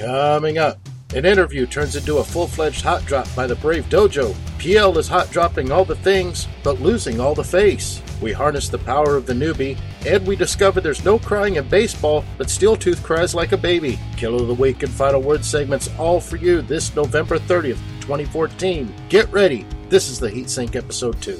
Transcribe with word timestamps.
Coming 0.00 0.56
up, 0.56 0.78
an 1.14 1.26
interview 1.26 1.66
turns 1.66 1.94
into 1.94 2.18
a 2.18 2.24
full 2.24 2.46
fledged 2.46 2.82
hot 2.82 3.04
drop 3.04 3.28
by 3.36 3.46
the 3.46 3.56
Brave 3.56 3.84
Dojo. 3.90 4.34
PL 4.58 4.96
is 4.96 5.06
hot 5.06 5.30
dropping 5.30 5.70
all 5.70 5.84
the 5.84 5.94
things, 5.94 6.48
but 6.62 6.80
losing 6.80 7.20
all 7.20 7.34
the 7.34 7.44
face. 7.44 8.00
We 8.22 8.32
harness 8.32 8.70
the 8.70 8.78
power 8.78 9.14
of 9.14 9.26
the 9.26 9.34
newbie, 9.34 9.78
and 10.06 10.26
we 10.26 10.36
discover 10.36 10.80
there's 10.80 11.04
no 11.04 11.18
crying 11.18 11.56
in 11.56 11.68
baseball, 11.68 12.24
but 12.38 12.46
Steeltooth 12.46 13.02
cries 13.02 13.34
like 13.34 13.52
a 13.52 13.58
baby. 13.58 13.98
Kill 14.16 14.40
of 14.40 14.48
the 14.48 14.54
Week 14.54 14.82
and 14.82 14.90
Final 14.90 15.20
Word 15.20 15.44
segments 15.44 15.90
all 15.98 16.18
for 16.18 16.36
you 16.36 16.62
this 16.62 16.96
November 16.96 17.38
30th, 17.38 17.76
2014. 18.00 18.90
Get 19.10 19.30
ready. 19.30 19.66
This 19.90 20.08
is 20.08 20.18
the 20.18 20.30
Heat 20.30 20.48
Sink 20.48 20.76
Episode 20.76 21.20
2. 21.20 21.38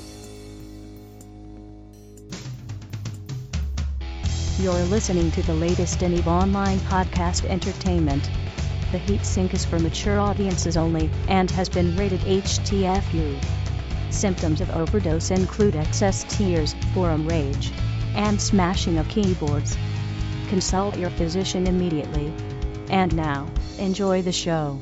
You're 4.59 4.75
listening 4.91 5.31
to 5.31 5.43
the 5.45 5.55
latest 5.55 6.03
in 6.03 6.13
EVE 6.13 6.29
Online 6.29 6.79
podcast 6.81 7.47
entertainment. 7.47 8.29
The 8.93 8.99
Heat 8.99 9.25
Sink 9.25 9.55
is 9.55 9.65
for 9.65 9.79
mature 9.79 10.19
audiences 10.19 10.77
only 10.77 11.09
and 11.29 11.49
has 11.53 11.69
been 11.69 11.97
rated 11.97 12.19
HTFU. 12.21 13.39
Symptoms 14.11 14.61
of 14.61 14.71
overdose 14.71 15.31
include 15.31 15.77
excess 15.77 16.25
tears, 16.25 16.75
forum 16.93 17.25
rage, 17.29 17.71
and 18.17 18.41
smashing 18.41 18.99
of 18.99 19.09
keyboards. 19.09 19.77
Consult 20.49 20.99
your 20.99 21.11
physician 21.11 21.69
immediately. 21.69 22.33
And 22.91 23.15
now, 23.15 23.47
enjoy 23.79 24.23
the 24.23 24.33
show. 24.33 24.81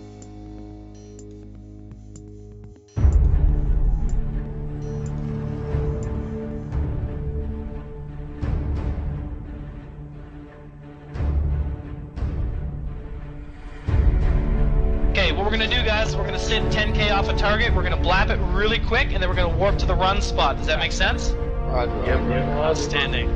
Target, 17.39 17.75
we're 17.75 17.85
gonna 17.85 17.97
blap 17.97 18.31
it 18.31 18.39
really 18.55 18.81
quick, 18.81 19.13
and 19.13 19.23
then 19.23 19.29
we're 19.31 19.37
gonna 19.37 19.57
warp 19.57 19.79
to 19.79 19.87
the 19.87 19.95
run 19.95 20.21
spot. 20.21 20.57
Does 20.57 20.67
that 20.67 20.79
make 20.79 20.93
sense? 20.93 21.33
Outstanding. 21.71 23.31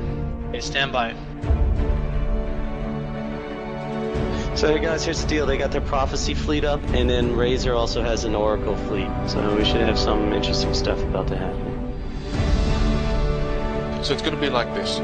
Okay, 0.49 0.61
stand 0.61 0.93
by. 0.93 1.15
So 4.55 4.69
hey 4.69 4.81
guys, 4.81 5.05
here's 5.05 5.23
the 5.23 5.29
deal. 5.29 5.47
They 5.47 5.57
got 5.57 5.71
their 5.71 5.81
prophecy 5.81 6.35
fleet 6.35 6.65
up, 6.65 6.83
and 6.93 7.09
then 7.09 7.35
Razor 7.35 7.73
also 7.73 8.03
has 8.03 8.25
an 8.25 8.35
Oracle 8.35 8.77
fleet. 8.77 9.09
So 9.27 9.55
we 9.57 9.65
should 9.65 9.81
have 9.81 9.99
some 9.99 10.33
interesting 10.33 10.75
stuff 10.75 11.01
about 11.03 11.29
to 11.29 11.37
happen. 11.37 11.71
So 14.05 14.13
it's 14.13 14.23
going 14.23 14.35
to 14.35 14.41
be 14.41 14.51
like 14.51 14.75
this. 14.75 14.99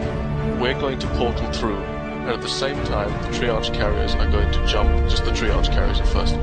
We're 0.60 0.78
going 0.78 0.98
to 0.98 1.06
portal 1.16 1.50
through, 1.52 1.78
and 1.78 2.30
at 2.30 2.42
the 2.42 2.48
same 2.48 2.84
time, 2.84 3.10
the 3.22 3.38
triage 3.38 3.72
carriers 3.72 4.14
are 4.16 4.30
going 4.30 4.52
to 4.52 4.66
jump. 4.66 4.90
Just 5.08 5.24
the 5.24 5.30
triage 5.30 5.72
carriers 5.72 6.00
at 6.00 6.08
first. 6.08 6.34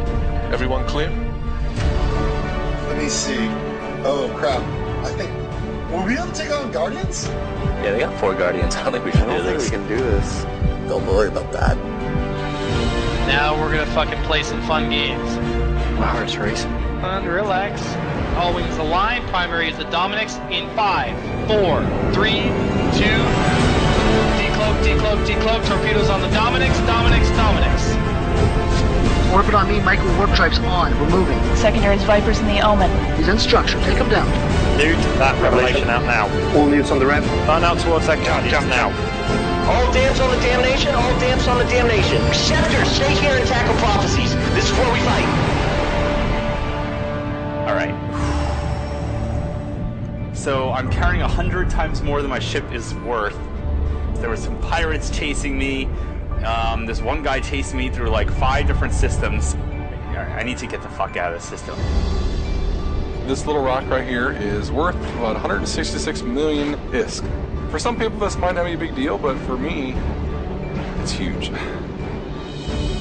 Everyone 0.51 0.87
clear? 0.87 1.11
Let 2.95 3.03
me 3.03 3.09
see. 3.09 3.35
Oh 4.05 4.33
crap. 4.37 4.61
I 5.03 5.09
think. 5.17 5.29
Were 5.91 6.05
we 6.05 6.17
able 6.17 6.31
to 6.31 6.33
take 6.33 6.49
on 6.49 6.71
Guardians? 6.71 7.27
Yeah, 7.83 7.91
they 7.91 7.99
got 7.99 8.17
four 8.21 8.33
guardians. 8.33 8.73
I 8.77 8.83
don't 8.83 8.93
think 8.93 9.03
we 9.03 9.11
should 9.11 9.23
I 9.23 9.25
don't 9.25 9.37
do 9.39 9.43
think 9.43 9.57
this. 9.59 9.69
we 9.69 9.77
can 9.77 9.87
do 9.89 9.97
this. 9.97 10.43
Don't 10.87 11.05
worry 11.05 11.27
about 11.27 11.51
that. 11.51 11.75
Now 13.27 13.59
we're 13.61 13.69
gonna 13.75 13.85
fucking 13.91 14.23
play 14.23 14.43
some 14.43 14.61
fun 14.61 14.89
games. 14.89 15.35
My 15.99 16.07
heart's 16.07 16.37
racing. 16.37 16.71
Fun, 17.01 17.25
relax. 17.25 17.85
All 18.37 18.53
wings 18.55 18.77
align. 18.77 19.27
Primary 19.27 19.67
is 19.69 19.77
the 19.77 19.83
Dominix 19.85 20.39
in 20.49 20.73
five, 20.73 21.11
four, 21.49 21.83
three, 22.13 22.43
two. 22.95 23.19
Decloak, 24.39 24.75
decloak, 24.87 25.25
decloak. 25.27 25.67
Torpedoes 25.67 26.09
on 26.09 26.21
the 26.21 26.29
Dominix. 26.29 26.71
Dominix, 26.87 27.25
Dominix. 27.35 27.94
Orbit 29.33 29.53
on 29.53 29.67
me, 29.67 29.79
micro 29.81 30.15
warp 30.17 30.33
drives 30.33 30.59
on. 30.59 30.97
We're 30.99 31.09
moving. 31.09 31.39
Secondaries 31.55 32.03
Vipers 32.03 32.39
in 32.39 32.47
the 32.47 32.61
Omen. 32.61 32.89
He's 33.17 33.27
in 33.27 33.39
structure. 33.39 33.79
Take 33.81 33.97
him 33.97 34.09
down. 34.09 34.27
Neut, 34.77 34.97
that 35.17 35.41
revelation 35.41 35.89
out 35.89 36.03
now. 36.03 36.27
All 36.57 36.65
neuts 36.67 36.91
on 36.91 36.99
the 36.99 37.05
rev. 37.05 37.23
Burn 37.47 37.63
out 37.63 37.79
towards 37.79 38.07
that 38.07 38.23
guardian. 38.25 38.51
Jump 38.51 38.67
now. 38.67 38.89
All 39.67 39.91
damps 39.91 40.19
on 40.19 40.29
the 40.29 40.37
damnation, 40.41 40.93
all 40.93 41.19
damps 41.19 41.47
on 41.47 41.57
the 41.57 41.63
damnation. 41.65 42.21
Scepter, 42.33 42.85
stay 42.85 43.15
here 43.15 43.35
and 43.35 43.47
tackle 43.47 43.75
prophecies. 43.77 44.35
This 44.53 44.69
is 44.69 44.71
where 44.77 44.93
we 44.93 44.99
fight. 44.99 45.25
All 47.67 47.73
right. 47.73 47.95
So 50.35 50.71
I'm 50.71 50.91
carrying 50.91 51.23
a 51.23 51.27
hundred 51.27 51.71
times 51.71 52.03
more 52.03 52.21
than 52.21 52.29
my 52.29 52.37
ship 52.37 52.71
is 52.71 52.93
worth. 52.95 53.37
There 54.21 54.29
were 54.29 54.37
some 54.37 54.59
pirates 54.61 55.09
chasing 55.09 55.57
me. 55.57 55.89
Um, 56.45 56.85
there's 56.85 57.01
one 57.01 57.23
guy 57.23 57.39
chased 57.39 57.73
me 57.73 57.89
through 57.89 58.09
like 58.09 58.29
five 58.29 58.67
different 58.67 58.93
systems. 58.93 59.55
I 59.55 60.43
need 60.43 60.57
to 60.59 60.67
get 60.67 60.81
the 60.81 60.89
fuck 60.89 61.17
out 61.17 61.33
of 61.33 61.41
this 61.41 61.49
system. 61.49 61.75
This 63.27 63.47
little 63.47 63.63
rock 63.63 63.87
right 63.89 64.07
here 64.07 64.31
is 64.31 64.71
worth 64.71 64.95
about 65.15 65.33
166 65.33 66.21
million 66.21 66.75
ISK. 66.91 67.71
For 67.71 67.79
some 67.79 67.97
people, 67.97 68.19
this 68.19 68.37
might 68.37 68.53
not 68.53 68.65
be 68.65 68.73
a 68.73 68.77
big 68.77 68.95
deal, 68.95 69.17
but 69.17 69.37
for 69.39 69.57
me, 69.57 69.95
it's 71.01 71.11
huge. 71.11 71.51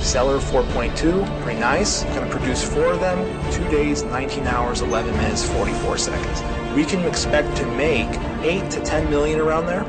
Seller 0.00 0.38
4.2, 0.38 1.42
pretty 1.42 1.60
nice. 1.60 2.04
Gonna 2.04 2.30
produce 2.30 2.64
four 2.64 2.86
of 2.86 3.00
them, 3.00 3.52
two 3.52 3.64
days, 3.68 4.02
19 4.04 4.46
hours, 4.46 4.80
11 4.80 5.14
minutes, 5.16 5.44
44 5.50 5.98
seconds. 5.98 6.74
We 6.74 6.84
can 6.84 7.06
expect 7.06 7.54
to 7.58 7.66
make 7.72 8.08
8 8.42 8.70
to 8.70 8.80
10 8.80 9.10
million 9.10 9.40
around 9.40 9.66
there. 9.66 9.84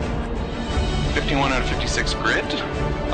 51 1.13 1.53
out 1.53 1.61
of 1.61 1.69
56 1.69 2.13
grid. 2.15 2.43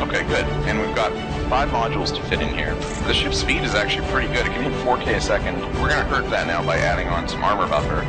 Okay, 0.01 0.23
good. 0.27 0.45
And 0.65 0.79
we've 0.79 0.95
got 0.95 1.11
five 1.47 1.69
modules 1.69 2.13
to 2.15 2.21
fit 2.23 2.41
in 2.41 2.49
here. 2.55 2.73
The 3.05 3.13
ship's 3.13 3.37
speed 3.37 3.63
is 3.63 3.75
actually 3.75 4.07
pretty 4.07 4.27
good. 4.33 4.47
It 4.47 4.51
can 4.51 4.63
move 4.63 4.73
4K 4.83 5.15
a 5.17 5.21
second. 5.21 5.61
We're 5.79 5.89
gonna 5.89 6.05
hurt 6.05 6.27
that 6.31 6.47
now 6.47 6.65
by 6.65 6.77
adding 6.77 7.07
on 7.07 7.27
some 7.27 7.43
armor 7.43 7.67
buffer. 7.67 8.01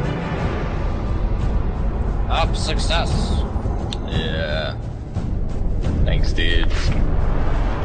Up 2.33 2.57
success. 2.57 3.11
Yeah. 4.09 4.75
Thanks, 6.07 6.33
dudes. 6.33 6.89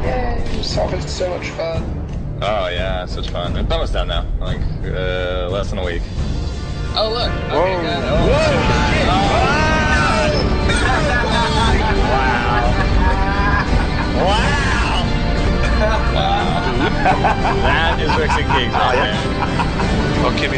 Yeah, 0.02 0.38
yourself 0.56 0.94
is 0.94 1.10
so 1.10 1.28
much 1.36 1.50
fun. 1.50 1.84
Oh 2.40 2.68
yeah, 2.68 3.04
such 3.04 3.28
fun. 3.28 3.56
It's 3.56 3.70
almost 3.70 3.92
done 3.92 4.08
now. 4.08 4.24
Like 4.40 4.60
uh, 4.84 5.48
less 5.50 5.68
than 5.68 5.80
a 5.80 5.84
week. 5.84 6.02
Oh 6.94 7.10
look. 7.12 7.30
Okay, 7.52 7.76
good. 7.82 8.04
Oh, 8.04 8.26
Wow! 12.08 12.87
Wow! 14.24 15.06
that 17.62 18.02
is 18.02 18.10
Mexican 18.18 18.50
gigs. 18.50 18.74
Oh, 18.74 18.90
yeah. 18.98 19.14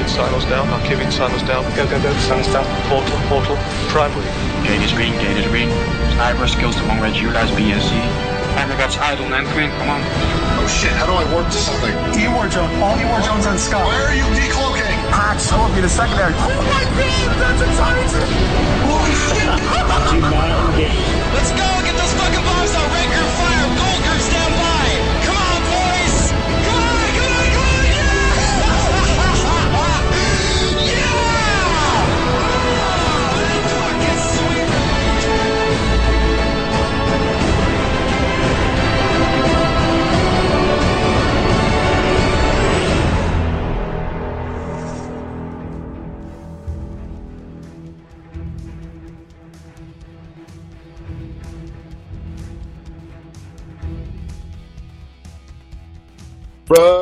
and 0.00 0.08
signals 0.08 0.44
down, 0.48 0.64
My 0.72 0.80
Kimmy 0.88 1.04
and 1.04 1.12
signals 1.12 1.44
down. 1.44 1.64
Go, 1.76 1.84
go, 1.84 2.00
go. 2.00 2.12
Signals 2.24 2.48
down. 2.52 2.64
Portal, 2.88 3.18
portal. 3.28 3.56
Primary. 3.92 4.24
Gate 4.64 4.80
is 4.80 4.92
green, 4.92 5.12
gate 5.20 5.36
is 5.36 5.46
green. 5.52 5.68
Cypress 6.16 6.54
kills 6.56 6.76
the 6.76 6.84
one 6.88 7.00
red, 7.00 7.16
utilize 7.16 7.50
BSC. 7.52 7.92
Hammer 8.56 8.76
that's 8.76 8.96
idle, 8.98 9.28
man. 9.28 9.44
Come 9.46 9.60
in, 9.60 9.70
come 9.78 9.88
on. 9.88 10.00
Oh 10.60 10.66
shit, 10.68 10.92
how 10.92 11.06
do 11.06 11.12
I 11.12 11.24
warp 11.32 11.46
to 11.48 11.60
something? 11.60 11.92
E-War 12.16 12.48
Jones, 12.48 12.72
all 12.80 12.98
E-War 12.98 13.20
Jones 13.20 13.46
on 13.46 13.56
Scott. 13.56 13.86
Where 13.86 14.08
are 14.08 14.16
you 14.16 14.26
decloaking? 14.36 14.88
Hot. 15.12 15.40
so 15.40 15.56
will 15.56 15.72
be 15.74 15.80
the 15.80 15.88
secondary. 15.88 16.34
Oh 16.36 16.48
my 16.48 16.84
god, 16.96 17.36
that's 17.40 17.60
a 17.60 17.66
exciting! 17.68 18.08
Holy 18.84 19.14
shit! 19.32 19.48
Let's 21.32 21.52
go, 21.56 21.68
get 21.86 21.94
those 21.96 22.12
fucking 22.20 22.44
bombs 22.44 22.74
out, 22.74 22.88
Ranker 22.92 23.24
5! 23.38 23.49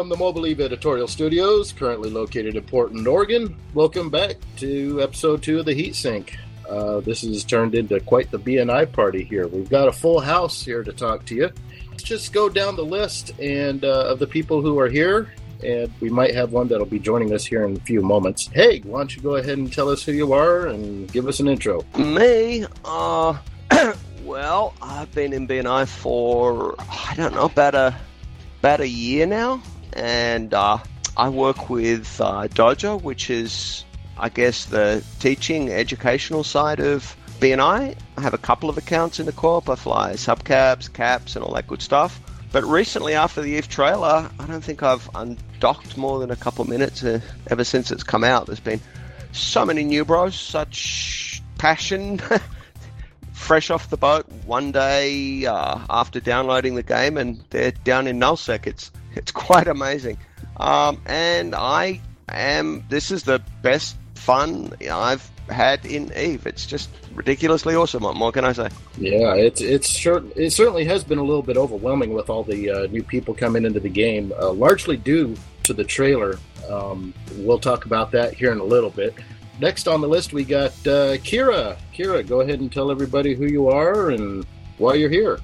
The 0.09 0.17
Mobile 0.17 0.47
Eve 0.47 0.63
Editorial 0.63 1.07
Studios, 1.07 1.71
currently 1.71 2.09
located 2.09 2.57
in 2.57 2.63
Portland, 2.63 3.07
Oregon, 3.07 3.55
welcome 3.75 4.09
back 4.09 4.37
to 4.57 5.03
episode 5.03 5.43
two 5.43 5.59
of 5.59 5.67
the 5.67 5.75
Heat 5.75 5.95
Sink. 5.95 6.39
Uh, 6.67 7.01
this 7.01 7.21
has 7.21 7.45
turned 7.45 7.75
into 7.75 8.01
quite 8.01 8.31
the 8.31 8.39
BNI 8.39 8.91
party 8.91 9.23
here. 9.23 9.47
We've 9.49 9.69
got 9.69 9.87
a 9.87 9.93
full 9.93 10.21
house 10.21 10.65
here 10.65 10.83
to 10.83 10.93
talk 10.93 11.27
to 11.27 11.35
you. 11.35 11.51
Let's 11.91 12.05
just 12.05 12.33
go 12.33 12.49
down 12.49 12.75
the 12.75 12.85
list 12.87 13.39
and 13.39 13.85
uh, 13.85 14.07
of 14.07 14.19
the 14.19 14.27
people 14.27 14.63
who 14.63 14.79
are 14.79 14.89
here, 14.89 15.31
and 15.63 15.93
we 16.01 16.09
might 16.09 16.35
have 16.35 16.53
one 16.53 16.69
that'll 16.69 16.87
be 16.87 16.99
joining 16.99 17.35
us 17.35 17.45
here 17.45 17.65
in 17.65 17.77
a 17.77 17.81
few 17.81 18.01
moments. 18.01 18.47
Hey, 18.47 18.81
why 18.81 19.01
don't 19.01 19.15
you 19.15 19.21
go 19.21 19.37
ahead 19.37 19.59
and 19.59 19.71
tell 19.71 19.91
us 19.91 20.03
who 20.05 20.13
you 20.13 20.33
are 20.33 20.69
and 20.69 21.13
give 21.13 21.29
us 21.29 21.39
an 21.39 21.49
intro? 21.49 21.85
Me, 21.99 22.65
uh, 22.87 23.37
well, 24.25 24.73
I've 24.81 25.15
been 25.15 25.35
in 25.35 25.47
BNI 25.47 25.87
for 25.87 26.77
I 26.79 27.13
don't 27.15 27.35
know 27.35 27.45
about 27.45 27.75
a 27.75 27.95
about 28.61 28.81
a 28.81 28.89
year 28.89 29.27
now, 29.27 29.63
and 29.95 30.53
uh, 30.55 30.79
I 31.17 31.29
work 31.29 31.69
with 31.69 32.21
uh, 32.21 32.49
Dojo, 32.49 33.03
which 33.03 33.31
is, 33.31 33.85
I 34.17 34.29
guess, 34.29 34.67
the 34.67 35.05
teaching, 35.19 35.71
educational 35.71 36.45
side 36.45 36.81
of 36.81 37.17
BNI. 37.41 37.97
I 38.17 38.21
have 38.21 38.35
a 38.35 38.39
couple 38.39 38.69
of 38.69 38.79
accounts 38.79 39.21
in 39.21 39.27
the 39.27 39.33
corp. 39.33 39.69
I 39.69 39.75
fly 39.75 40.17
caps, 40.45 41.37
and 41.37 41.45
all 41.45 41.55
that 41.55 41.67
good 41.67 41.83
stuff. 41.83 42.21
But 42.51 42.65
recently, 42.65 43.15
after 43.15 43.43
the 43.43 43.57
EVE 43.57 43.69
trailer, 43.69 44.31
I 44.39 44.47
don't 44.47 44.65
think 44.65 44.83
I've 44.83 45.09
undocked 45.15 45.97
more 45.97 46.19
than 46.19 46.31
a 46.31 46.37
couple 46.37 46.63
of 46.63 46.69
minutes 46.69 47.05
uh, 47.05 47.21
ever 47.49 47.65
since 47.65 47.91
it's 47.91 48.03
come 48.03 48.25
out. 48.25 48.47
There's 48.47 48.61
been 48.61 48.81
so 49.33 49.67
many 49.67 49.85
new 49.85 50.05
bros, 50.05 50.35
such 50.35 51.43
passion. 51.59 52.21
Fresh 53.33 53.71
off 53.71 53.91
the 53.91 53.97
boat 53.97 54.27
one 54.47 54.73
day 54.73 55.47
uh, 55.47 55.79
after 55.91 56.21
downloading 56.21 56.75
the 56.75 56.83
game, 56.83 57.17
and 57.17 57.43
they're 57.51 57.71
down 57.71 58.07
in 58.07 58.19
nullsec. 58.19 58.67
It's 58.67 58.91
it's 59.19 59.33
quite 59.33 59.69
amazing, 59.69 60.17
um, 60.57 61.03
and 61.07 61.55
I 61.55 62.01
am. 62.29 62.85
This 62.89 63.11
is 63.11 63.25
the 63.25 63.43
best 63.63 63.97
fun 64.15 64.73
I've 64.91 65.29
had 65.51 65.85
in 65.85 66.13
Eve. 66.17 66.47
It's 66.47 66.67
just 66.67 66.91
ridiculously 67.15 67.75
awesome. 67.75 68.05
What 68.05 68.17
more 68.17 68.33
can 68.33 68.45
I 68.45 68.53
say? 68.53 68.69
Yeah, 68.97 69.35
it's 69.35 69.61
it's 69.61 69.89
sure 69.89 70.23
it 70.37 70.51
certainly 70.51 70.85
has 70.85 71.05
been 71.05 71.19
a 71.19 71.23
little 71.23 71.43
bit 71.43 71.57
overwhelming 71.57 72.13
with 72.13 72.31
all 72.31 72.45
the 72.45 72.71
uh, 72.71 72.87
new 72.87 73.03
people 73.03 73.35
coming 73.35 73.65
into 73.65 73.81
the 73.81 73.89
game, 73.89 74.33
uh, 74.41 74.53
largely 74.53 74.97
due 74.97 75.37
to 75.65 75.75
the 75.75 75.85
trailer. 75.85 76.39
Um, 76.71 77.13
we'll 77.39 77.59
talk 77.59 77.87
about 77.87 78.11
that 78.13 78.35
here 78.35 78.53
in 78.53 78.59
a 78.59 78.65
little 78.65 78.91
bit. 78.91 79.15
Next 79.61 79.89
on 79.89 80.01
the 80.01 80.09
list, 80.09 80.33
we 80.33 80.45
got 80.45 80.71
uh, 80.87 81.19
Kira. 81.19 81.77
Kira, 81.93 82.27
go 82.27 82.43
ahead 82.43 82.61
and 82.61 82.73
tell 82.73 82.93
everybody 82.93 83.35
who 83.35 83.47
you 83.47 83.69
are 83.69 84.11
and 84.11 84.47
why 84.77 84.95
you're 84.95 85.11
here. 85.11 85.41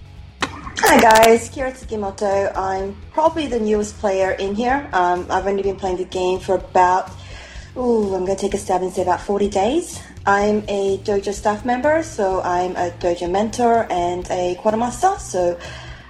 Hi 0.78 0.98
guys, 0.98 1.48
Kira 1.50 1.70
Tsukimoto. 1.70 2.50
I'm 2.56 2.96
probably 3.12 3.46
the 3.46 3.60
newest 3.60 3.96
player 3.98 4.32
in 4.32 4.56
here. 4.56 4.88
Um, 4.92 5.24
I've 5.30 5.46
only 5.46 5.62
been 5.62 5.76
playing 5.76 5.98
the 5.98 6.04
game 6.04 6.40
for 6.40 6.56
about, 6.56 7.10
ooh, 7.76 8.12
I'm 8.12 8.24
going 8.24 8.36
to 8.36 8.40
take 8.40 8.54
a 8.54 8.58
stab 8.58 8.82
and 8.82 8.92
say 8.92 9.02
about 9.02 9.20
40 9.20 9.48
days. 9.50 10.02
I'm 10.26 10.64
a 10.66 10.98
dojo 10.98 11.32
staff 11.32 11.64
member, 11.64 12.02
so 12.02 12.42
I'm 12.42 12.74
a 12.74 12.90
dojo 12.90 13.30
mentor 13.30 13.86
and 13.88 14.28
a 14.30 14.56
quartermaster. 14.56 15.14
So 15.20 15.58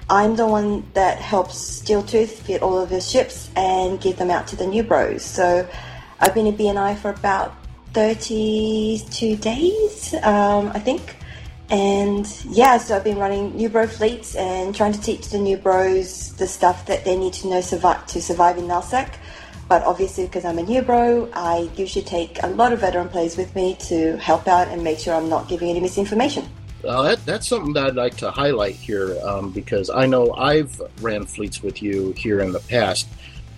I'm 0.09 0.35
the 0.35 0.47
one 0.47 0.89
that 0.95 1.19
helps 1.19 1.83
Steeltooth 1.83 2.31
fit 2.31 2.63
all 2.63 2.79
of 2.79 2.89
his 2.89 3.09
ships 3.09 3.51
and 3.57 4.01
give 4.01 4.17
them 4.17 4.31
out 4.31 4.47
to 4.49 4.57
the 4.57 4.67
new 4.67 4.83
bros. 4.83 5.23
So 5.23 5.69
I've 6.21 6.33
been 6.33 6.47
in 6.47 6.57
BNI 6.57 6.97
for 6.97 7.11
about 7.11 7.55
32 7.93 9.37
days, 9.37 10.15
um, 10.23 10.73
I 10.75 10.79
think. 10.79 11.17
And 11.71 12.27
yeah, 12.45 12.77
so 12.79 12.97
I've 12.97 13.05
been 13.05 13.19
running 13.19 13.57
new 13.57 13.69
bro 13.69 13.87
fleets 13.87 14.35
and 14.35 14.75
trying 14.75 14.93
to 14.93 15.01
teach 15.01 15.31
the 15.31 15.39
new 15.39 15.57
bros 15.57 16.35
the 16.35 16.47
stuff 16.47 16.87
that 16.87 17.05
they 17.05 17.17
need 17.17 17.33
to 17.35 17.49
know 17.49 17.61
survive, 17.61 18.07
to 18.09 18.21
survive 18.21 18.59
in 18.59 18.65
NullSec. 18.65 19.15
But 19.69 19.83
obviously, 19.83 20.27
because 20.27 20.45
I'm 20.45 20.59
a 20.59 20.63
new 20.63 20.83
bro, 20.83 21.29
I 21.33 21.71
usually 21.75 22.05
take 22.05 22.43
a 22.43 22.49
lot 22.49 22.73
of 22.73 22.81
veteran 22.81 23.09
players 23.09 23.37
with 23.37 23.55
me 23.55 23.77
to 23.87 24.19
help 24.19 24.47
out 24.47 24.69
and 24.69 24.85
make 24.85 24.99
sure 24.99 25.15
I'm 25.15 25.31
not 25.31 25.49
giving 25.49 25.71
any 25.71 25.81
misinformation. 25.81 26.47
Uh, 26.87 27.03
that, 27.03 27.25
that's 27.25 27.49
something 27.49 27.73
that 27.73 27.87
I'd 27.87 27.95
like 27.95 28.17
to 28.19 28.31
highlight 28.31 28.75
here 28.75 29.19
um, 29.25 29.51
because 29.51 29.89
I 29.89 30.05
know 30.05 30.35
I've 30.35 30.81
ran 31.01 31.25
fleets 31.25 31.63
with 31.63 31.83
you 31.83 32.13
here 32.13 32.41
in 32.41 32.53
the 32.53 32.61
past, 32.61 33.09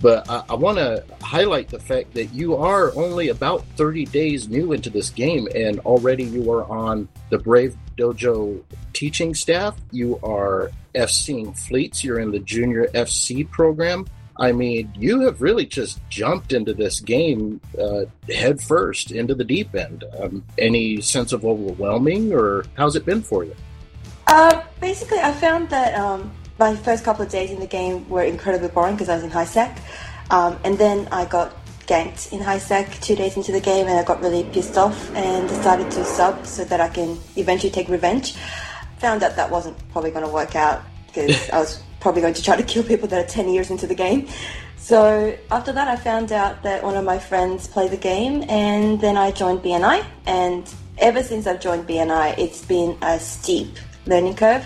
but 0.01 0.29
I, 0.29 0.45
I 0.51 0.55
want 0.55 0.79
to 0.79 1.05
highlight 1.23 1.69
the 1.69 1.79
fact 1.79 2.15
that 2.15 2.27
you 2.27 2.57
are 2.57 2.95
only 2.95 3.29
about 3.29 3.65
30 3.77 4.07
days 4.07 4.49
new 4.49 4.73
into 4.73 4.91
this 4.91 5.11
game 5.11 5.49
and 5.55 5.79
already 5.81 6.25
you 6.25 6.51
are 6.53 6.65
on 6.71 7.09
the 7.31 7.39
Brave 7.39 7.77
Dojo 7.97 8.63
teaching 8.93 9.35
staff. 9.35 9.77
You 9.91 10.19
are 10.23 10.71
FCing 10.95 11.57
fleets. 11.57 12.05
You're 12.05 12.21
in 12.21 12.31
the 12.31 12.41
junior 12.41 12.87
FC 12.89 13.49
program. 13.51 14.07
I 14.39 14.53
mean, 14.53 14.93
you 14.99 15.21
have 15.21 15.41
really 15.41 15.65
just 15.65 15.99
jumped 16.11 16.53
into 16.53 16.75
this 16.75 17.01
game 17.01 17.61
uh, 17.81 18.05
head 18.29 18.61
first 18.61 19.11
into 19.11 19.35
the 19.35 19.45
deep 19.45 19.75
end. 19.75 20.05
Um, 20.21 20.45
any 20.59 21.01
sense 21.01 21.33
of 21.33 21.45
overwhelming, 21.45 22.35
or 22.35 22.67
how's 22.75 22.97
it 22.97 23.07
been 23.07 23.23
for 23.23 23.45
you? 23.45 23.55
Uh, 24.27 24.63
basically, 24.81 25.19
I 25.19 25.33
found 25.33 25.71
that 25.71 25.95
um, 25.95 26.31
my 26.59 26.75
first 26.75 27.05
couple 27.05 27.25
of 27.25 27.31
days 27.31 27.51
in 27.51 27.61
the 27.61 27.67
game 27.67 28.09
were 28.09 28.23
incredibly 28.23 28.69
boring 28.69 28.95
because 28.95 29.09
I 29.09 29.17
was 29.17 29.25
in 29.25 29.31
high 29.31 29.45
sec, 29.45 29.79
um, 30.31 30.59
and 30.65 30.79
then 30.79 31.09
I 31.13 31.25
got 31.25 31.55
ganked 31.87 32.33
in 32.33 32.41
high 32.41 32.59
sec 32.59 32.93
two 33.01 33.15
days 33.15 33.37
into 33.37 33.53
the 33.53 33.61
game, 33.61 33.87
and 33.87 33.99
I 33.99 34.05
got 34.05 34.21
really 34.21 34.45
pissed 34.45 34.77
off 34.77 35.15
and 35.15 35.49
decided 35.49 35.91
to 35.93 36.05
sub 36.05 36.47
so 36.47 36.65
that 36.65 36.81
I 36.81 36.89
can 36.89 37.19
eventually 37.37 37.71
take 37.71 37.89
revenge. 37.89 38.35
Found 38.99 39.23
out 39.23 39.37
that 39.37 39.51
wasn't 39.51 39.77
probably 39.91 40.11
going 40.11 40.25
to 40.25 40.33
work 40.33 40.57
out 40.57 40.83
because 41.07 41.51
I 41.53 41.59
was 41.59 41.83
probably 42.01 42.23
going 42.23 42.35
to 42.35 42.43
try 42.43 42.57
to 42.57 42.63
kill 42.63 42.83
people 42.83 43.09
that 43.09 43.25
are 43.25 43.29
10 43.29 43.49
years 43.49 43.71
into 43.71 43.87
the 43.87 43.95
game. 43.95 44.29
So 44.77 45.37
after 45.51 45.73
that, 45.73 45.89
I 45.89 45.97
found 45.97 46.33
out 46.33 46.63
that 46.63 46.83
one 46.83 46.97
of 46.97 47.05
my 47.05 47.19
friends 47.19 47.67
played 47.67 47.91
the 47.91 47.97
game, 47.97 48.45
and 48.49 49.01
then 49.01 49.17
I 49.17 49.31
joined 49.31 49.61
BNI. 49.61 50.05
And 50.27 50.73
ever 50.99 51.23
since 51.23 51.47
I've 51.47 51.61
joined 51.61 51.89
BNI, 51.89 52.39
it's 52.39 52.65
been 52.65 52.97
a 53.03 53.19
steep 53.19 53.77
learning 54.07 54.37
curve, 54.37 54.65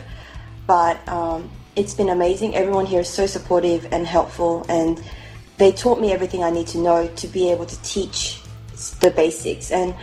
but 0.67 0.97
um, 1.09 1.51
it's 1.77 1.95
been 1.95 2.09
amazing. 2.09 2.55
Everyone 2.55 2.87
here 2.87 3.01
is 3.01 3.09
so 3.09 3.27
supportive 3.27 3.87
and 3.93 4.07
helpful, 4.07 4.65
and 4.69 5.03
they 5.59 5.73
taught 5.73 6.01
me 6.01 6.13
everything 6.13 6.43
I 6.43 6.51
need 6.51 6.67
to 6.69 6.79
know 6.79 7.07
to 7.07 7.29
be 7.29 7.51
able 7.51 7.67
to 7.67 7.83
teach 7.83 8.41
the 9.01 9.11
basics. 9.11 9.71
And 9.71 9.95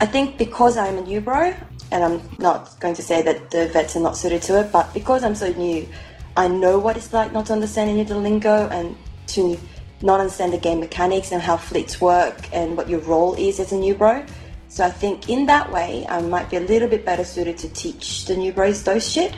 I 0.00 0.06
think 0.06 0.38
because 0.38 0.76
I'm 0.76 0.98
a 0.98 1.02
new 1.02 1.20
bro, 1.20 1.54
and 1.90 2.04
I'm 2.04 2.20
not 2.38 2.78
going 2.80 2.94
to 2.94 3.02
say 3.02 3.22
that 3.22 3.50
the 3.50 3.68
vets 3.68 3.96
are 3.96 4.00
not 4.00 4.16
suited 4.16 4.42
to 4.42 4.60
it, 4.60 4.72
but 4.72 4.92
because 4.92 5.24
I'm 5.24 5.34
so 5.34 5.52
new, 5.52 5.88
I 6.36 6.48
know 6.48 6.78
what 6.78 6.96
it's 6.96 7.12
like 7.12 7.32
not 7.32 7.46
to 7.46 7.52
understand 7.52 7.90
any 7.90 8.02
of 8.02 8.08
the 8.08 8.16
lingo 8.16 8.68
and 8.68 8.96
to 9.28 9.58
not 10.02 10.20
understand 10.20 10.52
the 10.52 10.58
game 10.58 10.80
mechanics 10.80 11.32
and 11.32 11.40
how 11.40 11.56
fleets 11.56 12.00
work 12.00 12.36
and 12.52 12.76
what 12.76 12.88
your 12.88 13.00
role 13.00 13.34
is 13.34 13.58
as 13.58 13.72
a 13.72 13.76
new 13.76 13.94
bro. 13.94 14.24
So 14.68 14.84
I 14.84 14.90
think 14.90 15.30
in 15.30 15.46
that 15.46 15.72
way, 15.72 16.04
I 16.08 16.20
might 16.20 16.50
be 16.50 16.56
a 16.56 16.60
little 16.60 16.88
bit 16.88 17.04
better 17.04 17.24
suited 17.24 17.56
to 17.58 17.68
teach 17.70 18.26
the 18.26 18.36
new 18.36 18.52
bros 18.52 18.82
those 18.82 19.10
shit. 19.10 19.34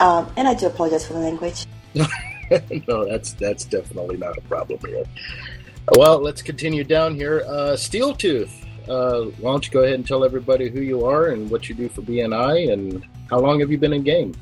Um, 0.00 0.32
and 0.36 0.48
I 0.48 0.54
do 0.54 0.66
apologize 0.66 1.06
for 1.06 1.12
the 1.12 1.20
language. 1.20 1.66
no, 2.88 3.04
that's 3.04 3.34
that's 3.34 3.64
definitely 3.64 4.16
not 4.16 4.36
a 4.36 4.40
problem 4.42 4.80
here. 4.84 5.04
Well, 5.96 6.18
let's 6.20 6.42
continue 6.42 6.84
down 6.84 7.14
here. 7.14 7.44
Uh, 7.46 7.74
Steeltooth, 7.74 8.50
uh, 8.88 9.30
why 9.40 9.52
don't 9.52 9.66
you 9.66 9.72
go 9.72 9.80
ahead 9.80 9.94
and 9.94 10.06
tell 10.06 10.24
everybody 10.24 10.70
who 10.70 10.80
you 10.80 11.04
are 11.04 11.28
and 11.28 11.50
what 11.50 11.68
you 11.68 11.74
do 11.74 11.88
for 11.88 12.02
BNI 12.02 12.72
and 12.72 13.04
how 13.28 13.38
long 13.38 13.60
have 13.60 13.70
you 13.70 13.78
been 13.78 13.92
in 13.92 14.02
game? 14.02 14.34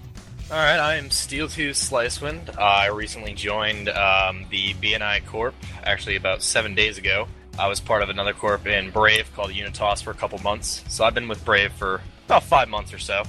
All 0.50 0.56
right, 0.56 0.78
I'm 0.78 1.10
Steeltooth 1.10 1.76
Slicewind. 1.76 2.56
Uh, 2.56 2.60
I 2.60 2.86
recently 2.86 3.34
joined 3.34 3.90
um, 3.90 4.46
the 4.50 4.72
BNI 4.74 5.26
Corp 5.26 5.54
actually 5.84 6.16
about 6.16 6.42
seven 6.42 6.74
days 6.74 6.96
ago. 6.96 7.28
I 7.58 7.66
was 7.66 7.80
part 7.80 8.02
of 8.02 8.08
another 8.08 8.32
corp 8.32 8.66
in 8.66 8.90
Brave 8.90 9.30
called 9.34 9.52
Unitas 9.52 10.00
for 10.00 10.10
a 10.10 10.14
couple 10.14 10.38
months, 10.38 10.84
so 10.88 11.04
I've 11.04 11.14
been 11.14 11.28
with 11.28 11.44
Brave 11.44 11.72
for 11.72 12.00
about 12.26 12.44
five 12.44 12.68
months 12.68 12.94
or 12.94 12.98
so. 12.98 13.24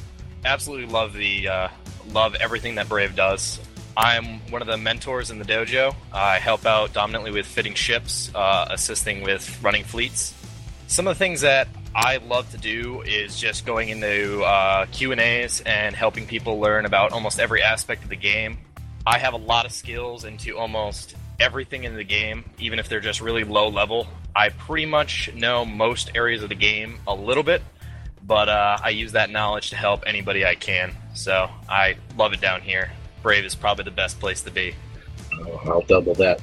Absolutely 0.45 0.85
love 0.85 1.13
the 1.13 1.47
uh, 1.47 1.67
love 2.13 2.35
everything 2.35 2.75
that 2.75 2.89
Brave 2.89 3.15
does. 3.15 3.59
I'm 3.95 4.39
one 4.49 4.61
of 4.61 4.67
the 4.67 4.77
mentors 4.77 5.31
in 5.31 5.39
the 5.39 5.45
dojo. 5.45 5.95
I 6.13 6.39
help 6.39 6.65
out 6.65 6.93
dominantly 6.93 7.31
with 7.31 7.45
fitting 7.45 7.73
ships, 7.73 8.31
uh, 8.33 8.67
assisting 8.69 9.23
with 9.23 9.61
running 9.61 9.83
fleets. 9.83 10.33
Some 10.87 11.07
of 11.07 11.15
the 11.15 11.19
things 11.19 11.41
that 11.41 11.67
I 11.93 12.17
love 12.17 12.49
to 12.51 12.57
do 12.57 13.01
is 13.01 13.39
just 13.39 13.65
going 13.65 13.89
into 13.89 14.41
uh, 14.43 14.85
Q 14.87 15.11
and 15.11 15.19
A's 15.19 15.61
and 15.61 15.95
helping 15.95 16.25
people 16.25 16.59
learn 16.59 16.85
about 16.85 17.11
almost 17.11 17.39
every 17.39 17.61
aspect 17.61 18.03
of 18.03 18.09
the 18.09 18.15
game. 18.15 18.59
I 19.05 19.17
have 19.17 19.33
a 19.33 19.37
lot 19.37 19.65
of 19.65 19.71
skills 19.71 20.23
into 20.23 20.57
almost 20.57 21.15
everything 21.39 21.83
in 21.83 21.95
the 21.95 22.03
game, 22.03 22.45
even 22.59 22.79
if 22.79 22.89
they're 22.89 22.99
just 22.99 23.21
really 23.21 23.43
low 23.43 23.69
level. 23.69 24.07
I 24.35 24.49
pretty 24.49 24.85
much 24.85 25.33
know 25.33 25.65
most 25.65 26.11
areas 26.15 26.43
of 26.43 26.49
the 26.49 26.55
game 26.55 26.99
a 27.07 27.13
little 27.13 27.43
bit, 27.43 27.63
but 28.25 28.49
uh, 28.49 28.77
I 28.81 28.89
use 28.89 29.13
that 29.13 29.29
knowledge 29.29 29.71
to 29.71 29.75
help 29.75 30.03
anybody 30.05 30.45
I 30.45 30.55
can. 30.55 30.95
So 31.19 31.49
I 31.67 31.97
love 32.17 32.31
it 32.31 32.39
down 32.39 32.61
here. 32.61 32.91
Brave 33.21 33.43
is 33.43 33.53
probably 33.53 33.83
the 33.83 33.91
best 33.91 34.21
place 34.21 34.41
to 34.43 34.51
be. 34.51 34.73
Oh, 35.33 35.61
I'll 35.65 35.81
double 35.81 36.13
that. 36.15 36.39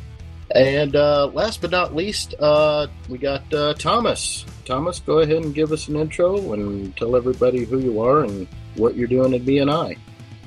And 0.54 0.94
uh, 0.94 1.28
last 1.28 1.62
but 1.62 1.70
not 1.70 1.94
least, 1.94 2.34
uh, 2.38 2.86
we 3.08 3.16
got 3.16 3.52
uh, 3.54 3.72
Thomas. 3.72 4.44
Thomas, 4.66 5.00
go 5.00 5.20
ahead 5.20 5.42
and 5.42 5.54
give 5.54 5.72
us 5.72 5.88
an 5.88 5.96
intro 5.96 6.52
and 6.52 6.94
tell 6.94 7.16
everybody 7.16 7.64
who 7.64 7.78
you 7.78 8.02
are 8.02 8.24
and 8.24 8.46
what 8.74 8.96
you're 8.96 9.08
doing 9.08 9.32
at 9.32 9.46
BNI. 9.46 9.96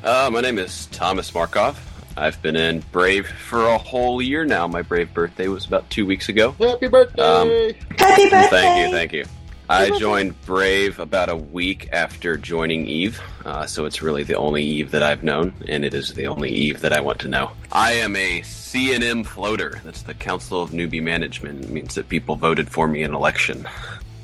Uh, 0.04 0.30
my 0.32 0.42
name 0.42 0.60
is 0.60 0.86
Thomas 0.92 1.34
Markov. 1.34 1.84
I've 2.16 2.40
been 2.44 2.56
in 2.56 2.84
Brave 2.92 3.28
for 3.28 3.66
a 3.66 3.80
whole 3.80 4.22
year 4.22 4.46
now. 4.46 4.68
My 4.68 4.84
Brave 4.84 5.12
birthday 5.12 5.48
was 5.48 5.66
about 5.66 5.90
two 5.90 6.06
weeks 6.06 6.30
ago. 6.30 6.52
Happy 6.60 6.88
birthday! 6.88 7.22
Um, 7.22 7.50
Happy 7.98 8.30
birthday! 8.30 8.48
Thank 8.50 8.86
you, 8.86 8.96
thank 8.96 9.12
you. 9.12 9.26
I 9.70 9.92
joined 10.00 10.40
Brave 10.48 10.98
about 11.00 11.30
a 11.30 11.36
week 11.36 11.90
after 11.94 12.38
joining 12.38 12.88
Eve, 12.88 13.22
uh, 13.46 13.68
so 13.68 13.86
it's 13.86 14.02
really 14.02 14.24
the 14.24 14.34
only 14.36 14.64
Eve 14.64 14.90
that 14.90 15.04
I've 15.04 15.24
known, 15.24 15.54
and 15.68 15.86
it 15.86 15.94
is 15.94 16.12
the 16.16 16.26
only 16.26 16.50
Eve 16.50 16.82
that 16.82 16.92
I 16.92 17.00
want 17.00 17.20
to 17.20 17.28
know. 17.28 17.52
I 17.72 17.92
am 17.94 18.16
a 18.16 18.42
CNM 18.42 19.28
floater. 19.28 19.80
That's 19.84 20.02
the 20.02 20.16
Council 20.16 20.64
of 20.64 20.72
Newbie 20.72 21.04
Management. 21.04 21.66
It 21.66 21.70
means 21.70 21.94
that 21.94 22.10
people 22.10 22.36
voted 22.36 22.68
for 22.68 22.88
me 22.88 23.04
in 23.04 23.14
election. 23.14 23.68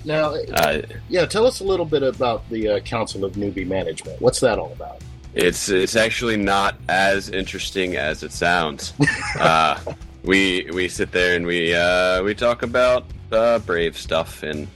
Now, 0.04 0.34
Uh, 0.54 0.82
yeah, 1.10 1.26
tell 1.28 1.46
us 1.46 1.60
a 1.60 1.64
little 1.64 1.86
bit 1.86 2.02
about 2.02 2.48
the 2.50 2.68
uh, 2.70 2.80
Council 2.80 3.24
of 3.24 3.34
Newbie 3.34 3.68
Management. 3.68 4.20
What's 4.22 4.40
that 4.40 4.58
all 4.58 4.72
about? 4.72 5.02
It's 5.36 5.70
it's 5.70 5.96
actually 5.96 6.38
not 6.38 6.76
as 6.90 7.30
interesting 7.30 7.98
as 7.98 8.24
it 8.24 8.32
sounds. 8.32 8.94
uh, 9.40 9.78
we 10.24 10.68
we 10.74 10.88
sit 10.88 11.12
there 11.12 11.36
and 11.36 11.46
we 11.46 11.76
uh, 11.76 12.24
we 12.24 12.34
talk 12.34 12.64
about 12.64 13.06
uh, 13.32 13.60
brave 13.60 13.98
stuff, 13.98 14.42
and 14.44 14.68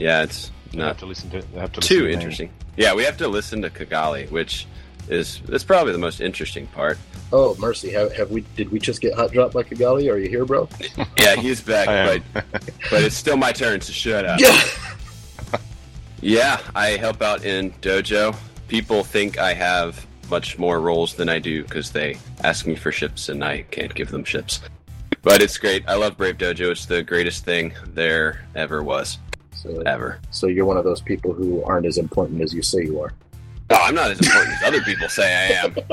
yeah, 0.00 0.22
it's 0.22 0.50
You 0.72 0.80
have 0.80 0.88
not 0.88 0.98
to 0.98 1.06
listen 1.06 1.30
to. 1.30 1.36
Have 1.58 1.72
to 1.72 1.80
listen 1.80 1.96
too 1.96 2.06
to 2.06 2.12
interesting. 2.12 2.50
Yeah, 2.76 2.94
we 2.94 3.04
have 3.04 3.16
to 3.18 3.28
listen 3.28 3.62
to 3.62 3.70
Kigali, 3.70 4.30
which 4.30 4.66
is 5.08 5.40
that's 5.46 5.64
probably 5.64 5.92
the 5.92 5.98
most 5.98 6.20
interesting 6.20 6.66
part. 6.68 6.98
Oh 7.32 7.54
mercy, 7.58 7.90
have, 7.90 8.12
have 8.14 8.30
we? 8.30 8.40
Did 8.56 8.70
we 8.70 8.78
just 8.78 9.00
get 9.00 9.14
hot 9.14 9.32
dropped 9.32 9.54
by 9.54 9.62
Kigali? 9.62 10.10
Are 10.10 10.18
you 10.18 10.28
here, 10.28 10.44
bro? 10.44 10.68
Yeah, 11.18 11.36
he's 11.36 11.60
back, 11.60 12.22
but 12.32 12.44
but 12.90 13.02
it's 13.02 13.16
still 13.16 13.36
my 13.36 13.52
turn 13.52 13.80
to 13.80 13.92
shut 13.92 14.24
up. 14.24 14.40
Yeah. 14.40 14.60
Yeah, 16.22 16.60
I 16.74 16.88
help 16.98 17.22
out 17.22 17.46
in 17.46 17.70
dojo. 17.80 18.36
People 18.68 19.02
think 19.02 19.38
I 19.38 19.54
have 19.54 20.06
much 20.28 20.58
more 20.58 20.78
roles 20.78 21.14
than 21.14 21.30
I 21.30 21.38
do 21.38 21.62
because 21.62 21.90
they 21.90 22.18
ask 22.44 22.66
me 22.66 22.74
for 22.74 22.92
ships 22.92 23.30
and 23.30 23.42
I 23.42 23.62
can't 23.62 23.94
give 23.94 24.10
them 24.10 24.24
ships. 24.24 24.60
But 25.22 25.42
it's 25.42 25.56
great. 25.56 25.82
I 25.88 25.94
love 25.94 26.16
Brave 26.18 26.36
Dojo. 26.36 26.70
It's 26.70 26.86
the 26.86 27.02
greatest 27.02 27.44
thing 27.44 27.72
there 27.86 28.46
ever 28.54 28.82
was. 28.82 29.18
So, 29.62 29.82
Ever. 29.82 30.18
So 30.30 30.46
you're 30.46 30.64
one 30.64 30.78
of 30.78 30.84
those 30.84 31.02
people 31.02 31.34
who 31.34 31.62
aren't 31.64 31.84
as 31.84 31.98
important 31.98 32.40
as 32.40 32.54
you 32.54 32.62
say 32.62 32.82
you 32.82 32.98
are. 33.02 33.12
No, 33.68 33.76
I'm 33.76 33.94
not 33.94 34.10
as 34.10 34.18
important 34.18 34.56
as 34.56 34.62
other 34.62 34.80
people 34.80 35.06
say 35.08 35.34
I 35.34 35.64
am. 35.64 35.76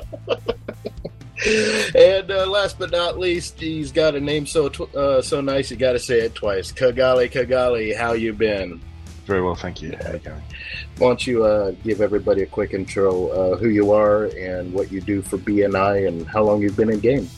And 1.94 2.32
uh, 2.32 2.48
last 2.48 2.80
but 2.80 2.90
not 2.90 3.20
least, 3.20 3.60
he's 3.60 3.92
got 3.92 4.16
a 4.16 4.20
name 4.20 4.48
so 4.48 4.70
tw- 4.70 4.94
uh, 4.96 5.22
so 5.22 5.40
nice 5.40 5.70
you 5.70 5.78
got 5.78 5.92
to 5.92 6.00
say 6.00 6.22
it 6.22 6.34
twice. 6.34 6.72
Kigali, 6.72 7.32
Kigali, 7.32 7.96
how 7.96 8.14
you 8.14 8.34
been? 8.34 8.82
Very 9.26 9.44
well, 9.44 9.54
thank 9.54 9.82
you. 9.82 9.96
How 10.04 10.14
you 10.14 10.20
going? 10.20 10.42
Why 10.98 11.08
don't 11.08 11.28
you 11.28 11.44
uh, 11.44 11.72
give 11.84 12.02
everybody 12.02 12.42
a 12.42 12.48
quick 12.48 12.74
intro, 12.74 13.28
uh, 13.28 13.58
who 13.58 13.70
you 13.70 13.92
are 13.92 14.26
and 14.38 14.74
what 14.74 14.92
you 14.92 15.00
do 15.00 15.22
for 15.22 15.38
BNI 15.38 16.08
and 16.08 16.28
how 16.28 16.44
long 16.44 16.62
you've 16.62 16.76
been 16.76 16.90
in 16.90 17.00
game? 17.00 17.30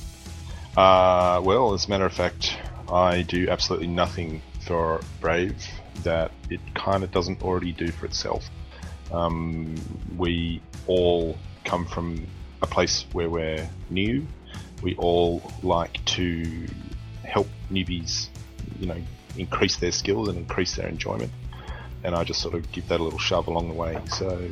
Uh, 0.78 1.42
well, 1.44 1.74
as 1.74 1.88
a 1.88 1.90
matter 1.90 2.06
of 2.06 2.14
fact, 2.14 2.58
I 2.90 3.24
do 3.24 3.50
absolutely 3.50 3.88
nothing 3.88 4.42
for 4.62 5.02
Brave 5.20 5.58
that 6.03 6.32
it 6.50 6.60
kind 6.75 7.03
of 7.03 7.12
doesn't 7.12 7.41
already 7.41 7.72
do 7.72 7.88
for 7.91 8.06
itself. 8.06 8.50
Um, 9.12 9.75
we 10.18 10.62
all 10.88 11.38
come 11.65 11.86
from 11.86 12.25
a 12.62 12.68
place 12.68 13.06
where 13.12 13.29
we're 13.29 13.70
new. 13.89 14.25
We 14.82 14.96
all 14.96 15.41
like 15.63 16.03
to 16.06 16.68
help 17.24 17.48
newbies, 17.72 18.29
you 18.79 18.88
know, 18.88 19.01
increase 19.38 19.77
their 19.77 19.91
skills 19.91 20.27
and 20.29 20.38
increase 20.38 20.75
their 20.75 20.88
enjoyment. 20.88 21.32
And 22.03 22.15
I 22.15 22.24
just 22.24 22.41
sort 22.41 22.56
of 22.56 22.72
give 22.72 22.88
that 22.88 23.00
a 23.00 23.03
little 23.03 23.20
shove 23.20 23.48
along 23.48 23.68
the 23.70 23.74
way. 23.74 24.00
So 24.08 24.48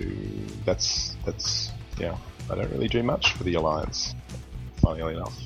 that's 0.65 1.15
that's 1.25 1.71
yeah. 1.97 2.17
I 2.49 2.55
don't 2.55 2.71
really 2.71 2.87
do 2.87 3.03
much 3.03 3.33
for 3.33 3.43
the 3.43 3.55
alliance, 3.55 4.15
funnily 4.77 5.15
enough. 5.15 5.37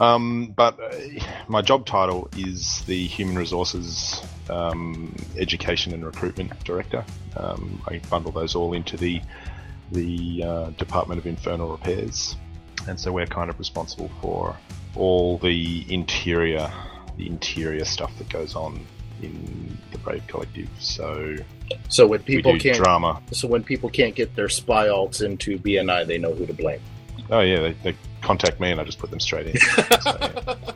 Um, 0.00 0.52
but 0.56 0.78
uh, 0.80 1.24
my 1.48 1.62
job 1.62 1.86
title 1.86 2.28
is 2.36 2.82
the 2.86 3.06
Human 3.06 3.36
Resources 3.36 4.22
um, 4.50 5.14
Education 5.38 5.92
and 5.92 6.04
Recruitment 6.04 6.62
Director. 6.64 7.04
Um, 7.36 7.82
I 7.88 7.98
bundle 8.10 8.32
those 8.32 8.54
all 8.54 8.72
into 8.74 8.96
the 8.96 9.20
the 9.92 10.42
uh, 10.44 10.70
Department 10.70 11.18
of 11.20 11.26
Infernal 11.26 11.70
Repairs, 11.70 12.36
and 12.88 12.98
so 12.98 13.12
we're 13.12 13.26
kind 13.26 13.50
of 13.50 13.58
responsible 13.58 14.10
for 14.20 14.56
all 14.96 15.38
the 15.38 15.84
interior 15.92 16.70
the 17.16 17.26
interior 17.26 17.84
stuff 17.84 18.16
that 18.18 18.28
goes 18.28 18.56
on 18.56 18.84
in 19.22 19.78
the 19.92 19.98
Brave 19.98 20.26
Collective. 20.26 20.68
So 20.78 21.36
So 21.88 22.06
when 22.06 22.22
people 22.22 22.58
can't 22.58 22.76
drama. 22.76 23.22
so 23.32 23.46
when 23.48 23.62
people 23.62 23.88
can't 23.88 24.14
get 24.14 24.34
their 24.34 24.48
spy 24.48 24.88
alts 24.88 25.24
into 25.24 25.58
BNI, 25.58 26.06
they 26.06 26.18
know 26.18 26.34
who 26.34 26.44
to 26.46 26.52
blame. 26.52 26.80
Oh 27.30 27.40
yeah, 27.40 27.60
they, 27.60 27.72
they 27.84 27.96
contact 28.20 28.58
me 28.60 28.70
and 28.72 28.80
I 28.80 28.84
just 28.84 28.98
put 28.98 29.10
them 29.10 29.20
straight 29.20 29.46
in. 29.48 29.56
So 30.02 30.74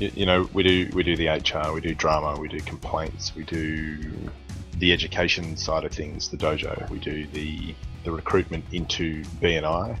y- 0.00 0.12
you 0.14 0.26
know, 0.26 0.48
we 0.52 0.62
do 0.62 0.88
we 0.92 1.02
do 1.02 1.16
the 1.16 1.28
HR, 1.28 1.72
we 1.72 1.80
do 1.80 1.94
drama, 1.94 2.38
we 2.40 2.48
do 2.48 2.60
complaints, 2.60 3.34
we 3.34 3.44
do 3.44 3.98
the 4.78 4.92
education 4.92 5.56
side 5.56 5.84
of 5.84 5.92
things, 5.92 6.28
the 6.28 6.36
dojo. 6.36 6.88
We 6.90 6.98
do 6.98 7.26
the 7.28 7.74
the 8.04 8.10
recruitment 8.10 8.64
into 8.72 9.22
BNI. 9.40 9.96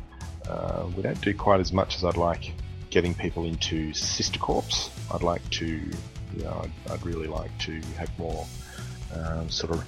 Uh, 0.48 0.86
we 0.96 1.02
don't 1.02 1.20
do 1.20 1.32
quite 1.34 1.60
as 1.60 1.72
much 1.72 1.96
as 1.96 2.04
I'd 2.04 2.16
like 2.16 2.52
getting 2.90 3.14
people 3.14 3.44
into 3.44 3.92
sister 3.94 4.38
corps. 4.38 4.90
I'd 5.14 5.22
like 5.22 5.48
to, 5.50 5.66
you 5.66 6.42
know, 6.42 6.62
I'd, 6.64 6.92
I'd 6.92 7.06
really 7.06 7.28
like 7.28 7.56
to 7.60 7.80
have 7.96 8.10
more 8.18 8.44
um, 9.14 9.48
sort 9.48 9.72
of 9.72 9.84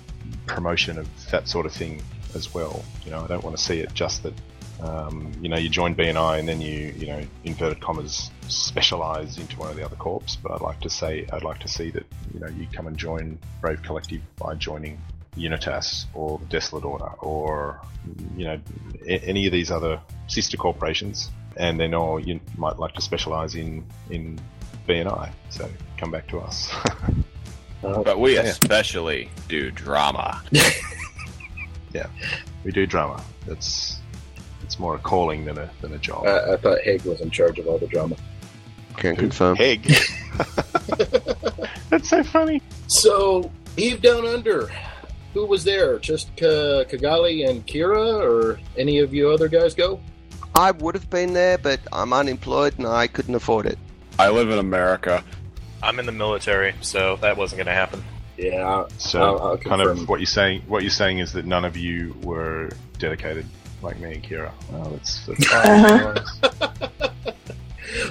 promotion 0.47 0.99
of 0.99 1.09
that 1.31 1.49
sort 1.49 1.67
of 1.67 1.73
thing 1.73 2.03
as 2.35 2.55
well. 2.55 2.83
You 3.05 3.11
know, 3.11 3.25
I 3.25 3.27
don't 3.27 3.43
want 3.43 3.57
to 3.57 3.63
see 3.63 3.81
it 3.81 3.93
just 3.95 4.23
that 4.23 4.35
um, 4.83 5.33
you 5.41 5.49
know 5.49 5.57
you 5.57 5.69
join 5.69 5.95
BNI 5.95 6.39
and 6.39 6.49
then 6.49 6.61
you 6.61 6.93
you 6.97 7.07
know 7.07 7.23
inverted 7.45 7.81
commas 7.81 8.31
specialize 8.49 9.39
into 9.39 9.59
one 9.59 9.71
of 9.71 9.77
the 9.77 9.85
other 9.85 9.97
corps. 9.97 10.37
But 10.43 10.53
I'd 10.53 10.61
like 10.61 10.81
to 10.81 10.91
say 10.91 11.27
I'd 11.33 11.45
like 11.45 11.61
to 11.61 11.69
see 11.69 11.91
that 11.91 12.05
you 12.33 12.41
know 12.41 12.49
you 12.49 12.67
come 12.73 12.87
and 12.87 12.97
join 12.97 13.39
Brave 13.61 13.83
Collective 13.83 14.21
by 14.37 14.55
joining 14.55 15.01
Unitas 15.37 16.07
or 16.15 16.39
the 16.39 16.45
Desolate 16.47 16.85
Order 16.85 17.11
or 17.21 17.81
you 18.37 18.45
know 18.45 18.61
a- 19.07 19.25
any 19.25 19.47
of 19.47 19.53
these 19.53 19.71
other 19.71 20.01
sister 20.27 20.57
corporations, 20.57 21.31
and 21.57 21.79
then 21.79 21.95
or 21.95 22.21
you 22.21 22.41
might 22.57 22.79
like 22.79 22.95
to 22.95 23.01
specialize 23.01 23.55
in 23.55 23.85
in 24.11 24.39
BNI. 24.89 25.31
So 25.51 25.69
come 25.99 26.11
back 26.11 26.27
to 26.29 26.39
us. 26.41 26.71
But 27.83 28.19
we 28.19 28.37
Yeah. 28.37 28.41
especially 28.45 29.29
do 29.47 29.71
drama. 29.71 30.43
yeah, 31.93 32.07
we 32.65 32.73
do 32.73 32.87
drama. 32.87 33.23
It's 33.47 33.99
it's 34.75 34.81
more 34.81 34.97
a 34.97 34.99
calling 34.99 35.45
than 35.45 35.57
a 35.57 35.71
than 35.83 35.93
a 35.93 35.99
job. 35.99 36.27
Uh, 36.27 36.53
I 36.53 36.57
thought 36.57 36.81
Haig 36.81 37.03
was 37.05 37.21
in 37.21 37.31
charge 37.31 37.61
of 37.61 37.69
all 37.69 37.79
the 37.79 37.87
drama. 37.87 38.17
Can 38.97 39.15
confirm. 39.15 39.57
Peg. 39.57 39.85
That's 41.91 42.09
so 42.09 42.25
funny. 42.25 42.61
So 42.89 43.53
Eve 43.77 44.03
Down 44.03 44.27
Under, 44.27 44.69
who 45.33 45.47
was 45.47 45.63
there? 45.63 46.01
Just 46.01 46.35
K- 46.35 46.85
Kigali 46.89 47.49
and 47.49 47.65
Kira, 47.67 48.21
or 48.21 48.59
any 48.77 48.99
of 48.99 49.15
you 49.15 49.31
other 49.31 49.47
guys 49.47 49.75
go? 49.75 50.01
I 50.57 50.73
would 50.73 50.95
have 50.97 51.09
been 51.09 51.35
there, 51.35 51.57
but 51.59 51.79
I'm 51.93 52.13
unemployed 52.13 52.75
and 52.79 52.87
I 52.89 53.07
couldn't 53.07 53.35
afford 53.37 53.67
it. 53.67 53.79
I 54.19 54.29
live 54.31 54.51
in 54.51 54.59
America. 54.59 55.23
I'm 55.85 56.01
in 56.01 56.07
the 56.07 56.13
military, 56.13 56.75
so 56.81 57.17
that 57.17 57.37
wasn't 57.37 57.59
going 57.59 57.67
to 57.67 57.73
happen. 57.73 58.03
Yeah. 58.37 58.87
So 58.99 59.23
I'll- 59.23 59.39
I'll 59.43 59.57
kind 59.57 59.81
confirm. 59.81 59.99
of 60.01 60.09
what 60.09 60.19
you're 60.19 60.27
saying. 60.27 60.63
What 60.67 60.83
you're 60.83 60.91
saying 60.91 61.19
is 61.19 61.33
that 61.35 61.45
none 61.45 61.65
of 61.65 61.77
you 61.77 62.17
were 62.25 62.71
dedicated 62.99 63.47
like 63.85 64.01
me 64.01 64.15
and 64.15 64.23
Kira. 64.23 64.51
Well, 64.71 64.91
that's, 64.91 65.27
that's 65.27 65.47
fine. 66.53 67.11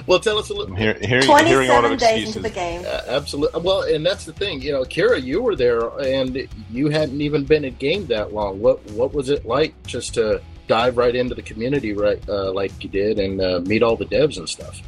Well, 0.06 0.18
tell 0.18 0.38
us 0.38 0.50
a 0.50 0.54
little. 0.54 0.74
I'm 0.74 0.76
hear, 0.76 0.94
hearing, 0.94 1.26
hearing 1.46 1.68
a 1.68 1.72
lot 1.72 1.84
of 1.84 1.98
27 1.98 1.98
days 1.98 2.28
excuses. 2.28 2.36
into 2.36 2.48
the 2.48 2.54
game. 2.54 2.82
Uh, 2.86 3.02
absolutely. 3.06 3.60
Well, 3.60 3.82
and 3.82 4.04
that's 4.04 4.24
the 4.24 4.32
thing. 4.32 4.62
You 4.62 4.72
know, 4.72 4.82
Kira, 4.82 5.22
you 5.22 5.42
were 5.42 5.56
there, 5.56 5.88
and 5.98 6.48
you 6.70 6.88
hadn't 6.88 7.20
even 7.20 7.44
been 7.44 7.64
in 7.64 7.74
game 7.76 8.06
that 8.06 8.32
long. 8.32 8.60
What 8.60 8.82
What 8.92 9.12
was 9.12 9.28
it 9.28 9.44
like 9.44 9.74
just 9.86 10.14
to 10.14 10.40
dive 10.66 10.96
right 10.96 11.14
into 11.14 11.34
the 11.34 11.42
community, 11.42 11.92
right, 11.92 12.22
uh, 12.28 12.52
like 12.52 12.82
you 12.82 12.88
did, 12.88 13.18
and 13.18 13.40
uh, 13.40 13.60
meet 13.60 13.82
all 13.82 13.96
the 13.96 14.06
devs 14.06 14.38
and 14.38 14.48
stuff? 14.48 14.80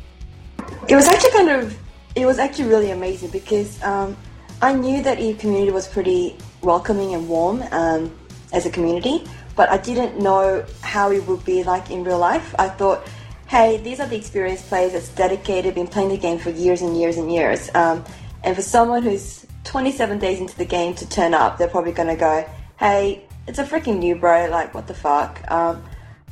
It 0.88 0.97
was 0.97 1.07
actually 1.07 1.33
kind 1.33 1.50
of, 1.50 1.76
it 2.14 2.25
was 2.26 2.38
actually 2.38 2.69
really 2.69 2.90
amazing 2.90 3.31
because 3.31 3.83
um, 3.83 4.16
I 4.62 4.73
knew 4.73 5.02
that 5.02 5.19
Eve 5.19 5.38
community 5.38 5.71
was 5.71 5.87
pretty 5.87 6.37
welcoming 6.62 7.14
and 7.14 7.28
warm 7.28 7.62
um, 7.73 8.16
as 8.52 8.64
a 8.66 8.71
community, 8.71 9.25
but 9.57 9.71
I 9.71 9.79
didn't 9.79 10.21
know 10.21 10.65
how 10.83 11.11
it 11.11 11.27
would 11.27 11.45
be 11.45 11.65
like 11.65 11.91
in 11.91 12.05
real 12.05 12.19
life. 12.19 12.55
I 12.59 12.69
thought, 12.69 13.09
hey, 13.49 13.79
these 13.79 13.99
are 14.01 14.07
the 14.07 14.17
experienced 14.17 14.69
players 14.69 14.93
that's 14.93 15.09
dedicated, 15.09 15.75
been 15.75 15.87
playing 15.87 16.11
the 16.11 16.19
game 16.19 16.39
for 16.39 16.51
years 16.51 16.83
and 16.83 16.99
years 16.99 17.17
and 17.17 17.33
years. 17.33 17.71
Um, 17.75 18.05
and 18.45 18.55
for 18.55 18.63
someone 18.63 19.03
who's 19.03 19.47
27 19.65 20.19
days 20.19 20.41
into 20.41 20.57
the 20.57 20.65
game 20.65 20.95
to 20.95 21.09
turn 21.09 21.33
up, 21.33 21.57
they're 21.57 21.69
probably 21.69 21.93
going 21.93 22.09
to 22.09 22.17
go, 22.17 22.49
hey, 22.79 23.25
it's 23.47 23.59
a 23.59 23.65
freaking 23.65 23.99
new 23.99 24.15
bro, 24.15 24.49
like, 24.51 24.75
what 24.75 24.87
the 24.87 24.95
fuck? 24.95 25.41
Um, 25.51 25.83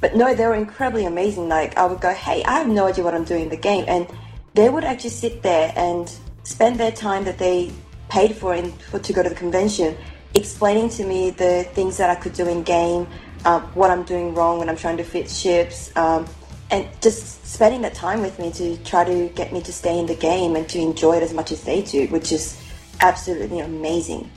but 0.00 0.14
no, 0.14 0.34
they 0.34 0.46
were 0.46 0.54
incredibly 0.54 1.06
amazing. 1.06 1.48
Like, 1.48 1.76
I 1.78 1.86
would 1.86 2.00
go, 2.00 2.12
hey, 2.12 2.44
I 2.44 2.58
have 2.58 2.68
no 2.68 2.86
idea 2.86 3.04
what 3.04 3.14
I'm 3.14 3.24
doing 3.24 3.44
in 3.44 3.48
the 3.48 3.56
game. 3.56 3.84
And 3.88 4.06
they 4.52 4.68
would 4.68 4.84
actually 4.84 5.10
sit 5.10 5.42
there 5.42 5.72
and 5.76 6.12
spend 6.42 6.78
their 6.78 6.92
time 6.92 7.24
that 7.24 7.38
they 7.38 7.72
paid 8.10 8.36
for, 8.36 8.54
in, 8.54 8.70
for 8.72 8.98
to 8.98 9.12
go 9.12 9.22
to 9.22 9.28
the 9.28 9.34
convention 9.34 9.96
explaining 10.34 10.88
to 10.90 11.04
me 11.04 11.30
the 11.30 11.64
things 11.74 11.96
that 11.96 12.10
I 12.10 12.14
could 12.14 12.32
do 12.32 12.48
in 12.48 12.62
game, 12.62 13.06
um, 13.44 13.62
what 13.74 13.90
I'm 13.90 14.02
doing 14.02 14.34
wrong 14.34 14.58
when 14.58 14.68
I'm 14.68 14.76
trying 14.76 14.96
to 14.96 15.04
fit 15.04 15.30
ships, 15.30 15.94
um, 15.96 16.26
and 16.70 16.88
just 17.00 17.46
spending 17.46 17.82
that 17.82 17.94
time 17.94 18.20
with 18.20 18.38
me 18.38 18.50
to 18.52 18.76
try 18.78 19.04
to 19.04 19.28
get 19.34 19.52
me 19.52 19.60
to 19.62 19.72
stay 19.72 19.98
in 19.98 20.06
the 20.06 20.14
game 20.14 20.56
and 20.56 20.68
to 20.70 20.78
enjoy 20.78 21.16
it 21.16 21.22
as 21.22 21.32
much 21.32 21.52
as 21.52 21.62
they 21.62 21.82
do, 21.82 22.06
which 22.08 22.32
is 22.32 22.60
absolutely 23.00 23.60
amazing. 23.60 24.30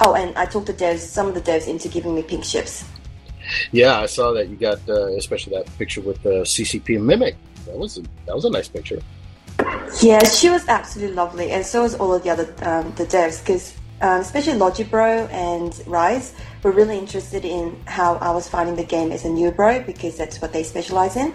Oh, 0.00 0.14
and 0.14 0.36
I 0.36 0.46
talked 0.46 0.66
the 0.66 0.74
devs, 0.74 0.98
some 0.98 1.28
of 1.28 1.34
the 1.34 1.40
devs, 1.40 1.68
into 1.68 1.88
giving 1.88 2.14
me 2.14 2.22
pink 2.22 2.44
ships. 2.44 2.84
Yeah, 3.70 4.00
I 4.00 4.06
saw 4.06 4.32
that 4.32 4.48
you 4.48 4.56
got, 4.56 4.78
uh, 4.88 5.06
especially 5.16 5.56
that 5.56 5.78
picture 5.78 6.00
with 6.00 6.22
the 6.22 6.42
CCP 6.42 7.00
mimic. 7.00 7.36
That 7.66 7.76
was 7.76 7.98
a, 7.98 8.02
that 8.26 8.34
was 8.34 8.44
a 8.44 8.50
nice 8.50 8.68
picture. 8.68 9.00
Yeah, 10.02 10.22
she 10.24 10.50
was 10.50 10.66
absolutely 10.68 11.14
lovely, 11.14 11.50
and 11.52 11.64
so 11.64 11.82
was 11.82 11.94
all 11.94 12.12
of 12.12 12.22
the 12.22 12.30
other 12.30 12.44
um, 12.62 12.92
the 12.96 13.06
devs, 13.06 13.40
because 13.40 13.74
um, 14.00 14.20
especially 14.20 14.54
Logibro 14.54 15.30
and 15.30 15.80
Rise 15.86 16.34
were 16.62 16.72
really 16.72 16.98
interested 16.98 17.44
in 17.44 17.80
how 17.86 18.16
I 18.16 18.30
was 18.30 18.48
finding 18.48 18.76
the 18.76 18.84
game 18.84 19.12
as 19.12 19.24
a 19.24 19.28
new 19.28 19.50
bro 19.50 19.82
because 19.82 20.16
that's 20.16 20.40
what 20.40 20.52
they 20.52 20.62
specialize 20.62 21.16
in, 21.16 21.32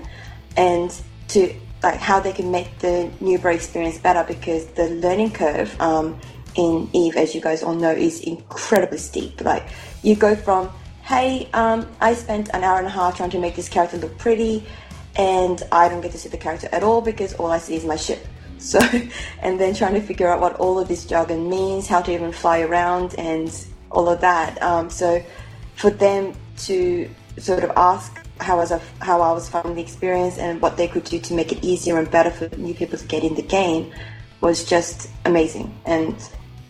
and 0.57 0.93
to 1.29 1.53
like 1.81 1.99
how 1.99 2.19
they 2.19 2.31
can 2.31 2.51
make 2.51 2.77
the 2.79 3.11
new 3.19 3.39
bro 3.39 3.51
experience 3.51 3.97
better 3.97 4.23
because 4.23 4.67
the 4.67 4.89
learning 4.89 5.31
curve 5.31 5.79
um, 5.81 6.19
in 6.55 6.89
Eve, 6.93 7.15
as 7.15 7.33
you 7.33 7.41
guys 7.41 7.63
all 7.63 7.73
know, 7.73 7.91
is 7.91 8.21
incredibly 8.21 8.97
steep. 8.97 9.41
Like 9.41 9.67
you 10.03 10.15
go 10.15 10.35
from 10.35 10.69
hey, 11.03 11.49
um, 11.53 11.87
I 11.99 12.13
spent 12.13 12.49
an 12.53 12.63
hour 12.63 12.77
and 12.77 12.87
a 12.87 12.89
half 12.89 13.17
trying 13.17 13.31
to 13.31 13.39
make 13.39 13.55
this 13.55 13.67
character 13.67 13.97
look 13.97 14.17
pretty, 14.17 14.65
and 15.15 15.61
I 15.71 15.89
don't 15.89 16.01
get 16.01 16.11
to 16.11 16.17
see 16.17 16.29
the 16.29 16.37
character 16.37 16.69
at 16.71 16.83
all 16.83 17.01
because 17.01 17.33
all 17.33 17.51
I 17.51 17.57
see 17.57 17.75
is 17.75 17.83
my 17.85 17.95
ship. 17.95 18.25
So, 18.61 18.79
and 19.41 19.59
then 19.59 19.73
trying 19.73 19.95
to 19.95 20.01
figure 20.01 20.27
out 20.27 20.39
what 20.39 20.55
all 20.55 20.79
of 20.79 20.87
this 20.87 21.05
jargon 21.05 21.49
means, 21.49 21.87
how 21.87 22.01
to 22.01 22.13
even 22.13 22.31
fly 22.31 22.61
around, 22.61 23.15
and 23.17 23.49
all 23.89 24.07
of 24.07 24.21
that. 24.21 24.61
Um, 24.61 24.89
so, 24.89 25.23
for 25.75 25.89
them 25.89 26.33
to 26.59 27.09
sort 27.37 27.63
of 27.63 27.71
ask 27.75 28.21
how 28.39 28.57
was 28.57 28.71
I, 28.71 28.81
how 28.99 29.21
I 29.21 29.31
was 29.31 29.47
finding 29.49 29.75
the 29.75 29.81
experience 29.81 30.37
and 30.37 30.61
what 30.61 30.77
they 30.77 30.87
could 30.87 31.03
do 31.03 31.19
to 31.19 31.33
make 31.33 31.51
it 31.51 31.63
easier 31.63 31.97
and 31.97 32.09
better 32.09 32.31
for 32.31 32.53
new 32.57 32.73
people 32.73 32.97
to 32.97 33.05
get 33.05 33.23
in 33.23 33.35
the 33.35 33.41
game 33.41 33.91
was 34.41 34.65
just 34.65 35.09
amazing. 35.25 35.73
And 35.85 36.15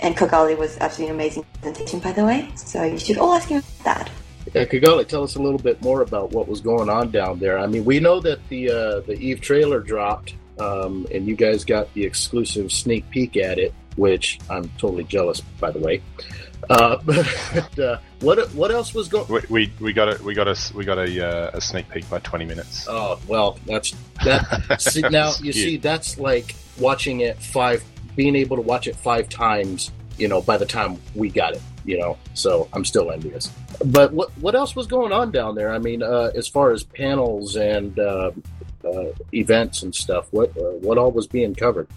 and 0.01 0.17
Kigali 0.17 0.57
was 0.57 0.77
absolutely 0.79 1.11
an 1.11 1.15
amazing 1.15 1.45
presentation, 1.61 1.99
by 1.99 2.11
the 2.11 2.25
way. 2.25 2.49
So 2.55 2.83
you 2.83 2.97
should 2.97 3.17
all 3.17 3.33
ask 3.33 3.47
him 3.47 3.59
about 3.59 3.83
that. 3.83 4.09
Yeah, 4.53 4.65
Kigali, 4.65 5.07
tell 5.07 5.23
us 5.23 5.35
a 5.35 5.41
little 5.41 5.59
bit 5.59 5.81
more 5.83 6.01
about 6.01 6.31
what 6.31 6.47
was 6.47 6.59
going 6.59 6.89
on 6.89 7.11
down 7.11 7.37
there. 7.37 7.59
I 7.59 7.67
mean, 7.67 7.85
we 7.85 7.99
know 7.99 8.19
that 8.19 8.45
the 8.49 8.69
uh, 8.69 8.99
the 9.01 9.13
Eve 9.13 9.41
trailer 9.41 9.79
dropped 9.79 10.33
um, 10.61 11.07
and 11.11 11.27
you 11.27 11.35
guys 11.35 11.65
got 11.65 11.91
the 11.93 12.03
exclusive 12.03 12.71
sneak 12.71 13.09
peek 13.09 13.37
at 13.37 13.57
it, 13.57 13.73
which 13.95 14.39
I'm 14.49 14.69
totally 14.77 15.03
jealous, 15.03 15.41
by 15.59 15.71
the 15.71 15.79
way. 15.79 16.01
Uh, 16.69 16.97
but 17.05 17.79
uh, 17.79 17.97
what 18.19 18.53
what 18.53 18.71
else 18.71 18.93
was 18.93 19.07
going? 19.07 19.27
We, 19.27 19.41
we 19.49 19.73
we 19.79 19.93
got 19.93 20.19
a 20.19 20.23
we 20.23 20.33
got 20.33 20.47
a 20.47 20.55
we 20.75 20.85
got 20.85 20.99
a, 20.99 21.27
uh, 21.27 21.51
a 21.53 21.61
sneak 21.61 21.89
peek 21.89 22.07
by 22.09 22.19
20 22.19 22.45
minutes. 22.45 22.85
Oh 22.87 23.19
well, 23.27 23.57
that's 23.65 23.95
that. 24.23 24.77
see, 24.79 25.01
now 25.01 25.33
you 25.41 25.51
see, 25.51 25.77
that's 25.77 26.17
like 26.19 26.55
watching 26.77 27.21
it 27.21 27.41
five, 27.41 27.83
being 28.15 28.35
able 28.35 28.57
to 28.57 28.61
watch 28.61 28.87
it 28.87 28.95
five 28.95 29.29
times. 29.29 29.91
You 30.17 30.27
know, 30.27 30.41
by 30.41 30.57
the 30.57 30.67
time 30.67 31.01
we 31.15 31.29
got 31.29 31.53
it, 31.53 31.61
you 31.83 31.97
know, 31.97 32.17
so 32.35 32.69
I'm 32.73 32.85
still 32.85 33.09
envious. 33.11 33.51
But 33.85 34.13
what 34.13 34.29
what 34.37 34.53
else 34.53 34.75
was 34.75 34.85
going 34.85 35.11
on 35.11 35.31
down 35.31 35.55
there? 35.55 35.73
I 35.73 35.79
mean, 35.79 36.03
uh, 36.03 36.31
as 36.35 36.47
far 36.47 36.71
as 36.71 36.83
panels 36.83 37.55
and 37.55 37.97
uh, 38.85 39.11
events 39.33 39.83
and 39.83 39.93
stuff. 39.93 40.27
What 40.31 40.49
uh, 40.57 40.77
what 40.81 40.97
all 40.97 41.11
was 41.11 41.27
being 41.27 41.55
covered? 41.55 41.87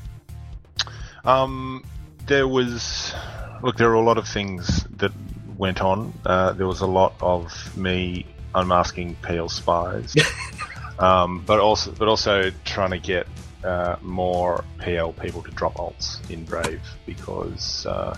Um, 1.24 1.84
there 2.26 2.48
was 2.48 3.14
look. 3.62 3.76
There 3.76 3.88
were 3.88 3.94
a 3.94 4.02
lot 4.02 4.18
of 4.18 4.28
things 4.28 4.84
that 4.96 5.12
went 5.56 5.80
on. 5.80 6.12
Uh, 6.24 6.52
there 6.52 6.66
was 6.66 6.80
a 6.80 6.86
lot 6.86 7.14
of 7.20 7.76
me 7.76 8.26
unmasking 8.54 9.16
PL 9.22 9.48
spies, 9.48 10.14
um, 10.98 11.42
but 11.46 11.60
also 11.60 11.92
but 11.92 12.08
also 12.08 12.50
trying 12.64 12.90
to 12.90 12.98
get 12.98 13.26
uh, 13.64 13.96
more 14.02 14.64
PL 14.78 15.12
people 15.14 15.42
to 15.42 15.50
drop 15.52 15.74
alts 15.74 16.18
in 16.30 16.44
Brave 16.44 16.82
because 17.06 17.86
uh, 17.86 18.16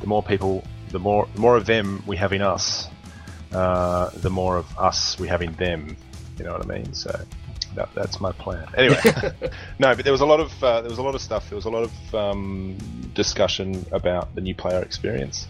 the 0.00 0.06
more 0.06 0.22
people, 0.22 0.64
the 0.90 0.98
more 0.98 1.28
the 1.34 1.40
more 1.40 1.56
of 1.56 1.66
them 1.66 2.02
we 2.06 2.16
have 2.16 2.32
in 2.32 2.42
us, 2.42 2.88
uh, 3.52 4.10
the 4.16 4.30
more 4.30 4.56
of 4.56 4.78
us 4.78 5.18
we 5.18 5.28
have 5.28 5.42
in 5.42 5.52
them. 5.54 5.96
You 6.38 6.44
know 6.44 6.52
what 6.52 6.64
I 6.64 6.78
mean? 6.78 6.92
So 6.92 7.18
that, 7.76 7.94
that's 7.94 8.20
my 8.20 8.32
plan. 8.32 8.66
Anyway, 8.76 8.98
no, 9.78 9.94
but 9.94 10.04
there 10.04 10.12
was 10.12 10.20
a 10.20 10.26
lot 10.26 10.40
of 10.40 10.64
uh, 10.64 10.80
there 10.80 10.90
was 10.90 10.98
a 10.98 11.02
lot 11.02 11.14
of 11.14 11.20
stuff. 11.20 11.48
There 11.48 11.56
was 11.56 11.66
a 11.66 11.70
lot 11.70 11.84
of 11.84 12.14
um, 12.14 12.76
discussion 13.14 13.86
about 13.92 14.34
the 14.34 14.40
new 14.40 14.54
player 14.54 14.82
experience. 14.82 15.46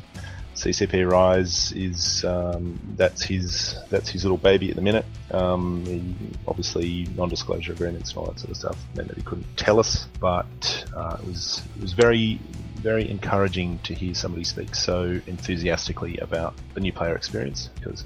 CCP 0.54 1.08
Rise 1.10 1.72
is 1.72 2.24
um, 2.24 2.80
that's 2.96 3.22
his 3.22 3.76
that's 3.90 4.08
his 4.08 4.24
little 4.24 4.38
baby 4.38 4.70
at 4.70 4.76
the 4.76 4.82
minute. 4.82 5.04
Um, 5.30 5.84
he, 5.84 6.14
obviously, 6.48 7.06
non-disclosure 7.14 7.72
agreements 7.72 8.10
and 8.10 8.18
all 8.18 8.26
that 8.26 8.38
sort 8.38 8.50
of 8.50 8.56
stuff 8.56 8.78
meant 8.94 9.08
that 9.08 9.16
he 9.16 9.22
couldn't 9.22 9.46
tell 9.56 9.78
us, 9.78 10.06
but 10.18 10.84
uh, 10.96 11.18
it 11.20 11.26
was 11.26 11.62
it 11.76 11.82
was 11.82 11.92
very 11.92 12.40
very 12.76 13.08
encouraging 13.10 13.78
to 13.80 13.94
hear 13.94 14.14
somebody 14.14 14.44
speak 14.44 14.74
so 14.74 15.20
enthusiastically 15.26 16.18
about 16.18 16.54
the 16.74 16.80
new 16.80 16.92
player 16.92 17.16
experience 17.16 17.68
because, 17.74 18.04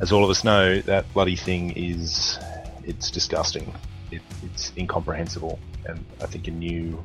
as 0.00 0.10
all 0.10 0.24
of 0.24 0.30
us 0.30 0.42
know, 0.42 0.80
that 0.82 1.12
bloody 1.12 1.36
thing 1.36 1.70
is 1.72 2.38
it's 2.86 3.10
disgusting. 3.10 3.74
It, 4.10 4.22
it's 4.42 4.72
incomprehensible, 4.76 5.58
and 5.86 6.04
I 6.22 6.26
think 6.26 6.48
a 6.48 6.52
new 6.52 7.04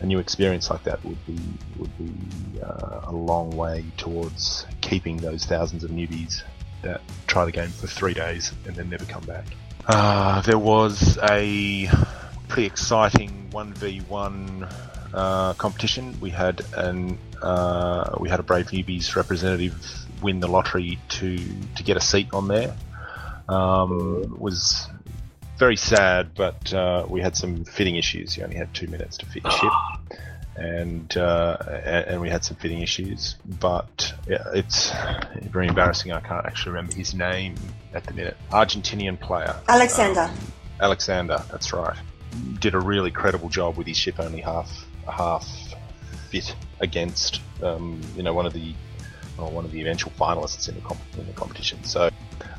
a 0.00 0.06
new 0.06 0.18
experience 0.18 0.68
like 0.70 0.84
that 0.84 1.02
would 1.04 1.24
be 1.26 1.38
would 1.78 1.98
be 1.98 2.60
uh, 2.60 3.00
a 3.04 3.12
long 3.12 3.50
way 3.56 3.84
towards 3.96 4.66
keeping 4.80 5.16
those 5.16 5.44
thousands 5.44 5.84
of 5.84 5.90
newbies 5.90 6.42
that 6.82 7.00
try 7.26 7.44
the 7.44 7.52
game 7.52 7.70
for 7.70 7.86
three 7.86 8.14
days 8.14 8.52
and 8.66 8.76
then 8.76 8.90
never 8.90 9.04
come 9.06 9.24
back. 9.24 9.46
Uh, 9.86 10.42
there 10.42 10.58
was 10.58 11.18
a 11.30 11.88
pretty 12.48 12.66
exciting 12.66 13.48
one 13.50 13.72
v 13.74 14.00
one 14.08 14.68
uh, 15.14 15.54
competition. 15.54 16.18
We 16.20 16.30
had 16.30 16.62
an 16.76 17.18
uh, 17.42 18.16
we 18.20 18.28
had 18.28 18.40
a 18.40 18.42
Brave 18.42 18.66
Newbies 18.66 19.16
representative 19.16 19.74
win 20.22 20.40
the 20.40 20.48
lottery 20.48 20.98
to 21.08 21.38
to 21.76 21.82
get 21.82 21.96
a 21.96 22.00
seat 22.00 22.28
on 22.32 22.48
there. 22.48 22.76
Um, 23.48 24.38
was 24.38 24.88
very 25.58 25.76
sad, 25.76 26.34
but 26.34 26.72
uh, 26.72 27.06
we 27.08 27.20
had 27.20 27.36
some 27.36 27.64
fitting 27.64 27.96
issues. 27.96 28.36
You 28.36 28.44
only 28.44 28.56
had 28.56 28.72
two 28.74 28.86
minutes 28.88 29.16
to 29.18 29.26
fit 29.26 29.42
your 29.42 29.52
ship, 29.52 29.72
and 30.56 31.16
uh, 31.16 31.56
and 31.84 32.20
we 32.20 32.28
had 32.28 32.44
some 32.44 32.56
fitting 32.56 32.82
issues. 32.82 33.36
But 33.60 34.12
yeah, 34.28 34.44
it's 34.54 34.92
very 35.42 35.68
embarrassing. 35.68 36.12
I 36.12 36.20
can't 36.20 36.46
actually 36.46 36.72
remember 36.72 36.94
his 36.94 37.14
name 37.14 37.54
at 37.94 38.04
the 38.04 38.14
minute. 38.14 38.36
Argentinian 38.50 39.18
player, 39.18 39.56
Alexander. 39.68 40.22
Um, 40.22 40.38
Alexander, 40.80 41.42
that's 41.50 41.72
right. 41.72 41.96
Did 42.58 42.74
a 42.74 42.80
really 42.80 43.10
credible 43.10 43.48
job 43.48 43.76
with 43.76 43.86
his 43.86 43.96
ship 43.96 44.20
only 44.20 44.40
half 44.40 44.86
half 45.10 45.48
fit 46.30 46.54
against 46.80 47.40
um, 47.62 48.00
you 48.16 48.22
know 48.22 48.34
one 48.34 48.46
of 48.46 48.52
the 48.52 48.74
well, 49.38 49.50
one 49.50 49.64
of 49.64 49.70
the 49.70 49.80
eventual 49.80 50.12
finalists 50.18 50.68
in 50.68 50.74
the, 50.74 50.80
comp- 50.80 51.18
in 51.18 51.26
the 51.26 51.32
competition. 51.32 51.82
So 51.84 52.10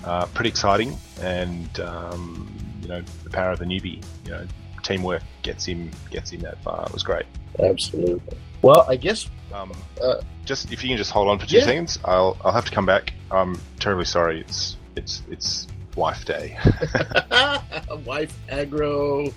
uh, 0.04 0.26
pretty 0.28 0.50
exciting, 0.50 0.96
and 1.22 1.80
um, 1.80 2.48
you 2.88 2.94
know 2.94 3.04
the 3.24 3.30
power 3.30 3.52
of 3.52 3.60
the 3.60 3.66
newbie. 3.66 4.04
You 4.26 4.32
know, 4.32 4.48
teamwork 4.84 5.24
gets 5.42 5.66
him 5.66 5.92
gets 6.10 6.32
him 6.32 6.42
that 6.42 6.62
far. 6.64 6.86
It 6.86 6.94
was 6.94 7.04
great. 7.04 7.26
Absolutely. 7.60 8.38
Well, 8.62 8.86
I 8.88 8.96
guess 8.96 9.30
um, 9.54 9.74
uh, 10.02 10.22
just 10.46 10.72
if 10.72 10.84
you 10.84 10.90
can 10.90 10.98
just 10.98 11.12
hold 11.12 11.28
on 11.28 11.40
for 11.40 11.46
two 11.46 11.58
yeah. 11.58 11.66
seconds, 11.66 12.00
I'll 12.06 12.38
I'll 12.44 12.54
have 12.54 12.66
to 12.66 12.72
come 12.72 12.86
back. 12.86 13.14
I'm 13.30 13.60
terribly 13.80 14.06
sorry. 14.06 14.40
It's 14.42 14.78
it's 14.96 15.24
it's 15.30 15.68
wife 15.96 16.24
day. 16.26 16.58
wife 18.06 18.38
aggro. 18.50 19.34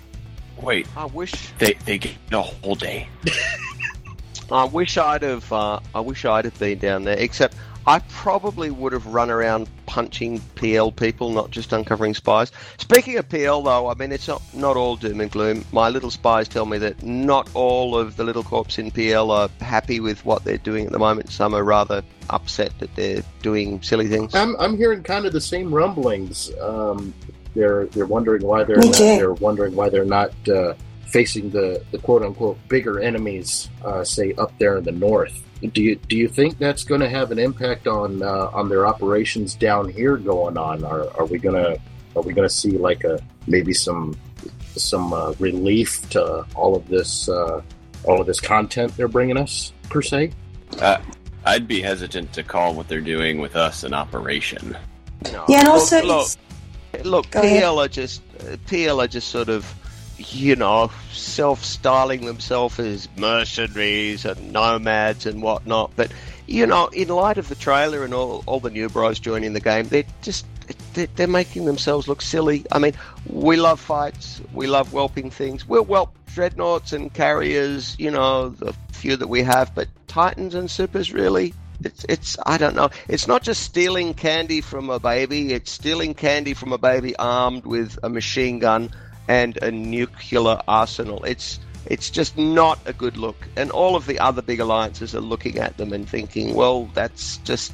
Wait, 0.61 0.87
I 0.95 1.05
wish 1.05 1.33
they 1.57 1.73
they 1.85 1.97
get 1.97 2.13
a 2.31 2.41
whole 2.41 2.75
day. 2.75 3.09
I 4.51 4.65
wish 4.65 4.97
I'd 4.97 5.23
have. 5.23 5.51
Uh, 5.51 5.79
I 5.93 5.99
wish 5.99 6.25
I'd 6.25 6.45
have 6.45 6.57
been 6.59 6.77
down 6.77 7.03
there. 7.03 7.17
Except 7.17 7.55
I 7.87 7.99
probably 8.09 8.69
would 8.69 8.93
have 8.93 9.07
run 9.07 9.29
around 9.29 9.69
punching 9.85 10.39
PL 10.55 10.91
people, 10.91 11.31
not 11.31 11.51
just 11.51 11.73
uncovering 11.73 12.13
spies. 12.13 12.51
Speaking 12.77 13.17
of 13.17 13.27
PL, 13.27 13.63
though, 13.63 13.89
I 13.89 13.95
mean 13.95 14.11
it's 14.11 14.27
not 14.27 14.41
not 14.53 14.77
all 14.77 14.95
doom 14.95 15.21
and 15.21 15.31
gloom. 15.31 15.65
My 15.71 15.89
little 15.89 16.11
spies 16.11 16.47
tell 16.47 16.65
me 16.65 16.77
that 16.77 17.01
not 17.01 17.49
all 17.53 17.97
of 17.97 18.17
the 18.17 18.23
little 18.23 18.43
corps 18.43 18.77
in 18.77 18.91
PL 18.91 19.31
are 19.31 19.49
happy 19.59 19.99
with 19.99 20.23
what 20.25 20.43
they're 20.43 20.57
doing 20.57 20.85
at 20.85 20.91
the 20.91 20.99
moment. 20.99 21.29
Some 21.31 21.55
are 21.55 21.63
rather 21.63 22.03
upset 22.29 22.77
that 22.79 22.95
they're 22.95 23.23
doing 23.41 23.81
silly 23.81 24.07
things. 24.07 24.35
I'm 24.35 24.55
I'm 24.57 24.77
hearing 24.77 25.03
kind 25.03 25.25
of 25.25 25.33
the 25.33 25.41
same 25.41 25.73
rumblings. 25.73 26.51
Um, 26.59 27.13
they're 27.55 27.87
they're 27.87 28.05
wondering 28.05 28.43
why 28.43 28.63
they're 28.63 28.77
not, 28.77 28.95
they're 28.95 29.33
wondering 29.33 29.75
why 29.75 29.89
they're 29.89 30.05
not. 30.05 30.31
Uh, 30.47 30.73
facing 31.11 31.49
the, 31.49 31.83
the 31.91 31.97
quote 31.97 32.23
unquote 32.23 32.57
bigger 32.69 32.99
enemies, 32.99 33.69
uh, 33.83 34.01
say 34.03 34.33
up 34.37 34.57
there 34.59 34.77
in 34.77 34.83
the 34.85 34.91
north. 34.93 35.43
Do 35.61 35.81
you 35.83 35.95
do 35.95 36.17
you 36.17 36.27
think 36.27 36.57
that's 36.57 36.83
going 36.83 37.01
to 37.01 37.09
have 37.09 37.31
an 37.31 37.37
impact 37.39 37.87
on 37.87 38.23
uh, 38.23 38.49
on 38.53 38.67
their 38.69 38.87
operations 38.87 39.53
down 39.55 39.89
here 39.89 40.17
going 40.17 40.57
on? 40.57 40.83
Are, 40.83 41.07
are 41.17 41.25
we 41.25 41.37
gonna 41.37 41.75
are 42.15 42.21
we 42.23 42.33
gonna 42.33 42.49
see 42.49 42.71
like 42.71 43.03
a 43.03 43.19
maybe 43.47 43.73
some 43.73 44.17
some 44.75 45.13
uh, 45.13 45.33
relief 45.39 46.09
to 46.11 46.45
all 46.55 46.75
of 46.75 46.87
this 46.87 47.29
uh, 47.29 47.61
all 48.05 48.19
of 48.19 48.25
this 48.25 48.39
content 48.39 48.95
they're 48.97 49.07
bringing 49.07 49.37
us 49.37 49.71
per 49.89 50.01
se? 50.01 50.31
Uh, 50.79 50.97
I'd 51.45 51.67
be 51.67 51.81
hesitant 51.81 52.33
to 52.33 52.43
call 52.43 52.73
what 52.73 52.87
they're 52.87 53.01
doing 53.01 53.39
with 53.39 53.55
us 53.55 53.83
an 53.83 53.93
operation. 53.93 54.75
No. 55.31 55.45
Yeah, 55.47 55.59
and 55.59 55.67
also 55.69 55.97
look, 56.03 56.25
it's- 56.25 56.37
look, 56.93 57.05
look 57.05 57.31
Go 57.31 57.41
ahead. 57.41 57.61
PL 57.61 57.79
are 57.79 57.87
just 57.87 58.21
uh, 58.39 58.57
PL 58.67 58.99
are 58.99 59.07
just 59.07 59.27
sort 59.27 59.49
of 59.49 59.63
you 60.29 60.55
know 60.55 60.91
self-styling 61.11 62.25
themselves 62.25 62.79
as 62.79 63.07
mercenaries 63.17 64.25
and 64.25 64.51
nomads 64.51 65.25
and 65.25 65.41
whatnot. 65.41 65.91
But 65.95 66.11
you 66.47 66.65
know, 66.65 66.87
in 66.87 67.07
light 67.07 67.37
of 67.37 67.49
the 67.49 67.55
trailer 67.55 68.03
and 68.03 68.13
all 68.13 68.43
all 68.45 68.59
the 68.59 68.69
new 68.69 68.89
bros 68.89 69.19
joining 69.19 69.53
the 69.53 69.59
game, 69.59 69.87
they're 69.87 70.03
just 70.21 70.45
they're, 70.93 71.07
they're 71.15 71.27
making 71.27 71.65
themselves 71.65 72.07
look 72.07 72.21
silly. 72.21 72.65
I 72.71 72.79
mean, 72.79 72.93
we 73.27 73.57
love 73.57 73.79
fights, 73.79 74.41
we 74.53 74.67
love 74.67 74.93
whelping 74.93 75.29
things. 75.29 75.67
We'll 75.67 75.85
whelp 75.85 76.15
dreadnoughts 76.33 76.93
and 76.93 77.13
carriers, 77.13 77.95
you 77.99 78.09
know, 78.11 78.49
the 78.49 78.73
few 78.91 79.17
that 79.17 79.27
we 79.27 79.41
have. 79.43 79.73
But 79.75 79.87
Titans 80.07 80.55
and 80.55 80.69
Supers, 80.71 81.11
really, 81.11 81.53
It's, 81.83 82.05
it's 82.07 82.37
I 82.45 82.57
don't 82.57 82.75
know. 82.75 82.89
It's 83.07 83.27
not 83.27 83.43
just 83.43 83.63
stealing 83.63 84.13
candy 84.13 84.61
from 84.61 84.89
a 84.89 84.99
baby. 84.99 85.53
It's 85.53 85.71
stealing 85.71 86.13
candy 86.13 86.53
from 86.53 86.73
a 86.73 86.77
baby 86.77 87.15
armed 87.17 87.65
with 87.65 87.97
a 88.03 88.09
machine 88.09 88.59
gun 88.59 88.91
and 89.27 89.57
a 89.61 89.71
nuclear 89.71 90.59
arsenal. 90.67 91.23
It's 91.23 91.59
it's 91.85 92.09
just 92.09 92.37
not 92.37 92.79
a 92.85 92.93
good 92.93 93.17
look. 93.17 93.47
And 93.55 93.71
all 93.71 93.95
of 93.95 94.05
the 94.05 94.19
other 94.19 94.41
big 94.41 94.59
alliances 94.59 95.15
are 95.15 95.21
looking 95.21 95.57
at 95.57 95.77
them 95.77 95.93
and 95.93 96.07
thinking, 96.07 96.53
well, 96.53 96.85
that's 96.93 97.37
just. 97.37 97.73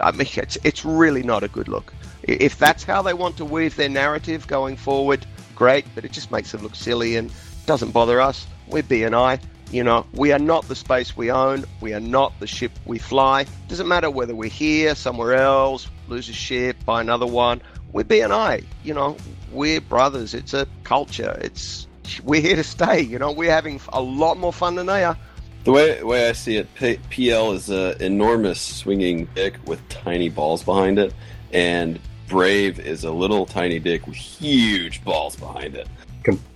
I 0.00 0.12
mean, 0.12 0.28
it's 0.36 0.56
it's 0.62 0.84
really 0.84 1.22
not 1.22 1.42
a 1.42 1.48
good 1.48 1.68
look. 1.68 1.92
If 2.22 2.58
that's 2.58 2.84
how 2.84 3.02
they 3.02 3.14
want 3.14 3.36
to 3.38 3.44
weave 3.44 3.76
their 3.76 3.88
narrative 3.88 4.46
going 4.46 4.76
forward, 4.76 5.26
great. 5.54 5.84
But 5.94 6.04
it 6.04 6.12
just 6.12 6.30
makes 6.30 6.52
them 6.52 6.62
look 6.62 6.74
silly 6.74 7.16
and 7.16 7.32
doesn't 7.66 7.90
bother 7.90 8.20
us. 8.20 8.46
We're 8.68 8.82
BNI. 8.82 9.40
You 9.70 9.82
know, 9.82 10.06
we 10.12 10.30
are 10.30 10.38
not 10.38 10.68
the 10.68 10.76
space 10.76 11.16
we 11.16 11.32
own. 11.32 11.64
We 11.80 11.94
are 11.94 12.00
not 12.00 12.38
the 12.38 12.46
ship 12.46 12.70
we 12.84 12.98
fly. 12.98 13.46
Doesn't 13.66 13.88
matter 13.88 14.10
whether 14.10 14.34
we're 14.34 14.48
here, 14.48 14.94
somewhere 14.94 15.34
else, 15.34 15.88
lose 16.06 16.28
a 16.28 16.32
ship, 16.32 16.76
buy 16.84 17.00
another 17.00 17.26
one. 17.26 17.60
We're 17.92 18.04
BNI. 18.04 18.64
You 18.84 18.94
know, 18.94 19.16
we're 19.54 19.80
brothers. 19.80 20.34
It's 20.34 20.54
a 20.54 20.66
culture. 20.82 21.38
It's 21.40 21.86
we're 22.22 22.40
here 22.40 22.56
to 22.56 22.64
stay. 22.64 23.00
You 23.00 23.18
know, 23.18 23.32
we're 23.32 23.50
having 23.50 23.80
a 23.92 24.00
lot 24.00 24.38
more 24.38 24.52
fun 24.52 24.74
than 24.74 24.86
they 24.86 25.04
are. 25.04 25.16
The 25.64 25.72
way, 25.72 26.02
way 26.02 26.28
I 26.28 26.32
see 26.32 26.56
it, 26.56 26.68
P- 26.74 27.00
PL 27.10 27.52
is 27.52 27.70
an 27.70 28.00
enormous 28.02 28.60
swinging 28.60 29.26
dick 29.34 29.54
with 29.64 29.86
tiny 29.88 30.28
balls 30.28 30.62
behind 30.62 30.98
it, 30.98 31.14
and 31.52 31.98
Brave 32.28 32.78
is 32.78 33.04
a 33.04 33.10
little 33.10 33.46
tiny 33.46 33.78
dick 33.78 34.06
with 34.06 34.16
huge 34.16 35.02
balls 35.04 35.36
behind 35.36 35.74
it. 35.74 35.88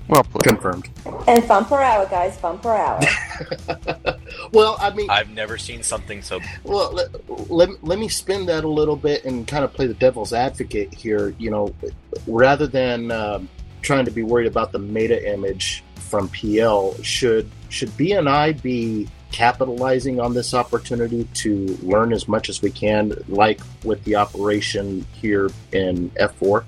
Well, 0.09 0.25
confirmed. 0.43 0.89
And 1.27 1.45
fun 1.45 1.65
per 1.65 1.81
hour, 1.81 2.07
guys. 2.07 2.37
Fun 2.39 2.59
per 2.59 2.75
hour. 2.75 3.01
Well, 4.53 4.77
I 4.81 4.91
mean, 4.91 5.11
I've 5.11 5.31
never 5.31 5.59
seen 5.59 5.83
something 5.83 6.23
so. 6.23 6.41
Well, 6.65 6.93
let, 6.93 7.51
let, 7.51 7.85
let 7.85 7.99
me 7.99 8.09
spin 8.09 8.47
that 8.47 8.65
a 8.65 8.69
little 8.69 8.97
bit 8.97 9.25
and 9.25 9.47
kind 9.47 9.65
of 9.65 9.73
play 9.73 9.87
the 9.87 9.95
devil's 9.95 10.33
advocate 10.33 10.93
here. 10.95 11.35
You 11.39 11.51
know, 11.51 11.75
rather 12.27 12.67
than 12.67 13.11
um, 13.11 13.49
trying 13.83 14.05
to 14.07 14.11
be 14.11 14.23
worried 14.23 14.47
about 14.47 14.73
the 14.73 14.79
meta 14.79 15.31
image 15.33 15.85
from 15.97 16.29
PL, 16.29 16.95
should 17.03 17.51
should 17.69 17.91
BNI 17.91 18.63
be 18.63 19.09
capitalizing 19.33 20.21
on 20.21 20.33
this 20.33 20.55
opportunity 20.55 21.25
to 21.35 21.79
learn 21.83 22.13
as 22.13 22.27
much 22.27 22.49
as 22.49 22.63
we 22.63 22.71
can, 22.71 23.13
like 23.29 23.61
with 23.85 24.03
the 24.05 24.17
operation 24.17 25.05
here 25.21 25.51
in 25.73 26.11
F4? 26.11 26.65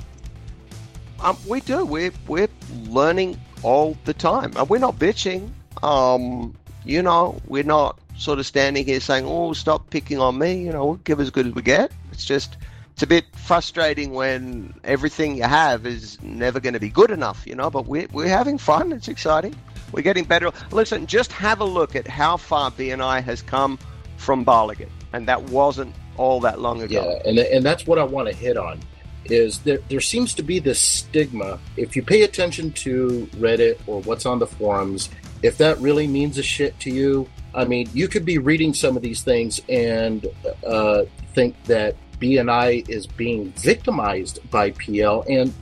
Um, 1.22 1.37
we 1.46 1.61
do. 1.61 1.85
We're 1.85 2.12
we're 2.26 2.48
learning 2.87 3.38
all 3.62 3.96
the 4.04 4.14
time, 4.14 4.52
and 4.56 4.68
we're 4.68 4.78
not 4.78 4.98
bitching. 4.98 5.50
Um, 5.83 6.54
you 6.85 7.02
know, 7.02 7.40
we're 7.46 7.62
not 7.62 7.98
sort 8.16 8.38
of 8.38 8.46
standing 8.46 8.87
here 8.87 9.00
saying, 9.00 9.26
"Oh, 9.26 9.52
stop 9.52 9.90
picking 9.90 10.18
on 10.18 10.38
me." 10.38 10.64
You 10.64 10.72
know, 10.72 10.87
we'll 10.87 10.94
give 10.96 11.20
as 11.20 11.30
good 11.30 11.46
as 11.46 11.54
we 11.54 11.62
get. 11.62 11.92
It's 12.12 12.24
just 12.24 12.56
it's 12.92 13.02
a 13.02 13.06
bit 13.06 13.24
frustrating 13.37 14.12
when 14.12 14.74
everything 14.85 15.37
you 15.37 15.42
have 15.42 15.87
is 15.87 16.20
never 16.22 16.59
going 16.59 16.74
to 16.74 16.80
be 16.80 16.88
good 16.88 17.11
enough. 17.11 17.46
You 17.46 17.54
know, 17.54 17.70
but 17.70 17.87
we're 17.87 18.09
we're 18.12 18.28
having 18.28 18.56
fun. 18.56 18.92
It's 18.92 19.09
exciting. 19.09 19.54
We're 19.92 20.02
getting 20.02 20.24
better. 20.24 20.50
Listen, 20.70 21.06
just 21.06 21.33
have 21.33 21.61
a 21.61 21.64
look 21.64 21.96
at 21.96 22.06
how 22.06 22.37
far 22.37 22.70
BNI 22.70 23.22
has 23.24 23.42
come 23.42 23.78
from 24.16 24.44
Barligan, 24.44 24.88
and 25.12 25.26
that 25.28 25.42
wasn't 25.44 25.94
all 26.16 26.40
that 26.40 26.61
long 26.61 26.80
ago. 26.83 27.20
Yeah, 27.24 27.28
and 27.28 27.38
and 27.38 27.64
that's 27.64 27.87
what 27.87 27.98
I 27.98 28.04
want 28.04 28.28
to 28.28 28.35
hit 28.35 28.56
on. 28.56 28.80
Is 29.26 29.59
there 29.61 29.78
there 29.88 30.00
seems 30.00 30.35
to 30.35 30.42
be 30.42 30.59
this 30.59 30.80
stigma 30.80 31.59
if 31.76 31.94
you 31.94 32.02
pay 32.02 32.22
attention 32.22 32.72
to 32.72 33.28
Reddit 33.37 33.78
or 33.87 34.00
what's 34.02 34.26
on 34.26 34.38
the 34.38 34.46
forums, 34.46 35.11
if 35.42 35.59
that 35.59 35.78
really 35.78 36.06
means 36.06 36.38
a 36.38 36.42
shit 36.42 36.78
to 36.80 36.90
you, 36.90 37.28
I 37.54 37.64
mean, 37.64 37.88
you 37.92 38.09
could 38.09 38.24
be 38.24 38.38
reading 38.38 38.74
some 38.74 38.96
of 38.96 39.02
these 39.02 39.22
things 39.22 39.61
and 39.68 40.26
uh, 40.66 41.04
think 41.35 41.62
that 41.64 41.96
BNI 42.20 42.88
is 42.88 43.06
being 43.06 43.52
victimized 43.52 44.38
by 44.50 44.70
PL, 44.72 45.24
and 45.28 45.52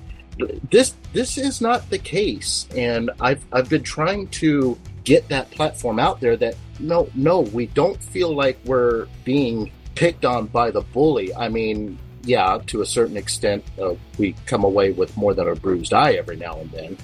this 0.70 0.94
this 1.12 1.38
is 1.38 1.60
not 1.60 1.88
the 1.90 1.98
case. 1.98 2.66
And 2.76 3.10
I've 3.20 3.44
I've 3.52 3.68
been 3.68 3.82
trying 3.82 4.28
to 4.28 4.78
get 5.04 5.28
that 5.28 5.50
platform 5.50 5.98
out 5.98 6.20
there 6.20 6.36
that 6.36 6.54
no 6.80 7.08
no 7.14 7.40
we 7.40 7.66
don't 7.66 8.02
feel 8.02 8.34
like 8.34 8.58
we're 8.64 9.06
being 9.24 9.70
picked 9.94 10.24
on 10.24 10.46
by 10.46 10.70
the 10.70 10.80
bully. 10.80 11.34
I 11.34 11.48
mean, 11.48 11.98
yeah, 12.28 12.58
to 12.66 12.82
a 12.82 12.86
certain 12.86 13.16
extent, 13.16 13.64
uh, 13.80 13.94
we 14.18 14.34
come 14.44 14.62
away 14.62 14.92
with 14.92 15.16
more 15.16 15.32
than 15.32 15.48
a 15.48 15.54
bruised 15.54 15.94
eye 15.94 16.12
every 16.12 16.36
now 16.36 16.58
and 16.60 16.70
then, 16.70 16.98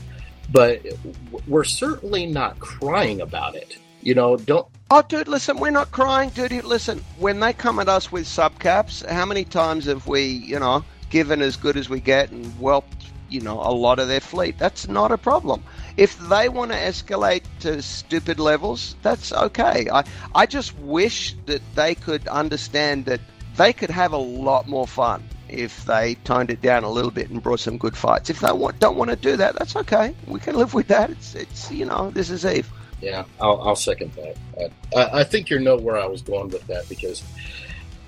but 0.53 0.85
we're 1.49 1.65
certainly 1.65 2.27
not 2.27 2.59
crying 2.59 3.23
about 3.23 3.55
it. 3.55 3.79
You 4.03 4.15
know, 4.15 4.37
don't. 4.37 4.69
Oh, 4.91 5.01
dude, 5.01 5.27
listen, 5.27 5.57
we're 5.57 5.71
not 5.71 5.91
crying, 5.93 6.29
dude. 6.29 6.53
Listen, 6.65 7.03
when 7.19 7.41
they 7.41 7.55
come 7.55 7.79
at 7.79 7.89
us 7.89 8.13
with 8.13 8.27
subcaps, 8.27 9.05
how 9.09 9.25
many 9.25 9.45
times 9.45 9.87
have 9.87 10.07
we, 10.07 10.25
you 10.25 10.59
know, 10.59 10.85
given 11.09 11.41
as 11.41 11.57
good 11.57 11.79
as 11.79 11.89
we 11.89 12.01
get 12.01 12.31
and 12.31 12.45
whelped, 12.59 13.07
you 13.31 13.41
know, 13.41 13.59
a 13.61 13.73
lot 13.73 13.99
of 13.99 14.09
their 14.09 14.21
fleet? 14.21 14.59
That's 14.59 14.89
not 14.89 15.11
a 15.11 15.17
problem. 15.17 15.65
If 15.97 16.19
they 16.29 16.51
want 16.51 16.71
to 16.73 16.77
escalate 16.77 17.45
to 17.61 17.81
stupid 17.81 18.39
levels, 18.39 18.95
that's 19.03 19.33
okay. 19.33 19.89
I, 19.91 20.05
I 20.35 20.45
just 20.45 20.79
wish 20.81 21.35
that 21.47 21.63
they 21.75 21.95
could 21.95 22.29
understand 22.29 23.07
that 23.07 23.21
they 23.57 23.73
could 23.73 23.91
have 23.91 24.13
a 24.13 24.19
lot 24.19 24.69
more 24.69 24.87
fun 24.87 25.23
if 25.49 25.85
they 25.85 26.15
toned 26.25 26.51
it 26.51 26.61
down 26.61 26.85
a 26.85 26.91
little 26.91 27.11
bit 27.11 27.31
and 27.31 27.43
brought 27.43 27.61
some 27.61 27.79
good 27.79 27.97
fights. 27.97 28.31
If 28.31 28.41
they 28.41 28.53
want, 28.53 28.79
don't 28.81 28.97
want 28.97 29.11
to 29.11 29.17
do 29.17 29.37
that, 29.37 29.57
that's 29.57 29.77
okay. 29.77 30.15
We 30.27 30.41
can 30.41 30.57
live 30.57 30.75
with 30.75 30.89
that. 30.89 31.11
It's, 31.11 31.35
it's 31.35 31.71
you 31.71 31.85
know, 31.85 32.11
this 32.11 32.31
is 32.31 32.45
Eve. 32.45 32.71
Yeah, 33.01 33.25
I'll, 33.41 33.61
I'll 33.61 33.77
second 33.77 34.13
that. 34.15 34.73
I, 34.97 35.21
I 35.21 35.25
think 35.25 35.51
you 35.51 35.59
know 35.59 35.77
where 35.77 35.97
I 35.99 36.07
was 36.07 36.23
going 36.23 36.49
with 36.49 36.67
that 36.69 36.89
because 36.89 37.23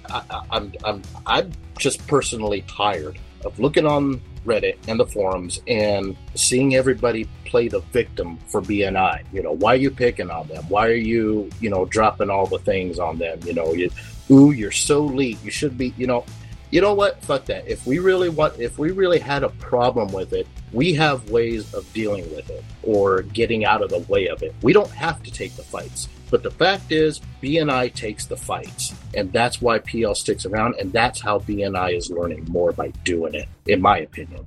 I, 0.08 0.42
I'm 0.50 0.72
I'm 0.84 1.02
I'm 1.26 1.52
just 1.78 2.06
personally 2.06 2.62
tired 2.62 3.18
of 3.44 3.58
looking 3.58 3.86
on 3.86 4.20
Reddit 4.46 4.78
and 4.88 4.98
the 4.98 5.06
forums 5.06 5.60
and 5.66 6.16
seeing 6.34 6.76
everybody 6.76 7.28
play 7.44 7.68
the 7.68 7.80
victim 7.92 8.38
for 8.46 8.62
BNI. 8.62 9.24
You 9.32 9.42
know, 9.42 9.52
why 9.52 9.74
are 9.74 9.76
you 9.76 9.90
picking 9.90 10.30
on 10.30 10.48
them? 10.48 10.64
Why 10.68 10.86
are 10.86 10.94
you 10.94 11.50
you 11.60 11.68
know 11.68 11.84
dropping 11.84 12.30
all 12.30 12.46
the 12.46 12.58
things 12.60 12.98
on 12.98 13.18
them? 13.18 13.40
You 13.44 13.52
know, 13.52 13.72
you, 13.74 13.90
ooh, 14.30 14.52
you're 14.52 14.72
so 14.72 15.08
elite. 15.08 15.38
You 15.42 15.50
should 15.50 15.76
be. 15.76 15.94
You 15.96 16.06
know, 16.06 16.24
you 16.70 16.80
know 16.80 16.94
what? 16.94 17.22
Fuck 17.22 17.46
that. 17.46 17.66
If 17.68 17.86
we 17.86 17.98
really 17.98 18.28
want, 18.28 18.58
if 18.58 18.78
we 18.78 18.90
really 18.90 19.18
had 19.18 19.44
a 19.44 19.48
problem 19.48 20.12
with 20.12 20.32
it, 20.32 20.46
we 20.72 20.94
have 20.94 21.30
ways 21.30 21.72
of 21.74 21.90
dealing 21.92 22.28
with 22.34 22.50
it 22.50 22.64
or 22.82 23.22
getting 23.22 23.64
out 23.64 23.82
of 23.82 23.90
the 23.90 24.00
way 24.00 24.26
of 24.28 24.42
it. 24.42 24.54
We 24.62 24.72
don't 24.72 24.90
have 24.90 25.22
to 25.22 25.30
take 25.30 25.54
the 25.54 25.62
fights. 25.62 26.08
But 26.28 26.42
the 26.42 26.50
fact 26.50 26.90
is, 26.90 27.20
BNI 27.40 27.94
takes 27.94 28.26
the 28.26 28.36
fights, 28.36 28.92
and 29.14 29.32
that's 29.32 29.62
why 29.62 29.78
PL 29.78 30.16
sticks 30.16 30.44
around, 30.44 30.74
and 30.80 30.92
that's 30.92 31.20
how 31.20 31.38
BNI 31.38 31.96
is 31.96 32.10
learning 32.10 32.46
more 32.50 32.72
by 32.72 32.88
doing 33.04 33.34
it, 33.34 33.48
in 33.66 33.80
my 33.80 33.98
opinion. 33.98 34.44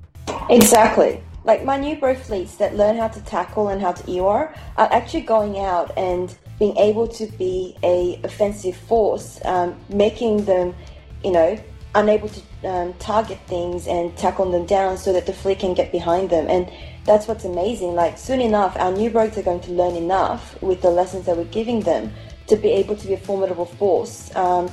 Exactly. 0.50 1.22
Like 1.44 1.64
my 1.64 1.78
new 1.78 1.96
bro 1.96 2.14
fleets 2.14 2.56
that 2.56 2.76
learn 2.76 2.98
how 2.98 3.08
to 3.08 3.20
tackle 3.22 3.68
and 3.68 3.80
how 3.80 3.92
to 3.92 4.10
E-War 4.10 4.54
are 4.76 4.92
actually 4.92 5.22
going 5.22 5.58
out 5.58 5.96
and 5.96 6.36
being 6.60 6.76
able 6.76 7.08
to 7.08 7.26
be 7.38 7.74
a 7.82 8.20
offensive 8.22 8.76
force, 8.76 9.40
um, 9.46 9.74
making 9.88 10.44
them, 10.44 10.74
you 11.24 11.32
know, 11.32 11.58
unable 11.94 12.28
to 12.28 12.68
um, 12.68 12.92
target 13.00 13.38
things 13.46 13.88
and 13.88 14.16
tackle 14.16 14.52
them 14.52 14.66
down 14.66 14.96
so 14.96 15.12
that 15.12 15.26
the 15.26 15.32
fleet 15.32 15.58
can 15.58 15.74
get 15.74 15.90
behind 15.90 16.30
them. 16.30 16.46
And 16.48 16.70
that's 17.04 17.26
what's 17.26 17.46
amazing. 17.46 17.94
Like 17.94 18.18
soon 18.18 18.40
enough, 18.42 18.76
our 18.76 18.92
new 18.92 19.10
rogues 19.10 19.38
are 19.38 19.42
going 19.42 19.60
to 19.62 19.72
learn 19.72 19.96
enough 19.96 20.60
with 20.62 20.82
the 20.82 20.90
lessons 20.90 21.26
that 21.26 21.36
we're 21.36 21.44
giving 21.44 21.80
them 21.80 22.12
to 22.46 22.56
be 22.56 22.68
able 22.68 22.94
to 22.94 23.06
be 23.06 23.14
a 23.14 23.18
formidable 23.18 23.64
force. 23.64 24.34
Um, 24.36 24.70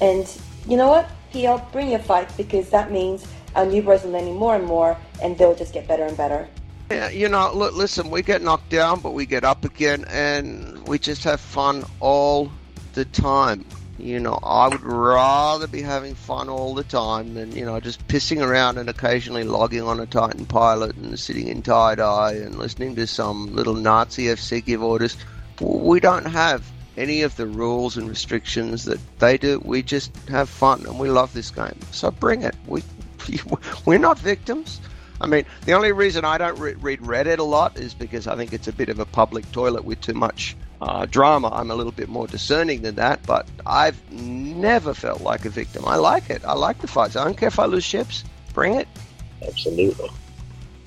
and 0.00 0.26
you 0.66 0.78
know 0.78 0.88
what? 0.88 1.08
PL, 1.32 1.68
bring 1.70 1.90
your 1.90 2.00
fight 2.00 2.34
because 2.36 2.70
that 2.70 2.90
means 2.90 3.26
our 3.54 3.66
new 3.66 3.82
bros 3.82 4.04
are 4.04 4.08
learning 4.08 4.36
more 4.36 4.54
and 4.54 4.64
more, 4.64 4.96
and 5.22 5.36
they'll 5.36 5.54
just 5.54 5.74
get 5.74 5.86
better 5.86 6.04
and 6.04 6.16
better. 6.16 6.48
Yeah, 6.90 7.10
you 7.10 7.28
know, 7.28 7.52
look, 7.52 7.74
listen, 7.74 8.10
we 8.10 8.22
get 8.22 8.42
knocked 8.42 8.70
down, 8.70 9.00
but 9.00 9.12
we 9.12 9.26
get 9.26 9.42
up 9.42 9.64
again, 9.64 10.04
and 10.08 10.86
we 10.86 11.00
just 11.00 11.24
have 11.24 11.40
fun 11.40 11.84
all 11.98 12.52
the 12.92 13.04
time. 13.04 13.64
You 13.98 14.20
know, 14.20 14.38
I 14.42 14.68
would 14.68 14.82
rather 14.82 15.66
be 15.66 15.82
having 15.82 16.14
fun 16.14 16.48
all 16.48 16.74
the 16.74 16.84
time 16.84 17.34
than, 17.34 17.50
you 17.52 17.64
know, 17.64 17.80
just 17.80 18.06
pissing 18.06 18.46
around 18.46 18.78
and 18.78 18.88
occasionally 18.88 19.42
logging 19.42 19.82
on 19.82 19.98
a 19.98 20.06
Titan 20.06 20.44
pilot 20.46 20.94
and 20.96 21.18
sitting 21.18 21.48
in 21.48 21.62
TiDi 21.62 22.44
and 22.44 22.56
listening 22.56 22.94
to 22.96 23.06
some 23.06 23.54
little 23.54 23.74
Nazi 23.74 24.24
FC 24.24 24.64
give 24.64 24.82
orders. 24.82 25.16
We 25.60 25.98
don't 25.98 26.26
have 26.26 26.70
any 26.96 27.22
of 27.22 27.36
the 27.36 27.46
rules 27.46 27.96
and 27.96 28.08
restrictions 28.08 28.84
that 28.84 29.00
they 29.18 29.38
do. 29.38 29.60
We 29.64 29.82
just 29.82 30.14
have 30.28 30.50
fun 30.50 30.84
and 30.86 30.98
we 30.98 31.08
love 31.08 31.32
this 31.32 31.50
game. 31.50 31.78
So 31.90 32.10
bring 32.10 32.42
it. 32.42 32.54
We, 32.66 32.82
we're 33.86 33.98
not 33.98 34.18
victims. 34.18 34.80
I 35.20 35.26
mean, 35.26 35.44
the 35.64 35.72
only 35.72 35.92
reason 35.92 36.24
I 36.24 36.38
don't 36.38 36.58
re- 36.58 36.74
read 36.74 37.00
Reddit 37.00 37.38
a 37.38 37.42
lot 37.42 37.78
is 37.78 37.94
because 37.94 38.26
I 38.26 38.36
think 38.36 38.52
it's 38.52 38.68
a 38.68 38.72
bit 38.72 38.88
of 38.88 38.98
a 38.98 39.06
public 39.06 39.50
toilet 39.52 39.84
with 39.84 40.00
too 40.00 40.14
much 40.14 40.56
uh, 40.80 41.06
drama. 41.06 41.48
I'm 41.52 41.70
a 41.70 41.74
little 41.74 41.92
bit 41.92 42.08
more 42.08 42.26
discerning 42.26 42.82
than 42.82 42.96
that, 42.96 43.24
but 43.26 43.48
I've 43.64 43.98
never 44.12 44.92
felt 44.94 45.22
like 45.22 45.44
a 45.44 45.50
victim. 45.50 45.84
I 45.86 45.96
like 45.96 46.28
it. 46.30 46.44
I 46.44 46.52
like 46.52 46.78
the 46.80 46.86
fights. 46.86 47.16
I 47.16 47.24
don't 47.24 47.36
care 47.36 47.48
if 47.48 47.58
I 47.58 47.64
lose 47.64 47.84
ships. 47.84 48.24
Bring 48.52 48.74
it. 48.74 48.88
Absolutely. 49.46 50.10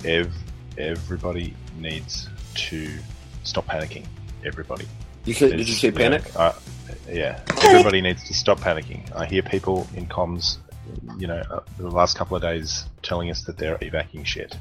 Ev- 0.04 0.34
everybody 0.78 1.54
needs 1.78 2.28
to 2.54 2.88
stop 3.42 3.66
panicking. 3.66 4.06
Everybody. 4.44 4.86
You 5.24 5.34
say, 5.34 5.50
did 5.50 5.68
you 5.68 5.74
say 5.74 5.90
panic? 5.90 6.24
Uh, 6.34 6.52
yeah, 7.08 7.40
everybody 7.62 8.00
needs 8.00 8.26
to 8.28 8.34
stop 8.34 8.60
panicking. 8.60 9.14
I 9.14 9.26
hear 9.26 9.42
people 9.42 9.86
in 9.94 10.06
comms, 10.06 10.58
you 11.18 11.26
know, 11.26 11.42
uh, 11.50 11.60
the 11.78 11.88
last 11.88 12.16
couple 12.16 12.36
of 12.36 12.42
days 12.42 12.84
telling 13.02 13.30
us 13.30 13.42
that 13.44 13.56
they're 13.58 13.78
evacuating 13.80 14.24
shit. 14.24 14.56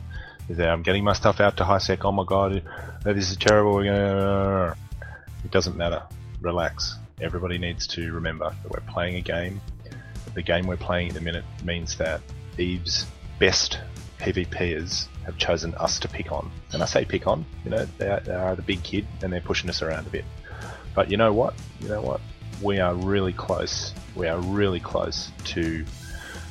I'm 0.57 0.81
getting 0.81 1.03
my 1.03 1.13
stuff 1.13 1.39
out 1.39 1.57
to 1.57 1.63
high 1.63 1.77
sec. 1.77 2.03
Oh 2.05 2.11
my 2.11 2.23
god, 2.25 2.63
this 3.03 3.29
is 3.29 3.37
terrible. 3.37 3.75
We're 3.75 3.85
gonna. 3.85 4.75
It 5.45 5.51
doesn't 5.51 5.77
matter. 5.77 6.01
Relax. 6.41 6.95
Everybody 7.21 7.57
needs 7.57 7.85
to 7.87 8.11
remember 8.11 8.49
that 8.49 8.71
we're 8.71 8.91
playing 8.91 9.15
a 9.15 9.21
game. 9.21 9.61
The 10.33 10.41
game 10.41 10.65
we're 10.65 10.77
playing 10.77 11.09
at 11.09 11.13
the 11.15 11.21
minute 11.21 11.45
means 11.63 11.97
that 11.97 12.21
Eve's 12.57 13.05
best 13.39 13.79
PvPers 14.19 15.07
have 15.25 15.37
chosen 15.37 15.73
us 15.75 15.99
to 15.99 16.07
pick 16.07 16.31
on. 16.31 16.51
And 16.73 16.81
I 16.81 16.85
say 16.85 17.05
pick 17.05 17.27
on, 17.27 17.45
you 17.63 17.71
know, 17.71 17.85
they 17.97 18.09
are, 18.09 18.19
they 18.19 18.33
are 18.33 18.55
the 18.55 18.61
big 18.61 18.83
kid 18.83 19.05
and 19.21 19.31
they're 19.31 19.41
pushing 19.41 19.69
us 19.69 19.81
around 19.81 20.07
a 20.07 20.09
bit. 20.09 20.25
But 20.93 21.09
you 21.09 21.17
know 21.17 21.33
what? 21.33 21.53
You 21.79 21.89
know 21.89 22.01
what? 22.01 22.21
We 22.61 22.79
are 22.79 22.93
really 22.93 23.33
close. 23.33 23.93
We 24.15 24.27
are 24.27 24.39
really 24.39 24.79
close 24.79 25.31
to 25.45 25.85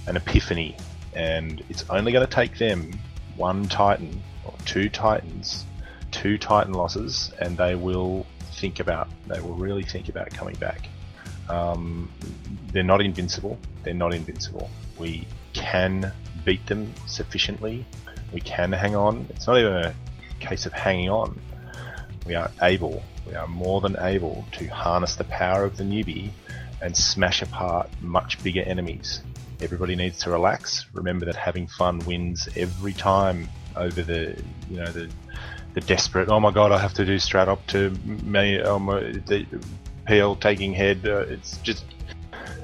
an 0.08 0.16
epiphany. 0.16 0.76
And 1.14 1.62
it's 1.68 1.84
only 1.90 2.12
going 2.12 2.26
to 2.26 2.32
take 2.32 2.58
them 2.58 2.98
one 3.36 3.68
Titan 3.68 4.22
or 4.44 4.54
two 4.64 4.88
Titans, 4.88 5.64
two 6.10 6.38
Titan 6.38 6.72
losses, 6.72 7.32
and 7.40 7.56
they 7.56 7.74
will 7.74 8.26
think 8.52 8.80
about, 8.80 9.08
they 9.26 9.40
will 9.40 9.54
really 9.54 9.84
think 9.84 10.08
about 10.08 10.30
coming 10.30 10.56
back. 10.56 10.88
Um, 11.48 12.10
they're 12.72 12.82
not 12.82 13.00
invincible. 13.00 13.58
They're 13.82 13.94
not 13.94 14.12
invincible. 14.12 14.70
We 14.98 15.26
can 15.52 16.12
beat 16.44 16.66
them 16.66 16.92
sufficiently. 17.06 17.86
We 18.32 18.40
can 18.40 18.72
hang 18.72 18.96
on. 18.96 19.26
It's 19.30 19.46
not 19.46 19.58
even 19.58 19.72
a 19.72 19.94
case 20.40 20.66
of 20.66 20.72
hanging 20.72 21.08
on. 21.08 21.40
We 22.26 22.34
are 22.34 22.50
able, 22.60 23.02
we 23.26 23.34
are 23.34 23.46
more 23.46 23.80
than 23.80 23.96
able 24.00 24.44
to 24.52 24.66
harness 24.66 25.14
the 25.14 25.24
power 25.24 25.64
of 25.64 25.78
the 25.78 25.84
newbie 25.84 26.30
and 26.82 26.96
smash 26.96 27.40
apart 27.42 27.88
much 28.02 28.42
bigger 28.42 28.62
enemies. 28.62 29.22
Everybody 29.60 29.96
needs 29.96 30.18
to 30.20 30.30
relax. 30.30 30.86
Remember 30.92 31.26
that 31.26 31.36
having 31.36 31.66
fun 31.66 31.98
wins 32.00 32.48
every 32.56 32.92
time 32.92 33.48
over 33.76 34.02
the, 34.02 34.36
you 34.70 34.76
know, 34.76 34.86
the 34.86 35.08
the 35.74 35.80
desperate. 35.80 36.28
Oh 36.28 36.40
my 36.40 36.50
god, 36.50 36.72
I 36.72 36.78
have 36.78 36.94
to 36.94 37.04
do 37.04 37.16
strat 37.16 37.48
up 37.48 37.64
to 37.68 37.90
me. 38.04 38.60
Oh 38.60 38.78
my, 38.78 39.00
the 39.00 39.46
PL 40.06 40.36
taking 40.36 40.72
head. 40.72 41.06
Uh, 41.06 41.20
it's 41.28 41.58
just 41.58 41.84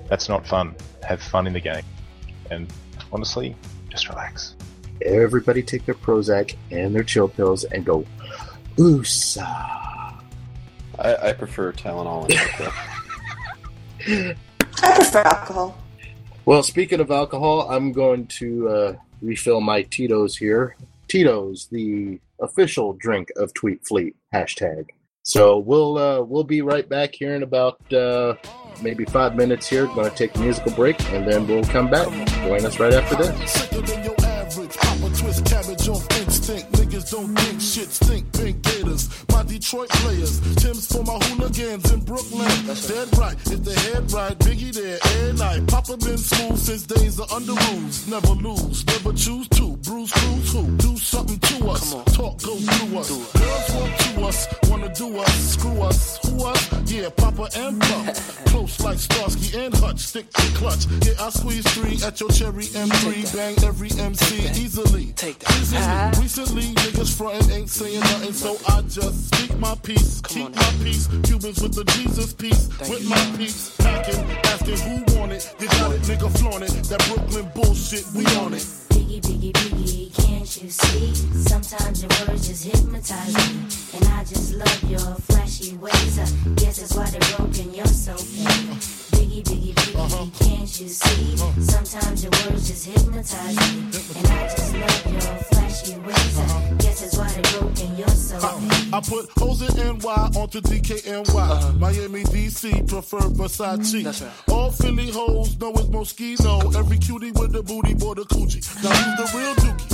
that's 0.08 0.28
not 0.28 0.46
fun. 0.46 0.74
Have 1.02 1.20
fun 1.20 1.46
in 1.46 1.52
the 1.52 1.60
game, 1.60 1.84
and 2.50 2.72
honestly, 3.12 3.54
just 3.90 4.08
relax. 4.08 4.54
Everybody 5.02 5.62
take 5.62 5.84
their 5.86 5.94
Prozac 5.94 6.56
and 6.70 6.94
their 6.94 7.02
chill 7.02 7.28
pills 7.28 7.64
and 7.64 7.84
go, 7.84 8.06
oosa. 8.76 9.42
I, 10.98 11.16
I 11.28 11.32
prefer 11.32 11.72
Tylenol 11.72 12.30
and 12.30 12.34
vodka. 12.34 12.72
I 14.82 14.94
prefer 14.94 15.22
alcohol. 15.22 15.83
Well, 16.46 16.62
speaking 16.62 17.00
of 17.00 17.10
alcohol, 17.10 17.70
I'm 17.70 17.92
going 17.92 18.26
to 18.26 18.68
uh, 18.68 18.96
refill 19.22 19.62
my 19.62 19.82
Tito's 19.82 20.36
here. 20.36 20.76
Tito's, 21.08 21.68
the 21.72 22.20
official 22.38 22.92
drink 22.92 23.30
of 23.36 23.54
Tweet 23.54 23.86
Fleet 23.86 24.14
hashtag. 24.34 24.86
So 25.22 25.56
we'll 25.56 25.96
uh, 25.96 26.20
we'll 26.20 26.44
be 26.44 26.60
right 26.60 26.86
back 26.86 27.14
here 27.14 27.34
in 27.34 27.42
about 27.42 27.80
uh, 27.94 28.34
maybe 28.82 29.06
five 29.06 29.36
minutes 29.36 29.66
here. 29.66 29.86
Going 29.86 30.10
to 30.10 30.14
take 30.14 30.36
a 30.36 30.38
musical 30.38 30.72
break 30.72 31.00
and 31.12 31.26
then 31.26 31.46
we'll 31.46 31.64
come 31.64 31.88
back. 31.88 32.08
Join 32.42 32.66
us 32.66 32.78
right 32.78 32.92
after 32.92 33.16
this. 33.16 33.70
Papa 38.94 39.34
twist 39.34 39.34
cabbage 39.34 39.34
off 39.34 39.34
instinct. 39.34 39.34
Niggas 39.34 39.34
don't 39.34 39.34
think 39.34 39.34
shit 39.34 39.34
stink. 39.34 39.34
Pink 39.34 39.34
Gators, 39.34 39.34
my 39.34 39.42
Detroit 39.42 39.88
players. 39.90 40.40
Timbs 40.56 40.86
for 40.86 41.04
my 41.04 41.18
hooligans 41.26 41.92
in 41.92 42.00
Brooklyn. 42.00 42.66
That's 42.66 42.86
Dead 42.86 43.18
right, 43.18 43.34
if 43.50 43.64
the 43.64 43.74
head 43.74 44.12
right, 44.12 44.38
Biggie 44.38 44.72
there 44.74 44.98
every 45.02 45.38
night. 45.38 45.66
Papa 45.68 45.96
been 45.96 46.18
smooth 46.18 46.58
since 46.58 46.82
days 46.84 47.18
of 47.18 47.28
Underoos. 47.28 48.08
Never 48.08 48.34
lose, 48.34 48.86
never 48.86 49.12
choose 49.12 49.48
to. 49.48 49.76
Bruce 49.78 50.12
Cruz 50.12 50.52
who 50.52 50.76
do 50.76 50.96
something 50.96 51.38
to 51.38 51.68
us. 51.70 51.90
Talk 52.14 52.42
go 52.42 52.56
through 52.56 52.98
us. 52.98 53.10
Girls 53.10 53.74
want 53.74 53.98
to 53.98 54.24
us, 54.24 54.48
wanna 54.68 54.94
do 54.94 55.18
us, 55.18 55.34
screw 55.52 55.82
us, 55.82 56.18
who 56.26 56.44
us? 56.44 56.90
Yeah, 56.90 57.08
Papa 57.10 57.48
and 57.56 57.80
Pump. 57.80 58.14
Close 58.46 58.80
like 58.80 58.98
Starsky 58.98 59.58
and 59.58 59.74
Hutch, 59.74 59.98
stick 59.98 60.30
to 60.32 60.42
clutch. 60.54 60.86
Yeah, 61.04 61.14
I 61.20 61.30
squeeze 61.30 61.66
three 61.74 61.98
at 62.04 62.20
your 62.20 62.30
cherry 62.30 62.64
M3, 62.64 63.34
bang 63.34 63.56
every 63.64 63.90
MC 63.98 64.48
easily. 64.60 65.06
Take 65.16 65.38
that. 65.40 66.16
Recently, 66.20 66.62
niggas 66.62 67.16
frontin' 67.16 67.50
ain't 67.50 67.70
saying 67.70 68.00
nothing, 68.00 68.32
so 68.32 68.56
I 68.68 68.82
just 68.88 69.34
speak 69.34 69.58
my 69.58 69.74
peace, 69.82 70.20
keep 70.22 70.54
my 70.54 70.72
peace. 70.82 71.08
Cubans 71.24 71.60
with 71.62 71.74
the 71.74 71.84
Jesus 71.92 72.32
piece, 72.32 72.68
with 72.88 73.08
my 73.08 73.36
peace. 73.36 73.76
Packing, 73.78 74.24
asking 74.44 74.78
who 74.78 75.18
want 75.18 75.32
it. 75.32 75.54
You 75.60 75.68
got 75.68 75.92
it, 75.92 76.02
nigga, 76.02 76.38
flaunt 76.38 76.64
it. 76.64 76.72
That 76.88 77.04
Brooklyn 77.08 77.50
bullshit, 77.54 78.04
we 78.14 78.26
on 78.36 78.54
it. 78.54 78.62
Biggie, 78.90 79.20
biggie, 79.20 79.52
biggie, 79.52 80.26
can't 80.26 80.62
you 80.62 80.70
see? 80.70 81.14
Sometimes 81.48 82.02
your 82.02 82.10
words 82.26 82.48
just 82.48 82.64
hypnotize 82.64 83.34
me. 83.34 83.98
And 83.98 84.04
I 84.14 84.24
just 84.24 84.54
love 84.54 84.90
your 84.90 85.14
flashy 85.26 85.76
ways. 85.76 86.18
I 86.18 86.26
guess 86.56 86.78
that's 86.78 86.94
why 86.94 87.08
they're 87.10 87.36
broken, 87.36 87.74
you're 87.74 87.86
so 87.86 88.14
fake. 88.16 89.03
Biggie, 89.14 89.42
biggie, 89.42 89.94
uh-huh. 89.96 90.24
biggie, 90.24 90.48
can't 90.48 90.80
you 90.80 90.88
see? 90.88 91.34
Uh-huh. 91.34 91.60
Sometimes 91.60 92.22
your 92.24 92.30
words 92.30 92.68
just 92.68 92.86
hypnotize 92.86 93.56
me. 93.56 93.80
And 94.18 94.26
I 94.26 94.48
just 94.48 94.74
love 94.74 95.12
your 95.12 95.36
flashy 95.50 95.96
ways. 96.00 96.38
I 96.38 96.74
guess 96.78 97.00
that's 97.00 97.16
why 97.16 97.28
they're 97.28 97.60
broken, 97.60 97.96
you're 97.96 98.08
so 98.08 98.38
fake. 98.38 98.92
Uh, 98.92 98.96
I 98.96 99.00
put 99.00 99.30
hoes 99.38 99.62
in 99.62 99.98
NY 99.98 100.30
onto 100.36 100.60
DKNY. 100.60 101.78
Miami, 101.78 102.24
DC, 102.24 102.88
prefer 102.88 103.20
Versace. 103.20 104.50
All 104.52 104.70
Philly 104.70 105.10
hoes 105.10 105.58
know 105.58 105.72
it's 105.72 105.86
Moschino. 105.86 106.74
Every 106.76 106.98
cutie 106.98 107.32
with 107.32 107.52
the 107.52 107.62
booty, 107.62 107.94
boy, 107.94 108.14
the 108.14 108.22
coochie. 108.22 108.62
Now 108.82 108.90
who's 108.90 109.32
the 109.32 109.38
real 109.38 109.54
dookie? 109.54 109.93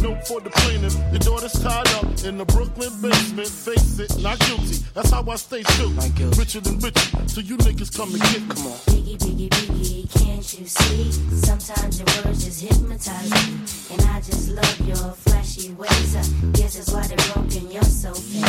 note 0.00 0.26
for 0.26 0.40
the 0.40 0.50
plaintiff. 0.50 0.94
Your 1.12 1.20
daughter's 1.20 1.52
tied 1.52 1.88
up 1.94 2.06
in 2.24 2.38
the 2.38 2.44
Brooklyn 2.44 2.90
basement. 3.00 3.48
Face 3.48 3.98
it, 3.98 4.18
not 4.22 4.38
guilty. 4.40 4.78
That's 4.94 5.10
how 5.10 5.24
I 5.28 5.36
stay 5.36 5.62
true. 5.62 5.90
Richer 6.38 6.60
than 6.60 6.78
richer, 6.78 7.28
so 7.28 7.40
you 7.40 7.56
niggas 7.58 7.96
come 7.96 8.12
and 8.14 8.22
get 8.22 8.42
me. 8.42 8.54
Come 8.54 8.66
on. 8.66 8.78
Biggie, 8.90 9.18
biggie, 9.18 9.48
biggie, 9.48 10.04
can't 10.18 10.58
you 10.58 10.66
see? 10.66 11.12
Sometimes 11.36 11.98
your 11.98 12.08
words 12.24 12.44
just 12.44 12.60
hypnotize 12.62 13.30
me. 13.30 13.94
And 13.94 14.02
I 14.10 14.20
just 14.20 14.50
love 14.50 14.80
your 14.86 15.12
flashy 15.24 15.72
ways. 15.74 16.16
I 16.16 16.22
guess 16.52 16.76
that's 16.76 16.92
why 16.92 17.06
they're 17.06 17.32
broken, 17.34 17.70
you're 17.70 17.82
so 17.82 18.12
fake. 18.14 18.42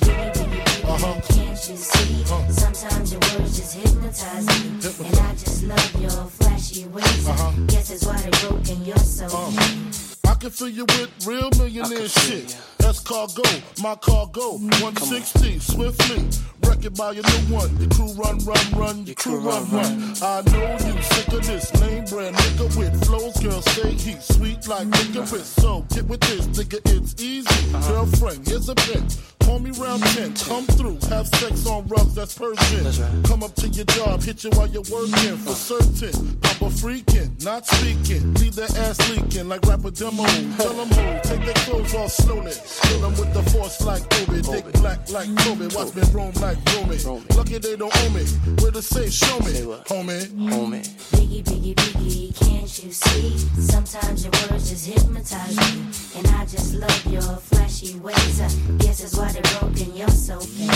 Biggie, 0.00 0.32
biggie, 0.34 0.64
biggie, 0.64 0.84
uh-huh. 0.84 1.20
can't 1.34 1.68
you 1.68 1.76
see? 1.76 2.22
Uh-huh. 2.22 2.50
Sometimes 2.50 3.12
your 3.12 3.20
words 3.20 3.56
just 3.56 3.74
hypnotize 3.74 4.46
me. 4.46 5.08
And 5.08 5.18
I 5.18 5.32
just 5.34 5.64
love 5.64 6.00
your 6.00 6.24
flashy 6.38 6.86
ways. 6.88 7.28
I 7.28 7.54
guess 7.66 7.88
that's 7.88 8.04
why 8.06 8.16
they're 8.18 8.48
broken, 8.48 8.84
you're 8.84 8.96
so 8.98 9.28
fake. 9.28 9.94
Uh. 9.94 10.07
I 10.38 10.40
can 10.40 10.50
fill 10.50 10.68
you 10.68 10.84
with 10.84 11.26
real 11.26 11.50
millionaire 11.58 12.06
shit. 12.06 12.77
That's 12.88 13.00
cargo, 13.00 13.42
my 13.82 13.96
cargo. 13.96 14.52
160, 14.52 15.58
swiftly. 15.58 16.24
Wreck 16.66 16.86
it 16.86 16.96
by 16.96 17.12
your 17.12 17.22
new 17.22 17.54
one. 17.54 17.76
Your 17.78 17.90
crew 17.90 18.12
run, 18.14 18.38
run, 18.46 18.72
run. 18.72 19.04
Your 19.04 19.14
crew 19.14 19.40
run, 19.40 19.68
run. 19.70 20.14
I 20.22 20.40
know 20.46 20.72
you 20.72 21.02
sick 21.02 21.28
of 21.28 21.46
this 21.46 21.70
lame 21.82 22.06
brand 22.06 22.34
nigga 22.34 22.78
with 22.78 23.04
flows. 23.04 23.36
Girl, 23.42 23.60
say 23.60 23.90
he 23.90 24.14
sweet 24.20 24.66
like 24.68 24.88
nigga 24.88 25.20
licorice. 25.20 25.44
So 25.44 25.84
get 25.90 26.04
with 26.06 26.20
this, 26.20 26.46
nigga, 26.46 26.80
it's 26.96 27.22
easy. 27.22 27.72
Girlfriend, 27.72 28.48
here's 28.48 28.70
a 28.70 28.74
bitch. 28.74 29.18
Call 29.48 29.60
me 29.60 29.70
round 29.80 30.02
10, 30.02 30.34
come 30.34 30.66
through, 30.66 30.98
have 31.08 31.26
sex 31.26 31.66
on 31.66 31.86
rubs, 31.88 32.14
that's 32.14 32.36
Persian. 32.36 33.22
Come 33.22 33.42
up 33.42 33.54
to 33.54 33.68
your 33.68 33.86
job, 33.86 34.22
hit 34.22 34.44
you 34.44 34.50
while 34.50 34.66
you're 34.66 34.82
working, 34.92 35.38
for 35.38 35.54
certain. 35.54 36.36
Papa 36.42 36.66
freaking, 36.66 37.42
not 37.42 37.66
speaking, 37.66 38.34
leave 38.34 38.54
that 38.56 38.76
ass 38.76 38.98
leaking 39.10 39.48
like 39.48 39.62
rapper 39.64 39.90
demo. 39.90 40.22
Tell 40.58 40.74
them 40.74 40.88
who, 40.88 41.20
take 41.22 41.46
their 41.46 41.54
clothes 41.64 41.94
off 41.94 42.12
slowly. 42.12 42.52
Kill 42.82 43.00
them 43.00 43.12
with 43.12 43.32
the 43.34 43.42
force 43.50 43.80
like 43.82 44.02
Obi, 44.20 44.42
dick 44.42 44.72
black 44.80 45.10
like 45.10 45.28
Kobe, 45.38 45.68
watch 45.74 45.94
me 45.94 46.02
roam 46.12 46.32
like 46.40 46.58
Romy. 46.74 46.98
Lucky 47.36 47.58
they 47.58 47.76
don't 47.76 47.94
owe 47.94 48.10
me, 48.10 48.24
where 48.60 48.70
the 48.70 48.82
say, 48.82 49.08
show 49.10 49.38
me, 49.40 49.52
homie. 49.88 50.26
Homie. 50.50 50.86
Biggie, 51.12 51.42
biggie, 51.42 51.74
biggie, 51.74 52.34
can't 52.38 52.84
you 52.84 52.92
see? 52.92 53.38
Sometimes 53.60 54.24
your 54.24 54.32
words 54.50 54.70
just 54.70 54.86
hypnotize 54.86 55.56
me. 55.56 56.18
And 56.18 56.26
I 56.28 56.44
just 56.46 56.74
love 56.74 57.06
your 57.06 57.22
flashy 57.22 57.98
ways. 57.98 58.40
I 58.40 58.48
guess 58.78 59.00
that's 59.00 59.16
why 59.16 59.32
they're 59.32 59.60
broken, 59.60 59.96
you're 59.96 60.08
so 60.08 60.38
fake. 60.38 60.68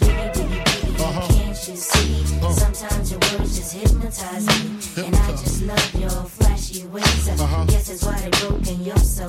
Biggie, 0.00 0.32
biggie, 0.32 0.64
biggie, 0.64 1.00
uh-huh. 1.00 1.28
can't 1.28 1.68
you 1.68 1.76
see? 1.76 2.36
Uh-huh. 2.36 2.52
Sometimes 2.52 3.10
your 3.10 3.20
words 3.20 3.56
just 3.56 3.74
hypnotize 3.74 4.46
me. 4.46 5.06
And 5.06 5.16
I 5.16 5.30
just 5.32 5.62
love 5.62 5.94
your 5.94 6.10
flashy 6.10 6.86
ways. 6.86 7.28
I 7.28 7.32
uh-huh. 7.34 7.64
guess 7.66 7.88
that's 7.88 8.04
why 8.04 8.18
they 8.20 8.30
broke 8.30 8.64
You're 8.84 8.96
so 8.98 9.28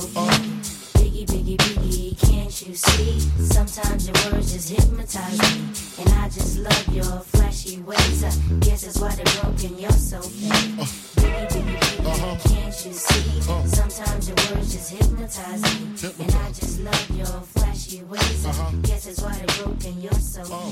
Biggie, 1.05 1.27
biggie, 1.27 1.57
biggie, 1.57 2.19
can't 2.19 2.67
you 2.67 2.73
see? 2.73 3.19
Sometimes 3.39 4.07
your 4.07 4.15
words 4.31 4.51
just 4.51 4.69
hypnotize 4.71 5.37
me. 5.37 6.01
And 6.01 6.09
I 6.15 6.29
just 6.29 6.57
love 6.57 6.87
your 6.95 7.19
flashy 7.19 7.79
ways. 7.81 8.23
I 8.23 8.31
guess 8.61 8.85
that's 8.85 8.99
why 8.99 9.13
they 9.13 9.23
broke 9.39 9.63
in 9.63 9.77
your 9.77 9.91
so 9.91 10.17
uh-huh. 10.17 10.83
Biggie, 11.21 11.47
biggie, 11.47 11.77
biggie, 11.77 12.05
uh-huh. 12.07 12.49
can't 12.49 12.85
you 12.87 12.93
see? 12.93 13.39
Uh-huh. 13.39 13.67
Sometimes 13.67 14.29
your 14.29 14.35
words 14.49 14.73
just 14.73 14.89
hypnotize 14.93 15.61
me. 15.61 16.23
And 16.25 16.33
I 16.33 16.47
just 16.47 16.79
love 16.81 17.09
your 17.11 17.41
flashy 17.53 18.01
ways. 18.05 18.45
I 18.47 18.71
guess 18.81 19.05
that's 19.05 19.21
why 19.21 19.37
they 19.37 19.63
broke 19.63 19.85
in 19.85 20.01
your 20.01 20.13
so 20.13 20.41
uh. 20.41 20.71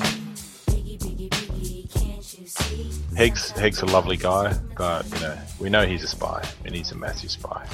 Biggie, 0.65 0.97
biggie, 0.97 1.29
biggie, 1.29 1.93
can't 1.93 2.39
you 2.39 2.47
see? 2.47 2.89
Higgs, 3.15 3.51
Higgs 3.51 3.83
a 3.83 3.85
lovely 3.85 4.17
guy, 4.17 4.57
but 4.75 5.05
you 5.13 5.19
know 5.19 5.37
we 5.59 5.69
know 5.69 5.85
he's 5.85 6.03
a 6.03 6.07
spy, 6.07 6.43
and 6.65 6.73
he's 6.73 6.91
a 6.91 6.95
massive 6.95 7.29
spy. 7.29 7.67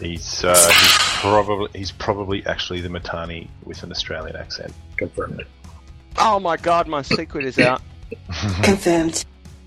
He's 0.00 0.44
uh, 0.44 0.54
he's 0.54 0.98
probably 1.20 1.68
he's 1.78 1.92
probably 1.92 2.44
actually 2.46 2.80
the 2.80 2.88
Matani 2.88 3.48
with 3.64 3.82
an 3.82 3.90
Australian 3.90 4.36
accent. 4.36 4.72
Confirmed. 4.96 5.44
Oh 6.18 6.38
my 6.38 6.56
god, 6.56 6.88
my 6.88 7.02
secret 7.02 7.44
is 7.44 7.58
out. 7.58 7.82
Confirmed. 8.62 9.24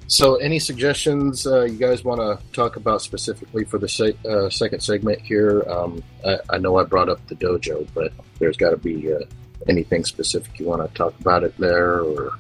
So, 0.09 0.35
any 0.37 0.57
suggestions 0.59 1.45
uh, 1.45 1.63
you 1.63 1.77
guys 1.77 2.05
want 2.05 2.21
to 2.21 2.39
talk 2.53 2.77
about 2.77 3.01
specifically 3.01 3.65
for 3.65 3.77
the 3.77 3.89
se- 3.89 4.17
uh, 4.29 4.49
second 4.49 4.79
segment 4.81 5.19
here? 5.19 5.63
Um, 5.67 6.01
I, 6.25 6.37
I 6.51 6.57
know 6.59 6.77
I 6.77 6.85
brought 6.85 7.09
up 7.09 7.25
the 7.27 7.35
dojo, 7.35 7.85
but 7.93 8.13
there's 8.39 8.55
got 8.55 8.69
to 8.69 8.77
be 8.77 9.11
uh, 9.11 9.19
anything 9.67 10.05
specific 10.05 10.57
you 10.59 10.65
want 10.65 10.87
to 10.87 10.97
talk 10.97 11.19
about 11.19 11.43
it 11.43 11.57
there, 11.57 11.99
or 11.99 12.31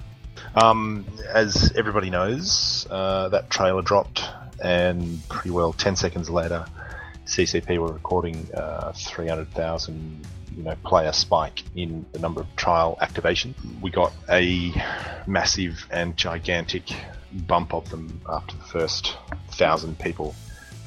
Um, 0.55 1.05
as 1.33 1.73
everybody 1.75 2.09
knows, 2.09 2.87
uh, 2.89 3.27
that 3.29 3.49
trailer 3.49 3.81
dropped, 3.81 4.23
and 4.63 5.19
pretty 5.27 5.49
well 5.49 5.73
ten 5.73 5.97
seconds 5.97 6.29
later, 6.29 6.65
CCP 7.27 7.77
were 7.77 7.93
recording 7.93 8.47
uh, 8.53 8.91
300,000 8.93 10.25
you 10.57 10.63
know 10.63 10.75
player 10.83 11.11
spike 11.11 11.63
in 11.75 12.05
the 12.11 12.19
number 12.19 12.41
of 12.41 12.55
trial 12.55 12.97
activation. 12.99 13.53
We 13.79 13.91
got 13.91 14.11
a 14.29 14.73
massive 15.27 15.85
and 15.91 16.17
gigantic 16.17 16.91
bump 17.45 17.73
of 17.73 17.89
them 17.89 18.19
after 18.27 18.57
the 18.57 18.63
first 18.63 19.15
thousand 19.51 19.99
people 19.99 20.33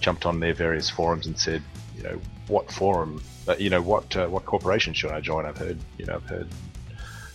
jumped 0.00 0.26
on 0.26 0.40
their 0.40 0.54
various 0.54 0.90
forums 0.90 1.26
and 1.26 1.38
said, 1.38 1.62
you 1.96 2.02
know, 2.02 2.20
what 2.48 2.70
forum, 2.72 3.22
uh, 3.46 3.54
you 3.58 3.70
know, 3.70 3.80
what 3.80 4.16
uh, 4.16 4.26
what 4.26 4.44
corporation 4.44 4.92
should 4.92 5.12
I 5.12 5.20
join? 5.20 5.46
I've 5.46 5.58
heard, 5.58 5.78
you 5.98 6.06
know, 6.06 6.16
I've 6.16 6.24
heard 6.24 6.48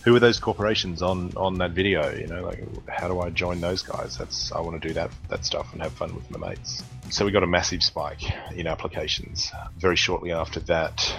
who 0.06 0.14
are 0.14 0.20
those 0.20 0.38
corporations 0.38 1.02
on 1.02 1.32
on 1.36 1.58
that 1.58 1.72
video? 1.72 2.14
You 2.14 2.28
know, 2.28 2.40
like 2.42 2.62
how 2.88 3.08
do 3.08 3.20
I 3.20 3.28
join 3.30 3.60
those 3.60 3.82
guys? 3.82 4.16
That's 4.16 4.52
I 4.52 4.60
want 4.60 4.80
to 4.80 4.88
do 4.88 4.94
that 4.94 5.10
that 5.28 5.44
stuff 5.44 5.72
and 5.72 5.82
have 5.82 5.92
fun 5.92 6.14
with 6.14 6.30
my 6.30 6.48
mates. 6.48 6.84
So 7.10 7.24
we 7.24 7.32
got 7.32 7.42
a 7.42 7.48
massive 7.48 7.82
spike 7.82 8.22
in 8.54 8.68
applications. 8.68 9.50
Very 9.76 9.96
shortly 9.96 10.30
after 10.30 10.60
that, 10.60 11.12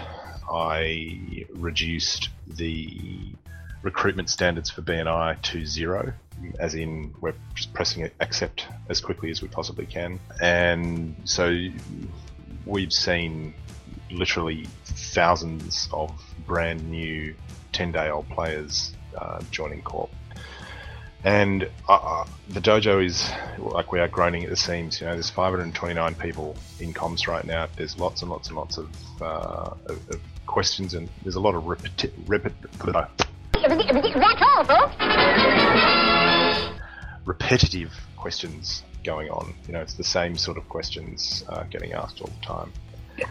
I 0.50 1.46
reduced 1.50 2.30
the 2.48 2.98
recruitment 3.84 4.30
standards 4.30 4.70
for 4.70 4.82
BNI 4.82 5.42
to 5.42 5.66
zero, 5.66 6.14
as 6.58 6.74
in 6.74 7.14
we're 7.20 7.34
just 7.56 7.74
pressing 7.74 8.10
accept 8.22 8.68
as 8.88 9.02
quickly 9.02 9.32
as 9.32 9.42
we 9.42 9.50
possibly 9.50 9.86
can. 9.86 10.18
And 10.42 11.14
so 11.26 11.68
we've 12.66 12.94
seen 12.94 13.54
literally 14.12 14.66
thousands 14.86 15.90
of 15.92 16.10
brand 16.46 16.90
new 16.90 17.36
10 17.78 17.92
day 17.92 18.10
old 18.10 18.28
players 18.30 18.92
uh, 19.16 19.40
joining 19.52 19.84
Corp. 19.84 20.10
And 21.24 21.70
uh, 21.88 22.26
the 22.50 22.60
dojo 22.60 23.06
is 23.06 23.30
like 23.60 23.92
we 23.92 24.00
are 24.00 24.08
groaning 24.08 24.44
at 24.44 24.50
the 24.50 24.56
seams. 24.56 25.00
You 25.00 25.06
know, 25.06 25.14
there's 25.14 25.30
529 25.30 26.16
people 26.16 26.56
in 26.80 26.92
comms 26.92 27.28
right 27.28 27.46
now. 27.46 27.68
There's 27.76 28.00
lots 28.00 28.24
and 28.24 28.32
lots 28.32 28.48
and 28.48 28.58
lots 28.58 28.80
of, 28.80 28.90
uh, 29.22 29.76
of, 29.86 30.10
of 30.10 30.20
questions, 30.48 30.96
and 30.96 31.08
there's 31.22 31.36
a 31.36 31.40
lot 31.40 31.54
of 31.54 31.66
repeti- 31.66 32.12
repet- 32.26 32.54
That's 33.54 34.42
all, 34.42 34.64
folks. 34.64 34.96
repetitive 37.26 37.94
questions 38.16 38.82
going 39.04 39.30
on. 39.30 39.54
You 39.68 39.74
know, 39.74 39.82
it's 39.82 39.94
the 39.96 40.04
same 40.04 40.36
sort 40.36 40.58
of 40.58 40.68
questions 40.68 41.44
uh, 41.50 41.64
getting 41.70 41.94
asked 41.94 42.22
all 42.22 42.32
the 42.40 42.46
time. 42.46 42.72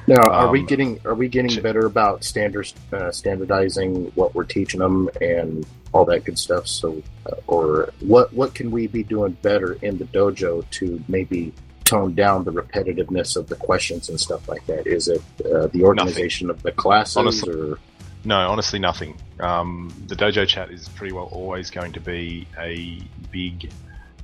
Now, 0.07 0.20
are 0.31 0.51
we 0.51 0.61
Um, 0.61 0.66
getting 0.66 1.01
are 1.05 1.14
we 1.14 1.29
getting 1.29 1.62
better 1.62 1.87
about 1.87 2.25
standards 2.25 2.75
uh, 2.92 3.11
standardizing 3.11 4.12
what 4.14 4.35
we're 4.35 4.44
teaching 4.44 4.81
them 4.81 5.09
and 5.20 5.66
all 5.92 6.05
that 6.07 6.25
good 6.25 6.38
stuff? 6.38 6.66
So, 6.66 7.03
uh, 7.27 7.37
or 7.46 7.92
what 8.01 8.33
what 8.33 8.55
can 8.55 8.70
we 8.70 8.87
be 8.87 9.03
doing 9.03 9.37
better 9.42 9.79
in 9.83 9.99
the 9.99 10.05
dojo 10.07 10.68
to 10.72 11.03
maybe 11.09 11.53
tone 11.85 12.14
down 12.14 12.42
the 12.44 12.53
repetitiveness 12.53 13.37
of 13.37 13.46
the 13.49 13.55
questions 13.55 14.09
and 14.09 14.18
stuff 14.20 14.49
like 14.49 14.66
that? 14.66 14.87
Is 14.87 15.09
it 15.09 15.22
uh, 15.44 15.68
the 15.68 15.85
organization 15.85 16.51
of 16.51 16.62
the 16.62 16.72
classes 16.72 17.16
Honestly- 17.16 17.53
or 17.55 17.79
No, 18.25 18.38
honestly, 18.51 18.81
nothing. 18.81 19.16
Um, 19.38 19.92
the 20.09 20.16
dojo 20.16 20.49
chat 20.49 20.70
is 20.72 20.88
pretty 20.90 21.12
well 21.14 21.29
always 21.31 21.70
going 21.70 21.92
to 21.92 22.01
be 22.01 22.49
a 22.59 22.99
big 23.31 23.70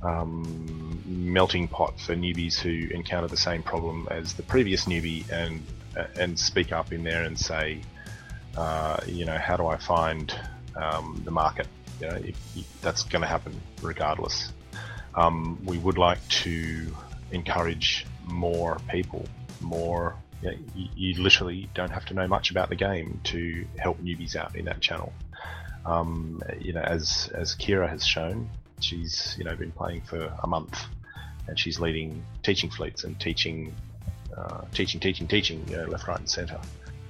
um, 0.03 1.01
melting 1.05 1.67
pot 1.67 1.99
for 1.99 2.15
newbies 2.15 2.55
who 2.59 2.93
encounter 2.93 3.27
the 3.27 3.37
same 3.37 3.63
problem 3.63 4.07
as 4.11 4.33
the 4.33 4.43
previous 4.43 4.85
newbie 4.85 5.29
and 5.31 5.63
and 6.19 6.37
speak 6.39 6.71
up 6.71 6.91
in 6.91 7.03
there 7.03 7.23
and 7.23 7.37
say, 7.37 7.79
uh, 8.57 8.99
you 9.05 9.25
know, 9.25 9.37
how 9.37 9.55
do 9.55 9.67
I 9.67 9.77
find 9.77 10.33
um, 10.75 11.21
the 11.23 11.31
market? 11.31 11.67
You 12.01 12.07
know, 12.07 12.15
if, 12.15 12.57
if 12.57 12.81
that's 12.81 13.03
going 13.03 13.21
to 13.21 13.27
happen 13.27 13.59
regardless. 13.81 14.51
Um, 15.15 15.59
we 15.63 15.77
would 15.77 15.99
like 15.99 16.27
to 16.29 16.87
encourage 17.31 18.07
more 18.25 18.79
people, 18.89 19.27
more. 19.61 20.15
You, 20.41 20.51
know, 20.51 20.57
you, 20.75 20.87
you 20.95 21.21
literally 21.21 21.69
don't 21.75 21.91
have 21.91 22.05
to 22.05 22.13
know 22.13 22.27
much 22.27 22.49
about 22.49 22.69
the 22.69 22.75
game 22.75 23.21
to 23.25 23.65
help 23.77 24.01
newbies 24.01 24.35
out 24.35 24.55
in 24.55 24.65
that 24.65 24.81
channel. 24.81 25.13
Um, 25.85 26.41
you 26.59 26.73
know, 26.73 26.81
as 26.81 27.29
as 27.33 27.55
Kira 27.55 27.87
has 27.87 28.05
shown, 28.05 28.49
she's 28.83 29.35
you 29.37 29.43
know 29.43 29.55
been 29.55 29.71
playing 29.71 30.01
for 30.01 30.31
a 30.43 30.47
month, 30.47 30.79
and 31.47 31.57
she's 31.59 31.79
leading 31.79 32.23
teaching 32.43 32.69
fleets 32.69 33.03
and 33.03 33.19
teaching, 33.19 33.73
uh, 34.35 34.61
teaching, 34.73 34.99
teaching, 34.99 35.27
teaching, 35.27 35.65
you 35.69 35.77
know, 35.77 35.85
left, 35.85 36.07
right, 36.07 36.19
and 36.19 36.29
centre. 36.29 36.59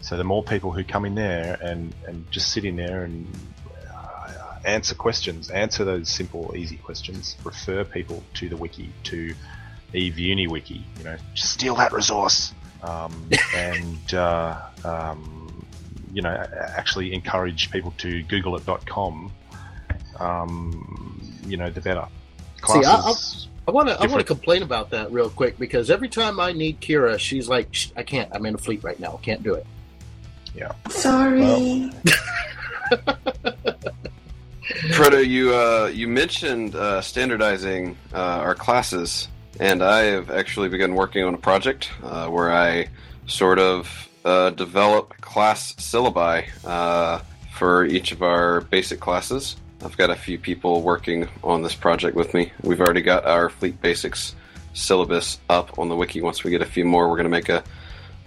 So 0.02 0.18
the 0.18 0.24
more 0.24 0.44
people 0.44 0.72
who 0.72 0.84
come 0.84 1.06
in 1.06 1.16
there 1.16 1.58
and 1.62 1.94
and 2.08 2.30
just 2.32 2.52
sit 2.52 2.66
in 2.66 2.76
there 2.76 3.04
and 3.04 3.28
uh, 3.90 4.56
answer 4.66 4.96
questions, 4.96 5.50
answer 5.50 5.84
those 5.86 6.10
simple, 6.10 6.54
easy 6.56 6.78
questions, 6.78 7.38
refer 7.44 7.84
people 7.84 8.24
to 8.36 8.50
the 8.50 8.58
wiki, 8.58 8.92
to 9.04 9.34
Eve 9.94 10.20
Uni 10.20 10.48
wiki, 10.48 10.84
you 10.98 11.04
know, 11.04 11.18
just 11.34 11.52
steal 11.52 11.76
that 11.76 11.94
resource, 11.94 12.54
um, 12.82 13.30
and 13.56 14.14
uh, 14.14 14.60
um, 14.84 15.66
you 16.12 16.22
know, 16.22 16.32
actually 16.76 17.14
encourage 17.14 17.72
people 17.72 17.94
to 17.98 18.24
Google 18.24 18.56
it.com. 18.56 19.32
Um, 20.20 21.33
you 21.46 21.58
know, 21.58 21.70
the 21.70 21.82
better. 21.82 22.08
See, 22.68 22.84
I, 22.84 22.94
I, 22.94 23.02
Classes- 23.02 23.48
I 23.68 23.72
want 23.72 23.88
to 23.88 23.96
I 23.96 24.08
want 24.08 24.20
to 24.20 24.26
complain 24.26 24.62
about 24.62 24.90
that 24.90 25.12
real 25.12 25.30
quick 25.30 25.58
because 25.58 25.90
every 25.90 26.10
time 26.10 26.40
I 26.40 26.52
need 26.52 26.82
Kira, 26.82 27.18
she's 27.18 27.48
like, 27.48 27.74
"Shh, 27.74 27.92
I 27.96 28.04
can't. 28.04 28.30
I'm 28.34 28.46
in 28.46 28.56
a 28.56 28.58
fleet 28.58 28.84
right 28.84 29.00
now. 29.00 29.18
I 29.20 29.24
Can't 29.24 29.42
do 29.42 29.54
it. 29.54 29.66
Yeah. 30.54 30.74
Sorry. 30.90 31.90
Proto, 34.92 35.18
you 35.26 35.54
uh, 35.56 35.90
you 35.94 36.08
mentioned 36.10 36.76
uh, 36.76 37.02
standardizing 37.02 37.98
uh, 38.14 38.18
our 38.18 38.54
classes, 38.54 39.30
and 39.60 39.82
I 39.82 40.04
have 40.04 40.30
actually 40.30 40.68
begun 40.68 40.94
working 40.96 41.24
on 41.24 41.34
a 41.34 41.38
project 41.38 41.90
uh, 42.04 42.28
where 42.28 42.52
I 42.52 42.88
sort 43.28 43.60
of 43.60 44.10
uh, 44.26 44.50
develop 44.52 45.16
class 45.22 45.74
syllabi 45.76 46.50
uh, 46.66 47.20
for 47.54 47.86
each 47.86 48.12
of 48.12 48.22
our 48.22 48.62
basic 48.62 49.00
classes. 49.00 49.56
I've 49.84 49.98
got 49.98 50.10
a 50.10 50.16
few 50.16 50.38
people 50.38 50.82
working 50.82 51.28
on 51.44 51.62
this 51.62 51.76
project 51.76 52.16
with 52.16 52.34
me. 52.34 52.52
We've 52.62 52.80
already 52.80 53.02
got 53.02 53.26
our 53.26 53.50
fleet 53.50 53.82
basics 53.82 54.36
syllabus 54.74 55.40
up 55.50 55.78
on 55.78 55.90
the 55.90 55.96
wiki. 55.96 56.22
Once 56.22 56.44
we 56.44 56.52
get 56.52 56.62
a 56.62 56.66
few 56.66 56.86
more, 56.86 57.10
we're 57.10 57.18
going 57.18 57.26
to 57.26 57.30
make 57.30 57.50
a 57.50 57.64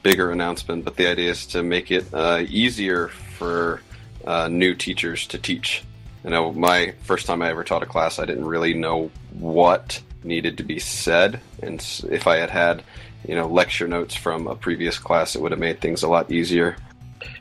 bigger 0.03 0.31
announcement. 0.31 0.85
But 0.85 0.97
the 0.97 1.09
idea 1.09 1.31
is 1.31 1.47
to 1.47 1.63
make 1.63 1.91
it 1.91 2.07
uh, 2.13 2.45
easier 2.49 3.09
for 3.09 3.81
uh, 4.27 4.49
new 4.49 4.75
teachers 4.75 5.27
to 5.29 5.39
teach. 5.39 5.83
You 6.25 6.31
know, 6.31 6.53
my 6.53 6.93
first 7.03 7.27
time 7.27 7.41
I 7.43 7.51
ever 7.51 7.65
taught 7.65 7.83
a 7.83 7.87
class, 7.87 8.19
I 8.19 8.27
didn't 8.27 8.47
really 8.47 8.75
know 8.75 9.11
what 9.33 10.01
needed 10.25 10.59
to 10.59 10.65
be 10.65 10.79
said, 10.81 11.41
and 11.63 11.81
if 12.11 12.27
I 12.27 12.37
had 12.37 12.51
had, 12.51 12.83
you 13.29 13.37
know, 13.37 13.47
lecture 13.47 13.87
notes 13.87 14.17
from 14.17 14.49
a 14.49 14.57
previous 14.57 14.99
class, 14.99 15.37
it 15.37 15.41
would 15.41 15.53
have 15.53 15.61
made 15.61 15.81
things 15.81 16.03
a 16.03 16.09
lot 16.09 16.33
easier. 16.33 16.77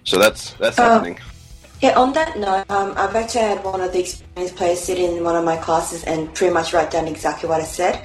So 0.04 0.20
that's 0.20 0.54
that's 0.54 0.78
Uh, 0.78 0.84
happening. 0.84 1.20
Yeah, 1.86 2.00
on 2.00 2.14
that 2.14 2.36
note, 2.36 2.66
um, 2.72 2.96
I've 2.98 3.16
actually 3.16 3.42
had 3.42 3.64
one 3.64 3.80
of 3.80 3.94
the 3.94 4.00
experienced 4.00 4.56
players 4.56 4.80
sit 4.80 4.98
in 4.98 5.24
one 5.24 5.36
of 5.36 5.46
my 5.46 5.56
classes 5.56 6.04
and 6.06 6.34
pretty 6.34 6.52
much 6.52 6.74
write 6.74 6.90
down 6.90 7.08
exactly 7.08 7.48
what 7.48 7.62
I 7.62 7.64
said. 7.64 8.04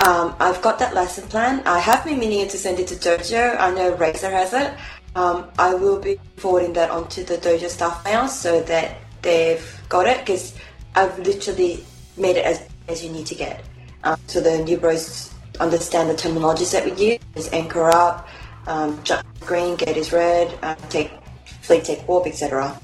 Um, 0.00 0.34
I've 0.40 0.62
got 0.62 0.78
that 0.78 0.94
lesson 0.94 1.28
plan. 1.28 1.60
I 1.66 1.78
have 1.78 2.06
been 2.06 2.18
meaning 2.18 2.48
to 2.48 2.56
send 2.56 2.80
it 2.80 2.86
to 2.86 2.94
Dojo. 2.94 3.60
I 3.60 3.70
know 3.74 3.94
Razor 3.96 4.30
has 4.30 4.54
it. 4.54 4.72
Um, 5.14 5.50
I 5.58 5.74
will 5.74 6.00
be 6.00 6.18
forwarding 6.38 6.72
that 6.72 6.88
onto 6.90 7.22
the 7.22 7.36
Dojo 7.36 7.68
staff 7.68 8.02
now 8.06 8.26
so 8.28 8.62
that 8.62 8.96
they've 9.20 9.82
got 9.90 10.06
it 10.06 10.20
because 10.24 10.54
I've 10.94 11.18
literally 11.18 11.84
made 12.16 12.36
it 12.38 12.46
as 12.46 12.66
as 12.88 13.04
you 13.04 13.10
need 13.10 13.26
to 13.26 13.34
get. 13.34 13.62
um, 14.04 14.18
so 14.26 14.40
the 14.40 14.56
new 14.64 14.78
bros 14.78 15.34
understand 15.60 16.08
the 16.08 16.14
terminologies 16.14 16.72
that 16.72 16.82
we 16.86 16.92
use. 16.92 17.18
Is 17.34 17.52
anchor 17.52 17.90
up, 17.90 18.26
um, 18.66 18.98
jump 19.04 19.26
green, 19.40 19.76
gate 19.76 19.98
is 19.98 20.14
red, 20.14 20.58
uh, 20.62 20.76
take 20.88 21.12
fleet, 21.60 21.84
take 21.84 22.08
warp, 22.08 22.26
etc. 22.26 22.80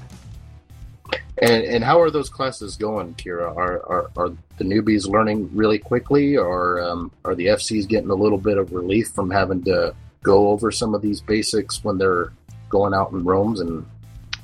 And 1.37 1.63
and 1.63 1.83
how 1.83 1.99
are 1.99 2.09
those 2.09 2.29
classes 2.29 2.77
going, 2.77 3.15
Kira? 3.15 3.55
Are 3.55 3.79
are, 3.85 4.11
are 4.15 4.29
the 4.57 4.63
newbies 4.63 5.07
learning 5.07 5.49
really 5.53 5.79
quickly, 5.79 6.37
or 6.37 6.81
um, 6.81 7.11
are 7.25 7.35
the 7.35 7.47
FCs 7.47 7.87
getting 7.87 8.09
a 8.09 8.15
little 8.15 8.37
bit 8.37 8.57
of 8.57 8.71
relief 8.71 9.09
from 9.09 9.29
having 9.29 9.63
to 9.65 9.93
go 10.23 10.49
over 10.49 10.71
some 10.71 10.95
of 10.95 11.01
these 11.01 11.21
basics 11.21 11.83
when 11.83 11.97
they're 11.97 12.31
going 12.69 12.93
out 12.93 13.11
in 13.11 13.23
roams? 13.25 13.59
And 13.59 13.85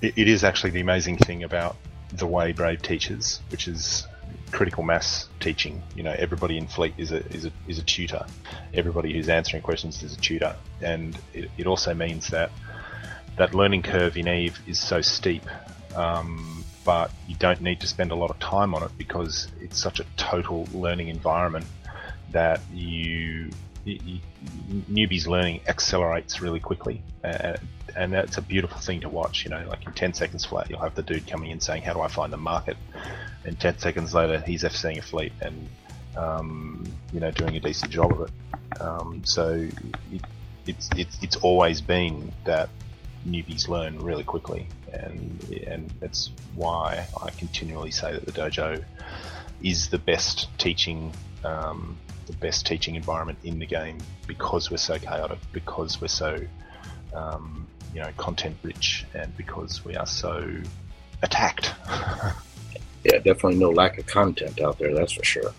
It, 0.01 0.17
it 0.17 0.27
is 0.27 0.43
actually 0.43 0.71
the 0.71 0.81
amazing 0.81 1.17
thing 1.17 1.43
about 1.43 1.77
the 2.13 2.27
way 2.27 2.51
Brave 2.51 2.81
teaches, 2.81 3.39
which 3.49 3.69
is 3.69 4.05
critical 4.51 4.83
mass 4.83 5.29
teaching. 5.39 5.81
You 5.95 6.03
know, 6.03 6.15
everybody 6.17 6.57
in 6.57 6.67
fleet 6.67 6.93
is 6.97 7.11
a 7.11 7.25
is 7.33 7.45
a 7.45 7.51
is 7.67 7.79
a 7.79 7.83
tutor. 7.83 8.25
Everybody 8.73 9.13
who's 9.13 9.29
answering 9.29 9.63
questions 9.63 10.03
is 10.03 10.15
a 10.15 10.19
tutor, 10.19 10.55
and 10.81 11.17
it, 11.33 11.49
it 11.57 11.67
also 11.67 11.93
means 11.93 12.27
that 12.27 12.51
that 13.37 13.53
learning 13.55 13.83
curve 13.83 14.17
in 14.17 14.27
Eve 14.27 14.59
is 14.67 14.79
so 14.79 15.01
steep. 15.01 15.43
Um, 15.95 16.60
but 16.83 17.11
you 17.27 17.35
don't 17.35 17.61
need 17.61 17.79
to 17.81 17.87
spend 17.87 18.11
a 18.11 18.15
lot 18.15 18.29
of 18.29 18.39
time 18.39 18.73
on 18.73 18.83
it 18.83 18.91
because 18.97 19.47
it's 19.61 19.79
such 19.79 19.99
a 19.99 20.05
total 20.17 20.67
learning 20.73 21.09
environment 21.09 21.65
that 22.31 22.59
you, 22.73 23.49
you, 23.85 24.19
newbies 24.89 25.27
learning 25.27 25.61
accelerates 25.67 26.41
really 26.41 26.59
quickly, 26.59 27.01
uh, 27.23 27.57
and 27.95 28.13
that's 28.13 28.37
a 28.37 28.41
beautiful 28.41 28.79
thing 28.79 29.01
to 29.01 29.09
watch. 29.09 29.43
You 29.43 29.51
know, 29.51 29.63
like 29.67 29.85
in 29.85 29.93
ten 29.93 30.13
seconds 30.13 30.45
flat, 30.45 30.69
you'll 30.69 30.79
have 30.79 30.95
the 30.95 31.03
dude 31.03 31.27
coming 31.27 31.51
in 31.51 31.59
saying, 31.59 31.83
"How 31.83 31.93
do 31.93 32.01
I 32.01 32.07
find 32.07 32.31
the 32.31 32.37
market?" 32.37 32.77
and 33.45 33.59
ten 33.59 33.77
seconds 33.77 34.13
later, 34.13 34.39
he's 34.39 34.63
FCing 34.63 34.97
a 34.97 35.01
fleet 35.01 35.33
and 35.41 35.67
um, 36.15 36.83
you 37.13 37.19
know 37.19 37.31
doing 37.31 37.55
a 37.55 37.59
decent 37.59 37.91
job 37.91 38.11
of 38.11 38.21
it. 38.21 38.81
Um, 38.81 39.21
so 39.25 39.67
it, 40.11 40.21
it's 40.65 40.89
it's 40.95 41.17
it's 41.21 41.35
always 41.37 41.81
been 41.81 42.31
that 42.45 42.69
newbies 43.27 43.67
learn 43.67 43.99
really 43.99 44.23
quickly, 44.23 44.67
and 44.93 45.63
and 45.67 45.89
that's 45.99 46.31
why 46.55 47.05
I 47.21 47.29
continually 47.31 47.91
say 47.91 48.11
that 48.11 48.25
the 48.25 48.31
dojo 48.31 48.83
is 49.63 49.89
the 49.89 49.99
best 49.99 50.47
teaching 50.57 51.13
um, 51.43 51.97
the 52.27 52.33
best 52.33 52.65
teaching 52.65 52.95
environment 52.95 53.39
in 53.43 53.59
the 53.59 53.65
game 53.65 53.97
because 54.27 54.71
we're 54.71 54.77
so 54.77 54.97
chaotic, 54.97 55.39
because 55.51 55.99
we're 56.01 56.07
so 56.07 56.39
um, 57.13 57.67
you 57.93 58.01
know 58.01 58.09
content 58.17 58.55
rich, 58.63 59.05
and 59.13 59.35
because 59.37 59.83
we 59.85 59.95
are 59.95 60.07
so 60.07 60.47
attacked. 61.21 61.73
yeah, 63.03 63.17
definitely 63.17 63.55
no 63.55 63.69
lack 63.69 63.97
of 63.97 64.05
content 64.07 64.61
out 64.61 64.77
there. 64.79 64.93
That's 64.93 65.13
for 65.13 65.23
sure. 65.23 65.53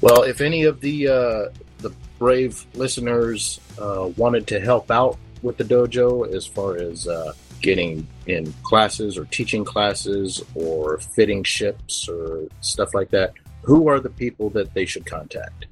Well, 0.00 0.22
if 0.22 0.40
any 0.40 0.64
of 0.64 0.80
the 0.80 1.08
uh, 1.08 1.48
the 1.78 1.92
brave 2.18 2.66
listeners 2.74 3.60
uh, 3.78 4.10
wanted 4.16 4.46
to 4.48 4.60
help 4.60 4.90
out 4.90 5.18
with 5.42 5.56
the 5.56 5.64
dojo 5.64 6.32
as 6.34 6.46
far 6.46 6.76
as 6.76 7.06
uh, 7.08 7.32
getting 7.60 8.06
in 8.26 8.52
classes 8.62 9.16
or 9.18 9.24
teaching 9.26 9.64
classes 9.64 10.42
or 10.54 10.98
fitting 10.98 11.42
ships 11.44 12.08
or 12.08 12.48
stuff 12.60 12.94
like 12.94 13.10
that, 13.10 13.32
who 13.62 13.88
are 13.88 14.00
the 14.00 14.10
people 14.10 14.50
that 14.50 14.74
they 14.74 14.84
should 14.84 15.06
contact? 15.06 15.66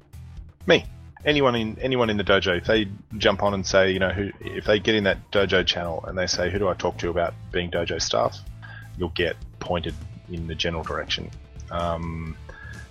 Me. 0.65 0.85
Anyone 1.23 1.53
in 1.53 1.77
anyone 1.79 2.09
in 2.09 2.17
the 2.17 2.23
dojo, 2.23 2.57
if 2.57 2.65
they 2.65 2.87
jump 3.19 3.43
on 3.43 3.53
and 3.53 3.63
say, 3.63 3.91
you 3.91 3.99
know, 3.99 4.09
who, 4.09 4.31
if 4.39 4.65
they 4.65 4.79
get 4.79 4.95
in 4.95 5.03
that 5.03 5.29
dojo 5.31 5.63
channel 5.63 6.03
and 6.07 6.17
they 6.17 6.25
say, 6.25 6.49
who 6.49 6.57
do 6.57 6.67
I 6.67 6.73
talk 6.73 6.97
to 6.97 7.09
about 7.09 7.35
being 7.51 7.69
dojo 7.69 8.01
staff, 8.01 8.39
you'll 8.97 9.09
get 9.09 9.35
pointed 9.59 9.93
in 10.31 10.47
the 10.47 10.55
general 10.55 10.83
direction. 10.83 11.29
Um, 11.69 12.35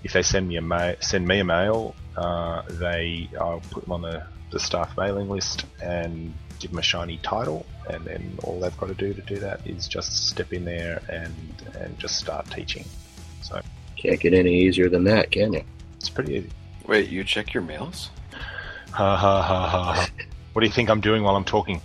if 0.05 0.13
they 0.13 0.23
send 0.23 0.47
me 0.47 0.57
a 0.57 0.63
ma- 0.63 0.95
send 1.01 1.27
me 1.27 1.41
a 1.41 1.45
mail, 1.45 1.97
uh, 2.17 2.63
they 2.69 3.29
I'll 3.41 3.63
put 3.71 3.83
them 3.83 3.93
on 3.93 4.03
the, 4.03 4.25
the 4.51 4.61
staff 4.61 4.97
mailing 4.97 5.29
list 5.29 5.67
and 5.83 6.33
give 6.61 6.71
them 6.71 6.79
a 6.79 6.83
shiny 6.83 7.17
title, 7.19 7.67
and 7.89 8.05
then 8.05 8.39
all 8.45 8.61
they've 8.61 8.77
got 8.79 8.87
to 8.87 8.95
do 8.95 9.13
to 9.15 9.23
do 9.23 9.39
that 9.39 9.67
is 9.67 9.89
just 9.89 10.29
step 10.29 10.53
in 10.53 10.65
there 10.65 11.03
and 11.09 11.35
and 11.81 11.99
just 11.99 12.19
start 12.19 12.49
teaching. 12.51 12.85
So 13.43 13.61
can't 13.97 14.21
get 14.21 14.35
any 14.35 14.55
easier 14.55 14.89
than 14.89 15.05
that, 15.05 15.31
can 15.31 15.53
you? 15.53 15.65
It's 15.97 16.09
pretty 16.11 16.35
easy. 16.35 16.51
Wait, 16.87 17.09
you 17.09 17.25
check 17.25 17.53
your 17.53 17.63
mails? 17.63 18.11
Ha 18.93 19.17
ha 19.17 19.43
ha 19.43 19.69
ha. 19.69 19.93
ha. 19.95 20.09
what 20.53 20.61
do 20.61 20.67
you 20.67 20.73
think 20.73 20.91
I'm 20.91 21.01
doing 21.01 21.23
while 21.23 21.37
I'm 21.37 21.45
talking? 21.45 21.81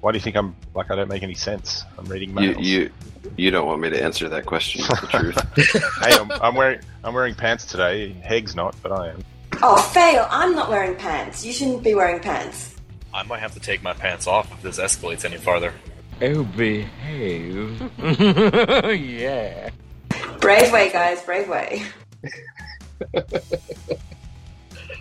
Why 0.00 0.12
do 0.12 0.18
you 0.18 0.22
think 0.22 0.36
I'm 0.36 0.54
like 0.74 0.90
I 0.90 0.94
don't 0.96 1.08
make 1.08 1.22
any 1.22 1.34
sense? 1.34 1.84
I'm 1.98 2.04
reading 2.06 2.30
You, 2.30 2.34
mails. 2.52 2.64
you 2.64 2.90
you 3.36 3.50
don't 3.50 3.66
want 3.66 3.80
me 3.80 3.90
to 3.90 4.00
answer 4.02 4.28
that 4.28 4.46
question 4.46 4.82
with 4.88 5.00
the 5.00 5.06
truth. 5.08 5.98
hey, 6.04 6.16
I'm, 6.16 6.30
I'm 6.30 6.54
wearing 6.54 6.80
I'm 7.02 7.12
wearing 7.12 7.34
pants 7.34 7.64
today. 7.64 8.12
Heg's 8.22 8.54
not, 8.54 8.76
but 8.82 8.92
I 8.92 9.08
am. 9.08 9.24
Oh, 9.62 9.76
fail! 9.76 10.26
I'm 10.30 10.54
not 10.54 10.68
wearing 10.68 10.94
pants. 10.96 11.44
You 11.44 11.52
shouldn't 11.52 11.82
be 11.82 11.94
wearing 11.94 12.20
pants. 12.20 12.75
I 13.16 13.22
might 13.22 13.40
have 13.40 13.54
to 13.54 13.60
take 13.60 13.82
my 13.82 13.94
pants 13.94 14.26
off 14.26 14.52
if 14.52 14.62
this 14.62 14.78
escalates 14.78 15.24
any 15.24 15.38
farther. 15.38 15.72
Oh, 16.20 16.44
behave. 16.44 17.90
yeah. 17.98 19.70
Brave 20.40 20.72
way, 20.72 20.92
guys. 20.92 21.22
Brave 21.22 21.48
way. 21.48 21.82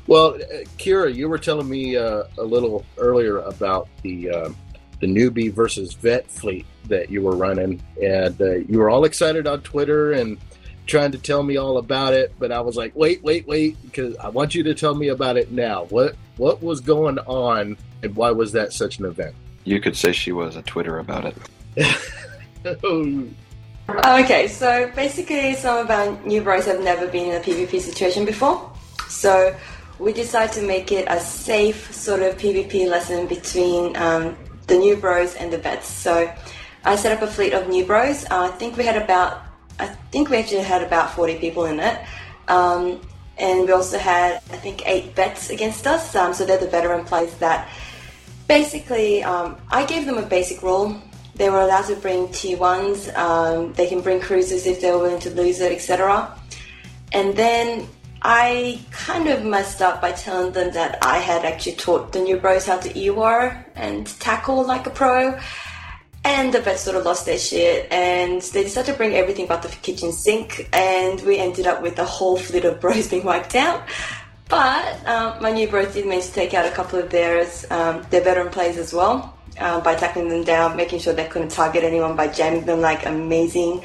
Well, 0.07 0.35
uh, 0.35 0.65
Kira, 0.77 1.13
you 1.13 1.27
were 1.27 1.39
telling 1.39 1.67
me 1.67 1.97
uh, 1.97 2.25
a 2.37 2.43
little 2.43 2.85
earlier 2.97 3.39
about 3.39 3.89
the 4.03 4.29
uh, 4.29 4.49
the 4.99 5.07
newbie 5.07 5.51
versus 5.51 5.93
vet 5.93 6.29
fleet 6.29 6.65
that 6.85 7.09
you 7.09 7.23
were 7.23 7.35
running, 7.35 7.81
and 8.01 8.39
uh, 8.39 8.55
you 8.55 8.77
were 8.77 8.89
all 8.89 9.05
excited 9.05 9.47
on 9.47 9.61
Twitter 9.61 10.11
and 10.11 10.37
trying 10.85 11.11
to 11.11 11.17
tell 11.17 11.41
me 11.41 11.57
all 11.57 11.79
about 11.79 12.13
it. 12.13 12.33
But 12.37 12.51
I 12.51 12.61
was 12.61 12.75
like, 12.75 12.95
wait, 12.95 13.23
wait, 13.23 13.47
wait, 13.47 13.81
because 13.83 14.15
I 14.17 14.29
want 14.29 14.53
you 14.53 14.61
to 14.63 14.75
tell 14.75 14.93
me 14.93 15.07
about 15.07 15.37
it 15.37 15.51
now. 15.51 15.85
What 15.85 16.15
what 16.37 16.61
was 16.61 16.81
going 16.81 17.17
on, 17.19 17.75
and 18.05 18.15
why 18.15 18.31
was 18.31 18.51
that 18.53 18.73
such 18.73 18.99
an 18.99 19.05
event? 19.05 19.35
You 19.63 19.81
could 19.81 19.97
say 19.97 20.11
she 20.11 20.31
was 20.31 20.55
a 20.55 20.61
Twitter 20.61 20.99
about 20.99 21.25
it. 21.25 21.37
Oh, 22.83 23.27
Okay, 23.87 24.47
so 24.47 24.91
basically, 24.95 25.53
some 25.53 25.77
of 25.77 25.91
our 25.91 26.19
new 26.25 26.41
bros 26.41 26.65
have 26.65 26.81
never 26.81 27.05
been 27.05 27.29
in 27.29 27.35
a 27.35 27.43
PvP 27.43 27.79
situation 27.79 28.25
before. 28.25 28.71
So 29.07 29.55
we 29.99 30.11
decided 30.11 30.53
to 30.55 30.65
make 30.65 30.91
it 30.91 31.05
a 31.07 31.19
safe 31.19 31.93
sort 31.93 32.23
of 32.23 32.35
PvP 32.37 32.87
lesson 32.89 33.27
between 33.27 33.95
um, 33.95 34.35
the 34.65 34.75
new 34.75 34.95
bros 34.95 35.35
and 35.35 35.53
the 35.53 35.59
vets. 35.59 35.87
So 35.87 36.33
I 36.83 36.95
set 36.95 37.15
up 37.15 37.21
a 37.21 37.31
fleet 37.31 37.53
of 37.53 37.69
new 37.69 37.85
bros. 37.85 38.25
Uh, 38.25 38.49
I 38.51 38.57
think 38.57 38.75
we 38.75 38.83
had 38.83 38.99
about, 38.99 39.43
I 39.79 39.87
think 40.11 40.29
we 40.29 40.37
actually 40.37 40.63
had 40.63 40.81
about 40.81 41.13
40 41.13 41.35
people 41.37 41.65
in 41.65 41.79
it. 41.79 41.99
Um, 42.47 42.99
and 43.37 43.67
we 43.67 43.71
also 43.71 43.99
had, 43.99 44.35
I 44.49 44.57
think, 44.57 44.87
eight 44.87 45.15
vets 45.15 45.51
against 45.51 45.85
us. 45.85 46.15
Um, 46.15 46.33
so 46.33 46.45
they're 46.45 46.57
the 46.57 46.67
veteran 46.67 47.05
players 47.05 47.35
that 47.35 47.69
basically, 48.47 49.23
um, 49.23 49.57
I 49.69 49.85
gave 49.85 50.05
them 50.05 50.17
a 50.17 50.25
basic 50.25 50.61
rule. 50.61 51.01
They 51.35 51.49
were 51.49 51.61
allowed 51.61 51.87
to 51.87 51.95
bring 51.97 52.27
T1s, 52.29 53.15
um, 53.17 53.73
they 53.73 53.87
can 53.87 53.99
bring 54.01 54.21
cruisers 54.21 54.65
if 54.65 54.79
they 54.79 54.89
were 54.91 54.99
willing 54.99 55.19
to 55.21 55.29
lose 55.31 55.59
it, 55.59 55.71
etc. 55.71 56.33
And 57.11 57.35
then 57.35 57.87
I 58.21 58.81
kind 58.91 59.27
of 59.27 59.43
messed 59.43 59.81
up 59.81 60.01
by 60.01 60.11
telling 60.13 60.51
them 60.53 60.73
that 60.73 60.97
I 61.03 61.19
had 61.19 61.45
actually 61.45 61.75
taught 61.75 62.11
the 62.11 62.21
new 62.21 62.37
bros 62.37 62.65
how 62.65 62.79
to 62.79 62.89
EWAR 62.89 63.65
and 63.75 64.07
tackle 64.19 64.65
like 64.65 64.87
a 64.87 64.89
pro. 64.89 65.37
And 66.23 66.51
the 66.51 66.59
vets 66.59 66.81
sort 66.81 66.97
of 66.97 67.05
lost 67.05 67.27
their 67.27 67.37
shit 67.37 67.91
and 67.91 68.41
they 68.41 68.63
decided 68.63 68.93
to 68.93 68.97
bring 68.97 69.13
everything 69.13 69.45
but 69.45 69.61
the 69.61 69.67
kitchen 69.67 70.11
sink 70.11 70.67
and 70.73 71.21
we 71.21 71.37
ended 71.37 71.67
up 71.67 71.83
with 71.83 71.99
a 71.99 72.03
whole 72.03 72.35
fleet 72.35 72.65
of 72.65 72.81
bros 72.81 73.07
being 73.11 73.23
wiped 73.23 73.55
out. 73.55 73.83
But 74.49 75.07
um, 75.07 75.41
my 75.41 75.51
new 75.51 75.67
bros 75.67 75.93
did 75.93 76.05
manage 76.05 76.27
to 76.27 76.33
take 76.33 76.53
out 76.53 76.65
a 76.65 76.71
couple 76.71 76.99
of 76.99 77.09
theirs, 77.09 77.65
um, 77.71 78.05
their 78.09 78.21
veteran 78.21 78.49
players 78.49 78.77
as 78.77 78.93
well, 78.93 79.35
um, 79.59 79.81
by 79.81 79.95
tackling 79.95 80.29
them 80.29 80.43
down, 80.43 80.75
making 80.75 80.99
sure 80.99 81.13
they 81.13 81.27
couldn't 81.27 81.49
target 81.49 81.83
anyone 81.83 82.15
by 82.15 82.27
jamming 82.27 82.65
them 82.65 82.81
like 82.81 83.05
amazing. 83.05 83.83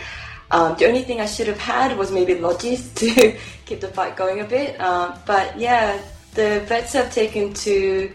Um, 0.50 0.76
the 0.76 0.86
only 0.86 1.02
thing 1.02 1.20
I 1.20 1.26
should 1.26 1.46
have 1.46 1.58
had 1.58 1.96
was 1.96 2.10
maybe 2.10 2.34
Logis 2.34 2.94
to 2.96 3.38
keep 3.64 3.80
the 3.80 3.88
fight 3.88 4.16
going 4.16 4.40
a 4.40 4.44
bit. 4.44 4.80
Um, 4.80 5.14
but 5.26 5.58
yeah, 5.58 6.00
the 6.34 6.60
vets 6.66 6.92
have 6.92 7.12
taken 7.12 7.54
to 7.54 8.12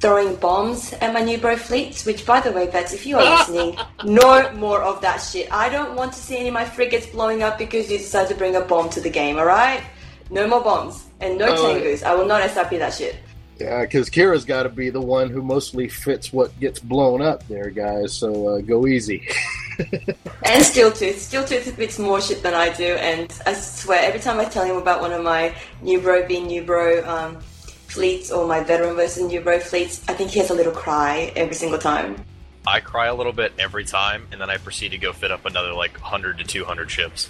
throwing 0.00 0.36
bombs 0.36 0.92
at 0.94 1.12
my 1.12 1.20
new 1.20 1.36
bro 1.38 1.56
fleets, 1.56 2.06
which 2.06 2.24
by 2.24 2.40
the 2.40 2.52
way, 2.52 2.68
vets, 2.68 2.92
if 2.92 3.04
you 3.04 3.18
are 3.18 3.38
listening, 3.38 3.76
no 4.04 4.50
more 4.52 4.80
of 4.80 5.00
that 5.02 5.18
shit. 5.18 5.52
I 5.52 5.68
don't 5.68 5.96
want 5.96 6.12
to 6.12 6.18
see 6.18 6.38
any 6.38 6.48
of 6.48 6.54
my 6.54 6.64
frigates 6.64 7.06
blowing 7.06 7.42
up 7.42 7.58
because 7.58 7.90
you 7.90 7.98
decided 7.98 8.28
to 8.28 8.36
bring 8.36 8.54
a 8.54 8.60
bomb 8.60 8.88
to 8.90 9.00
the 9.00 9.10
game, 9.10 9.36
alright? 9.36 9.82
No 10.30 10.46
more 10.46 10.62
bombs. 10.62 11.07
And 11.20 11.38
no 11.38 11.46
Oh, 11.48 11.74
Tengus. 11.74 12.02
I 12.02 12.14
will 12.14 12.26
not 12.26 12.42
SRP 12.42 12.78
that 12.78 12.94
shit. 12.94 13.16
Yeah, 13.58 13.80
because 13.82 14.08
Kira's 14.08 14.44
got 14.44 14.62
to 14.64 14.68
be 14.68 14.88
the 14.88 15.00
one 15.00 15.30
who 15.30 15.42
mostly 15.42 15.88
fits 15.88 16.32
what 16.32 16.58
gets 16.60 16.78
blown 16.78 17.20
up 17.20 17.46
there, 17.48 17.70
guys. 17.70 18.12
So 18.14 18.46
uh, 18.48 18.60
go 18.60 18.86
easy. 18.86 19.28
And 19.78 20.64
Steeltooth. 20.64 21.14
Steeltooth 21.14 21.72
fits 21.74 21.98
more 22.00 22.20
shit 22.20 22.42
than 22.42 22.52
I 22.54 22.70
do, 22.72 22.84
and 22.96 23.32
I 23.46 23.52
swear, 23.52 24.00
every 24.02 24.18
time 24.18 24.40
I 24.40 24.44
tell 24.44 24.64
him 24.64 24.76
about 24.76 25.00
one 25.00 25.12
of 25.12 25.22
my 25.22 25.54
new 25.82 26.00
bro 26.00 26.26
being 26.26 26.46
new 26.48 26.62
bro 26.62 27.04
um, 27.08 27.38
fleets 27.40 28.32
or 28.32 28.44
my 28.46 28.60
veteran 28.64 28.96
versus 28.96 29.22
new 29.22 29.40
bro 29.40 29.60
fleets, 29.60 30.02
I 30.08 30.14
think 30.14 30.30
he 30.32 30.40
has 30.40 30.50
a 30.50 30.54
little 30.54 30.72
cry 30.72 31.32
every 31.36 31.54
single 31.54 31.78
time. 31.78 32.24
I 32.66 32.80
cry 32.80 33.06
a 33.06 33.14
little 33.14 33.32
bit 33.32 33.52
every 33.58 33.84
time, 33.84 34.26
and 34.32 34.40
then 34.40 34.50
I 34.50 34.56
proceed 34.56 34.88
to 34.90 34.98
go 34.98 35.12
fit 35.12 35.30
up 35.30 35.46
another 35.46 35.72
like 35.72 35.92
100 36.00 36.38
to 36.38 36.44
200 36.44 36.90
ships 36.90 37.28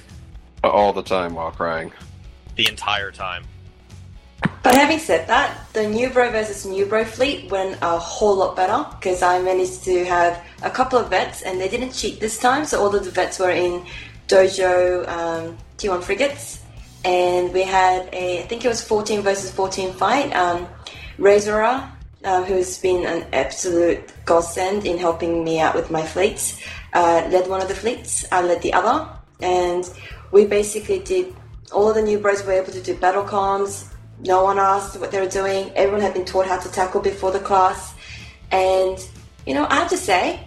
All 0.65 0.95
the 0.95 1.03
time 1.03 1.35
while 1.35 1.51
crying. 1.51 1.93
the 2.57 2.67
entire 2.67 3.11
time. 3.11 3.45
But 4.63 4.75
having 4.75 4.99
said 4.99 5.27
that, 5.29 5.73
the 5.73 5.89
New 5.89 6.11
Bro 6.11 6.33
versus 6.33 6.67
New 6.67 6.87
Bro 6.87 7.05
fleet 7.05 7.51
went 7.51 7.79
a 7.81 7.99
whole 7.99 8.37
lot 8.37 8.57
better 8.57 8.85
because 8.97 9.23
I 9.23 9.41
managed 9.41 9.85
to 9.85 10.05
have 10.05 10.45
a 10.63 10.71
couple 10.71 10.99
of 10.99 11.09
vets 11.11 11.43
and 11.43 11.61
they 11.61 11.69
didn't 11.69 11.93
cheat 11.93 12.21
this 12.21 12.39
time. 12.39 12.65
So 12.65 12.81
all 12.81 12.95
of 12.95 13.05
the 13.05 13.11
vets 13.11 13.39
were 13.39 13.51
in 13.51 13.85
Dojo 14.27 15.09
um, 15.09 15.57
T1 15.79 16.03
frigates. 16.03 16.63
And 17.05 17.53
we 17.55 17.63
had 17.63 18.09
a, 18.13 18.43
I 18.43 18.47
think 18.47 18.65
it 18.65 18.69
was 18.69 18.83
14 18.83 19.23
versus 19.23 19.51
14 19.53 19.95
fight. 19.95 20.35
Um, 20.35 20.69
Razora, 21.19 21.91
uh, 22.25 22.45
who's 22.45 22.79
been 22.79 23.07
an 23.07 23.27
absolute 23.33 24.13
godsend 24.25 24.85
in 24.85 24.99
helping 24.99 25.45
me 25.45 25.61
out 25.61 25.75
with 25.75 25.91
my 25.91 26.05
fleets, 26.05 26.61
uh, 26.93 27.29
led 27.31 27.49
one 27.49 27.63
of 27.63 27.69
the 27.69 27.75
fleets. 27.75 28.27
I 28.33 28.43
led 28.43 28.61
the 28.63 28.73
other. 28.73 29.09
And 29.41 29.89
we 30.33 30.45
basically 30.45 30.99
did, 30.99 31.35
all 31.73 31.89
of 31.89 31.95
the 31.95 32.03
new 32.03 32.19
bros 32.19 32.45
were 32.45 32.53
able 32.53 32.73
to 32.73 32.83
do 32.83 32.97
battle 32.97 33.23
comms. 33.23 33.88
No 34.21 34.45
one 34.45 34.59
asked 34.59 34.99
what 34.99 35.11
they 35.11 35.21
were 35.21 35.29
doing. 35.29 35.71
Everyone 35.75 36.01
had 36.01 36.15
been 36.15 36.25
taught 36.25 36.47
how 36.47 36.59
to 36.59 36.71
tackle 36.71 37.01
before 37.01 37.31
the 37.31 37.41
class. 37.41 37.95
And, 38.51 38.99
you 39.47 39.55
know, 39.55 39.67
I 39.69 39.77
have 39.77 39.91
to 39.91 39.97
say, 39.97 40.41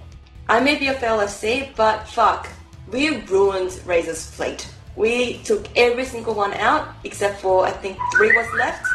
I 0.49 0.59
may 0.59 0.78
be 0.78 0.88
a 0.88 0.93
fail 0.93 1.17
FC, 1.19 1.74
but 1.76 2.07
fuck, 2.07 2.49
we 2.91 3.22
ruined 3.22 3.80
Razor's 3.86 4.26
fleet. 4.30 4.67
We 4.95 5.38
took 5.43 5.65
every 5.78 6.03
single 6.03 6.34
one 6.34 6.53
out 6.55 6.89
except 7.03 7.39
for 7.39 7.65
I 7.65 7.72
think 7.72 7.97
three 8.15 8.36
was 8.36 8.47
left, 8.57 8.86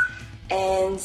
and 0.51 1.03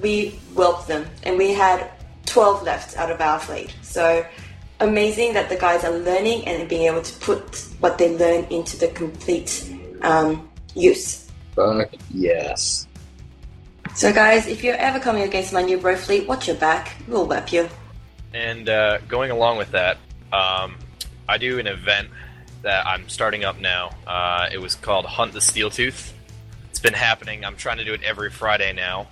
we 0.00 0.30
whelped 0.54 0.88
them. 0.88 1.06
And 1.22 1.38
we 1.38 1.52
had 1.52 1.88
12 2.26 2.64
left 2.64 2.96
out 2.96 3.10
of 3.10 3.20
our 3.20 3.38
fleet. 3.38 3.74
So 3.82 4.26
amazing 4.80 5.34
that 5.34 5.48
the 5.48 5.56
guys 5.56 5.84
are 5.84 5.96
learning 5.96 6.46
and 6.48 6.68
being 6.68 6.86
able 6.86 7.02
to 7.02 7.18
put 7.20 7.68
what 7.78 7.98
they 7.98 8.16
learn 8.16 8.44
into 8.50 8.76
the 8.76 8.88
complete 8.88 9.72
um, 10.02 10.48
use. 10.74 11.28
Fuck 11.54 11.94
yes. 12.10 12.88
So, 13.94 14.10
guys, 14.10 14.46
if 14.46 14.64
you're 14.64 14.76
ever 14.76 14.98
coming 14.98 15.22
against 15.22 15.52
my 15.52 15.60
new 15.60 15.76
bro 15.76 15.96
fleet, 15.96 16.26
watch 16.26 16.48
your 16.48 16.56
back. 16.56 16.96
We'll 17.06 17.26
whap 17.26 17.52
you. 17.52 17.68
And 18.32 18.68
uh, 18.68 18.98
going 19.06 19.30
along 19.30 19.58
with 19.58 19.72
that, 19.72 19.98
um, 20.32 20.76
I 21.28 21.36
do 21.36 21.58
an 21.58 21.66
event 21.66 22.08
that 22.62 22.86
I'm 22.86 23.08
starting 23.10 23.44
up 23.44 23.60
now. 23.60 23.90
Uh, 24.06 24.48
it 24.50 24.58
was 24.58 24.76
called 24.76 25.04
Hunt 25.04 25.34
the 25.34 25.42
Steel 25.42 25.68
Tooth. 25.68 26.14
It's 26.70 26.80
been 26.80 26.94
happening. 26.94 27.44
I'm 27.44 27.56
trying 27.56 27.76
to 27.78 27.84
do 27.84 27.92
it 27.92 28.02
every 28.02 28.30
Friday 28.30 28.72
now. 28.72 29.08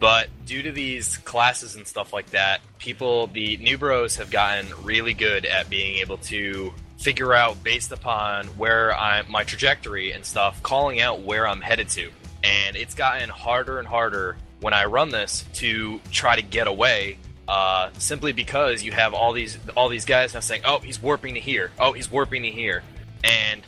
But 0.00 0.28
due 0.44 0.62
to 0.62 0.72
these 0.72 1.18
classes 1.18 1.76
and 1.76 1.86
stuff 1.86 2.12
like 2.12 2.30
that, 2.30 2.60
people, 2.78 3.28
the 3.28 3.56
new 3.58 3.78
bros 3.78 4.16
have 4.16 4.32
gotten 4.32 4.66
really 4.82 5.14
good 5.14 5.46
at 5.46 5.70
being 5.70 5.98
able 5.98 6.18
to 6.18 6.74
figure 6.98 7.34
out 7.34 7.62
based 7.62 7.92
upon 7.92 8.46
where 8.58 8.96
I'm, 8.96 9.30
my 9.30 9.44
trajectory 9.44 10.10
and 10.10 10.24
stuff, 10.24 10.60
calling 10.64 11.00
out 11.00 11.20
where 11.20 11.46
I'm 11.46 11.60
headed 11.60 11.88
to. 11.90 12.10
And 12.44 12.76
it's 12.76 12.94
gotten 12.94 13.30
harder 13.30 13.78
and 13.78 13.88
harder 13.88 14.36
when 14.60 14.74
I 14.74 14.84
run 14.84 15.08
this 15.10 15.44
to 15.54 16.00
try 16.12 16.36
to 16.36 16.42
get 16.42 16.66
away 16.66 17.18
uh, 17.48 17.90
simply 17.98 18.32
because 18.32 18.82
you 18.82 18.92
have 18.92 19.14
all 19.14 19.32
these 19.32 19.58
all 19.76 19.88
these 19.88 20.04
guys 20.04 20.34
now 20.34 20.40
saying, 20.40 20.62
"Oh, 20.64 20.78
he's 20.78 21.00
warping 21.02 21.34
to 21.34 21.40
here. 21.40 21.70
Oh, 21.78 21.92
he's 21.92 22.10
warping 22.10 22.42
to 22.42 22.50
here," 22.50 22.82
and 23.22 23.62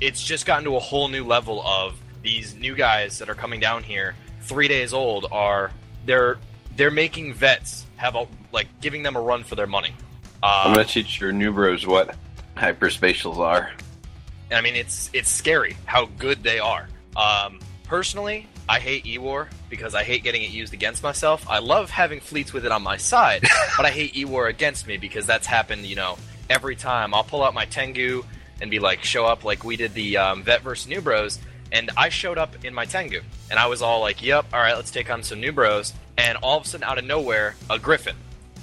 it's 0.00 0.22
just 0.22 0.46
gotten 0.46 0.64
to 0.64 0.76
a 0.76 0.80
whole 0.80 1.08
new 1.08 1.24
level 1.24 1.60
of 1.66 1.98
these 2.22 2.54
new 2.54 2.74
guys 2.74 3.18
that 3.18 3.28
are 3.28 3.34
coming 3.34 3.60
down 3.60 3.82
here, 3.82 4.14
three 4.42 4.68
days 4.68 4.92
old, 4.92 5.26
are 5.30 5.70
they're 6.06 6.38
they're 6.76 6.90
making 6.90 7.34
vets 7.34 7.86
have 7.96 8.14
a 8.14 8.26
like 8.52 8.68
giving 8.80 9.02
them 9.02 9.16
a 9.16 9.20
run 9.20 9.42
for 9.44 9.54
their 9.56 9.66
money. 9.66 9.94
I'm 10.42 10.72
Uh, 10.72 10.74
gonna 10.76 10.84
teach 10.86 11.20
your 11.20 11.32
new 11.32 11.52
bros 11.52 11.86
what 11.86 12.14
hyperspatials 12.56 13.38
are. 13.38 13.72
I 14.50 14.60
mean, 14.60 14.76
it's 14.76 15.10
it's 15.12 15.30
scary 15.30 15.76
how 15.84 16.06
good 16.18 16.42
they 16.42 16.58
are. 16.58 16.88
Um, 17.16 17.58
personally, 17.88 18.46
I 18.68 18.78
hate 18.78 19.06
E-War 19.06 19.48
because 19.70 19.94
I 19.94 20.04
hate 20.04 20.22
getting 20.22 20.42
it 20.42 20.50
used 20.50 20.74
against 20.74 21.02
myself. 21.02 21.48
I 21.48 21.58
love 21.58 21.90
having 21.90 22.20
fleets 22.20 22.52
with 22.52 22.66
it 22.66 22.70
on 22.70 22.82
my 22.82 22.98
side, 22.98 23.42
but 23.76 23.86
I 23.86 23.90
hate 23.90 24.16
E-War 24.16 24.46
against 24.46 24.86
me 24.86 24.98
because 24.98 25.26
that's 25.26 25.46
happened, 25.46 25.86
you 25.86 25.96
know, 25.96 26.18
every 26.50 26.76
time. 26.76 27.14
I'll 27.14 27.24
pull 27.24 27.42
out 27.42 27.54
my 27.54 27.64
Tengu 27.64 28.24
and 28.60 28.70
be 28.70 28.78
like, 28.78 29.02
show 29.02 29.24
up 29.24 29.42
like 29.42 29.64
we 29.64 29.76
did 29.76 29.94
the 29.94 30.18
um, 30.18 30.42
Vet 30.42 30.62
versus 30.62 30.86
New 30.86 31.00
Bros, 31.00 31.38
and 31.72 31.90
I 31.96 32.10
showed 32.10 32.38
up 32.38 32.64
in 32.64 32.74
my 32.74 32.84
Tengu, 32.84 33.22
and 33.50 33.58
I 33.58 33.66
was 33.66 33.82
all 33.82 34.00
like, 34.00 34.22
yep, 34.22 34.46
all 34.52 34.60
right, 34.60 34.76
let's 34.76 34.90
take 34.90 35.10
on 35.10 35.22
some 35.22 35.40
New 35.40 35.52
Bros, 35.52 35.94
and 36.18 36.36
all 36.38 36.58
of 36.58 36.64
a 36.64 36.68
sudden, 36.68 36.84
out 36.84 36.98
of 36.98 37.04
nowhere, 37.04 37.56
a 37.70 37.78
Griffin 37.78 38.16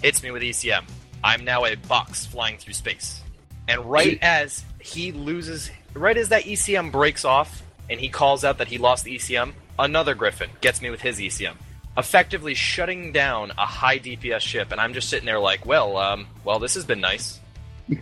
hits 0.03 0.21
me 0.21 0.29
with 0.31 0.43
ECM. 0.43 0.83
I'm 1.23 1.43
now 1.43 1.65
a 1.65 1.75
box 1.75 2.25
flying 2.25 2.57
through 2.57 2.73
space. 2.73 3.21
And 3.67 3.83
right 3.85 4.19
as 4.21 4.63
he 4.79 5.11
loses, 5.11 5.71
right 5.95 6.15
as 6.15 6.29
that 6.29 6.43
ECM 6.43 6.91
breaks 6.91 7.25
off 7.25 7.63
and 7.89 7.99
he 7.99 8.09
calls 8.09 8.43
out 8.43 8.57
that 8.59 8.67
he 8.67 8.77
lost 8.77 9.03
the 9.03 9.15
ECM, 9.15 9.53
another 9.77 10.15
Griffin 10.15 10.49
gets 10.61 10.81
me 10.81 10.89
with 10.89 11.01
his 11.01 11.19
ECM, 11.19 11.53
effectively 11.97 12.53
shutting 12.53 13.11
down 13.11 13.51
a 13.57 13.65
high 13.65 13.99
DPS 13.99 14.41
ship. 14.41 14.71
And 14.71 14.79
I'm 14.81 14.93
just 14.93 15.09
sitting 15.09 15.25
there 15.25 15.39
like, 15.39 15.65
well, 15.65 15.97
um, 15.97 16.27
well, 16.43 16.59
this 16.59 16.73
has 16.75 16.85
been 16.85 17.01
nice. 17.01 17.39
We 17.87 17.97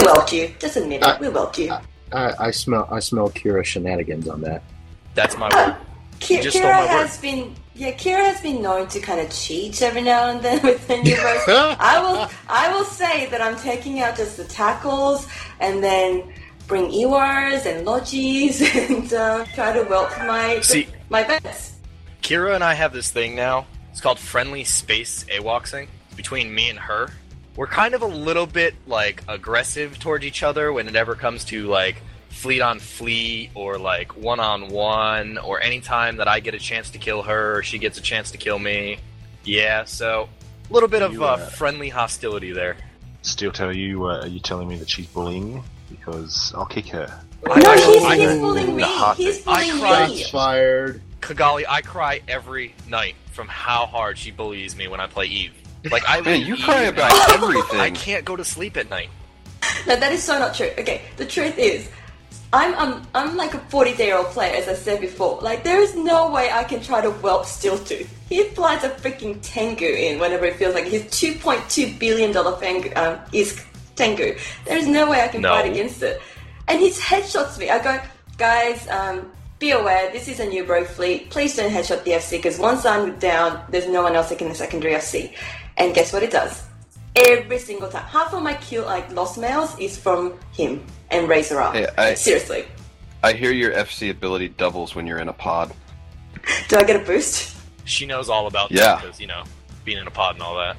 welcome 0.00 0.38
you. 0.38 0.54
Just 0.58 0.76
admit 0.76 1.02
it. 1.04 1.20
we 1.20 1.28
welcome 1.28 1.64
you. 1.64 1.72
I, 2.12 2.46
I 2.46 2.50
smell 2.50 2.88
I 2.90 3.00
smell 3.00 3.28
Kira 3.30 3.64
shenanigans 3.64 4.28
on 4.28 4.40
that. 4.40 4.62
That's 5.14 5.36
my 5.36 5.48
word. 5.54 5.76
Ki- 6.20 6.36
You 6.36 6.42
just 6.42 6.56
stole 6.56 6.70
Kira 6.70 6.74
my 6.74 6.80
word. 6.94 7.06
has 7.06 7.20
been 7.20 7.54
yeah, 7.74 7.92
Kira 7.92 8.24
has 8.24 8.40
been 8.40 8.60
known 8.60 8.88
to 8.88 8.98
kind 8.98 9.20
of 9.20 9.30
cheat 9.30 9.80
every 9.82 10.02
now 10.02 10.30
and 10.30 10.40
then 10.42 10.60
with 10.64 10.88
the 10.88 10.96
new. 10.96 11.14
I 11.18 12.00
will 12.00 12.28
I 12.48 12.72
will 12.72 12.84
say 12.84 13.26
that 13.26 13.40
I'm 13.40 13.56
taking 13.56 14.00
out 14.00 14.16
just 14.16 14.36
the 14.36 14.44
tackles 14.44 15.28
and 15.60 15.84
then 15.84 16.24
bring 16.68 16.90
Ewars 16.92 17.66
and 17.66 17.86
Logis 17.86 18.60
and 18.90 19.12
uh, 19.12 19.44
try 19.54 19.72
to 19.72 19.84
whelp 19.84 20.10
my 20.18 20.60
See- 20.60 20.86
my 21.08 21.24
vets. 21.24 21.74
Kira 22.22 22.54
and 22.54 22.62
I 22.62 22.74
have 22.74 22.92
this 22.92 23.10
thing 23.10 23.34
now. 23.34 23.66
It's 23.90 24.00
called 24.00 24.18
friendly 24.18 24.62
space 24.62 25.24
AWOXing 25.24 25.88
between 26.14 26.54
me 26.54 26.68
and 26.68 26.78
her. 26.78 27.10
We're 27.56 27.66
kind 27.66 27.94
of 27.94 28.02
a 28.02 28.06
little 28.06 28.46
bit 28.46 28.74
like 28.86 29.24
aggressive 29.26 29.98
towards 29.98 30.24
each 30.24 30.42
other 30.42 30.72
when 30.72 30.86
it 30.86 30.94
ever 30.94 31.14
comes 31.16 31.44
to 31.46 31.66
like 31.66 32.02
fleet 32.28 32.60
on 32.60 32.78
fleet 32.78 33.50
or 33.54 33.78
like 33.78 34.16
one 34.16 34.38
on 34.38 34.68
one 34.68 35.38
or 35.38 35.60
any 35.60 35.80
time 35.80 36.18
that 36.18 36.28
I 36.28 36.38
get 36.40 36.54
a 36.54 36.58
chance 36.58 36.90
to 36.90 36.98
kill 36.98 37.22
her 37.22 37.56
or 37.56 37.62
she 37.62 37.78
gets 37.78 37.98
a 37.98 38.02
chance 38.02 38.30
to 38.32 38.38
kill 38.38 38.58
me. 38.58 38.98
Yeah, 39.42 39.84
so 39.84 40.28
a 40.68 40.72
little 40.72 40.88
bit 40.88 41.02
of 41.02 41.14
You, 41.14 41.24
uh, 41.24 41.28
uh, 41.28 41.36
friendly 41.38 41.88
hostility 41.88 42.52
there. 42.52 42.76
Still 43.22 43.50
tell 43.50 43.74
you, 43.74 44.04
uh, 44.04 44.20
are 44.20 44.26
you 44.28 44.38
telling 44.38 44.68
me 44.68 44.76
that 44.76 44.90
she's 44.90 45.06
bullying 45.06 45.54
you? 45.54 45.64
Because 45.90 46.52
I'll 46.56 46.66
kick 46.66 46.88
her. 46.88 47.06
No, 47.46 47.54
he's, 47.54 48.04
I- 48.04 48.16
he's 48.16 48.28
I- 48.28 48.38
bullying 48.38 48.76
me. 48.76 48.82
The 48.82 48.88
heartbeat. 48.88 49.26
He's 49.26 49.46
I 49.46 49.70
bullying 49.78 50.10
me. 50.16 50.24
Fired. 50.24 51.02
Kigali, 51.20 51.64
I 51.68 51.80
cry 51.82 52.20
every 52.28 52.74
night 52.88 53.14
from 53.32 53.48
how 53.48 53.86
hard 53.86 54.18
she 54.18 54.30
bullies 54.30 54.76
me 54.76 54.86
when 54.88 55.00
I 55.00 55.06
play 55.06 55.26
Eve. 55.26 55.52
Like 55.90 56.02
I 56.08 56.20
Man, 56.20 56.42
you 56.42 56.54
Eve 56.54 56.64
cry 56.64 56.82
about 56.82 57.10
night. 57.12 57.30
everything. 57.34 57.80
I 57.80 57.90
can't 57.90 58.24
go 58.24 58.36
to 58.36 58.44
sleep 58.44 58.76
at 58.76 58.88
night. 58.90 59.08
No, 59.86 59.96
that 59.96 60.12
is 60.12 60.22
so 60.22 60.38
not 60.38 60.54
true. 60.54 60.70
Okay, 60.78 61.02
the 61.16 61.26
truth 61.26 61.58
is, 61.58 61.88
I'm 62.52 62.74
I'm 62.76 63.02
I'm 63.14 63.36
like 63.36 63.54
a 63.54 63.58
40 63.58 64.02
year 64.02 64.16
old 64.16 64.26
player, 64.28 64.54
as 64.56 64.68
I 64.68 64.74
said 64.74 65.00
before. 65.00 65.38
Like 65.40 65.64
there 65.64 65.80
is 65.80 65.94
no 65.94 66.30
way 66.30 66.50
I 66.52 66.64
can 66.64 66.80
try 66.82 67.00
to 67.00 67.10
whelp 67.10 67.44
Steeltooth. 67.44 68.08
He 68.28 68.44
flies 68.50 68.84
a 68.84 68.90
freaking 68.90 69.38
Tengu 69.42 69.86
in 69.86 70.18
whenever 70.18 70.44
it 70.46 70.56
feels 70.56 70.74
like 70.74 70.84
his 70.86 71.02
2.2 71.04 71.98
billion 71.98 72.32
dollar 72.32 72.58
Tengu 72.60 72.92
um, 72.94 73.18
is 73.32 73.64
Tengu. 73.98 74.36
There 74.64 74.78
is 74.78 74.86
no 74.86 75.10
way 75.10 75.20
I 75.22 75.28
can 75.28 75.42
No. 75.42 75.50
fight 75.54 75.70
against 75.70 76.02
it. 76.02 76.22
And 76.68 76.80
he 76.80 76.90
headshots 76.90 77.58
me. 77.58 77.68
I 77.70 77.82
go, 77.82 78.00
guys, 78.38 78.86
um, 78.88 79.30
be 79.58 79.72
aware, 79.72 80.10
this 80.12 80.28
is 80.28 80.38
a 80.40 80.46
new 80.46 80.64
bro 80.64 80.84
fleet. 80.84 81.30
Please 81.30 81.56
don't 81.56 81.70
headshot 81.72 82.04
the 82.04 82.12
FC 82.12 82.38
because 82.38 82.58
once 82.58 82.86
I'm 82.86 83.18
down, 83.18 83.62
there's 83.68 83.88
no 83.88 84.02
one 84.02 84.14
else 84.16 84.28
taking 84.28 84.48
the 84.48 84.54
secondary 84.54 84.94
FC. 84.94 85.34
And 85.76 85.94
guess 85.94 86.12
what 86.12 86.22
it 86.22 86.30
does? 86.30 86.62
Every 87.16 87.58
single 87.58 87.88
time. 87.88 88.04
Half 88.04 88.32
of 88.34 88.42
my 88.42 88.54
kill, 88.54 88.84
like 88.84 89.10
lost 89.12 89.36
males, 89.38 89.76
is 89.78 89.98
from 89.98 90.38
him 90.52 90.84
and 91.10 91.28
Razor 91.28 91.60
up. 91.60 91.74
Hey, 91.74 91.88
I- 91.98 92.14
Seriously. 92.14 92.64
I 93.24 93.32
hear 93.32 93.50
your 93.50 93.72
FC 93.72 94.10
ability 94.10 94.48
doubles 94.50 94.94
when 94.94 95.04
you're 95.06 95.18
in 95.18 95.28
a 95.28 95.32
pod. 95.32 95.72
Do 96.68 96.76
I 96.76 96.84
get 96.84 96.94
a 96.94 97.04
boost? 97.04 97.56
She 97.84 98.06
knows 98.06 98.28
all 98.28 98.46
about 98.46 98.70
Yeah. 98.70 98.84
that 98.84 99.02
because 99.02 99.18
you 99.20 99.26
know 99.26 99.42
being 99.84 99.98
in 99.98 100.06
a 100.06 100.10
pod 100.10 100.34
and 100.36 100.42
all 100.44 100.56
that. 100.56 100.76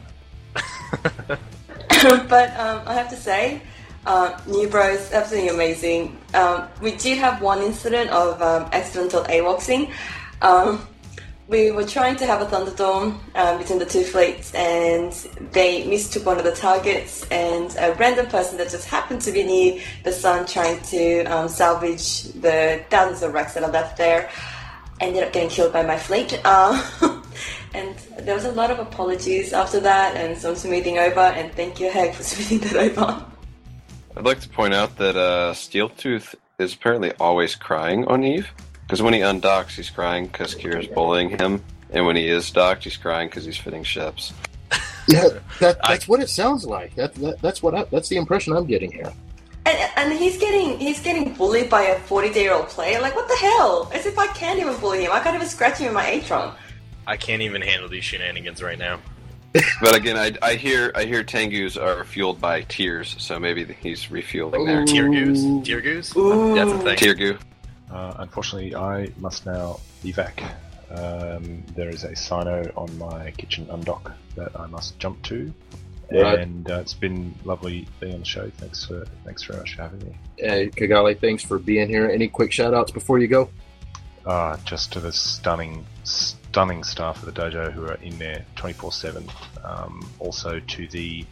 but 2.28 2.58
um, 2.60 2.82
I 2.86 2.94
have 2.94 3.10
to 3.10 3.16
say, 3.16 3.62
uh, 4.06 4.40
New 4.48 4.68
Bros, 4.68 5.12
absolutely 5.12 5.50
amazing. 5.50 6.18
Um, 6.34 6.68
we 6.82 6.96
did 6.96 7.18
have 7.18 7.42
one 7.42 7.62
incident 7.62 8.10
of 8.10 8.42
um, 8.42 8.70
accidental 8.72 9.24
AWOXing. 9.24 9.92
Um, 10.42 10.88
we 11.48 11.72
were 11.72 11.86
trying 11.86 12.16
to 12.18 12.28
have 12.28 12.42
a 12.42 12.46
Thunderdome 12.46 13.18
um, 13.36 13.58
between 13.58 13.80
the 13.80 13.86
two 13.86 14.04
fleets, 14.04 14.54
and 14.54 15.12
they 15.52 15.86
mistook 15.88 16.26
one 16.26 16.38
of 16.38 16.44
the 16.44 16.52
targets, 16.52 17.28
and 17.32 17.76
a 17.80 17.94
random 17.96 18.28
person 18.28 18.58
that 18.60 18.70
just 18.70 18.88
happened 18.88 19.22
to 19.22 19.32
be 19.32 19.44
near 19.44 19.82
the 20.04 20.12
sun 20.12 20.46
trying 20.46 20.80
to 20.82 21.24
um, 21.24 21.48
salvage 21.48 22.24
the 22.34 22.84
thousands 22.90 23.24
of 23.24 23.34
wrecks 23.34 23.56
that 23.56 23.64
are 23.64 23.72
left 23.72 23.98
there 23.98 24.30
ended 25.00 25.24
up 25.24 25.34
getting 25.34 25.50
killed 25.50 25.74
by 25.74 25.84
my 25.84 25.98
fleet. 25.98 26.40
Uh, 26.44 27.18
and 27.74 27.95
there 28.20 28.36
was 28.36 28.45
a 28.45 28.51
lot 28.51 28.72
of 28.72 28.80
apologies 28.80 29.53
after 29.53 29.80
that 29.82 30.15
and 30.15 30.38
some 30.38 30.55
smoothing 30.55 30.97
over. 30.97 31.20
And 31.20 31.51
thank 31.53 31.80
you, 31.80 31.89
Heg, 31.89 32.13
for 32.13 32.24
smoothing 32.32 32.67
that 32.67 32.76
over. 32.76 33.26
I'd 34.17 34.26
like 34.26 34.39
to 34.41 34.49
point 34.49 34.74
out 34.74 34.97
that 34.97 35.15
uh, 35.15 35.53
Steeltooth 35.53 36.36
is 36.57 36.74
apparently 36.74 37.13
always 37.20 37.55
crying 37.55 38.05
on 38.07 38.24
Eve. 38.24 38.49
Because 38.82 39.01
when 39.03 39.13
he 39.13 39.20
undocks, 39.20 39.70
he's 39.70 39.89
crying 39.89 40.26
because 40.26 40.55
Kira's 40.55 40.88
bullying 40.88 41.30
him. 41.30 41.63
And 41.91 42.05
when 42.05 42.15
he 42.15 42.28
is 42.28 42.49
docked, 42.49 42.84
he's 42.84 42.97
crying 42.97 43.28
because 43.30 43.45
he's 43.45 43.57
fitting 43.57 43.84
ships. 43.84 44.34
Yeah, 45.07 45.39
that, 45.59 45.80
that's 45.88 46.07
what 46.07 46.20
it 46.20 46.30
sounds 46.30 46.65
like. 46.65 46.93
That, 46.93 47.15
that 47.15 47.41
that's 47.41 47.63
what 47.63 47.74
I, 47.74 47.86
that's 47.86 48.09
the 48.09 48.17
impression 48.17 48.55
I'm 48.55 48.67
getting 48.67 48.91
here. 48.91 49.11
And, 49.65 49.91
and 49.95 50.13
he's 50.13 50.38
getting 50.38 50.78
he's 50.78 50.99
getting 50.99 51.34
bullied 51.34 51.67
by 51.67 51.82
a 51.82 51.99
40 52.01 52.39
year 52.39 52.53
old 52.53 52.67
player. 52.67 53.01
Like, 53.01 53.15
what 53.15 53.28
the 53.28 53.36
hell? 53.38 53.89
As 53.91 54.05
if 54.05 54.20
I 54.20 54.28
can't 54.28 54.59
even 54.59 54.80
bully 54.80 55.05
him. 55.05 55.11
I 55.11 55.20
can't 55.22 55.36
even 55.36 55.47
scratch 55.47 55.80
him 55.80 55.88
in 55.88 55.93
my 55.95 56.03
Atron. 56.03 56.53
I 57.10 57.18
can't 57.18 57.41
even 57.41 57.64
handle 57.64 57.89
these 57.89 58.03
shenanigans 58.03 58.62
right 58.62 58.78
now. 58.78 58.99
But 59.82 59.95
again, 59.95 60.16
I, 60.16 60.32
I 60.43 60.53
hear 60.53 60.91
I 60.93 61.05
hear 61.05 61.24
Tengus 61.24 61.76
are 61.76 62.03
fueled 62.03 62.39
by 62.39 62.62
tears, 62.62 63.16
so 63.18 63.39
maybe 63.39 63.66
he's 63.82 64.12
refueling 64.12 64.64
there. 64.66 64.86
Tear 64.86 65.10
goose? 65.10 65.68
Tear 65.68 65.82
goose? 65.82 66.14
That's 66.14 66.72
a 66.72 66.80
thing. 66.80 66.97
Tear 66.97 67.16
goo. 67.16 67.38
Uh, 67.89 68.14
unfortunately, 68.20 68.76
I 68.76 69.12
must 69.18 69.47
now 69.47 69.80
evac. 70.03 70.43
Um, 70.91 71.64
there 71.76 71.89
is 71.89 72.03
a 72.03 72.12
cyno 72.12 72.72
on 72.78 72.95
my 72.99 73.32
kitchen 73.32 73.66
undock 73.72 74.14
that 74.36 74.51
I 74.60 74.68
must 74.68 74.99
jump 74.99 75.24
to. 75.24 75.51
Right. 76.12 76.39
And 76.39 76.70
uh, 76.70 76.76
it's 76.76 76.93
been 76.93 77.34
lovely 77.43 77.88
being 77.99 78.14
on 78.14 78.20
the 78.20 78.26
show. 78.26 78.51
Thanks 78.57 78.86
for 78.86 79.05
thanks 79.26 79.43
very 79.43 79.57
much 79.57 79.76
for 79.76 79.82
having 79.82 79.99
me. 79.99 80.16
Hey, 80.38 80.70
Kigali, 80.70 81.20
thanks 81.20 81.43
for 81.43 81.57
being 81.57 81.89
here. 81.89 82.07
Any 82.07 82.28
quick 82.28 82.51
shout 82.51 82.76
outs 82.76 82.91
before 82.91 83.18
you 83.18 83.28
go? 83.28 83.49
Uh, 84.28 84.57
just 84.64 84.91
to 84.93 84.99
the 84.99 85.12
stunning, 85.12 85.88
stunning 86.50 86.84
staff 86.84 87.22
of 87.22 87.32
the 87.32 87.41
dojo 87.41 87.72
who 87.72 87.86
are 87.86 87.93
in 87.95 88.18
there 88.18 88.43
24 88.56 88.91
7. 88.91 89.30
Um, 89.64 90.10
also 90.18 90.60
to 90.60 90.88
the 90.88 91.24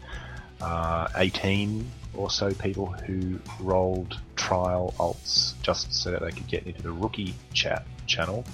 uh, 0.62 1.08
18 1.16 1.90
or 2.14 2.30
so 2.30 2.54
people 2.54 2.86
who 2.88 3.40
rolled 3.60 4.20
trial 4.36 4.94
alts 5.00 5.54
just 5.64 5.94
so 5.94 6.12
that 6.12 6.22
they 6.22 6.32
could 6.32 6.48
get 6.48 6.66
into 6.68 6.82
the 6.84 6.92
rookie 6.92 7.34
chat 7.54 7.86
channel 8.06 8.46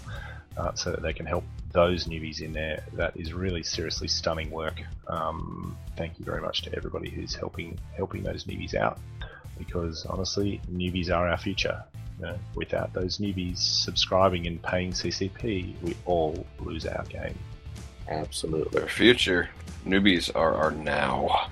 uh, 0.57 0.73
so 0.73 0.91
that 0.91 1.01
they 1.01 1.13
can 1.13 1.25
help 1.25 1.43
those 1.73 2.05
newbies 2.05 2.41
in 2.41 2.53
there. 2.53 2.83
That 2.93 3.17
is 3.17 3.33
really 3.33 3.63
seriously 3.63 4.07
stunning 4.07 4.49
work. 4.49 4.81
Um, 5.07 5.77
thank 5.97 6.17
you 6.17 6.23
very 6.23 6.41
much 6.41 6.61
to 6.63 6.75
everybody 6.75 7.09
who's 7.09 7.35
helping 7.35 7.77
helping 7.95 8.23
those 8.23 8.45
newbies 8.45 8.73
out 8.73 8.99
because 9.57 10.05
honestly, 10.05 10.61
newbies 10.71 11.13
are 11.13 11.27
our 11.27 11.37
future. 11.37 11.83
You 12.19 12.25
know, 12.25 12.39
without 12.55 12.93
those 12.93 13.17
newbies 13.17 13.57
subscribing 13.57 14.47
and 14.47 14.61
paying 14.61 14.91
CCP, 14.91 15.81
we 15.81 15.95
all 16.05 16.45
lose 16.59 16.85
our 16.85 17.03
game. 17.05 17.37
Absolutely. 18.07 18.81
Our 18.81 18.87
future 18.87 19.49
newbies 19.85 20.33
are 20.35 20.53
our 20.53 20.71
now. 20.71 21.49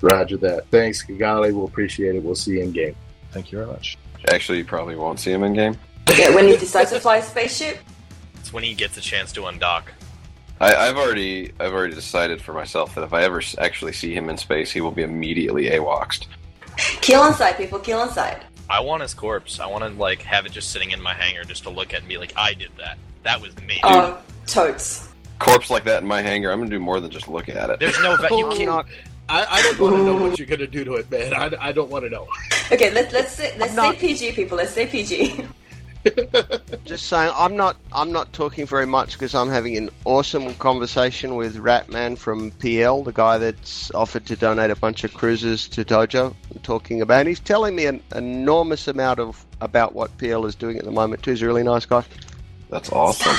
Roger 0.00 0.36
that. 0.38 0.68
Thanks, 0.70 1.04
Kigali. 1.04 1.52
We'll 1.52 1.66
appreciate 1.66 2.14
it. 2.14 2.22
We'll 2.22 2.34
see 2.34 2.52
you 2.52 2.62
in 2.62 2.72
game. 2.72 2.96
Thank 3.32 3.52
you 3.52 3.58
very 3.58 3.70
much. 3.70 3.98
Actually, 4.28 4.58
you 4.58 4.64
probably 4.64 4.96
won't 4.96 5.20
see 5.20 5.32
him 5.32 5.42
in 5.42 5.54
game. 5.54 5.76
Yeah, 6.16 6.34
when 6.34 6.46
he 6.46 6.56
decides 6.56 6.90
to 6.90 7.00
fly 7.00 7.18
a 7.18 7.22
spaceship. 7.22 7.78
It's 8.36 8.52
when 8.52 8.64
he 8.64 8.74
gets 8.74 8.96
a 8.96 9.00
chance 9.00 9.32
to 9.32 9.42
undock. 9.42 9.84
I, 10.60 10.74
I've 10.74 10.96
already 10.96 11.52
I've 11.60 11.72
already 11.72 11.94
decided 11.94 12.42
for 12.42 12.52
myself 12.52 12.94
that 12.94 13.04
if 13.04 13.12
I 13.12 13.22
ever 13.22 13.42
actually 13.58 13.92
see 13.92 14.14
him 14.14 14.28
in 14.28 14.36
space, 14.36 14.70
he 14.70 14.80
will 14.80 14.90
be 14.90 15.02
immediately 15.02 15.66
AWOXed. 15.66 16.26
Kill 16.76 17.26
inside, 17.26 17.52
people. 17.56 17.78
Kill 17.78 18.00
on 18.00 18.10
sight. 18.10 18.42
I 18.70 18.80
want 18.80 19.02
his 19.02 19.14
corpse. 19.14 19.60
I 19.60 19.66
want 19.66 19.84
to 19.84 19.90
like 19.90 20.22
have 20.22 20.46
it 20.46 20.52
just 20.52 20.70
sitting 20.70 20.90
in 20.90 21.00
my 21.00 21.14
hangar 21.14 21.44
just 21.44 21.62
to 21.64 21.70
look 21.70 21.94
at 21.94 22.00
and 22.00 22.08
be 22.08 22.18
like, 22.18 22.32
I 22.36 22.54
did 22.54 22.70
that. 22.78 22.98
That 23.22 23.40
was 23.40 23.56
me. 23.62 23.80
Oh, 23.82 24.20
totes. 24.46 25.08
Corpse 25.38 25.70
like 25.70 25.84
that 25.84 26.02
in 26.02 26.08
my 26.08 26.20
hangar, 26.20 26.50
I'm 26.50 26.58
gonna 26.58 26.70
do 26.70 26.80
more 26.80 27.00
than 27.00 27.10
just 27.10 27.28
look 27.28 27.48
at 27.48 27.70
it. 27.70 27.80
There's 27.80 28.00
no 28.00 28.16
va- 28.16 28.28
you 28.30 28.48
can't. 28.50 28.86
I, 29.28 29.44
I 29.44 29.62
don't 29.62 29.78
want 29.78 29.96
to 29.96 30.04
know 30.04 30.16
what 30.16 30.38
you're 30.38 30.48
going 30.48 30.60
to 30.60 30.66
do 30.66 30.84
to 30.84 30.94
it, 30.94 31.10
man. 31.10 31.34
I, 31.34 31.68
I 31.68 31.72
don't 31.72 31.90
want 31.90 32.04
to 32.04 32.10
know. 32.10 32.26
Okay, 32.72 32.90
let's 32.90 33.12
let's 33.12 33.32
say, 33.32 33.54
let's 33.58 33.74
stay 33.74 33.94
PG, 33.94 34.32
people. 34.32 34.56
Let's 34.56 34.72
say 34.72 34.86
PG. 34.86 35.44
Just 36.84 37.06
saying, 37.06 37.32
I'm 37.34 37.56
not. 37.56 37.76
I'm 37.92 38.12
not 38.12 38.32
talking 38.32 38.66
very 38.66 38.86
much 38.86 39.12
because 39.12 39.34
I'm 39.34 39.48
having 39.48 39.76
an 39.76 39.90
awesome 40.04 40.54
conversation 40.54 41.34
with 41.34 41.56
Ratman 41.56 42.16
from 42.16 42.50
PL, 42.52 43.02
the 43.02 43.12
guy 43.12 43.38
that's 43.38 43.90
offered 43.92 44.24
to 44.26 44.36
donate 44.36 44.70
a 44.70 44.76
bunch 44.76 45.04
of 45.04 45.12
cruises 45.12 45.68
to 45.68 45.84
Dojo. 45.84 46.34
I'm 46.54 46.60
talking 46.62 47.02
about. 47.02 47.26
He's 47.26 47.40
telling 47.40 47.74
me 47.76 47.86
an 47.86 48.02
enormous 48.14 48.88
amount 48.88 49.18
of 49.20 49.44
about 49.60 49.94
what 49.94 50.16
PL 50.18 50.46
is 50.46 50.54
doing 50.54 50.78
at 50.78 50.84
the 50.84 50.90
moment 50.90 51.22
too. 51.22 51.32
He's 51.32 51.42
a 51.42 51.46
really 51.46 51.64
nice 51.64 51.84
guy. 51.84 52.04
That's 52.70 52.90
awesome. 52.92 53.36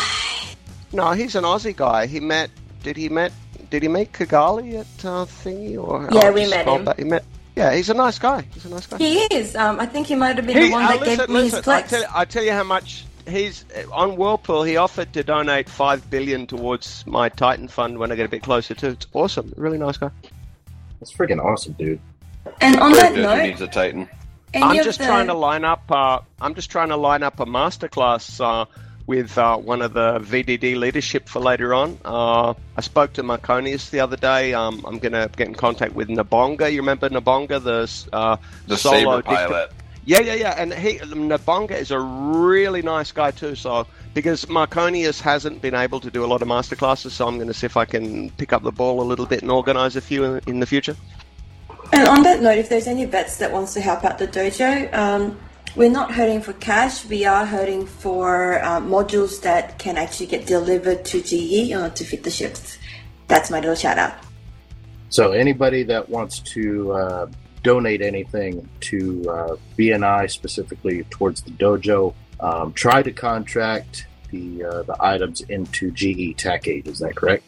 No, 0.92 1.12
he's 1.12 1.36
an 1.36 1.44
Aussie 1.44 1.76
guy. 1.76 2.08
He 2.08 2.20
met. 2.20 2.50
Did 2.84 2.98
he 2.98 3.10
met? 3.10 3.32
Did 3.70 3.84
he 3.84 3.90
meet 3.90 4.12
Kigali 4.12 4.80
at 4.80 5.06
uh, 5.06 5.26
thingy 5.26 5.78
or? 5.82 6.10
Yeah, 6.12 6.28
I'll 6.28 6.34
we 6.34 6.42
just 6.42 6.52
met 6.52 6.68
him. 6.68 6.86
back. 6.86 6.98
He 6.98 7.04
met. 7.04 7.24
Yeah, 7.60 7.74
he's 7.76 7.90
a 7.90 7.94
nice 7.94 8.18
guy. 8.18 8.46
He's 8.54 8.64
a 8.64 8.70
nice 8.70 8.88
guy. 8.88 8.98
He 9.00 9.18
is. 9.36 9.54
Um, 9.54 9.82
I 9.82 9.86
think 9.86 10.08
he 10.08 10.16
might 10.16 10.38
have 10.38 10.48
been 10.48 10.56
He- 10.58 10.68
the 10.68 10.72
one 10.72 10.86
uh, 10.86 10.88
that 10.92 11.00
listen, 11.02 11.18
gave 11.18 11.30
me 11.30 11.42
his 11.44 11.54
listen, 11.54 11.74
I 11.74 11.82
plex. 11.82 11.90
tell, 11.90 12.04
I 12.16 12.24
tell 12.24 12.44
you 12.44 12.54
how 12.54 12.64
much 12.64 13.04
he's 13.28 13.66
on 13.92 14.16
Whirlpool. 14.16 14.64
He 14.64 14.78
offered 14.78 15.12
to 15.12 15.24
donate 15.26 15.68
five 15.68 16.10
billion 16.10 16.48
towards 16.48 17.06
my 17.06 17.28
Titan 17.28 17.68
fund 17.68 17.98
when 18.00 18.14
I 18.14 18.16
get 18.16 18.26
a 18.26 18.30
bit 18.30 18.44
closer 18.44 18.74
to. 18.76 18.88
It's 18.92 19.08
awesome. 19.12 19.52
Really 19.58 19.78
nice 19.78 19.98
guy. 19.98 20.10
That's 21.02 21.12
freaking 21.12 21.44
awesome, 21.44 21.74
dude. 21.74 22.00
And 22.62 22.80
on 22.80 22.94
that 22.94 23.14
Who 23.14 23.24
note, 23.24 23.44
needs 23.44 23.60
a 23.60 23.68
Titan? 23.68 24.08
I'm 24.56 24.78
just 24.78 25.00
the- 25.00 25.06
trying 25.06 25.28
to 25.28 25.34
line 25.34 25.66
up. 25.66 25.84
Uh, 25.92 26.20
I'm 26.40 26.56
just 26.56 26.72
trying 26.72 26.90
to 26.90 26.96
line 26.98 27.24
up 27.24 27.42
a 27.42 27.46
masterclass 27.46 28.40
uh, 28.40 28.66
with 29.10 29.36
uh, 29.40 29.58
one 29.58 29.82
of 29.82 29.94
the 29.94 30.20
VDD 30.20 30.78
leadership 30.78 31.28
for 31.28 31.40
later 31.40 31.74
on. 31.74 31.98
Uh, 32.06 32.54
I 32.78 32.82
spoke 32.82 33.12
to 33.14 33.24
Marconius 33.24 33.90
the 33.90 34.02
other 34.02 34.16
day. 34.16 34.54
Um, 34.54 34.86
I'm 34.86 35.00
going 35.00 35.14
to 35.14 35.28
get 35.36 35.48
in 35.48 35.56
contact 35.56 35.96
with 35.96 36.10
Nabonga. 36.10 36.72
You 36.72 36.78
remember 36.82 37.10
Nabonga, 37.10 37.58
the 37.62 38.16
uh, 38.16 38.38
The 38.68 38.78
solo 38.78 39.00
saber 39.00 39.16
dicta- 39.24 39.48
pilot. 39.48 39.72
Yeah, 40.06 40.20
yeah, 40.22 40.36
yeah. 40.36 40.56
And 40.58 40.72
he 40.74 41.00
Nabonga 41.00 41.72
is 41.72 41.90
a 41.90 42.00
really 42.00 42.84
nice 42.84 43.12
guy 43.12 43.32
too. 43.32 43.56
So 43.56 43.88
because 44.14 44.46
Marconius 44.46 45.20
hasn't 45.20 45.60
been 45.60 45.76
able 45.76 46.00
to 46.02 46.12
do 46.12 46.24
a 46.24 46.28
lot 46.28 46.44
of 46.44 46.48
masterclasses, 46.48 47.12
so 47.12 47.28
I'm 47.28 47.36
going 47.38 47.48
to 47.48 47.54
see 47.54 47.66
if 47.66 47.78
I 47.78 47.86
can 47.86 48.30
pick 48.32 48.54
up 48.54 48.62
the 48.62 48.72
ball 48.72 49.02
a 49.02 49.08
little 49.12 49.26
bit 49.26 49.42
and 49.42 49.50
organise 49.50 49.96
a 49.96 50.02
few 50.02 50.24
in, 50.24 50.42
in 50.46 50.60
the 50.60 50.68
future. 50.68 50.96
And 51.94 52.08
on 52.08 52.22
that 52.24 52.42
note, 52.44 52.60
if 52.60 52.70
there's 52.70 52.86
any 52.88 53.06
vets 53.06 53.38
that 53.38 53.52
wants 53.52 53.74
to 53.74 53.82
help 53.82 54.06
out 54.06 54.20
the 54.20 54.28
dojo, 54.28 54.94
um, 54.94 55.40
we're 55.80 55.90
not 55.90 56.12
hurting 56.12 56.42
for 56.42 56.52
cash. 56.52 57.06
We 57.06 57.26
are 57.26 57.46
hurting 57.46 57.86
for 57.86 58.62
uh, 58.62 58.82
modules 58.82 59.42
that 59.44 59.80
can 59.80 59.98
actually 59.98 60.26
get 60.26 60.46
delivered 60.46 61.06
to 61.06 61.22
GE 61.22 61.72
or 61.72 61.90
to 61.90 62.04
fit 62.04 62.24
the 62.24 62.30
ships. 62.30 62.78
That's 63.30 63.50
my 63.50 63.62
little 63.62 63.76
shout 63.76 63.98
out. 63.98 64.16
So 65.08 65.32
anybody 65.32 65.84
that 65.84 66.10
wants 66.10 66.40
to 66.40 66.92
uh, 66.92 67.28
donate 67.64 68.02
anything 68.02 68.68
to 68.82 69.26
uh, 69.30 69.56
BNI 69.78 70.30
specifically 70.30 71.06
towards 71.06 71.44
the 71.44 71.52
dojo, 71.52 72.14
um, 72.42 72.74
try 72.74 73.02
to 73.02 73.14
contract 73.14 74.06
the 74.32 74.66
uh, 74.66 74.84
the 74.84 74.98
items 75.00 75.40
into 75.48 75.92
GE 75.92 76.36
TAC 76.36 76.68
8. 76.68 76.88
Is 76.88 77.00
that 77.00 77.16
correct? 77.16 77.46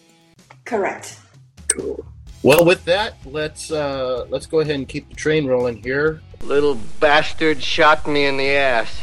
Correct. 0.63 1.19
Cool. 1.67 2.05
Well, 2.43 2.63
with 2.63 2.85
that, 2.85 3.15
let's 3.25 3.71
uh, 3.73 4.25
let's 4.29 4.45
go 4.45 4.61
ahead 4.61 4.75
and 4.75 4.87
keep 4.87 5.09
the 5.09 5.15
train 5.15 5.47
rolling 5.47 5.83
here. 5.83 6.21
Little 6.43 6.75
bastard 6.99 7.61
shot 7.61 8.07
me 8.07 8.25
in 8.25 8.37
the 8.37 8.49
ass. 8.49 8.99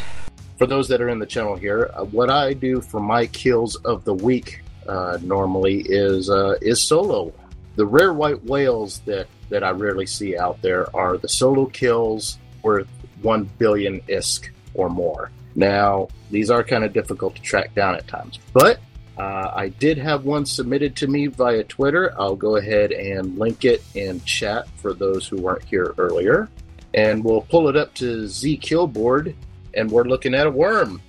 For 0.59 0.67
those 0.67 0.89
that 0.89 1.01
are 1.01 1.09
in 1.09 1.21
the 1.21 1.27
channel 1.27 1.55
here, 1.55 1.91
uh, 1.95 2.05
what 2.05 2.31
I 2.31 2.53
do 2.53 2.81
for 2.81 3.01
my 3.01 3.27
kills 3.27 3.77
of 3.77 4.05
the 4.05 4.15
week 4.15 4.63
uh, 4.89 5.19
normally 5.23 5.83
is 5.87 6.31
uh, 6.31 6.57
is 6.61 6.83
solo. 6.83 7.33
The 7.77 7.87
rare 7.87 8.13
white 8.13 8.43
whales 8.45 9.01
that 9.07 9.29
that 9.51 9.63
I 9.63 9.71
rarely 9.71 10.07
see 10.07 10.37
out 10.37 10.61
there 10.63 10.95
are 10.97 11.17
the 11.17 11.29
solo 11.29 11.67
kills 11.67 12.39
worth 12.63 12.89
one 13.23 13.45
billion 13.59 14.01
isk 14.03 14.49
or 14.75 14.91
more. 14.91 15.31
Now, 15.55 16.09
these 16.31 16.51
are 16.51 16.65
kind 16.65 16.85
of 16.85 16.93
difficult 16.93 17.37
to 17.37 17.43
track 17.43 17.75
down 17.75 17.95
at 17.95 18.09
times, 18.09 18.41
but 18.53 18.81
uh, 19.17 19.53
I 19.55 19.69
did 19.69 19.97
have 19.99 20.25
one 20.25 20.45
submitted 20.45 20.97
to 20.97 21.07
me 21.07 21.29
via 21.29 21.65
Twitter. 21.65 22.13
I'll 22.19 22.37
go 22.37 22.57
ahead 22.57 22.93
and 22.93 23.39
link 23.39 23.65
it 23.65 23.83
in 23.95 24.21
chat 24.23 24.69
for 24.77 24.93
those 24.93 25.27
who 25.27 25.37
weren't 25.37 25.65
here 25.65 25.95
earlier. 25.99 26.49
And 26.95 27.23
we'll 27.23 27.43
pull 27.43 27.69
it 27.69 27.77
up 27.77 27.95
to 27.95 28.25
zKillboard, 28.25 29.35
and 29.75 29.91
we're 29.91 30.05
looking 30.05 30.35
at 30.35 30.47
a 30.47 30.51
worm. 30.51 31.03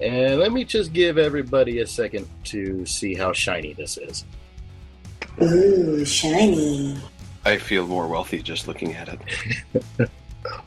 And 0.00 0.40
let 0.40 0.52
me 0.52 0.64
just 0.64 0.92
give 0.92 1.18
everybody 1.18 1.80
a 1.80 1.86
second 1.86 2.28
to 2.44 2.84
see 2.86 3.14
how 3.14 3.32
shiny 3.32 3.72
this 3.74 3.96
is. 3.96 4.24
Ooh, 5.42 6.04
shiny. 6.04 6.98
I 7.44 7.58
feel 7.58 7.86
more 7.86 8.08
wealthy 8.08 8.42
just 8.42 8.66
looking 8.66 8.94
at 8.94 9.08
it. 9.08 10.10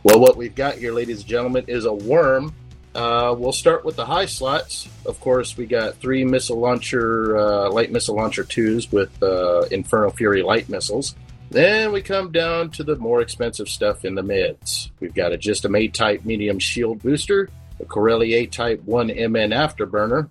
Well, 0.03 0.19
what 0.19 0.37
we've 0.37 0.55
got 0.55 0.75
here, 0.75 0.93
ladies 0.93 1.19
and 1.19 1.27
gentlemen, 1.27 1.65
is 1.67 1.85
a 1.85 1.93
worm. 1.93 2.53
Uh, 2.95 3.35
we'll 3.37 3.51
start 3.51 3.85
with 3.85 3.95
the 3.95 4.05
high 4.05 4.25
slots. 4.25 4.89
Of 5.05 5.19
course, 5.19 5.57
we 5.57 5.65
got 5.65 5.95
three 5.95 6.25
missile 6.25 6.59
launcher, 6.59 7.37
uh, 7.37 7.71
light 7.71 7.91
missile 7.91 8.15
launcher 8.15 8.43
twos 8.43 8.91
with 8.91 9.11
uh, 9.21 9.61
Inferno 9.71 10.09
Fury 10.11 10.41
light 10.41 10.69
missiles. 10.69 11.15
Then 11.49 11.91
we 11.91 12.01
come 12.01 12.31
down 12.31 12.69
to 12.71 12.83
the 12.83 12.95
more 12.95 13.21
expensive 13.21 13.69
stuff 13.69 14.05
in 14.05 14.13
the 14.13 14.23
mids. 14.23 14.91
We've 14.99 15.13
got 15.13 15.33
a 15.33 15.41
System 15.41 15.75
A 15.75 15.87
type 15.87 16.23
medium 16.23 16.59
shield 16.59 17.01
booster, 17.01 17.49
a 17.79 17.85
Corelum 17.85 18.31
A 18.33 18.45
type 18.45 18.81
1MN 18.85 19.53
afterburner, 19.53 20.29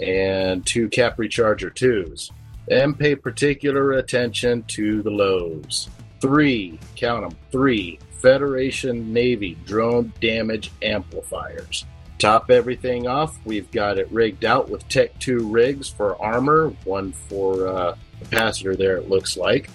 and 0.00 0.64
two 0.66 0.88
Cap 0.90 1.16
Recharger 1.16 1.72
2s. 1.72 2.30
Then 2.68 2.94
pay 2.94 3.16
particular 3.16 3.92
attention 3.92 4.62
to 4.64 5.02
the 5.02 5.10
lows. 5.10 5.88
Three, 6.20 6.78
count 6.94 7.28
them, 7.28 7.38
three 7.50 7.98
Federation 8.20 9.14
Navy 9.14 9.56
drone 9.64 10.12
damage 10.20 10.70
amplifiers. 10.82 11.86
top 12.18 12.50
everything 12.50 13.06
off, 13.06 13.38
we've 13.46 13.70
got 13.70 13.96
it 13.96 14.12
rigged 14.12 14.44
out 14.44 14.68
with 14.68 14.86
Tech 14.90 15.18
2 15.20 15.48
rigs 15.48 15.88
for 15.88 16.20
armor, 16.22 16.68
one 16.84 17.12
for 17.12 17.66
uh, 17.66 17.96
capacitor 18.22 18.76
there, 18.76 18.98
it 18.98 19.08
looks 19.08 19.38
like. 19.38 19.70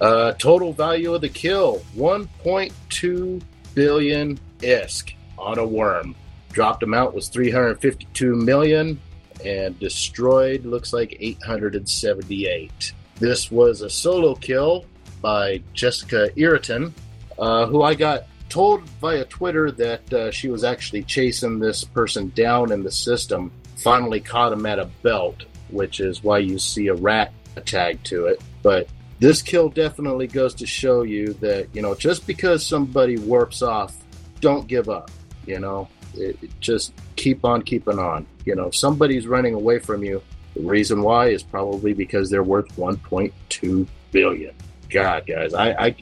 Uh, 0.00 0.32
total 0.32 0.72
value 0.72 1.14
of 1.14 1.20
the 1.20 1.28
kill 1.28 1.82
1.2 1.96 3.42
billion 3.74 4.38
ISK 4.60 5.14
on 5.36 5.58
a 5.58 5.66
worm. 5.66 6.14
Dropped 6.52 6.82
amount 6.82 7.14
was 7.14 7.28
352 7.28 8.34
million, 8.34 9.00
and 9.44 9.78
destroyed 9.78 10.64
looks 10.64 10.92
like 10.92 11.16
878. 11.20 12.92
This 13.16 13.50
was 13.50 13.82
a 13.82 13.90
solo 13.90 14.34
kill 14.34 14.84
by 15.20 15.62
Jessica 15.74 16.30
Iriton, 16.36 16.92
uh, 17.38 17.66
who 17.66 17.82
I 17.82 17.94
got 17.94 18.26
told 18.48 18.88
via 19.00 19.24
Twitter 19.24 19.70
that 19.72 20.12
uh, 20.12 20.30
she 20.30 20.48
was 20.48 20.64
actually 20.64 21.02
chasing 21.02 21.58
this 21.58 21.84
person 21.84 22.32
down 22.34 22.72
in 22.72 22.82
the 22.82 22.90
system. 22.90 23.52
Finally 23.76 24.20
caught 24.20 24.52
him 24.52 24.66
at 24.66 24.78
a 24.78 24.86
belt, 25.02 25.44
which 25.70 26.00
is 26.00 26.22
why 26.22 26.38
you 26.38 26.58
see 26.58 26.88
a 26.88 26.94
rat 26.94 27.32
tag 27.64 28.02
to 28.04 28.26
it. 28.26 28.40
But 28.62 28.88
this 29.18 29.42
kill 29.42 29.68
definitely 29.68 30.26
goes 30.26 30.54
to 30.56 30.66
show 30.66 31.02
you 31.02 31.32
that, 31.34 31.68
you 31.72 31.82
know, 31.82 31.94
just 31.94 32.26
because 32.26 32.64
somebody 32.64 33.16
warps 33.16 33.62
off, 33.62 33.96
don't 34.40 34.66
give 34.66 34.88
up. 34.88 35.10
You 35.46 35.58
know, 35.60 35.88
it, 36.14 36.38
it 36.42 36.50
just 36.60 36.92
keep 37.16 37.44
on 37.44 37.62
keeping 37.62 37.98
on. 37.98 38.26
You 38.44 38.54
know, 38.54 38.66
if 38.66 38.76
somebody's 38.76 39.26
running 39.26 39.54
away 39.54 39.78
from 39.78 40.04
you, 40.04 40.22
the 40.54 40.62
reason 40.62 41.02
why 41.02 41.28
is 41.28 41.42
probably 41.42 41.94
because 41.94 42.30
they're 42.30 42.42
worth 42.42 42.68
1.2 42.76 43.86
billion. 44.12 44.54
God, 44.90 45.26
guys, 45.26 45.54
I, 45.54 45.94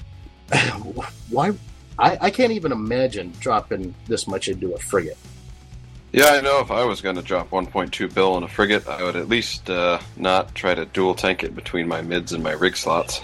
I 0.51 0.73
why 1.31 1.53
I, 1.99 2.19
I 2.21 2.31
can't 2.31 2.53
even 2.53 2.73
imagine 2.73 3.33
dropping 3.41 3.95
this 4.07 4.29
much 4.29 4.49
into 4.49 4.75
a 4.75 4.79
frigate. 4.79 5.19
Yeah, 6.17 6.29
I 6.29 6.41
know 6.41 6.61
if 6.61 6.71
I 6.71 6.83
was 6.83 7.03
going 7.03 7.17
to 7.17 7.23
drop 7.23 7.51
1.2 7.51 8.14
bill 8.14 8.33
on 8.33 8.43
a 8.43 8.49
frigate, 8.49 8.89
I 8.89 9.03
would 9.03 9.17
at 9.17 9.29
least 9.29 9.69
uh, 9.69 10.01
not 10.17 10.55
try 10.55 10.75
to 10.75 10.87
dual 10.87 11.14
tank 11.14 11.45
it 11.45 11.55
between 11.55 11.87
my 11.87 12.01
mids 12.01 12.33
and 12.33 12.43
my 12.43 12.53
rig 12.53 12.75
slots. 12.75 13.21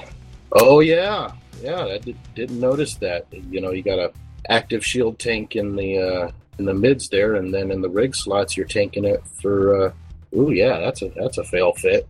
Oh 0.52 0.80
yeah, 0.80 1.32
yeah, 1.62 1.86
I 1.86 1.96
did, 1.96 2.18
didn't 2.34 2.60
notice 2.60 2.96
that. 2.96 3.24
You 3.32 3.62
know, 3.62 3.70
you 3.70 3.82
got 3.82 3.98
a 3.98 4.12
active 4.50 4.84
shield 4.84 5.18
tank 5.18 5.56
in 5.56 5.74
the 5.74 5.96
uh, 5.96 6.30
in 6.58 6.66
the 6.66 6.74
mids 6.74 7.08
there, 7.08 7.36
and 7.36 7.54
then 7.54 7.70
in 7.70 7.80
the 7.80 7.88
rig 7.88 8.14
slots, 8.14 8.58
you're 8.58 8.66
tanking 8.66 9.06
it 9.06 9.22
for. 9.40 9.86
Uh, 9.86 9.92
ooh, 10.36 10.50
yeah, 10.50 10.78
that's 10.78 11.00
a 11.00 11.08
that's 11.16 11.38
a 11.38 11.44
fail 11.44 11.72
fit. 11.72 12.06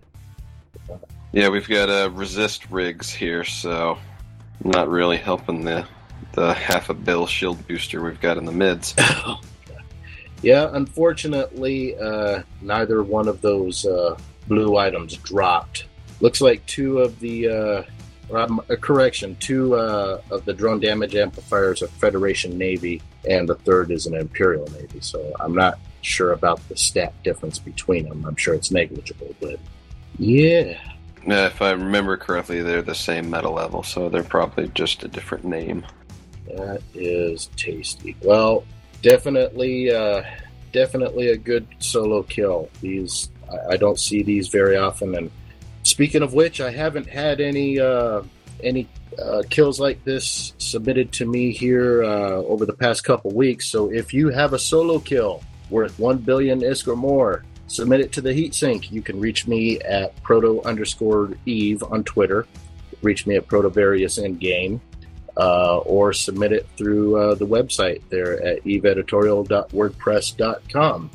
Yeah, 1.30 1.48
we've 1.50 1.68
got 1.68 1.90
uh, 1.90 2.10
resist 2.10 2.68
rigs 2.70 3.08
here, 3.08 3.44
so 3.44 3.98
not 4.64 4.88
really 4.88 5.18
helping 5.18 5.64
the 5.64 5.86
the 6.32 6.52
half 6.52 6.90
a 6.90 6.94
bill 6.94 7.28
shield 7.28 7.68
booster 7.68 8.02
we've 8.02 8.20
got 8.20 8.36
in 8.36 8.46
the 8.46 8.50
mids. 8.50 8.96
Yeah, 10.42 10.70
unfortunately, 10.72 11.96
uh, 11.96 12.42
neither 12.60 13.02
one 13.02 13.28
of 13.28 13.40
those 13.40 13.86
uh, 13.86 14.18
blue 14.48 14.76
items 14.76 15.16
dropped. 15.18 15.86
Looks 16.20 16.40
like 16.40 16.64
two 16.66 16.98
of 16.98 17.18
the, 17.20 17.48
uh, 17.48 17.82
a 18.68 18.76
correction, 18.76 19.36
two 19.36 19.76
uh, 19.76 20.20
of 20.30 20.44
the 20.44 20.52
drone 20.52 20.80
damage 20.80 21.14
amplifiers 21.14 21.82
are 21.82 21.88
Federation 21.88 22.58
Navy, 22.58 23.02
and 23.28 23.48
the 23.48 23.54
third 23.54 23.90
is 23.90 24.06
an 24.06 24.14
Imperial 24.14 24.66
Navy. 24.72 25.00
So 25.00 25.32
I'm 25.38 25.54
not 25.54 25.78
sure 26.00 26.32
about 26.32 26.66
the 26.68 26.76
stat 26.76 27.12
difference 27.22 27.58
between 27.58 28.08
them. 28.08 28.24
I'm 28.26 28.36
sure 28.36 28.54
it's 28.54 28.70
negligible, 28.70 29.34
but 29.40 29.60
yeah. 30.18 30.78
Yeah, 31.24 31.46
if 31.46 31.62
I 31.62 31.70
remember 31.70 32.16
correctly, 32.16 32.62
they're 32.62 32.82
the 32.82 32.96
same 32.96 33.30
metal 33.30 33.52
level, 33.52 33.84
so 33.84 34.08
they're 34.08 34.24
probably 34.24 34.68
just 34.74 35.04
a 35.04 35.08
different 35.08 35.44
name. 35.44 35.86
That 36.48 36.82
is 36.94 37.48
tasty. 37.56 38.16
Well, 38.22 38.64
definitely, 39.02 39.92
uh, 39.92 40.22
definitely 40.72 41.28
a 41.28 41.36
good 41.36 41.66
solo 41.78 42.22
kill. 42.22 42.70
These 42.80 43.30
I, 43.50 43.74
I 43.74 43.76
don't 43.76 43.98
see 43.98 44.22
these 44.22 44.48
very 44.48 44.76
often. 44.76 45.14
And 45.14 45.30
speaking 45.82 46.22
of 46.22 46.32
which, 46.32 46.60
I 46.60 46.70
haven't 46.70 47.08
had 47.08 47.40
any 47.40 47.78
uh, 47.78 48.22
any 48.62 48.88
uh, 49.18 49.42
kills 49.50 49.78
like 49.78 50.02
this 50.04 50.54
submitted 50.58 51.12
to 51.12 51.26
me 51.26 51.52
here 51.52 52.02
uh, 52.04 52.36
over 52.36 52.64
the 52.64 52.72
past 52.72 53.04
couple 53.04 53.30
weeks. 53.32 53.66
So 53.66 53.92
if 53.92 54.14
you 54.14 54.28
have 54.30 54.52
a 54.52 54.58
solo 54.58 54.98
kill 54.98 55.42
worth 55.68 55.98
one 55.98 56.18
billion 56.18 56.60
ISK 56.60 56.88
or 56.88 56.96
more, 56.96 57.44
submit 57.66 58.00
it 58.00 58.12
to 58.12 58.20
the 58.20 58.30
heatsink. 58.30 58.90
You 58.90 59.02
can 59.02 59.20
reach 59.20 59.46
me 59.46 59.80
at 59.80 60.20
proto 60.22 60.62
underscore 60.62 61.32
eve 61.44 61.82
on 61.82 62.04
Twitter. 62.04 62.46
Reach 63.02 63.26
me 63.26 63.36
at 63.36 63.48
protovarius 63.48 64.22
endgame 64.22 64.80
uh, 65.36 65.78
or 65.78 66.12
submit 66.12 66.52
it 66.52 66.66
through 66.76 67.16
uh, 67.16 67.34
the 67.34 67.46
website 67.46 68.02
there 68.08 68.42
at 68.42 68.62
eveeditorial.wordpress.com. 68.64 71.10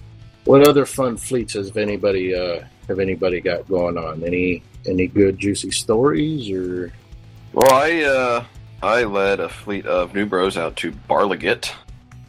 What 0.46 0.68
other 0.68 0.86
fun 0.86 1.18
fleets 1.18 1.54
has 1.54 1.76
anybody 1.76 2.34
uh, 2.34 2.64
have 2.88 3.00
anybody 3.00 3.42
got 3.42 3.68
going 3.68 3.98
on? 3.98 4.24
Any 4.24 4.64
any 4.86 5.08
good 5.08 5.38
juicy 5.38 5.72
stories 5.72 6.50
or? 6.50 6.94
Well, 7.54 7.74
I 7.74 8.04
uh, 8.04 8.46
I 8.82 9.04
led 9.04 9.40
a 9.40 9.50
fleet 9.50 9.86
of 9.86 10.14
new 10.14 10.26
bros 10.26 10.58
out 10.58 10.76
to 10.78 10.92
Barleguet. 10.92 11.72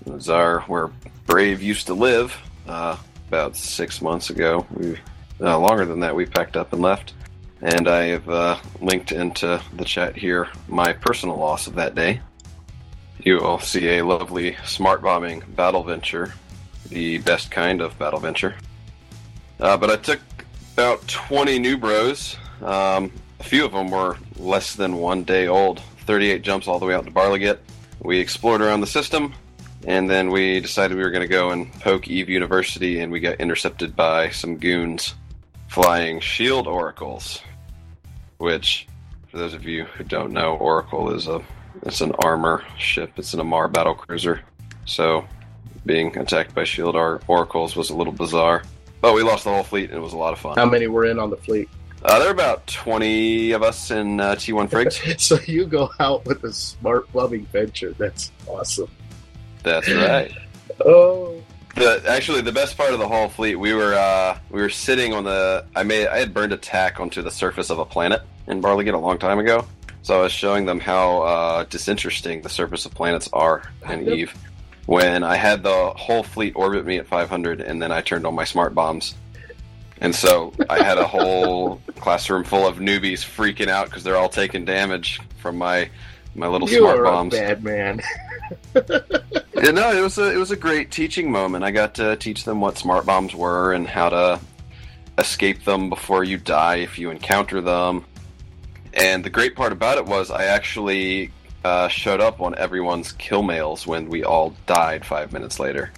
It 0.07 0.69
where 0.69 0.91
Brave 1.27 1.63
used 1.63 1.87
to 1.87 1.95
live. 1.95 2.37
Uh, 2.67 2.97
about 3.29 3.57
six 3.57 4.03
months 4.03 4.31
ago, 4.31 4.67
we 4.75 4.99
uh, 5.41 5.59
longer 5.59 5.85
than 5.85 6.01
that, 6.01 6.15
we 6.15 6.27
packed 6.27 6.57
up 6.57 6.73
and 6.73 6.83
left. 6.83 7.15
And 7.61 7.89
I 7.89 8.05
have 8.05 8.29
uh, 8.29 8.59
linked 8.81 9.11
into 9.11 9.61
the 9.75 9.85
chat 9.85 10.17
here 10.17 10.49
my 10.69 10.93
personal 10.93 11.37
loss 11.37 11.67
of 11.67 11.75
that 11.75 11.95
day. 11.95 12.21
You 13.19 13.39
will 13.39 13.59
see 13.59 13.99
a 13.99 14.05
lovely 14.05 14.57
smart 14.65 15.03
bombing 15.03 15.43
battle 15.57 15.83
venture, 15.83 16.35
the 16.89 17.19
best 17.19 17.51
kind 17.51 17.81
of 17.81 17.99
battle 17.99 18.21
venture. 18.21 18.55
Uh, 19.59 19.77
but 19.77 19.91
I 19.91 19.97
took 19.97 20.21
about 20.75 21.07
20 21.09 21.59
new 21.59 21.77
bros. 21.77 22.37
Um, 22.63 23.11
a 23.41 23.45
few 23.45 23.65
of 23.65 23.73
them 23.73 23.91
were 23.91 24.17
less 24.37 24.77
than 24.77 24.97
one 24.97 25.25
day 25.25 25.49
old. 25.49 25.81
38 26.07 26.43
jumps 26.43 26.69
all 26.69 26.79
the 26.79 26.87
way 26.87 26.95
out 26.95 27.05
to 27.07 27.11
Barleguet. 27.11 27.59
We 28.01 28.21
explored 28.21 28.63
around 28.63 28.83
the 28.83 28.87
system, 28.87 29.35
and 29.85 30.09
then 30.09 30.31
we 30.31 30.61
decided 30.61 30.97
we 30.97 31.03
were 31.03 31.11
going 31.11 31.23
to 31.23 31.29
go 31.29 31.51
and 31.51 31.73
poke 31.81 32.07
Eve 32.07 32.29
University, 32.29 33.01
and 33.01 33.11
we 33.11 33.19
got 33.19 33.41
intercepted 33.41 33.97
by 33.97 34.31
some 34.31 34.57
goons 34.57 35.15
flying 35.67 36.21
shield 36.21 36.69
oracles. 36.69 37.43
Which, 38.39 38.87
for 39.31 39.39
those 39.39 39.55
of 39.55 39.65
you 39.65 39.85
who 39.85 40.05
don't 40.05 40.33
know, 40.33 40.57
Oracle 40.57 41.13
is 41.15 41.27
a 41.27 41.43
it's 41.83 42.01
an 42.01 42.13
armor 42.25 42.65
ship. 42.77 43.13
It's 43.17 43.35
an 43.35 43.41
Amarr 43.41 43.69
battle 43.73 43.95
cruiser. 43.95 44.41
So, 44.85 45.25
being 45.87 46.17
attacked 46.17 46.55
by 46.55 46.65
shield 46.65 46.97
or- 46.97 47.21
oracles 47.29 47.77
was 47.77 47.91
a 47.91 47.97
little 47.97 48.13
bizarre. 48.13 48.63
But 49.01 49.15
we 49.15 49.23
lost 49.23 49.45
the 49.45 49.51
whole 49.51 49.63
fleet, 49.63 49.91
and 49.91 49.99
it 49.99 50.03
was 50.03 50.13
a 50.13 50.17
lot 50.17 50.33
of 50.33 50.41
fun. 50.41 50.57
How 50.57 50.67
many 50.67 50.89
were 50.89 51.05
in 51.05 51.19
on 51.19 51.31
the 51.31 51.37
fleet? 51.37 51.69
Uh, 52.03 52.19
there 52.19 52.29
are 52.29 52.33
about 52.33 52.67
20 52.67 53.53
of 53.53 53.63
us 53.63 53.91
in 53.91 54.21
uh, 54.21 54.35
T1 54.35 54.69
Frigs. 54.69 55.21
so 55.21 55.39
you 55.47 55.67
go 55.67 55.91
out 56.01 56.25
with 56.27 56.43
a 56.45 56.53
smart 56.53 57.11
bombing 57.13 57.47
venture. 57.47 57.93
That's 57.99 58.33
awesome. 58.47 58.91
That's 59.63 59.91
right. 59.91 60.33
Oh. 60.85 61.43
The, 61.75 62.03
actually, 62.09 62.41
the 62.41 62.53
best 62.53 62.77
part 62.77 62.93
of 62.93 62.99
the 62.99 63.07
whole 63.07 63.29
fleet, 63.29 63.55
we 63.57 63.73
were 63.73 63.95
uh, 63.95 64.39
we 64.51 64.61
were 64.61 64.71
sitting 64.71 65.13
on 65.15 65.25
the. 65.25 65.65
I 65.77 65.83
made 65.85 66.09
I 66.09 66.19
had 66.19 66.35
burned 66.35 66.53
a 66.53 66.57
tack 66.57 66.99
onto 66.99 67.23
the 67.23 67.31
surface 67.31 67.71
of 67.71 67.79
a 67.79 67.85
planet 67.85 68.23
in 68.49 68.61
Barleguet 68.61 68.95
a 68.95 68.99
long 68.99 69.19
time 69.19 69.39
ago. 69.39 69.67
So 70.03 70.19
I 70.19 70.23
was 70.23 70.33
showing 70.33 70.65
them 70.67 70.81
how 70.81 71.23
uh, 71.23 71.65
disinteresting 71.65 72.43
the 72.43 72.49
surface 72.49 72.87
of 72.87 72.95
planets 72.95 73.29
are 73.33 73.63
in 73.89 74.07
Yep. 74.07 74.15
Eve. 74.17 74.35
When 74.87 75.23
I 75.23 75.37
had 75.37 75.63
the 75.63 75.91
whole 75.97 76.23
fleet 76.23 76.55
orbit 76.57 76.87
me 76.87 76.97
at 76.97 77.07
500, 77.07 77.61
and 77.61 77.83
then 77.83 77.93
I 77.93 78.01
turned 78.01 78.27
on 78.27 78.35
my 78.35 78.45
smart 78.45 78.75
bombs, 78.75 79.15
and 80.01 80.15
so 80.15 80.55
I 80.71 80.83
had 80.83 80.97
a 80.97 81.07
whole 81.07 81.83
classroom 82.01 82.43
full 82.45 82.67
of 82.67 82.79
newbies 82.79 83.19
freaking 83.23 83.69
out 83.69 83.87
because 83.87 84.03
they're 84.03 84.17
all 84.17 84.31
taking 84.31 84.65
damage 84.65 85.21
from 85.43 85.59
my 85.59 85.91
my 86.35 86.47
little 86.47 86.69
you 86.69 86.79
smart 86.79 86.99
are 87.01 87.05
bombs. 87.05 87.35
a 87.35 87.39
bad 87.39 87.65
man. 87.65 88.01
Yeah, 89.63 89.73
no, 89.73 89.91
it 89.91 90.01
was 90.01 90.19
a 90.19 90.33
it 90.33 90.37
was 90.37 90.53
a 90.53 90.57
great 90.57 90.91
teaching 90.93 91.33
moment. 91.33 91.65
I 91.65 91.73
got 91.73 91.95
to 91.97 92.15
teach 92.17 92.45
them 92.45 92.61
what 92.61 92.79
smart 92.79 93.05
bombs 93.05 93.35
were 93.35 93.73
and 93.73 93.89
how 93.89 94.09
to 94.09 94.41
escape 95.19 95.65
them 95.65 95.89
before 95.89 96.23
you 96.23 96.39
die 96.39 96.77
if 96.77 96.97
you 96.99 97.11
encounter 97.11 97.61
them. 97.61 98.05
And 98.95 99.25
the 99.25 99.31
great 99.31 99.57
part 99.57 99.73
about 99.73 99.99
it 99.99 100.07
was 100.07 100.31
I 100.31 100.45
actually 100.45 101.33
uh, 101.65 101.89
showed 101.89 102.21
up 102.21 102.41
on 102.41 102.55
everyone's 102.57 103.13
kill 103.13 103.43
mails 103.43 103.87
when 103.87 104.09
we 104.09 104.23
all 104.23 104.55
died 104.67 105.05
five 105.05 105.33
minutes 105.33 105.59
later. 105.59 105.91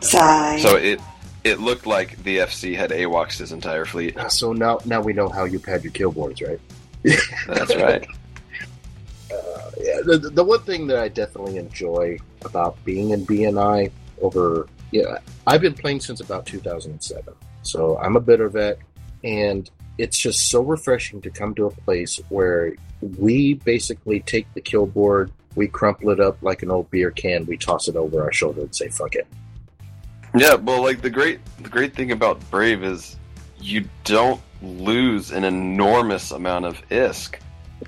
Sigh. 0.00 0.58
So 0.58 0.76
it 0.76 1.00
it 1.44 1.60
looked 1.60 1.86
like 1.86 2.22
the 2.24 2.38
FC 2.38 2.74
had 2.74 2.90
AWOXed 2.90 3.38
his 3.38 3.52
entire 3.52 3.84
fleet. 3.84 4.16
So 4.28 4.52
now 4.54 4.78
now 4.86 5.02
we 5.02 5.12
know 5.12 5.28
how 5.28 5.44
you 5.44 5.58
pad 5.58 5.84
your 5.84 5.92
kill 5.92 6.12
boards, 6.12 6.40
right? 6.40 6.60
That's 7.46 7.76
right. 7.76 8.06
Yeah, 9.78 10.00
the, 10.04 10.30
the 10.32 10.44
one 10.44 10.62
thing 10.62 10.86
that 10.88 10.98
I 10.98 11.08
definitely 11.08 11.56
enjoy 11.56 12.18
about 12.44 12.82
being 12.84 13.10
in 13.10 13.24
BNI 13.26 13.90
over, 14.20 14.68
yeah, 14.90 15.18
I've 15.46 15.60
been 15.60 15.74
playing 15.74 16.00
since 16.00 16.20
about 16.20 16.46
2007. 16.46 17.34
So 17.62 17.98
I'm 17.98 18.16
a 18.16 18.20
bitter 18.20 18.48
vet, 18.48 18.78
and 19.24 19.70
it's 19.98 20.18
just 20.18 20.50
so 20.50 20.62
refreshing 20.62 21.20
to 21.22 21.30
come 21.30 21.54
to 21.56 21.66
a 21.66 21.70
place 21.70 22.20
where 22.28 22.74
we 23.00 23.54
basically 23.54 24.20
take 24.20 24.52
the 24.54 24.60
kill 24.60 24.86
board, 24.86 25.32
we 25.54 25.68
crumple 25.68 26.10
it 26.10 26.20
up 26.20 26.38
like 26.42 26.62
an 26.62 26.70
old 26.70 26.90
beer 26.90 27.10
can, 27.10 27.46
we 27.46 27.56
toss 27.56 27.88
it 27.88 27.96
over 27.96 28.22
our 28.22 28.32
shoulder 28.32 28.62
and 28.62 28.74
say, 28.74 28.88
fuck 28.88 29.14
it. 29.14 29.26
Yeah, 30.36 30.54
well, 30.54 30.82
like 30.82 31.00
the 31.00 31.10
great 31.10 31.40
the 31.62 31.70
great 31.70 31.94
thing 31.94 32.12
about 32.12 32.38
Brave 32.50 32.84
is 32.84 33.16
you 33.58 33.88
don't 34.04 34.40
lose 34.60 35.30
an 35.30 35.44
enormous 35.44 36.30
amount 36.32 36.66
of 36.66 36.86
ISK. 36.90 37.40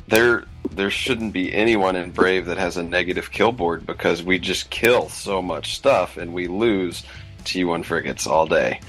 There 0.09 0.45
there 0.71 0.91
shouldn't 0.91 1.33
be 1.33 1.53
anyone 1.53 1.97
in 1.97 2.11
Brave 2.11 2.47
that 2.47 2.59
has 2.59 2.77
a 2.77 2.83
negative 2.83 3.31
kill 3.31 3.53
board 3.53 3.87
because 3.87 4.23
we 4.23 4.39
just 4.39 4.71
kill 4.71 5.09
so 5.09 5.43
much 5.43 5.75
stuff 5.77 6.17
and 6.17 6.33
we 6.33 6.47
lose 6.47 7.05
T1 7.45 7.85
frigates 7.85 8.27
all 8.27 8.47
day. 8.47 8.81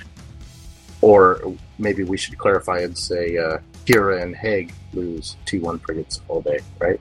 Or 1.02 1.56
maybe 1.80 2.04
we 2.04 2.18
should 2.18 2.38
clarify 2.38 2.80
and 2.80 2.98
say 2.98 3.38
uh, 3.38 3.58
Kira 3.86 4.22
and 4.22 4.36
Haig 4.36 4.74
lose 4.94 5.36
T1 5.46 5.82
frigates 5.82 6.22
all 6.28 6.42
day, 6.42 6.60
right? 6.80 7.00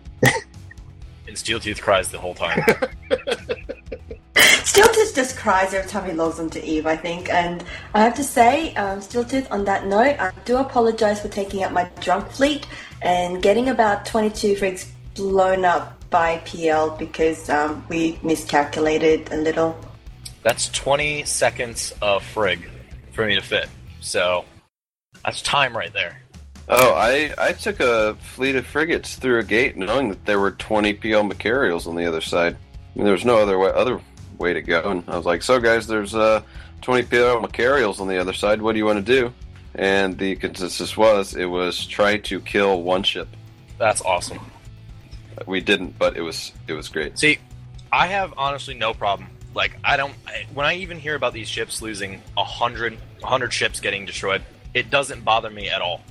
And 1.26 1.36
Steeltooth 1.36 1.80
cries 1.80 2.10
the 2.10 2.18
whole 2.18 2.34
time. 2.34 2.60
Steeltooth 5.10 5.14
just 5.14 5.36
cries 5.36 5.74
every 5.74 5.90
time 5.90 6.08
he 6.08 6.12
logs 6.12 6.38
onto 6.38 6.60
Eve, 6.60 6.86
I 6.86 6.96
think. 6.96 7.28
And 7.30 7.64
I 7.94 8.02
have 8.02 8.14
to 8.14 8.24
say, 8.24 8.74
um, 8.74 9.00
Steeltooth, 9.00 9.50
on 9.50 9.64
that 9.64 9.86
note, 9.86 10.16
I 10.20 10.32
do 10.44 10.58
apologize 10.58 11.20
for 11.20 11.28
taking 11.28 11.62
out 11.62 11.72
my 11.72 11.88
drunk 12.00 12.30
fleet 12.30 12.66
and 13.02 13.42
getting 13.42 13.68
about 13.68 14.06
22 14.06 14.54
frigs 14.54 14.88
blown 15.14 15.64
up 15.64 15.96
by 16.10 16.38
PL 16.38 16.96
because 16.96 17.48
um, 17.50 17.84
we 17.88 18.18
miscalculated 18.22 19.32
a 19.32 19.36
little. 19.36 19.78
That's 20.42 20.68
20 20.70 21.24
seconds 21.24 21.92
of 22.00 22.22
frig 22.22 22.68
for 23.12 23.26
me 23.26 23.34
to 23.34 23.42
fit. 23.42 23.68
So 24.00 24.44
that's 25.24 25.42
time 25.42 25.76
right 25.76 25.92
there. 25.92 26.20
Oh, 26.68 26.94
I, 26.94 27.34
I 27.36 27.52
took 27.52 27.80
a 27.80 28.14
fleet 28.14 28.54
of 28.54 28.64
frigates 28.64 29.16
through 29.16 29.40
a 29.40 29.44
gate 29.44 29.76
knowing 29.76 30.08
that 30.10 30.24
there 30.24 30.38
were 30.38 30.52
20 30.52 30.94
PL 30.94 31.24
Machariels 31.24 31.88
on 31.88 31.96
the 31.96 32.06
other 32.06 32.20
side. 32.20 32.54
I 32.54 32.98
mean, 32.98 33.04
there 33.04 33.12
was 33.12 33.24
no 33.24 33.38
other 33.38 33.58
way, 33.58 33.70
other 33.74 34.00
way 34.40 34.54
to 34.54 34.62
go. 34.62 34.90
And 34.90 35.04
I 35.06 35.16
was 35.16 35.26
like, 35.26 35.42
so 35.42 35.60
guys, 35.60 35.86
there's 35.86 36.14
uh, 36.14 36.42
20 36.82 37.04
PL 37.04 37.40
Machariels 37.40 38.00
on 38.00 38.08
the 38.08 38.18
other 38.18 38.32
side. 38.32 38.60
What 38.60 38.72
do 38.72 38.78
you 38.78 38.86
want 38.86 39.04
to 39.04 39.20
do? 39.20 39.32
And 39.74 40.18
the 40.18 40.34
consensus 40.36 40.96
was 40.96 41.36
it 41.36 41.44
was 41.44 41.86
try 41.86 42.16
to 42.18 42.40
kill 42.40 42.82
one 42.82 43.04
ship. 43.04 43.28
That's 43.78 44.02
awesome. 44.02 44.40
We 45.46 45.60
didn't, 45.60 45.98
but 45.98 46.16
it 46.16 46.22
was 46.22 46.52
it 46.66 46.72
was 46.72 46.88
great. 46.88 47.18
See, 47.18 47.38
I 47.92 48.08
have 48.08 48.34
honestly 48.36 48.74
no 48.74 48.92
problem. 48.92 49.30
Like, 49.54 49.78
I 49.82 49.96
don't. 49.96 50.14
I, 50.26 50.46
when 50.54 50.66
I 50.66 50.74
even 50.76 50.98
hear 50.98 51.14
about 51.14 51.32
these 51.32 51.48
ships 51.48 51.82
losing 51.82 52.22
a 52.36 52.44
hundred, 52.44 52.98
hundred 53.22 53.52
ships 53.52 53.80
getting 53.80 54.06
destroyed, 54.06 54.42
it 54.74 54.90
doesn't 54.90 55.24
bother 55.24 55.50
me 55.50 55.68
at 55.68 55.80
all. 55.80 56.02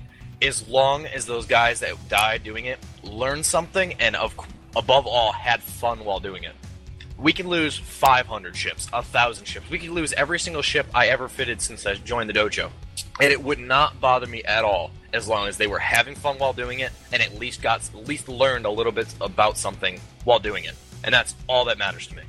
As 0.42 0.68
long 0.68 1.06
as 1.06 1.26
those 1.26 1.46
guys 1.46 1.82
that 1.82 1.96
died 2.10 2.44
doing 2.44 2.66
it 2.66 2.80
learned 3.04 3.46
something 3.46 3.94
and, 4.00 4.16
of 4.16 4.34
above 4.76 5.06
all, 5.06 5.32
had 5.32 5.62
fun 5.62 6.04
while 6.06 6.20
doing 6.20 6.44
it. 6.44 6.54
We 7.20 7.34
can 7.34 7.50
lose 7.50 7.78
500 7.78 8.56
ships, 8.56 8.88
a 8.94 9.04
thousand 9.04 9.46
ships. 9.46 9.70
We 9.70 9.78
could 9.78 9.90
lose 9.90 10.14
every 10.14 10.40
single 10.40 10.62
ship 10.62 10.88
I 10.96 11.08
ever 11.08 11.28
fitted 11.28 11.62
since 11.62 11.86
I 11.86 11.96
joined 11.96 12.30
the 12.30 12.34
dojo, 12.34 12.72
and 13.20 13.32
it 13.32 13.44
would 13.44 13.60
not 13.60 14.00
bother 14.00 14.26
me 14.26 14.42
at 14.44 14.64
all 14.64 14.92
as 15.14 15.28
long 15.28 15.48
as 15.50 15.58
they 15.58 15.68
were 15.68 15.80
having 15.80 16.16
fun 16.16 16.38
while 16.38 16.54
doing 16.54 16.80
it 16.80 16.92
and 17.12 17.22
at 17.22 17.38
least 17.38 17.62
got 17.62 17.82
at 17.94 18.08
least 18.08 18.30
learned 18.30 18.66
a 18.66 18.70
little 18.70 18.92
bit 18.92 19.14
about 19.20 19.58
something 19.58 20.00
while 20.24 20.40
doing 20.40 20.64
it. 20.64 20.76
And 21.04 21.14
that's 21.14 21.36
all 21.48 21.66
that 21.66 21.78
matters 21.78 22.08
to 22.08 22.16
me. 22.16 22.24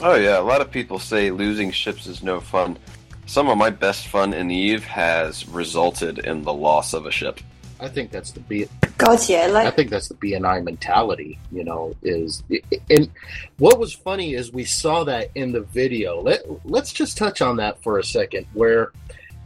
Oh 0.00 0.14
yeah, 0.14 0.38
a 0.38 0.42
lot 0.42 0.60
of 0.60 0.70
people 0.70 1.00
say 1.00 1.32
losing 1.32 1.72
ships 1.72 2.06
is 2.06 2.22
no 2.22 2.40
fun. 2.40 2.78
Some 3.26 3.48
of 3.48 3.58
my 3.58 3.70
best 3.70 4.06
fun 4.06 4.32
in 4.32 4.50
Eve 4.52 4.84
has 4.84 5.48
resulted 5.48 6.20
in 6.20 6.42
the 6.42 6.52
loss 6.52 6.94
of 6.94 7.06
a 7.06 7.10
ship. 7.10 7.40
I 7.80 7.88
think 7.88 8.10
that's 8.10 8.32
the 8.32 8.40
B. 8.40 8.66
God, 8.96 9.20
yeah, 9.28 9.52
I 9.54 9.70
think 9.70 9.90
that's 9.90 10.08
the 10.08 10.14
BNI 10.14 10.64
mentality. 10.64 11.38
You 11.52 11.64
know, 11.64 11.94
is 12.02 12.42
and 12.90 13.10
what 13.58 13.78
was 13.78 13.92
funny 13.92 14.34
is 14.34 14.52
we 14.52 14.64
saw 14.64 15.04
that 15.04 15.30
in 15.34 15.52
the 15.52 15.60
video. 15.60 16.20
Let 16.20 16.42
Let's 16.66 16.92
just 16.92 17.16
touch 17.16 17.40
on 17.40 17.56
that 17.56 17.82
for 17.82 17.98
a 17.98 18.04
second, 18.04 18.46
where 18.54 18.92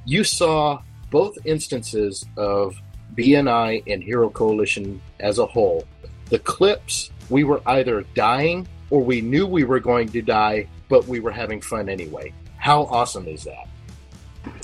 you 0.06 0.24
saw 0.24 0.80
both 1.10 1.36
instances 1.44 2.24
of 2.36 2.80
BNI 3.14 3.82
and 3.86 4.02
Hero 4.02 4.30
Coalition 4.30 5.00
as 5.20 5.38
a 5.38 5.46
whole. 5.46 5.84
The 6.30 6.38
clips, 6.38 7.10
we 7.28 7.44
were 7.44 7.60
either 7.66 8.02
dying 8.14 8.66
or 8.88 9.02
we 9.02 9.20
knew 9.20 9.46
we 9.46 9.64
were 9.64 9.80
going 9.80 10.08
to 10.08 10.22
die, 10.22 10.66
but 10.88 11.06
we 11.06 11.20
were 11.20 11.30
having 11.30 11.60
fun 11.60 11.88
anyway. 11.88 12.32
How 12.56 12.84
awesome 12.84 13.26
is 13.28 13.44
that? 13.44 13.68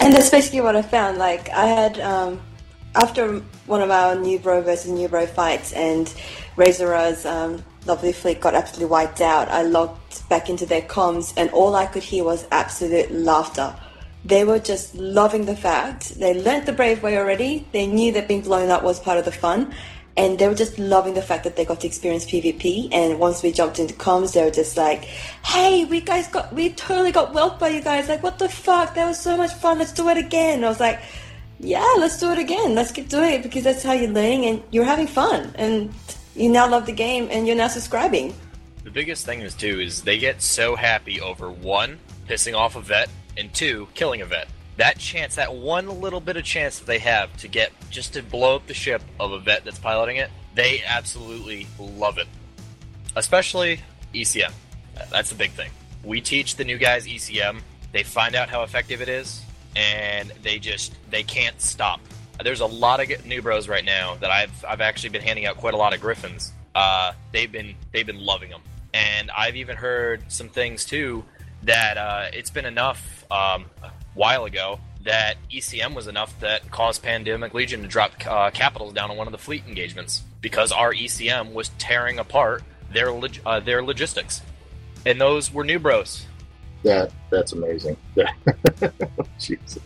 And 0.01 0.13
that's 0.13 0.31
basically 0.31 0.63
what 0.63 0.77
I 0.77 0.83
found. 0.83 1.19
Like 1.19 1.51
I 1.51 1.67
had 1.67 2.01
um, 2.01 2.41
after 2.99 3.39
one 3.67 3.81
of 3.81 3.91
our 3.91 4.17
new 4.17 4.39
bro 4.41 4.61
versus 4.61 4.91
new 4.91 5.09
bro 5.09 5.25
fights, 5.27 5.73
and 5.73 6.13
Razor's 6.57 7.25
um, 7.25 7.65
lovely 7.87 8.13
fleet 8.13 8.41
got 8.41 8.55
absolutely 8.55 8.91
wiped 8.91 9.21
out. 9.21 9.49
I 9.49 9.63
logged 9.63 10.29
back 10.29 10.51
into 10.51 10.67
their 10.67 10.83
comms, 10.83 11.33
and 11.37 11.49
all 11.51 11.77
I 11.77 11.87
could 11.87 12.03
hear 12.03 12.25
was 12.25 12.47
absolute 12.51 13.13
laughter. 13.13 13.75
They 14.25 14.45
were 14.45 14.59
just 14.59 14.97
loving 14.97 15.47
the 15.47 15.57
fact 15.57 16.19
they 16.19 16.35
learnt 16.35 16.67
the 16.67 16.73
brave 16.73 17.03
way 17.03 17.17
already. 17.17 17.67
They 17.73 17.87
knew 17.87 18.13
that 18.13 18.27
being 18.27 18.43
blown 18.43 18.69
up 18.69 18.83
was 18.83 18.99
part 18.99 19.17
of 19.17 19.25
the 19.25 19.33
fun, 19.33 19.73
and 20.17 20.37
they 20.37 20.49
were 20.49 20.57
just 20.57 20.77
loving 20.77 21.15
the 21.15 21.23
fact 21.23 21.45
that 21.45 21.55
they 21.55 21.65
got 21.65 21.81
to 21.83 21.87
experience 21.87 22.27
PvP. 22.27 22.89
And 22.91 23.21
once 23.21 23.45
we 23.45 23.53
jumped 23.53 23.79
into 23.79 23.95
comms, 23.95 24.33
they 24.33 24.43
were 24.43 24.51
just 24.51 24.77
like, 24.77 25.05
"Hey, 25.45 25.85
we 25.85 26.01
guys 26.01 26.27
got 26.27 26.53
we 26.53 26.71
totally 26.71 27.13
got 27.13 27.33
whelped 27.33 27.61
by 27.61 27.69
you 27.69 27.81
guys! 27.81 28.09
Like, 28.09 28.25
what 28.25 28.41
the 28.41 28.49
fuck? 28.49 28.97
That 28.97 29.07
was 29.07 29.21
so 29.21 29.37
much 29.37 29.53
fun. 29.53 29.79
Let's 29.79 29.93
do 29.93 30.09
it 30.09 30.19
again." 30.19 30.57
And 30.57 30.67
I 30.67 30.69
was 30.69 30.81
like, 30.81 30.99
"Yeah, 31.61 31.95
let's 31.99 32.19
do 32.19 32.31
it 32.31 32.39
again. 32.39 32.75
Let's 32.75 32.93
keep 32.93 33.09
doing 33.09 33.35
it 33.35 33.43
because 33.43 33.65
that's 33.65 33.83
how 33.83 33.93
you're 33.93 34.11
learning 34.11 34.47
and 34.47 34.63
you're 34.71 34.85
having 34.85 35.07
fun, 35.07 35.53
and 35.57 35.93
you 36.35 36.49
now 36.49 36.69
love 36.69 36.87
the 36.87 36.93
game 36.93 37.29
and 37.31 37.47
you're 37.47 37.57
now 37.57 37.69
subscribing." 37.69 38.35
The 38.85 38.91
biggest 38.91 39.27
thing 39.27 39.41
is 39.41 39.55
too 39.55 39.81
is 39.81 40.03
they 40.03 40.19
get 40.19 40.41
so 40.41 40.77
happy 40.77 41.21
over 41.21 41.51
one 41.51 41.99
pissing 42.27 42.57
off 42.57 42.77
a 42.77 42.81
vet 42.81 43.09
and 43.37 43.53
two 43.53 43.89
killing 43.95 44.23
a 44.23 44.27
vet. 44.27 44.49
That 44.77 44.99
chance, 44.99 45.35
that 45.35 45.55
one 45.55 46.01
little 46.01 46.21
bit 46.21 46.37
of 46.37 46.45
chance 46.45 46.79
that 46.79 46.87
they 46.87 46.99
have 47.01 47.37
to 47.39 47.49
get 47.49 47.73
just 47.91 48.15
to 48.15 48.23
blow 48.23 48.57
up 48.57 48.67
the 48.67 48.75
ship 48.75 49.03
of 49.19 49.33
a 49.33 49.41
vet 49.41 49.65
that's 49.65 49.79
piloting 49.79 50.17
it, 50.17 50.31
they 50.55 50.83
absolutely 50.87 51.67
love 51.79 52.19
it. 52.19 52.29
Especially 53.17 53.81
ECM. 54.15 54.53
That's 55.11 55.31
the 55.31 55.35
big 55.35 55.51
thing. 55.51 55.71
We 56.05 56.21
teach 56.21 56.57
the 56.57 56.65
new 56.65 56.79
guys 56.79 57.07
ECM. 57.07 57.61
They 57.93 58.05
find 58.05 58.35
out 58.37 58.49
how 58.49 58.63
effective 58.63 59.03
it 59.03 59.09
is, 59.09 59.43
and 59.77 60.33
they 60.43 60.59
just 60.59 60.95
they 61.11 61.23
can't 61.23 61.61
stop. 61.61 62.01
There's 62.43 62.61
a 62.61 62.67
lot 62.67 63.01
of 63.01 63.27
new 63.27 63.43
bros 63.43 63.69
right 63.69 63.85
now 63.85 64.17
that 64.17 64.31
I've 64.31 64.65
I've 64.67 64.81
actually 64.81 65.11
been 65.11 65.23
handing 65.23 65.47
out 65.47 65.57
quite 65.57 65.75
a 65.75 65.77
lot 65.77 65.95
of 65.95 66.01
griffins. 66.01 66.53
Uh, 66.75 67.13
they've 67.33 67.51
been 67.51 67.75
they've 67.93 68.07
been 68.07 68.25
loving 68.25 68.51
them, 68.51 68.63
and 68.95 69.31
I've 69.37 69.57
even 69.57 69.77
heard 69.77 70.23
some 70.29 70.49
things 70.49 70.85
too 70.85 71.25
that 71.65 71.97
uh, 71.97 72.27
it's 72.33 72.51
been 72.51 72.65
enough 72.65 73.25
um, 73.31 73.67
a 73.83 73.91
while 74.15 74.45
ago 74.45 74.79
that 75.05 75.37
ECM 75.51 75.95
was 75.95 76.07
enough 76.07 76.39
that 76.41 76.71
caused 76.71 77.03
Pandemic 77.03 77.55
Legion 77.55 77.83
to 77.83 77.89
drop 77.89 78.13
uh, 78.27 78.51
capitals 78.51 78.93
down 78.93 79.11
on 79.11 79.17
one 79.17 79.27
of 79.27 79.33
the 79.33 79.39
fleet 79.39 79.65
engagements 79.67 80.23
because 80.41 80.71
our 80.71 80.93
ECM 80.93 81.53
was 81.53 81.71
tearing 81.79 82.19
apart 82.19 82.63
their 82.93 83.11
log- 83.11 83.39
uh, 83.45 83.61
their 83.61 83.83
logistics, 83.83 84.43
and 85.05 85.21
those 85.21 85.53
were 85.53 85.65
new 85.65 85.79
bros. 85.79 86.27
That 86.83 87.13
that's 87.31 87.53
amazing. 87.53 87.97
Jesus. 89.39 89.81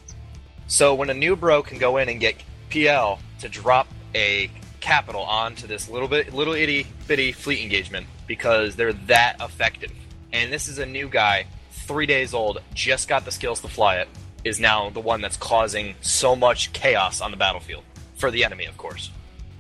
So 0.66 0.94
when 0.94 1.10
a 1.10 1.14
new 1.14 1.36
bro 1.36 1.62
can 1.62 1.78
go 1.78 1.96
in 1.98 2.08
and 2.08 2.20
get 2.20 2.36
PL 2.70 3.18
to 3.40 3.48
drop 3.48 3.88
a 4.14 4.50
capital 4.80 5.22
onto 5.22 5.66
this 5.66 5.88
little 5.88 6.08
bit 6.08 6.34
little 6.34 6.54
itty 6.54 6.86
bitty 7.06 7.32
fleet 7.32 7.62
engagement 7.62 8.06
because 8.26 8.76
they're 8.76 8.92
that 8.92 9.36
effective, 9.40 9.92
and 10.32 10.52
this 10.52 10.68
is 10.68 10.78
a 10.78 10.86
new 10.86 11.08
guy, 11.08 11.46
three 11.70 12.06
days 12.06 12.34
old, 12.34 12.60
just 12.74 13.08
got 13.08 13.24
the 13.24 13.30
skills 13.30 13.60
to 13.60 13.68
fly 13.68 13.96
it, 13.96 14.08
is 14.44 14.60
now 14.60 14.90
the 14.90 15.00
one 15.00 15.20
that's 15.20 15.36
causing 15.36 15.94
so 16.00 16.34
much 16.34 16.72
chaos 16.72 17.20
on 17.20 17.30
the 17.30 17.36
battlefield 17.36 17.84
for 18.16 18.30
the 18.30 18.44
enemy, 18.44 18.66
of 18.66 18.76
course. 18.76 19.10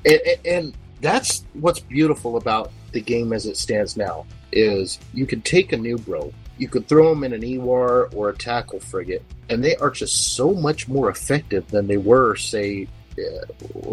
and, 0.04 0.20
and 0.44 0.74
that's 1.00 1.44
what's 1.54 1.80
beautiful 1.80 2.36
about 2.36 2.72
the 2.92 3.00
game 3.00 3.32
as 3.32 3.46
it 3.46 3.56
stands 3.56 3.96
now 3.96 4.24
is 4.52 4.98
you 5.12 5.26
can 5.26 5.40
take 5.42 5.72
a 5.72 5.76
new 5.76 5.98
bro 5.98 6.32
you 6.62 6.68
could 6.68 6.86
throw 6.86 7.08
them 7.08 7.24
in 7.24 7.32
an 7.32 7.42
ewar 7.42 8.08
or 8.14 8.28
a 8.28 8.36
tackle 8.36 8.78
frigate 8.78 9.24
and 9.48 9.64
they 9.64 9.74
are 9.76 9.90
just 9.90 10.36
so 10.36 10.54
much 10.54 10.86
more 10.86 11.10
effective 11.10 11.66
than 11.74 11.88
they 11.88 11.96
were 11.96 12.36
say 12.36 12.86
uh, 13.18 13.44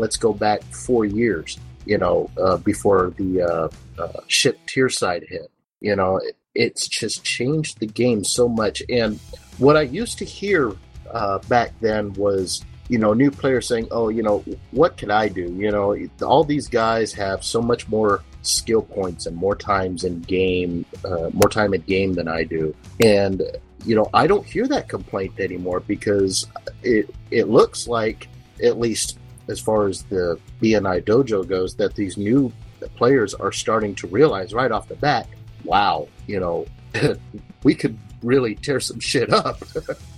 let's 0.01 0.17
go 0.17 0.31
back 0.31 0.61
four 0.65 1.03
years 1.03 1.57
you 1.87 1.97
know 1.97 2.29
uh, 2.39 2.57
before 2.57 3.11
the 3.17 3.41
uh, 3.41 3.67
uh, 3.99 4.21
ship 4.27 4.59
tiericide 4.67 5.27
hit 5.27 5.49
you 5.79 5.95
know 5.95 6.17
it, 6.17 6.35
it's 6.53 6.87
just 6.87 7.23
changed 7.23 7.79
the 7.79 7.87
game 7.87 8.23
so 8.23 8.47
much 8.47 8.83
and 8.87 9.19
what 9.57 9.75
i 9.75 9.81
used 9.81 10.19
to 10.19 10.25
hear 10.25 10.71
uh, 11.11 11.39
back 11.53 11.73
then 11.81 12.13
was 12.13 12.63
you 12.89 12.97
know, 12.97 13.13
new 13.13 13.29
players 13.29 13.67
saying, 13.67 13.87
"Oh, 13.91 14.09
you 14.09 14.23
know, 14.23 14.43
what 14.71 14.97
can 14.97 15.11
I 15.11 15.27
do?" 15.27 15.43
You 15.43 15.69
know, 15.69 15.95
all 16.23 16.43
these 16.43 16.67
guys 16.67 17.13
have 17.13 17.43
so 17.43 17.61
much 17.61 17.87
more 17.87 18.23
skill 18.41 18.81
points 18.81 19.25
and 19.25 19.35
more 19.35 19.55
times 19.55 20.03
in 20.03 20.21
game, 20.21 20.85
uh, 21.05 21.29
more 21.33 21.49
time 21.49 21.73
in 21.73 21.81
game 21.81 22.13
than 22.13 22.27
I 22.27 22.43
do, 22.43 22.75
and 23.03 23.41
you 23.85 23.95
know, 23.95 24.09
I 24.13 24.27
don't 24.27 24.45
hear 24.45 24.67
that 24.67 24.89
complaint 24.89 25.39
anymore 25.39 25.79
because 25.79 26.47
it 26.83 27.13
it 27.31 27.47
looks 27.47 27.87
like, 27.87 28.27
at 28.63 28.79
least 28.79 29.17
as 29.47 29.59
far 29.59 29.87
as 29.87 30.03
the 30.03 30.39
BNI 30.61 31.03
dojo 31.03 31.47
goes, 31.47 31.75
that 31.75 31.95
these 31.95 32.17
new 32.17 32.51
players 32.95 33.33
are 33.33 33.51
starting 33.51 33.95
to 33.95 34.07
realize 34.07 34.53
right 34.53 34.71
off 34.71 34.87
the 34.87 34.95
bat, 34.95 35.27
wow, 35.63 36.07
you 36.27 36.39
know. 36.39 36.65
we 37.63 37.75
could 37.75 37.97
really 38.23 38.55
tear 38.55 38.79
some 38.79 38.99
shit 38.99 39.31
up. 39.31 39.61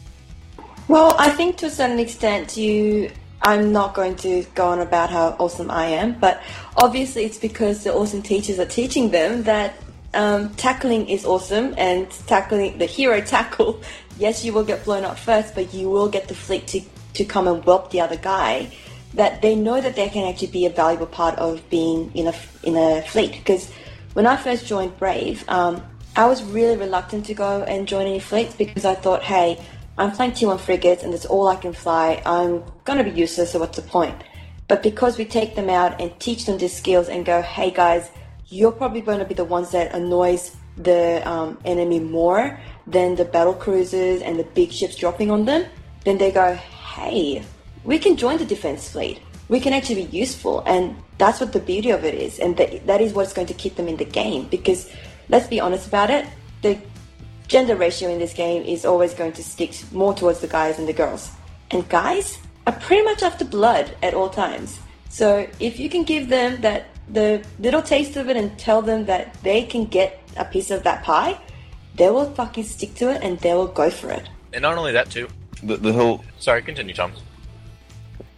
Well, 0.88 1.16
I 1.18 1.30
think 1.30 1.56
to 1.58 1.68
a 1.68 1.70
certain 1.70 2.00
extent, 2.00 2.58
you. 2.58 3.12
I'm 3.42 3.72
not 3.72 3.94
going 3.94 4.16
to 4.18 4.44
go 4.56 4.68
on 4.68 4.80
about 4.80 5.10
how 5.10 5.36
awesome 5.40 5.72
I 5.72 5.86
am, 5.86 6.20
but 6.20 6.42
obviously 6.78 7.26
it's 7.26 7.40
because 7.40 7.84
the 7.84 7.94
awesome 7.94 8.22
teachers 8.22 8.60
are 8.60 8.66
teaching 8.66 9.10
them 9.10 9.44
that 9.44 9.76
um, 10.14 10.54
tackling 10.56 11.10
is 11.10 11.26
awesome 11.26 11.74
and 11.78 12.10
tackling 12.28 12.78
the 12.78 12.86
hero 12.86 13.22
tackle. 13.26 13.82
Yes, 14.18 14.46
you 14.46 14.54
will 14.54 14.64
get 14.64 14.84
blown 14.84 15.04
up 15.04 15.18
first, 15.18 15.56
but 15.56 15.74
you 15.74 15.90
will 15.90 16.10
get 16.10 16.28
the 16.28 16.36
fleet 16.36 16.68
to, 16.68 16.82
to 17.16 17.26
come 17.26 17.48
and 17.48 17.64
whelp 17.64 17.90
the 17.92 18.02
other 18.02 18.18
guy. 18.18 18.72
That 19.16 19.42
they 19.42 19.56
know 19.56 19.82
that 19.82 19.96
they 19.96 20.08
can 20.08 20.30
actually 20.30 20.52
be 20.52 20.66
a 20.66 20.70
valuable 20.70 21.08
part 21.08 21.38
of 21.38 21.70
being 21.70 22.12
in 22.14 22.28
a 22.28 22.34
in 22.64 22.78
a 22.78 23.02
fleet. 23.02 23.34
Because 23.34 23.70
when 24.14 24.26
I 24.26 24.38
first 24.38 24.66
joined 24.66 24.98
Brave, 24.98 25.44
um, 25.50 25.84
I 26.16 26.28
was 26.28 26.44
really 26.44 26.78
reluctant 26.78 27.26
to 27.26 27.34
go 27.34 27.64
and 27.64 27.88
join 27.88 28.06
any 28.06 28.20
fleets 28.20 28.56
because 28.56 28.86
I 28.86 28.96
thought, 28.96 29.24
hey, 29.24 29.62
I'm 30.02 30.10
flying 30.10 30.32
T1 30.32 30.60
frigates 30.60 31.04
and 31.04 31.14
that's 31.14 31.28
all 31.28 31.48
I 31.48 31.56
can 31.58 31.74
fly. 31.74 32.24
I'm 32.26 32.64
going 32.86 32.98
to 32.98 33.04
be 33.04 33.12
useless, 33.12 33.52
so 33.52 33.60
what's 33.60 33.76
the 33.76 33.84
point? 33.84 34.20
But 34.68 34.82
because 34.82 35.20
we 35.20 35.26
take 35.26 35.54
them 35.54 35.70
out 35.70 36.02
and 36.02 36.20
teach 36.20 36.48
them 36.48 36.58
these 36.58 36.76
skills 36.76 37.08
and 37.08 37.24
go, 37.24 37.44
hey 37.44 37.70
guys, 37.70 38.10
you're 38.48 38.72
probably 38.72 39.02
going 39.02 39.20
to 39.20 39.26
be 39.26 39.36
the 39.36 39.46
ones 39.46 39.70
that 39.74 39.94
annoys 39.94 40.56
the 40.76 41.22
um, 41.30 41.60
enemy 41.66 42.00
more 42.00 42.60
than 42.88 43.14
the 43.14 43.26
battle 43.26 43.54
cruisers 43.54 44.24
and 44.24 44.40
the 44.40 44.44
big 44.44 44.72
ships 44.72 44.96
dropping 44.96 45.30
on 45.30 45.46
them, 45.46 45.70
then 46.04 46.18
they 46.18 46.32
go, 46.32 46.56
hey, 46.56 47.44
we 47.84 48.00
can 48.00 48.18
join 48.18 48.40
the 48.40 48.46
defense 48.46 48.90
fleet. 48.90 49.22
We 49.50 49.60
can 49.60 49.72
actually 49.72 50.06
be 50.06 50.18
useful. 50.18 50.64
And 50.66 50.96
that's 51.20 51.40
what 51.40 51.54
the 51.54 51.60
beauty 51.60 51.92
of 51.92 52.04
it 52.04 52.16
is. 52.16 52.40
And 52.40 52.58
that, 52.58 52.88
that 52.88 53.02
is 53.02 53.14
what's 53.14 53.34
going 53.34 53.48
to 53.48 53.54
keep 53.54 53.76
them 53.76 53.88
in 53.88 53.98
the 53.98 54.06
game. 54.06 54.48
Because 54.48 54.92
let's 55.30 55.46
be 55.46 55.60
honest 55.60 55.86
about 55.86 56.10
it, 56.10 56.26
the 56.64 56.80
gender 57.52 57.76
ratio 57.76 58.10
in 58.10 58.18
this 58.18 58.34
game 58.34 58.64
is 58.64 58.86
always 58.86 59.14
going 59.14 59.34
to 59.34 59.44
stick 59.44 59.76
more 59.92 60.14
towards 60.14 60.40
the 60.40 60.48
guys 60.48 60.80
and 60.80 60.88
the 60.88 60.94
girls. 60.94 61.32
And 61.70 61.88
guys 61.90 62.40
are 62.66 62.72
pretty 62.72 63.04
much 63.04 63.22
after 63.24 63.44
blood 63.44 63.94
at 64.02 64.14
all 64.14 64.30
times. 64.30 64.80
So 65.10 65.46
if 65.60 65.78
you 65.78 65.90
can 65.90 66.04
give 66.06 66.30
them 66.30 66.62
that 66.62 66.86
the 67.10 67.44
little 67.60 67.82
taste 67.82 68.16
of 68.16 68.30
it 68.30 68.38
and 68.38 68.58
tell 68.58 68.82
them 68.82 69.06
that 69.08 69.36
they 69.44 69.64
can 69.64 69.84
get 69.84 70.22
a 70.38 70.46
piece 70.46 70.72
of 70.72 70.84
that 70.84 71.04
pie, 71.04 71.38
they 71.96 72.10
will 72.10 72.32
fucking 72.32 72.64
stick 72.64 72.96
to 72.96 73.12
it 73.12 73.22
and 73.22 73.38
they 73.40 73.54
will 73.54 73.68
go 73.68 73.90
for 73.90 74.10
it. 74.12 74.30
And 74.54 74.62
not 74.62 74.78
only 74.78 74.94
that, 74.94 75.12
too. 75.12 75.28
The, 75.62 75.76
the 75.76 75.92
whole 75.92 76.24
Sorry, 76.40 76.62
continue, 76.62 76.94
Tom. 76.94 77.12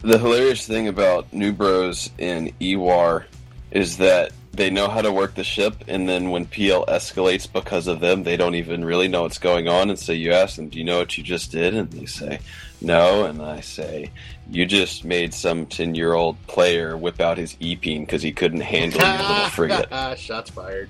The 0.02 0.18
hilarious 0.18 0.66
thing 0.66 0.88
about 0.88 1.32
New 1.32 1.54
Bros 1.54 2.10
in 2.18 2.52
E-War 2.60 3.28
is 3.70 3.98
that 3.98 4.32
they 4.54 4.70
know 4.70 4.88
how 4.88 5.02
to 5.02 5.12
work 5.12 5.34
the 5.34 5.44
ship, 5.44 5.84
and 5.88 6.08
then 6.08 6.30
when 6.30 6.46
PL 6.46 6.86
escalates 6.86 7.52
because 7.52 7.88
of 7.88 8.00
them, 8.00 8.24
they 8.24 8.38
don't 8.38 8.54
even 8.54 8.86
really 8.86 9.08
know 9.08 9.24
what's 9.24 9.40
going 9.40 9.68
on. 9.68 9.90
And 9.90 9.98
so 9.98 10.12
you 10.12 10.32
ask 10.32 10.56
them, 10.56 10.70
Do 10.70 10.78
you 10.78 10.84
know 10.84 11.00
what 11.00 11.18
you 11.18 11.24
just 11.24 11.52
did? 11.52 11.74
And 11.74 11.90
they 11.92 12.06
say, 12.06 12.40
No. 12.80 13.26
And 13.26 13.42
I 13.42 13.62
say, 13.62 14.12
You 14.50 14.68
just 14.68 15.04
made 15.04 15.34
some 15.34 15.66
10 15.66 15.96
year 15.96 16.14
old 16.14 16.38
player 16.46 16.96
whip 16.96 17.20
out 17.20 17.40
his 17.40 17.58
E 17.60 17.76
peen 17.76 18.06
because 18.06 18.22
he 18.22 18.32
couldn't 18.32 18.62
handle 18.62 19.02
your 19.02 19.18
little 19.18 19.50
frigate. 19.50 20.20
Shots 20.20 20.52
fired. 20.52 20.90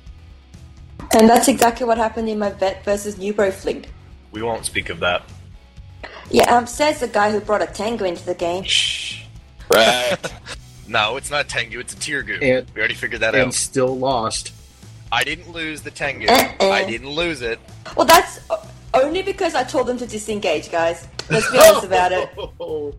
And 1.14 1.30
that's 1.30 1.47
exactly 1.47 1.86
what 1.86 1.97
happened 1.97 2.28
in 2.28 2.39
my 2.39 2.49
vet 2.49 2.84
versus 2.84 3.18
New 3.18 3.34
Bro 3.34 3.51
fleet. 3.51 3.88
We 4.32 4.41
won't 4.41 4.66
speak 4.66 4.89
of 4.89 4.99
that. 4.99 5.24
Yeah, 6.30 6.53
um, 6.55 6.68
says 6.68 6.99
the 6.99 7.07
guy 7.07 7.32
who 7.32 7.39
brought 7.39 7.61
a 7.61 7.68
tango 7.68 8.03
into 8.03 8.26
the 8.26 8.36
game. 8.36 8.64
Shh. 8.64 9.24
Right. 9.74 10.18
No, 10.88 11.17
it's 11.17 11.31
not 11.31 11.47
Tengu, 11.47 11.79
it's 11.79 11.93
a 11.93 11.97
Tirgu. 11.97 12.41
And- 12.41 12.67
we 12.73 12.79
already 12.79 12.93
figured 12.93 13.21
that 13.21 13.34
and 13.34 13.41
out. 13.41 13.43
And 13.45 13.53
still 13.53 13.97
lost. 13.97 14.53
I 15.11 15.23
didn't 15.23 15.51
lose 15.51 15.81
the 15.81 15.91
Tengu. 15.91 16.27
Uh-uh. 16.27 16.69
I 16.69 16.86
didn't 16.86 17.09
lose 17.09 17.41
it. 17.41 17.59
Well, 17.95 18.05
that's 18.05 18.39
only 18.93 19.21
because 19.21 19.53
I 19.53 19.63
told 19.63 19.88
them 19.88 19.97
to 19.99 20.07
disengage, 20.07 20.71
guys. 20.71 21.07
Let's 21.29 21.49
be 21.51 21.57
honest 21.59 21.86
about 21.86 22.11
it. 22.11 22.29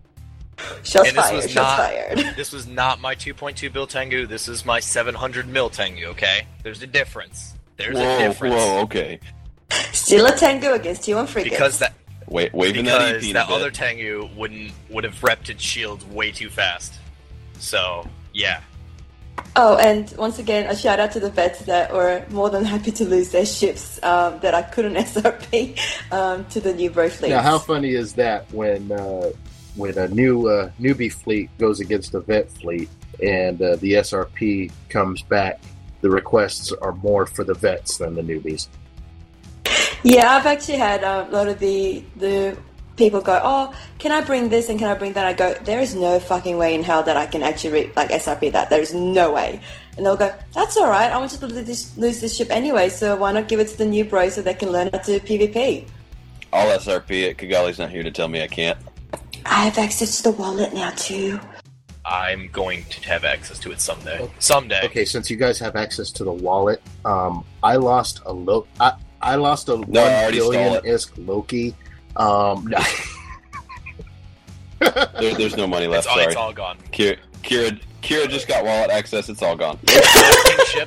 Shots 0.85 1.09
and 1.09 1.17
this 1.19 1.25
fired, 1.25 1.35
was 1.35 1.51
shots 1.51 1.55
not, 1.55 1.77
fired. 1.77 2.19
This 2.37 2.53
was 2.53 2.67
not 2.67 3.01
my 3.01 3.17
2.2 3.17 3.73
bill 3.73 3.89
Tengu. 3.89 4.27
This 4.27 4.47
is 4.47 4.65
my 4.65 4.79
700 4.79 5.49
mil 5.49 5.69
Tengu. 5.69 6.07
Okay, 6.07 6.47
there's 6.63 6.81
a 6.81 6.87
difference. 6.87 7.55
There's 7.77 7.97
whoa, 7.97 8.17
a 8.17 8.19
difference. 8.19 8.55
whoa, 8.55 8.81
okay. 8.83 9.19
Still 9.93 10.27
a 10.27 10.37
Tengu 10.37 10.73
against 10.73 11.03
T1 11.03 11.27
frigates. 11.27 11.57
Because 11.57 11.79
that 11.81 11.95
Wait, 12.29 12.55
waving 12.55 12.85
that 12.85 13.07
because 13.07 13.23
peen 13.25 13.35
that 13.35 13.51
other 13.51 13.71
Tengu 13.71 14.29
wouldn't 14.37 14.73
would 14.91 15.05
have 15.05 15.19
repped 15.21 15.51
its 15.51 15.63
shield 15.63 16.11
way 16.13 16.31
too 16.31 16.49
fast. 16.49 16.95
So 17.59 18.09
yeah, 18.33 18.61
Oh, 19.57 19.77
and 19.77 20.13
once 20.19 20.41
again, 20.41 20.69
a 20.69 20.75
shout 20.75 20.99
out 20.99 21.13
to 21.13 21.21
the 21.21 21.31
vets 21.31 21.61
that 21.61 21.93
were 21.93 22.25
more 22.31 22.51
than 22.51 22.65
happy 22.65 22.91
to 22.91 23.05
lose 23.05 23.31
their 23.31 23.47
ships 23.47 24.03
um, 24.03 24.41
that 24.41 24.53
I 24.53 24.63
couldn't 24.63 24.95
SRP 25.07 25.79
um, 26.11 26.45
to 26.47 26.61
the 26.61 26.75
new 26.75 26.91
bro 26.91 27.09
fleet. 27.09 27.31
Now, 27.31 27.43
how 27.43 27.59
funny 27.59 27.91
is 27.91 28.15
that 28.15 28.51
when 28.53 28.91
uh, 28.91 29.31
when 29.77 29.97
a 29.97 30.09
new 30.09 30.49
uh, 30.49 30.71
newbie 30.81 31.13
fleet 31.13 31.51
goes 31.59 31.79
against 31.79 32.15
a 32.15 32.21
vet 32.21 32.51
fleet 32.51 32.89
and 33.23 33.61
uh, 33.63 33.77
the 33.77 33.95
SRP 33.95 34.73
comes 34.89 35.23
back? 35.23 35.61
The 36.01 36.11
requests 36.11 36.73
are 36.73 36.93
more 36.93 37.25
for 37.25 37.45
the 37.45 37.55
vets 37.55 37.99
than 37.99 38.15
the 38.15 38.23
newbies. 38.23 38.69
Yeah, 40.03 40.35
I've 40.35 40.47
actually 40.47 40.79
had 40.79 41.03
um, 41.05 41.29
a 41.29 41.31
lot 41.31 41.49
of 41.49 41.61
the 41.61 42.03
the 42.17 42.59
people 42.97 43.21
go, 43.21 43.41
"Oh, 43.43 43.75
can 43.99 44.13
I 44.13 44.21
bring 44.21 44.49
this 44.49 44.69
and 44.69 44.79
can 44.79 44.89
I 44.89 44.95
bring 44.95 45.13
that?" 45.15 45.27
I 45.27 45.33
go, 45.33 45.55
"There 45.65 45.81
is 45.81 45.95
no 45.95 46.19
fucking 46.21 46.57
way 46.57 46.75
in 46.75 46.83
hell 46.83 47.03
that 47.03 47.17
I 47.17 47.27
can 47.27 47.43
actually 47.43 47.73
re- 47.73 47.93
like 47.97 48.11
SRP 48.11 48.53
that. 48.53 48.71
There 48.71 48.81
is 48.81 48.95
no 48.95 49.33
way." 49.33 49.61
And 49.97 50.05
they'll 50.05 50.17
go, 50.17 50.33
"That's 50.55 50.77
all 50.77 50.89
right. 50.89 51.11
I 51.11 51.19
want 51.19 51.33
you 51.33 51.39
to 51.39 51.47
lose 51.47 51.67
this, 51.67 51.97
lose 51.97 52.21
this 52.21 52.37
ship 52.37 52.49
anyway, 52.51 52.89
so 52.89 53.17
why 53.17 53.33
not 53.33 53.49
give 53.49 53.61
it 53.61 53.69
to 53.69 53.79
the 53.79 53.87
new 53.87 54.05
bro 54.05 54.29
so 54.29 54.43
they 54.43 54.55
can 54.55 54.71
learn 54.71 54.91
how 54.93 54.99
to 54.99 55.21
PvP?" 55.21 55.87
I'll 56.53 56.79
SRP 56.79 57.25
it. 57.25 57.39
Kigali's 57.39 57.79
not 57.79 57.91
here 57.91 58.03
to 58.03 58.11
tell 58.11 58.29
me 58.29 58.43
I 58.43 58.47
can't. 58.47 58.79
I 59.45 59.65
have 59.65 59.79
access 59.79 60.19
to 60.19 60.23
the 60.25 60.31
wallet 60.31 60.73
now 60.73 60.91
too. 60.91 61.41
I'm 62.05 62.49
going 62.53 62.85
to 62.85 63.09
have 63.09 63.25
access 63.25 63.59
to 63.61 63.73
it 63.73 63.81
someday. 63.81 64.29
Someday. 64.39 64.83
Okay, 64.85 65.05
since 65.05 65.31
you 65.31 65.37
guys 65.37 65.59
have 65.59 65.75
access 65.75 66.11
to 66.13 66.25
the 66.25 66.33
wallet, 66.33 66.83
um, 67.05 67.45
I 67.63 67.77
lost 67.77 68.21
a 68.27 68.33
lo- 68.33 68.67
I, 68.79 68.93
I 69.23 69.37
lost 69.37 69.69
a 69.69 69.77
No, 69.77 70.03
one 70.03 70.13
already 70.13 70.39
billion 70.39 70.83
isk 70.85 71.13
Loki. 71.27 71.75
Um, 72.17 72.73
There, 74.81 75.35
there's 75.35 75.57
no 75.57 75.67
money 75.67 75.87
left. 75.87 76.07
It's 76.07 76.09
all- 76.09 76.15
sorry. 76.17 76.27
it's 76.27 76.37
all 76.37 76.53
gone. 76.53 76.77
Kira, 76.93 77.17
Kira, 77.43 77.81
Kira 78.03 78.29
just 78.29 78.47
got 78.49 78.65
wallet 78.65 78.91
access. 78.91 79.29
It's 79.29 79.43
all 79.43 79.57
gone. 79.57 79.79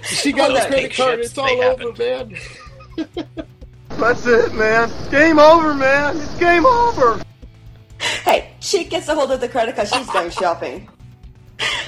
she 0.03 0.31
got 0.31 0.49
Those 0.49 0.61
the 0.63 0.67
credit 0.67 0.93
card. 0.95 1.19
ships, 1.19 1.29
It's 1.29 1.37
all 1.37 1.47
they 1.47 1.63
over, 1.63 1.93
man. 1.97 3.57
That's 3.97 4.25
it, 4.27 4.53
man. 4.53 4.91
Game 5.09 5.39
over, 5.39 5.73
man. 5.73 6.17
It's 6.17 6.37
game 6.37 6.65
over. 6.65 7.21
Hey, 8.23 8.51
she 8.59 8.83
gets 8.83 9.07
a 9.07 9.15
hold 9.15 9.31
of 9.31 9.41
the 9.41 9.49
credit 9.49 9.75
card. 9.75 9.87
She's 9.87 10.07
going 10.07 10.29
shopping. 10.29 10.87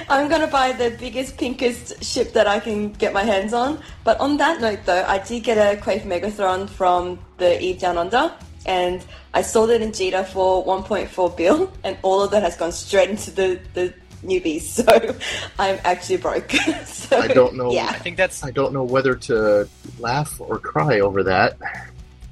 I'm 0.08 0.28
gonna 0.28 0.48
buy 0.48 0.72
the 0.72 0.90
biggest, 0.98 1.36
pinkest 1.38 2.02
ship 2.02 2.32
that 2.32 2.48
I 2.48 2.58
can 2.58 2.90
get 2.94 3.12
my 3.12 3.22
hands 3.22 3.52
on. 3.52 3.80
But 4.02 4.18
on 4.18 4.36
that 4.38 4.60
note, 4.60 4.80
though, 4.84 5.04
I 5.06 5.18
did 5.18 5.44
get 5.44 5.58
a 5.58 5.80
Quake 5.80 6.02
Megathron 6.02 6.68
from 6.68 7.20
the 7.36 7.60
Eve 7.62 7.78
Down 7.78 7.96
Under, 7.96 8.32
and 8.66 9.04
I 9.34 9.42
sold 9.42 9.70
it 9.70 9.82
in 9.82 9.90
Jita 9.90 10.26
for 10.26 10.64
1.4 10.64 11.36
bill, 11.36 11.72
and 11.84 11.96
all 12.02 12.22
of 12.22 12.30
that 12.32 12.42
has 12.42 12.56
gone 12.56 12.72
straight 12.72 13.10
into 13.10 13.30
the 13.30 13.60
the 13.74 13.94
newbies. 14.22 14.60
So 14.80 15.16
I'm 15.58 15.78
actually 15.84 16.18
broke. 16.18 16.50
so, 16.84 17.18
I 17.18 17.28
don't 17.28 17.56
know. 17.56 17.72
Yeah. 17.72 17.88
I 17.88 17.98
think 17.98 18.16
that's. 18.16 18.44
I 18.44 18.50
don't 18.50 18.72
know 18.72 18.84
whether 18.84 19.14
to 19.14 19.68
laugh 19.98 20.40
or 20.40 20.58
cry 20.58 21.00
over 21.00 21.22
that. 21.24 21.56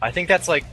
I 0.01 0.11
think 0.11 0.29
that's 0.29 0.49
like 0.49 0.65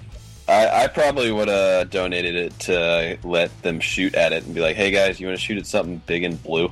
I, 0.47 0.83
I 0.83 0.87
probably 0.87 1.31
would 1.31 1.47
have 1.47 1.89
donated 1.89 2.35
it 2.35 2.59
to 2.61 3.17
let 3.23 3.61
them 3.63 3.79
shoot 3.79 4.13
at 4.15 4.31
it 4.31 4.45
and 4.45 4.53
be 4.53 4.61
like, 4.61 4.75
"Hey 4.75 4.91
guys, 4.91 5.19
you 5.19 5.27
want 5.27 5.39
to 5.39 5.43
shoot 5.43 5.57
at 5.57 5.65
something 5.65 6.01
big 6.05 6.23
and 6.23 6.41
blue?" 6.43 6.71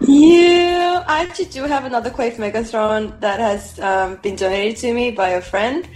Yeah, 0.00 1.02
I 1.06 1.22
actually 1.22 1.46
do 1.46 1.64
have 1.64 1.84
another 1.84 2.10
Quake 2.10 2.36
Megathron 2.36 3.18
that 3.20 3.40
has 3.40 3.78
um, 3.80 4.16
been 4.16 4.36
donated 4.36 4.76
to 4.78 4.92
me 4.92 5.10
by 5.10 5.30
a 5.30 5.40
friend, 5.40 5.88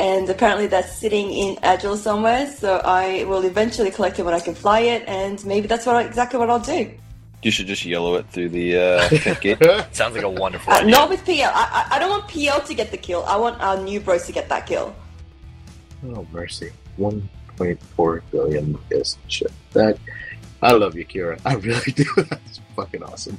and 0.00 0.28
apparently 0.30 0.66
that's 0.66 0.92
sitting 0.96 1.30
in 1.30 1.58
Agile 1.62 1.96
somewhere. 1.96 2.46
So 2.50 2.80
I 2.84 3.24
will 3.24 3.44
eventually 3.44 3.90
collect 3.90 4.18
it 4.18 4.24
when 4.24 4.34
I 4.34 4.40
can 4.40 4.54
fly 4.54 4.80
it, 4.80 5.02
and 5.06 5.36
maybe 5.44 5.66
that's 5.68 5.84
what 5.86 5.96
I, 5.96 6.02
exactly 6.02 6.38
what 6.40 6.48
I'll 6.50 6.58
do. 6.76 6.90
You 7.42 7.50
should 7.50 7.66
just 7.66 7.84
yellow 7.84 8.16
it 8.16 8.26
through 8.32 8.48
the 8.50 8.66
uh, 8.76 9.08
pit 9.08 9.40
gate. 9.40 9.58
sounds 9.92 10.14
like 10.14 10.24
a 10.24 10.28
wonderful 10.28 10.72
Uh, 10.72 10.76
idea. 10.80 10.90
not 10.90 11.08
with 11.08 11.24
PL. 11.24 11.50
I, 11.54 11.64
I, 11.90 11.96
I 11.96 11.98
don't 11.98 12.10
want 12.10 12.28
PL 12.28 12.60
to 12.60 12.74
get 12.74 12.90
the 12.90 12.96
kill. 12.98 13.24
I 13.24 13.36
want 13.36 13.60
our 13.62 13.76
new 13.82 14.00
bros 14.00 14.24
to 14.26 14.32
get 14.32 14.48
that 14.48 14.66
kill. 14.66 14.94
Oh 16.16 16.26
mercy, 16.32 16.70
one 16.96 17.28
point 17.56 17.80
four 17.96 18.22
billion 18.30 18.78
is 18.90 19.18
shit. 19.28 19.52
That 19.72 19.98
I 20.62 20.72
love 20.72 20.96
you, 20.96 21.04
Kira. 21.06 21.38
I 21.44 21.54
really 21.54 21.92
do. 22.02 22.04
That's 22.16 22.60
fucking 22.76 23.02
awesome. 23.02 23.38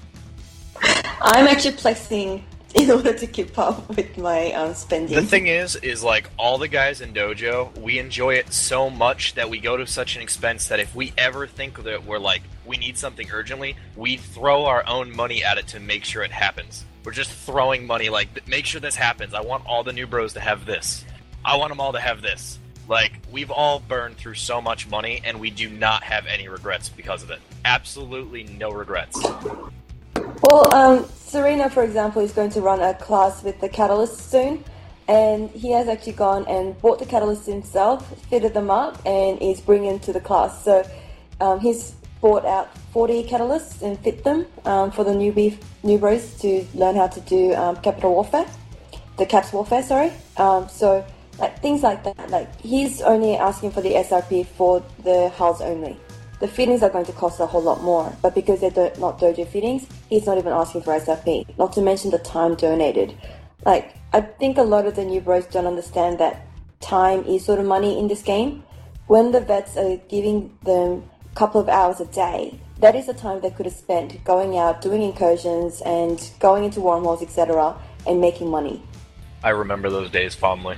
I'm 1.21 1.45
actually 1.47 1.77
flexing 1.77 2.43
in 2.75 2.89
order 2.89 3.13
to 3.13 3.27
keep 3.27 3.57
up 3.57 3.87
with 3.89 4.17
my 4.17 4.51
um, 4.53 4.73
spending. 4.73 5.15
The 5.15 5.25
thing 5.25 5.47
is, 5.47 5.75
is 5.77 6.03
like 6.03 6.29
all 6.37 6.57
the 6.57 6.67
guys 6.67 7.01
in 7.01 7.13
dojo, 7.13 7.77
we 7.77 7.99
enjoy 7.99 8.35
it 8.35 8.53
so 8.53 8.89
much 8.89 9.35
that 9.35 9.49
we 9.49 9.59
go 9.59 9.77
to 9.77 9.85
such 9.85 10.15
an 10.15 10.21
expense 10.21 10.67
that 10.67 10.79
if 10.79 10.95
we 10.95 11.13
ever 11.17 11.47
think 11.47 11.83
that 11.83 12.05
we're 12.05 12.19
like 12.19 12.41
we 12.65 12.77
need 12.77 12.97
something 12.97 13.29
urgently, 13.31 13.75
we 13.95 14.17
throw 14.17 14.65
our 14.65 14.87
own 14.87 15.15
money 15.15 15.43
at 15.43 15.57
it 15.57 15.67
to 15.67 15.79
make 15.79 16.05
sure 16.05 16.23
it 16.23 16.31
happens. 16.31 16.85
We're 17.03 17.11
just 17.11 17.31
throwing 17.31 17.85
money 17.85 18.09
like 18.09 18.47
make 18.47 18.65
sure 18.65 18.79
this 18.79 18.95
happens. 18.95 19.33
I 19.33 19.41
want 19.41 19.65
all 19.65 19.83
the 19.83 19.93
new 19.93 20.07
bros 20.07 20.33
to 20.33 20.39
have 20.39 20.65
this. 20.65 21.03
I 21.43 21.57
want 21.57 21.71
them 21.71 21.79
all 21.79 21.93
to 21.93 21.99
have 21.99 22.21
this. 22.21 22.59
Like 22.87 23.13
we've 23.31 23.51
all 23.51 23.79
burned 23.79 24.17
through 24.17 24.35
so 24.35 24.61
much 24.61 24.89
money, 24.89 25.21
and 25.23 25.39
we 25.39 25.49
do 25.49 25.69
not 25.69 26.03
have 26.03 26.25
any 26.25 26.47
regrets 26.47 26.89
because 26.89 27.23
of 27.23 27.31
it. 27.31 27.39
Absolutely 27.65 28.43
no 28.43 28.71
regrets. 28.71 29.19
Well, 30.15 30.73
um, 30.73 31.05
Serena, 31.15 31.69
for 31.69 31.83
example, 31.83 32.21
is 32.21 32.31
going 32.31 32.49
to 32.51 32.61
run 32.61 32.81
a 32.81 32.93
class 32.93 33.43
with 33.43 33.59
the 33.61 33.69
Catalyst 33.69 34.29
soon, 34.29 34.63
and 35.07 35.49
he 35.51 35.71
has 35.71 35.87
actually 35.87 36.13
gone 36.13 36.45
and 36.47 36.79
bought 36.81 36.99
the 36.99 37.05
Catalyst 37.05 37.45
himself, 37.45 38.05
fitted 38.27 38.53
them 38.53 38.69
up, 38.69 39.01
and 39.05 39.41
is 39.41 39.61
bringing 39.61 39.99
to 40.01 40.13
the 40.13 40.19
class. 40.19 40.63
So 40.63 40.85
um, 41.39 41.59
he's 41.59 41.95
bought 42.21 42.45
out 42.45 42.75
40 42.93 43.23
Catalysts 43.23 43.81
and 43.81 43.99
fit 43.99 44.23
them 44.23 44.45
um, 44.65 44.91
for 44.91 45.03
the 45.03 45.11
newbie 45.11 45.57
new 45.83 45.97
bros 45.97 46.39
to 46.41 46.65
learn 46.75 46.95
how 46.95 47.07
to 47.07 47.19
do 47.21 47.53
um, 47.55 47.75
capital 47.77 48.13
warfare, 48.13 48.45
the 49.17 49.25
caps 49.25 49.51
warfare. 49.51 49.83
Sorry. 49.83 50.11
Um, 50.37 50.69
so 50.69 51.05
like 51.39 51.59
things 51.61 51.81
like 51.81 52.03
that. 52.03 52.29
Like 52.29 52.59
he's 52.61 53.01
only 53.01 53.35
asking 53.35 53.71
for 53.71 53.81
the 53.81 53.93
SRP 53.93 54.45
for 54.45 54.83
the 55.03 55.29
hulls 55.29 55.61
only. 55.61 55.97
The 56.41 56.47
fittings 56.47 56.81
are 56.81 56.89
going 56.89 57.05
to 57.05 57.11
cost 57.13 57.39
a 57.39 57.45
whole 57.45 57.61
lot 57.61 57.83
more, 57.83 58.17
but 58.23 58.33
because 58.33 58.61
they're 58.61 58.91
not 58.97 59.19
dojo 59.19 59.47
fittings, 59.47 59.85
he's 60.09 60.25
not 60.25 60.39
even 60.39 60.51
asking 60.51 60.81
for 60.81 60.99
SRP. 60.99 61.55
Not 61.59 61.71
to 61.73 61.81
mention 61.81 62.09
the 62.09 62.17
time 62.17 62.55
donated. 62.55 63.15
Like 63.63 63.95
I 64.11 64.21
think 64.21 64.57
a 64.57 64.63
lot 64.63 64.87
of 64.87 64.95
the 64.95 65.05
new 65.05 65.21
bros 65.21 65.45
don't 65.45 65.67
understand 65.67 66.17
that 66.17 66.47
time 66.79 67.23
is 67.25 67.45
sort 67.45 67.59
of 67.59 67.67
money 67.67 67.99
in 67.99 68.07
this 68.07 68.23
game. 68.23 68.63
When 69.05 69.31
the 69.31 69.39
vets 69.39 69.77
are 69.77 69.97
giving 70.09 70.57
them 70.63 71.07
a 71.31 71.35
couple 71.35 71.61
of 71.61 71.69
hours 71.69 72.01
a 72.01 72.05
day, 72.05 72.59
that 72.79 72.95
is 72.95 73.05
the 73.05 73.13
time 73.13 73.39
they 73.41 73.51
could 73.51 73.67
have 73.67 73.75
spent 73.75 74.23
going 74.23 74.57
out, 74.57 74.81
doing 74.81 75.03
incursions, 75.03 75.81
and 75.81 76.31
going 76.39 76.63
into 76.63 76.81
wormholes, 76.81 77.21
etc., 77.21 77.77
and 78.07 78.19
making 78.19 78.49
money. 78.49 78.81
I 79.43 79.49
remember 79.49 79.91
those 79.91 80.09
days 80.09 80.33
fondly. 80.33 80.77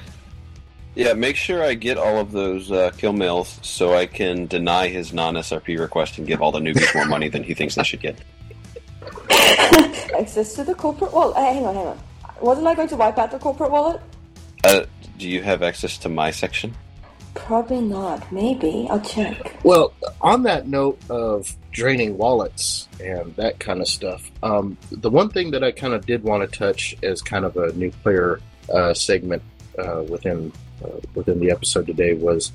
Yeah, 0.96 1.14
make 1.14 1.36
sure 1.36 1.64
I 1.64 1.74
get 1.74 1.98
all 1.98 2.20
of 2.20 2.32
those 2.32 2.72
uh, 2.72 2.92
kill 2.98 3.14
mails 3.14 3.60
so 3.64 3.96
I 3.96 4.06
can 4.06 4.46
deny 4.46 4.88
his 4.90 5.12
non 5.12 5.36
SRP 5.36 5.80
request 5.80 6.18
and 6.20 6.28
give 6.28 6.42
all 6.42 6.52
the 6.52 6.60
newbies 6.60 6.94
more 6.94 7.06
money 7.06 7.30
than 7.30 7.44
he 7.44 7.54
thinks 7.54 7.76
they 7.76 7.84
should 7.84 8.02
get. 8.02 8.18
Access 10.18 10.54
to 10.56 10.64
the 10.64 10.76
corporate 10.76 11.12
wallet. 11.12 11.36
Hey, 11.36 11.56
hang 11.56 11.66
on, 11.66 11.76
hang 11.76 11.88
on. 11.88 12.00
Wasn't 12.42 12.68
I 12.68 12.76
going 12.76 12.90
to 12.90 12.96
wipe 12.96 13.18
out 13.18 13.32
the 13.32 13.40
corporate 13.40 13.72
wallet? 13.72 14.02
Uh, 14.64 14.86
do 15.18 15.28
you 15.28 15.42
have 15.42 15.64
access 15.64 15.98
to 16.00 16.10
my 16.10 16.32
section? 16.32 16.74
Probably 17.34 17.82
not. 17.82 18.32
Maybe. 18.32 18.88
I'll 18.90 19.02
check. 19.02 19.58
Well, 19.64 19.94
on 20.22 20.44
that 20.44 20.68
note 20.68 21.00
of 21.10 21.56
draining 21.72 22.18
wallets 22.18 22.88
and 23.02 23.36
that 23.36 23.60
kind 23.60 23.82
of 23.82 23.88
stuff, 23.88 24.32
um, 24.44 24.78
the 24.92 25.10
one 25.10 25.30
thing 25.30 25.52
that 25.52 25.64
I 25.64 25.72
kind 25.72 25.94
of 25.94 26.06
did 26.06 26.24
want 26.24 26.50
to 26.50 26.58
touch 26.58 26.96
as 27.02 27.22
kind 27.22 27.46
of 27.46 27.58
a 27.58 27.74
new 27.74 27.92
player 27.92 28.40
uh, 28.74 28.94
segment 28.94 29.42
uh, 29.78 30.04
within 30.08 30.52
uh, 30.84 31.00
within 31.16 31.40
the 31.40 31.52
episode 31.52 31.88
today 31.88 32.14
was 32.14 32.52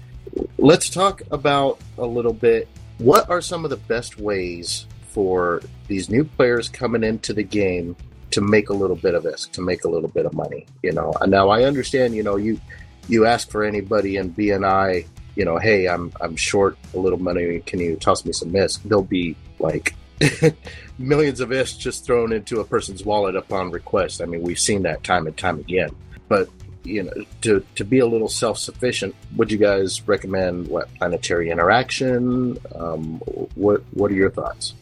let's 0.58 0.90
talk 0.90 1.22
about 1.30 1.80
a 1.96 2.06
little 2.06 2.32
bit 2.32 2.68
what 2.98 3.28
are 3.30 3.40
some 3.40 3.64
of 3.64 3.70
the 3.70 3.76
best 3.76 4.18
ways 4.18 4.86
for 5.08 5.62
these 5.86 6.10
new 6.10 6.24
players 6.24 6.68
coming 6.68 7.02
into 7.02 7.32
the 7.32 7.42
game 7.42 7.96
to 8.30 8.40
make 8.40 8.68
a 8.68 8.74
little 8.74 8.96
bit 8.96 9.14
of 9.14 9.22
this, 9.22 9.46
to 9.48 9.62
make 9.62 9.84
a 9.84 9.88
little 9.88 10.08
bit 10.08 10.26
of 10.26 10.34
money. 10.34 10.66
You 10.82 10.92
know, 10.92 11.12
now 11.26 11.48
I 11.48 11.64
understand. 11.64 12.14
You 12.14 12.22
know, 12.22 12.36
you 12.36 12.60
you 13.08 13.24
ask 13.24 13.50
for 13.50 13.64
anybody 13.64 14.16
in 14.16 14.34
BNI, 14.34 15.06
you 15.34 15.44
know, 15.44 15.58
hey, 15.58 15.88
I'm 15.88 16.12
I'm 16.20 16.36
short 16.36 16.76
a 16.94 16.98
little 16.98 17.18
money. 17.18 17.60
Can 17.60 17.80
you 17.80 17.96
toss 17.96 18.24
me 18.24 18.32
some 18.32 18.52
ISK? 18.52 18.82
There'll 18.84 19.02
be 19.02 19.34
like 19.58 19.94
millions 20.98 21.40
of 21.40 21.50
ISK 21.50 21.78
just 21.78 22.04
thrown 22.04 22.32
into 22.32 22.60
a 22.60 22.64
person's 22.64 23.04
wallet 23.04 23.36
upon 23.36 23.70
request. 23.70 24.20
I 24.20 24.26
mean, 24.26 24.42
we've 24.42 24.58
seen 24.58 24.82
that 24.82 25.04
time 25.04 25.26
and 25.26 25.36
time 25.36 25.58
again. 25.58 25.90
But 26.28 26.48
you 26.88 27.02
know, 27.04 27.12
to 27.42 27.64
to 27.76 27.84
be 27.84 27.98
a 28.00 28.06
little 28.06 28.28
self 28.28 28.58
sufficient, 28.58 29.14
would 29.36 29.52
you 29.52 29.58
guys 29.58 30.06
recommend 30.08 30.68
what 30.68 30.92
planetary 30.96 31.50
interaction? 31.50 32.58
Um, 32.74 33.18
what 33.54 33.82
what 33.92 34.10
are 34.10 34.14
your 34.14 34.30
thoughts? 34.30 34.74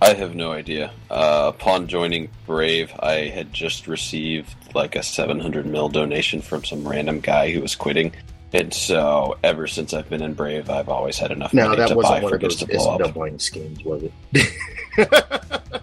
I 0.00 0.14
have 0.14 0.36
no 0.36 0.52
idea. 0.52 0.92
Uh, 1.10 1.50
upon 1.54 1.88
joining 1.88 2.30
Brave, 2.46 2.92
I 3.00 3.26
had 3.26 3.52
just 3.52 3.88
received 3.88 4.54
like 4.74 4.94
a 4.94 5.02
700 5.02 5.66
mil 5.66 5.88
donation 5.88 6.40
from 6.40 6.64
some 6.64 6.86
random 6.86 7.18
guy 7.20 7.50
who 7.50 7.60
was 7.60 7.74
quitting. 7.74 8.12
And 8.52 8.72
so, 8.72 9.36
ever 9.42 9.66
since 9.66 9.92
I've 9.92 10.08
been 10.08 10.22
in 10.22 10.32
Brave, 10.34 10.70
I've 10.70 10.88
always 10.88 11.18
had 11.18 11.32
enough 11.32 11.52
No, 11.52 11.64
money 11.64 11.76
that 11.78 11.88
to 11.88 11.94
buy 11.96 12.00
wasn't 12.00 12.22
one 12.22 12.34
of 12.34 12.40
those 12.40 12.56
to 12.56 12.66
blow 12.66 12.96
up. 12.96 13.40
schemes, 13.40 13.84
was 13.84 14.04
it? 14.32 15.82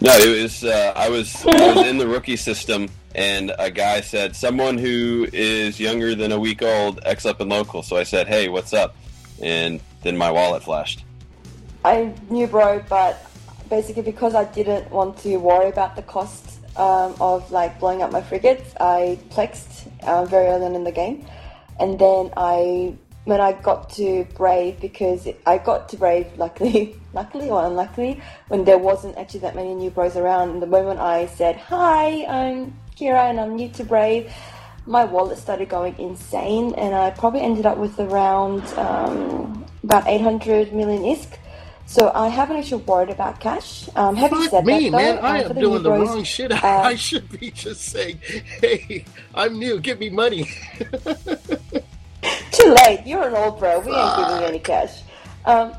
No, 0.00 0.16
it 0.16 0.42
was. 0.42 0.64
Uh, 0.64 0.92
I 0.96 1.08
was. 1.08 1.44
I 1.46 1.74
was 1.74 1.86
in 1.86 1.98
the 1.98 2.06
rookie 2.06 2.36
system, 2.36 2.88
and 3.14 3.52
a 3.58 3.70
guy 3.70 4.00
said, 4.00 4.34
"Someone 4.34 4.78
who 4.78 5.26
is 5.32 5.78
younger 5.78 6.14
than 6.14 6.32
a 6.32 6.38
week 6.38 6.62
old, 6.62 7.00
X 7.04 7.26
up 7.26 7.40
and 7.40 7.50
local." 7.50 7.82
So 7.82 7.96
I 7.96 8.02
said, 8.04 8.26
"Hey, 8.26 8.48
what's 8.48 8.72
up?" 8.72 8.96
And 9.40 9.80
then 10.02 10.16
my 10.16 10.30
wallet 10.30 10.62
flashed. 10.62 11.04
I 11.84 12.14
knew 12.30 12.46
bro, 12.46 12.82
but 12.88 13.26
basically 13.68 14.02
because 14.02 14.34
I 14.34 14.44
didn't 14.44 14.90
want 14.90 15.18
to 15.18 15.36
worry 15.38 15.68
about 15.68 15.96
the 15.96 16.02
cost 16.02 16.60
um, 16.76 17.14
of 17.20 17.50
like 17.50 17.80
blowing 17.80 18.02
up 18.02 18.12
my 18.12 18.22
frigates, 18.22 18.74
I 18.78 19.18
plexed 19.30 19.88
uh, 20.02 20.24
very 20.26 20.48
early 20.48 20.66
on 20.66 20.74
in 20.74 20.84
the 20.84 20.92
game, 20.92 21.26
and 21.80 21.98
then 21.98 22.30
I 22.36 22.96
when 23.24 23.40
I 23.40 23.52
got 23.52 23.90
to 23.90 24.24
Brave 24.36 24.80
because 24.80 25.28
I 25.46 25.58
got 25.58 25.88
to 25.90 25.96
Brave 25.96 26.26
luckily, 26.36 26.96
luckily 27.12 27.50
or 27.50 27.64
unluckily 27.64 28.20
when 28.48 28.64
there 28.64 28.78
wasn't 28.78 29.16
actually 29.16 29.40
that 29.40 29.54
many 29.54 29.74
new 29.74 29.90
bros 29.90 30.16
around. 30.16 30.50
And 30.50 30.62
the 30.62 30.66
moment 30.66 31.00
I 31.00 31.26
said 31.26 31.56
hi, 31.56 32.24
I'm 32.26 32.76
Kira 32.96 33.30
and 33.30 33.40
I'm 33.40 33.56
new 33.56 33.68
to 33.70 33.84
Brave. 33.84 34.32
My 34.84 35.04
wallet 35.04 35.38
started 35.38 35.68
going 35.68 35.96
insane, 35.98 36.74
and 36.74 36.92
I 36.92 37.10
probably 37.10 37.40
ended 37.40 37.66
up 37.66 37.78
with 37.78 38.00
around 38.00 38.64
um, 38.76 39.64
about 39.84 40.08
800 40.08 40.72
million 40.72 41.02
ISK. 41.02 41.38
So 41.86 42.10
I 42.14 42.28
haven't 42.28 42.56
actually 42.56 42.82
worried 42.82 43.10
about 43.10 43.38
cash. 43.38 43.88
Um, 43.94 44.16
having 44.16 44.38
Fuck 44.38 44.50
said 44.50 44.64
me, 44.66 44.88
that, 44.88 44.90
though, 44.90 44.96
man! 44.96 45.18
uh, 45.18 45.20
I 45.20 45.42
am 45.42 45.48
the 45.54 45.60
doing 45.60 45.82
the 45.84 45.90
bros, 45.90 46.08
wrong 46.08 46.24
shit. 46.24 46.50
uh, 46.64 46.66
I 46.66 46.96
should 46.96 47.28
be 47.38 47.52
just 47.52 47.82
saying, 47.82 48.18
"Hey, 48.60 49.04
I'm 49.34 49.58
new. 49.58 49.78
Give 49.78 50.00
me 50.00 50.10
money." 50.10 50.50
Too 52.52 52.74
late. 52.84 53.02
You're 53.06 53.28
an 53.28 53.34
old 53.34 53.58
bro. 53.58 53.80
We 53.80 53.92
ain't 53.92 54.16
giving 54.16 54.36
you 54.40 54.46
any 54.46 54.58
cash. 54.58 55.02
Um, 55.46 55.72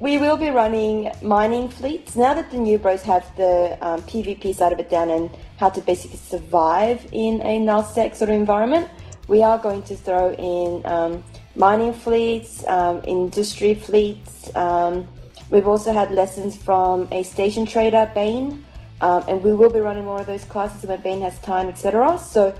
we 0.00 0.18
will 0.18 0.36
be 0.36 0.50
running 0.50 1.12
mining 1.22 1.68
fleets 1.68 2.16
now 2.16 2.34
that 2.34 2.50
the 2.50 2.58
new 2.58 2.76
bros 2.76 3.02
have 3.02 3.24
the 3.36 3.78
um, 3.80 4.02
PvP 4.02 4.52
side 4.54 4.72
of 4.72 4.80
it 4.80 4.90
down 4.90 5.10
and 5.10 5.30
how 5.58 5.70
to 5.70 5.80
basically 5.80 6.18
survive 6.18 7.06
in 7.12 7.40
a 7.42 7.60
nullsec 7.60 8.16
sort 8.16 8.30
of 8.30 8.36
environment. 8.36 8.90
We 9.28 9.42
are 9.44 9.56
going 9.56 9.82
to 9.84 9.96
throw 9.96 10.34
in 10.34 10.84
um, 10.84 11.22
mining 11.54 11.94
fleets, 11.94 12.66
um, 12.66 13.00
industry 13.06 13.74
fleets. 13.74 14.54
Um, 14.56 15.06
we've 15.50 15.68
also 15.68 15.92
had 15.92 16.10
lessons 16.10 16.56
from 16.56 17.08
a 17.12 17.22
station 17.22 17.64
trader, 17.64 18.10
Bane, 18.12 18.64
um, 19.00 19.24
and 19.28 19.42
we 19.42 19.54
will 19.54 19.70
be 19.70 19.78
running 19.78 20.04
more 20.04 20.20
of 20.20 20.26
those 20.26 20.44
classes 20.44 20.84
when 20.84 21.00
Bane 21.00 21.20
has 21.20 21.38
time, 21.38 21.68
etc. 21.68 22.18
So 22.18 22.54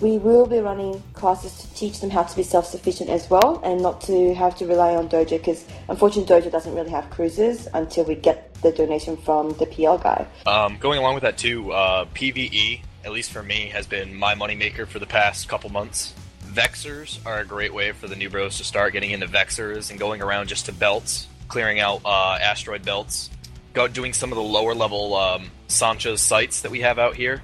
we 0.00 0.18
will 0.18 0.46
be 0.46 0.58
running 0.58 1.02
classes 1.12 1.54
to 1.58 1.74
teach 1.74 2.00
them 2.00 2.10
how 2.10 2.22
to 2.22 2.36
be 2.36 2.42
self-sufficient 2.42 3.10
as 3.10 3.28
well 3.28 3.60
and 3.64 3.82
not 3.82 4.00
to 4.00 4.34
have 4.34 4.56
to 4.56 4.66
rely 4.66 4.94
on 4.94 5.08
dojo 5.08 5.30
because 5.30 5.64
unfortunately 5.88 6.34
dojo 6.34 6.50
doesn't 6.50 6.74
really 6.74 6.90
have 6.90 7.08
cruises 7.10 7.66
until 7.74 8.04
we 8.04 8.14
get 8.14 8.54
the 8.62 8.72
donation 8.72 9.16
from 9.16 9.52
the 9.54 9.66
pl 9.66 9.98
guy. 9.98 10.26
Um, 10.46 10.76
going 10.78 10.98
along 10.98 11.14
with 11.14 11.22
that 11.22 11.38
too, 11.38 11.72
uh, 11.72 12.04
PVE, 12.06 12.82
at 13.04 13.12
least 13.12 13.32
for 13.32 13.42
me, 13.42 13.68
has 13.68 13.86
been 13.86 14.14
my 14.14 14.34
moneymaker 14.34 14.86
for 14.86 14.98
the 14.98 15.06
past 15.06 15.48
couple 15.48 15.70
months. 15.70 16.14
Vexors 16.44 17.24
are 17.26 17.40
a 17.40 17.44
great 17.44 17.74
way 17.74 17.92
for 17.92 18.08
the 18.08 18.16
new 18.16 18.30
bros 18.30 18.56
to 18.58 18.64
start 18.64 18.92
getting 18.92 19.10
into 19.10 19.26
Vexors 19.26 19.90
and 19.90 19.98
going 19.98 20.22
around 20.22 20.48
just 20.48 20.66
to 20.66 20.72
belts, 20.72 21.28
clearing 21.46 21.78
out 21.78 22.00
uh, 22.04 22.38
asteroid 22.40 22.84
belts, 22.84 23.30
go 23.74 23.86
doing 23.86 24.12
some 24.12 24.32
of 24.32 24.36
the 24.36 24.42
lower 24.42 24.74
level 24.74 25.14
um, 25.14 25.50
Sansha's 25.68 26.20
sites 26.20 26.62
that 26.62 26.70
we 26.70 26.80
have 26.80 26.98
out 26.98 27.14
here, 27.14 27.42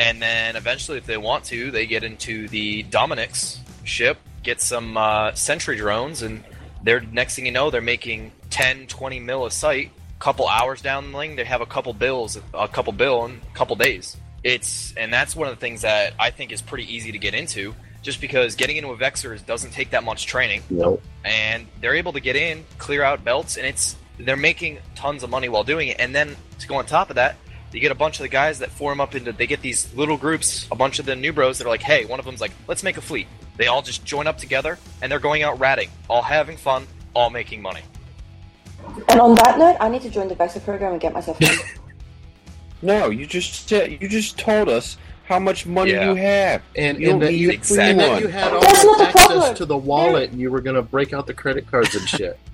and 0.00 0.20
then 0.20 0.56
eventually, 0.56 0.96
if 0.96 1.04
they 1.04 1.18
want 1.18 1.44
to, 1.44 1.70
they 1.70 1.84
get 1.84 2.04
into 2.04 2.48
the 2.48 2.84
Dominix 2.84 3.58
ship, 3.84 4.16
get 4.42 4.62
some 4.62 4.96
uh, 4.96 5.34
sentry 5.34 5.76
drones, 5.76 6.22
and 6.22 6.42
they're 6.82 7.02
next 7.02 7.36
thing 7.36 7.44
you 7.44 7.52
know, 7.52 7.68
they're 7.70 7.82
making 7.82 8.32
10, 8.48 8.86
20 8.86 9.20
mil 9.20 9.44
a 9.44 9.50
site. 9.50 9.90
Couple 10.18 10.48
hours 10.48 10.80
down 10.80 11.12
the 11.12 11.18
lane, 11.18 11.36
they 11.36 11.44
have 11.44 11.60
a 11.60 11.66
couple 11.66 11.92
bills, 11.92 12.38
a 12.54 12.66
couple 12.66 12.94
bill 12.94 13.26
in 13.26 13.42
a 13.52 13.54
couple 13.54 13.76
days. 13.76 14.16
It's 14.42 14.94
and 14.96 15.12
that's 15.12 15.36
one 15.36 15.48
of 15.48 15.54
the 15.54 15.60
things 15.60 15.82
that 15.82 16.14
I 16.18 16.30
think 16.30 16.50
is 16.50 16.62
pretty 16.62 16.94
easy 16.94 17.12
to 17.12 17.18
get 17.18 17.34
into, 17.34 17.74
just 18.00 18.22
because 18.22 18.54
getting 18.54 18.78
into 18.78 18.88
a 18.90 18.96
Vexors 18.96 19.44
doesn't 19.44 19.72
take 19.72 19.90
that 19.90 20.02
much 20.02 20.24
training 20.26 20.62
Nope. 20.70 21.02
and 21.26 21.66
they're 21.82 21.94
able 21.94 22.14
to 22.14 22.20
get 22.20 22.36
in, 22.36 22.64
clear 22.78 23.02
out 23.02 23.22
belts, 23.22 23.58
and 23.58 23.66
it's 23.66 23.96
they're 24.18 24.36
making 24.36 24.78
tons 24.94 25.22
of 25.22 25.28
money 25.28 25.50
while 25.50 25.64
doing 25.64 25.88
it. 25.88 25.96
And 26.00 26.14
then 26.14 26.36
to 26.58 26.66
go 26.66 26.76
on 26.76 26.86
top 26.86 27.10
of 27.10 27.16
that, 27.16 27.36
you 27.72 27.80
get 27.80 27.92
a 27.92 27.94
bunch 27.94 28.18
of 28.18 28.22
the 28.22 28.28
guys 28.28 28.58
that 28.60 28.70
form 28.70 29.00
up 29.00 29.14
into 29.14 29.32
they 29.32 29.46
get 29.46 29.60
these 29.62 29.92
little 29.94 30.16
groups, 30.16 30.66
a 30.70 30.74
bunch 30.74 30.98
of 30.98 31.06
the 31.06 31.14
new 31.16 31.32
bros 31.32 31.58
that 31.58 31.66
are 31.66 31.70
like, 31.70 31.82
hey, 31.82 32.04
one 32.04 32.18
of 32.18 32.24
them's 32.26 32.40
like, 32.40 32.52
let's 32.66 32.82
make 32.82 32.96
a 32.96 33.00
fleet. 33.00 33.26
They 33.56 33.66
all 33.68 33.82
just 33.82 34.04
join 34.04 34.26
up 34.26 34.38
together 34.38 34.78
and 35.02 35.10
they're 35.12 35.18
going 35.20 35.42
out 35.42 35.58
ratting, 35.60 35.90
all 36.08 36.22
having 36.22 36.56
fun, 36.56 36.86
all 37.14 37.30
making 37.30 37.62
money. 37.62 37.82
and 39.08 39.20
on 39.20 39.34
that 39.34 39.58
note 39.58 39.76
i 39.80 39.88
need 39.88 40.00
to 40.02 40.08
join 40.10 40.26
the 40.28 40.34
Vexor 40.34 40.64
program 40.64 40.92
and 40.92 41.00
get 41.00 41.12
myself 41.12 41.40
in 41.42 41.50
No, 42.82 43.10
you 43.10 43.26
just 43.26 43.68
said- 43.68 43.92
you 44.00 44.08
just 44.08 44.38
told 44.38 44.68
us 44.68 44.96
how 45.24 45.38
much 45.38 45.64
money 45.66 45.92
Yeah. 45.92 46.08
you 46.10 46.14
have. 46.16 46.62
And, 46.74 46.98
You 46.98 47.10
and 47.12 47.22
that 47.22 47.34
you, 47.34 47.50
a 47.52 47.58
free 47.58 47.78
and 47.78 48.00
that 48.00 48.20
you 48.20 48.28
had 48.28 48.52
all 48.52 48.60
That's 48.60 48.82
the 48.82 49.04
access 49.06 49.26
problem. 49.26 49.54
to 49.54 49.66
the 49.66 49.76
wallet 49.76 50.30
and 50.32 50.40
you 50.40 50.50
were 50.50 50.60
going 50.60 50.74
to 50.76 50.82
break 50.82 51.12
out 51.12 51.26
the 51.26 51.34
credit 51.34 51.66
cards 51.70 51.94
and 51.94 52.08
shit. 52.08 52.38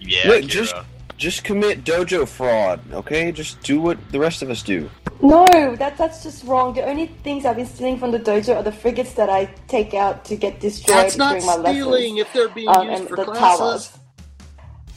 Yeah, 0.00 0.28
Look, 0.28 0.44
just 0.44 0.72
just 1.16 1.44
commit 1.44 1.84
dojo 1.84 2.26
fraud, 2.28 2.80
okay? 2.92 3.32
Just 3.32 3.60
do 3.62 3.80
what 3.80 3.98
the 4.12 4.18
rest 4.18 4.42
of 4.42 4.50
us 4.50 4.62
do. 4.62 4.90
No, 5.22 5.46
that 5.76 5.96
that's 5.96 6.22
just 6.22 6.44
wrong. 6.44 6.74
The 6.74 6.84
only 6.84 7.06
things 7.24 7.46
I've 7.46 7.56
been 7.56 7.66
stealing 7.66 7.98
from 7.98 8.10
the 8.12 8.20
dojo 8.20 8.56
are 8.56 8.62
the 8.62 8.72
frigates 8.72 9.14
that 9.14 9.30
I 9.30 9.46
take 9.66 9.94
out 9.94 10.24
to 10.26 10.36
get 10.36 10.60
destroyed 10.60 10.96
That's 10.96 11.16
not 11.16 11.30
during 11.40 11.46
my 11.46 11.52
stealing 11.72 12.16
lessons. 12.16 12.20
if 12.20 12.32
they're 12.34 12.48
being 12.50 12.68
Um, 12.68 12.88
used 12.88 13.00
and 13.00 13.08
for 13.08 13.16
the 13.16 13.24
classes. 13.24 13.58
towers. 13.58 13.98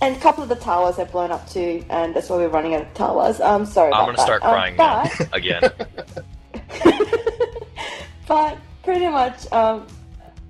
And 0.02 0.16
a 0.16 0.20
couple 0.20 0.44
of 0.44 0.50
the 0.50 0.56
towers 0.56 0.96
have 0.98 1.12
blown 1.12 1.32
up 1.32 1.50
too, 1.50 1.84
and 1.90 2.14
that's 2.16 2.30
why 2.30 2.38
we're 2.38 2.48
running 2.50 2.74
out 2.76 2.82
of 2.84 2.94
towers. 2.94 3.40
I'm 3.42 3.66
sorry 3.66 3.92
I'm 3.94 4.10
about 4.10 4.16
gonna 4.18 4.18
start 4.18 4.42
that. 4.42 4.48
Um, 4.50 4.54
crying 4.54 4.76
but, 4.78 5.30
again. 5.34 5.62
but 8.28 8.58
pretty 8.84 9.08
much, 9.08 9.52
um, 9.52 9.88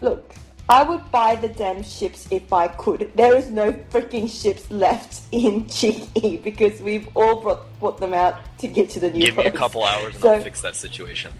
look, 0.01 0.33
I 0.69 0.83
would 0.83 1.11
buy 1.11 1.35
the 1.35 1.49
damn 1.49 1.81
ships 1.81 2.27
if 2.29 2.53
I 2.53 2.67
could. 2.67 3.11
There 3.15 3.35
is 3.35 3.49
no 3.49 3.73
freaking 3.73 4.29
ships 4.29 4.69
left 4.69 5.23
in 5.31 5.67
GE 5.67 6.43
because 6.43 6.79
we've 6.79 7.09
all 7.15 7.41
brought, 7.41 7.79
brought 7.79 7.97
them 7.99 8.13
out 8.13 8.35
to 8.59 8.67
get 8.67 8.91
to 8.91 8.99
the 8.99 9.09
new 9.09 9.25
Give 9.25 9.37
me 9.37 9.45
a 9.45 9.51
couple 9.51 9.83
hours 9.83 10.13
and 10.13 10.23
So- 10.23 10.33
I'll 10.33 10.41
fix 10.41 10.61
that 10.61 10.75
situation. 10.75 11.33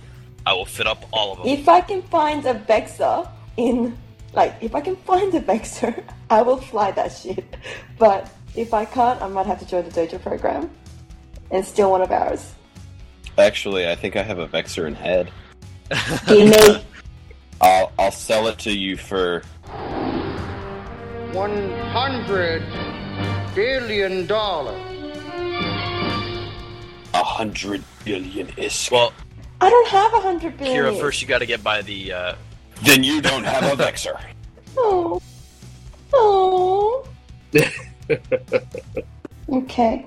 I 0.48 0.54
will 0.54 0.66
fit 0.66 0.88
up 0.88 1.06
all 1.14 1.34
of 1.34 1.38
them. 1.40 1.48
If 1.48 1.70
I 1.70 1.82
can 1.82 2.02
find 2.04 2.44
a 2.46 2.56
Vexor 2.56 3.30
in, 3.58 3.96
like, 4.34 4.56
if 4.62 4.74
I 4.74 4.82
can 4.82 4.96
find 4.96 5.32
a 5.36 5.42
Vexor, 5.42 6.04
I 6.32 6.42
will 6.42 6.58
fly 6.58 6.90
that 6.92 7.12
shit. 7.12 7.46
But 8.00 8.32
if 8.56 8.74
I 8.74 8.86
can't, 8.86 9.22
I 9.22 9.28
might 9.28 9.46
have 9.46 9.60
to 9.60 9.66
join 9.68 9.84
the 9.88 9.92
Dojo 9.92 10.20
program 10.24 10.72
and 11.52 11.64
steal 11.64 11.92
one 11.92 12.02
of 12.02 12.12
ours. 12.12 12.52
Actually, 13.38 13.88
I 13.88 13.94
think 13.96 14.16
I 14.16 14.24
have 14.24 14.40
a 14.40 14.48
Vexor 14.48 14.88
in 14.88 14.96
head. 14.96 15.32
Give 16.26 16.50
me. 16.50 16.84
I'll 17.62 17.92
I'll 18.00 18.12
sell 18.12 18.48
it 18.48 18.58
to 18.60 18.72
you 18.72 18.98
for 18.98 19.42
100 21.34 22.64
billion 23.56 24.26
dollars. 24.26 24.82
a 27.14 27.24
hundred 27.24 27.84
billion 28.06 28.48
is 28.58 28.90
Well, 28.92 29.14
I 29.62 29.70
don't 29.70 29.88
have 29.90 30.14
a 30.14 30.22
hundred 30.22 30.58
billion. 30.58 30.78
Kira, 30.78 31.00
first 31.00 31.22
you 31.22 31.28
got 31.28 31.40
to 31.40 31.46
get 31.46 31.64
by 31.64 31.82
the. 31.82 32.14
Uh, 32.14 32.36
then 32.84 33.04
you 33.04 33.22
don't 33.22 33.44
have 33.44 33.64
a 33.64 33.76
Vexor. 33.82 34.20
Oh. 34.78 35.22
Oh. 36.14 37.06
okay. 39.50 40.06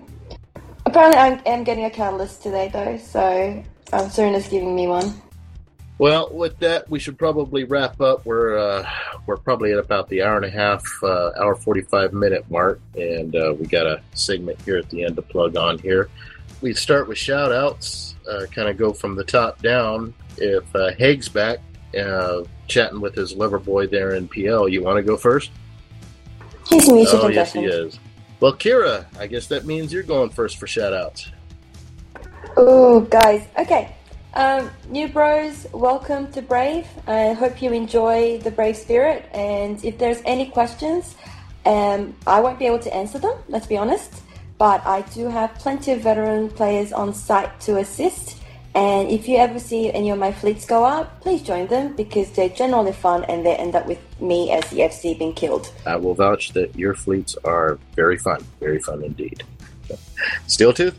Apparently, 0.87 1.19
I 1.19 1.43
am 1.47 1.65
getting 1.65 1.85
a 1.85 1.91
catalyst 1.91 2.43
today, 2.43 2.71
though, 2.73 2.97
so 2.97 3.63
um, 3.93 4.09
Serena's 4.09 4.49
giving 4.49 4.75
me 4.75 4.87
one. 4.87 5.21
Well, 5.99 6.31
with 6.33 6.59
that, 6.59 6.89
we 6.91 6.99
should 6.99 7.19
probably 7.19 7.65
wrap 7.65 8.01
up. 8.01 8.25
We're 8.25 8.59
uh, 8.59 8.89
we're 9.27 9.37
probably 9.37 9.73
at 9.73 9.79
about 9.79 10.09
the 10.09 10.23
hour 10.23 10.37
and 10.37 10.45
a 10.45 10.51
half, 10.51 10.83
uh, 11.03 11.31
hour 11.39 11.55
forty 11.55 11.83
five 11.83 12.13
minute 12.13 12.51
mark, 12.51 12.81
and 12.95 13.35
uh, 13.37 13.55
we 13.59 13.67
got 13.67 13.87
a 13.87 14.03
segment 14.15 14.61
here 14.63 14.79
at 14.79 14.89
the 14.91 15.05
end 15.05 15.17
to 15.17 15.23
plug 15.23 15.57
on 15.57 15.79
here. 15.79 16.09
We 16.61 16.75
start 16.75 17.09
with 17.09 17.19
shout 17.19 17.53
outs, 17.53 18.17
uh, 18.29 18.47
kind 18.53 18.69
of 18.69 18.77
go 18.77 18.93
from 18.93 19.15
the 19.15 19.25
top 19.25 19.61
down. 19.63 20.15
If 20.39 20.65
uh, 20.75 20.93
Haig's 20.93 21.29
back, 21.29 21.59
uh, 21.99 22.45
chatting 22.69 23.01
with 23.01 23.15
his 23.15 23.35
lover 23.35 23.59
boy 23.59 23.87
there 23.87 24.15
in 24.15 24.29
PL, 24.29 24.69
you 24.69 24.83
want 24.83 24.97
to 24.97 25.03
go 25.03 25.17
first? 25.17 25.51
He's 26.69 26.91
muted 26.91 27.15
oh, 27.15 27.29
yes, 27.29 27.53
he 27.53 27.65
is. 27.65 27.99
Well, 28.41 28.55
Kira, 28.55 29.05
I 29.19 29.27
guess 29.27 29.47
that 29.49 29.67
means 29.67 29.93
you're 29.93 30.03
going 30.03 30.31
first 30.31 30.59
for 30.59 30.67
shout 30.67 30.93
outs. 30.93 31.31
Oh, 32.57 33.01
guys. 33.01 33.47
Okay. 33.59 33.95
Um, 34.35 34.71
new 34.89 35.09
bros, 35.09 35.67
welcome 35.73 36.33
to 36.33 36.41
Brave. 36.41 36.87
I 37.07 37.35
hope 37.35 37.61
you 37.61 37.71
enjoy 37.73 38.39
the 38.39 38.51
Brave 38.51 38.79
spirit. 38.79 39.29
And 39.35 39.85
if 39.85 39.99
there's 39.99 40.23
any 40.25 40.47
questions, 40.47 41.17
um, 41.67 42.15
I 42.27 42.41
won't 42.41 42.59
be 42.59 42.65
able 42.65 42.79
to 42.79 42.95
answer 42.95 43.19
them, 43.19 43.37
let's 43.49 43.67
be 43.67 43.77
honest. 43.77 44.23
But 44.57 44.87
I 44.87 45.03
do 45.03 45.29
have 45.29 45.55
plenty 45.57 45.93
of 45.93 46.01
veteran 46.01 46.49
players 46.49 46.95
on 46.95 47.13
site 47.13 47.61
to 47.63 47.77
assist. 47.77 48.39
And 48.75 49.11
if 49.11 49.29
you 49.29 49.37
ever 49.37 49.59
see 49.59 49.93
any 49.93 50.09
of 50.09 50.19
my 50.19 50.33
fleets 50.33 50.65
go 50.65 50.83
up, 50.83 51.21
please 51.21 51.43
join 51.43 51.67
them 51.67 51.95
because 51.95 52.31
they're 52.31 52.49
generally 52.49 52.93
fun 52.93 53.25
and 53.25 53.45
they 53.45 53.55
end 53.57 53.75
up 53.75 53.87
with 53.87 54.01
me 54.19 54.51
as 54.51 54.65
the 54.71 54.79
FC 54.79 55.19
being 55.19 55.35
killed. 55.35 55.71
I 55.85 55.97
will 55.97 56.15
vouch 56.15 56.53
that 56.55 56.75
your 56.75 56.95
fleets 56.95 57.37
are 57.45 57.79
very 57.95 58.17
fun, 58.17 58.43
very 58.61 58.79
fun 58.79 59.05
indeed. 59.05 59.43
Steeltooth? 60.49 60.95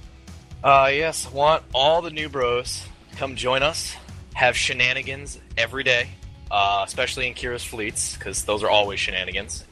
Uh, 0.63 0.91
yes, 0.93 1.31
want 1.31 1.63
all 1.73 2.03
the 2.03 2.11
new 2.11 2.29
bros 2.29 2.85
come 3.15 3.35
join 3.35 3.63
us. 3.63 3.95
Have 4.33 4.57
shenanigans 4.57 5.39
every 5.57 5.83
day, 5.83 6.09
uh, 6.49 6.83
especially 6.85 7.27
in 7.27 7.33
Kira's 7.33 7.63
fleets 7.63 8.17
because 8.17 8.43
those 8.45 8.63
are 8.63 8.69
always 8.69 8.99
shenanigans. 8.99 9.63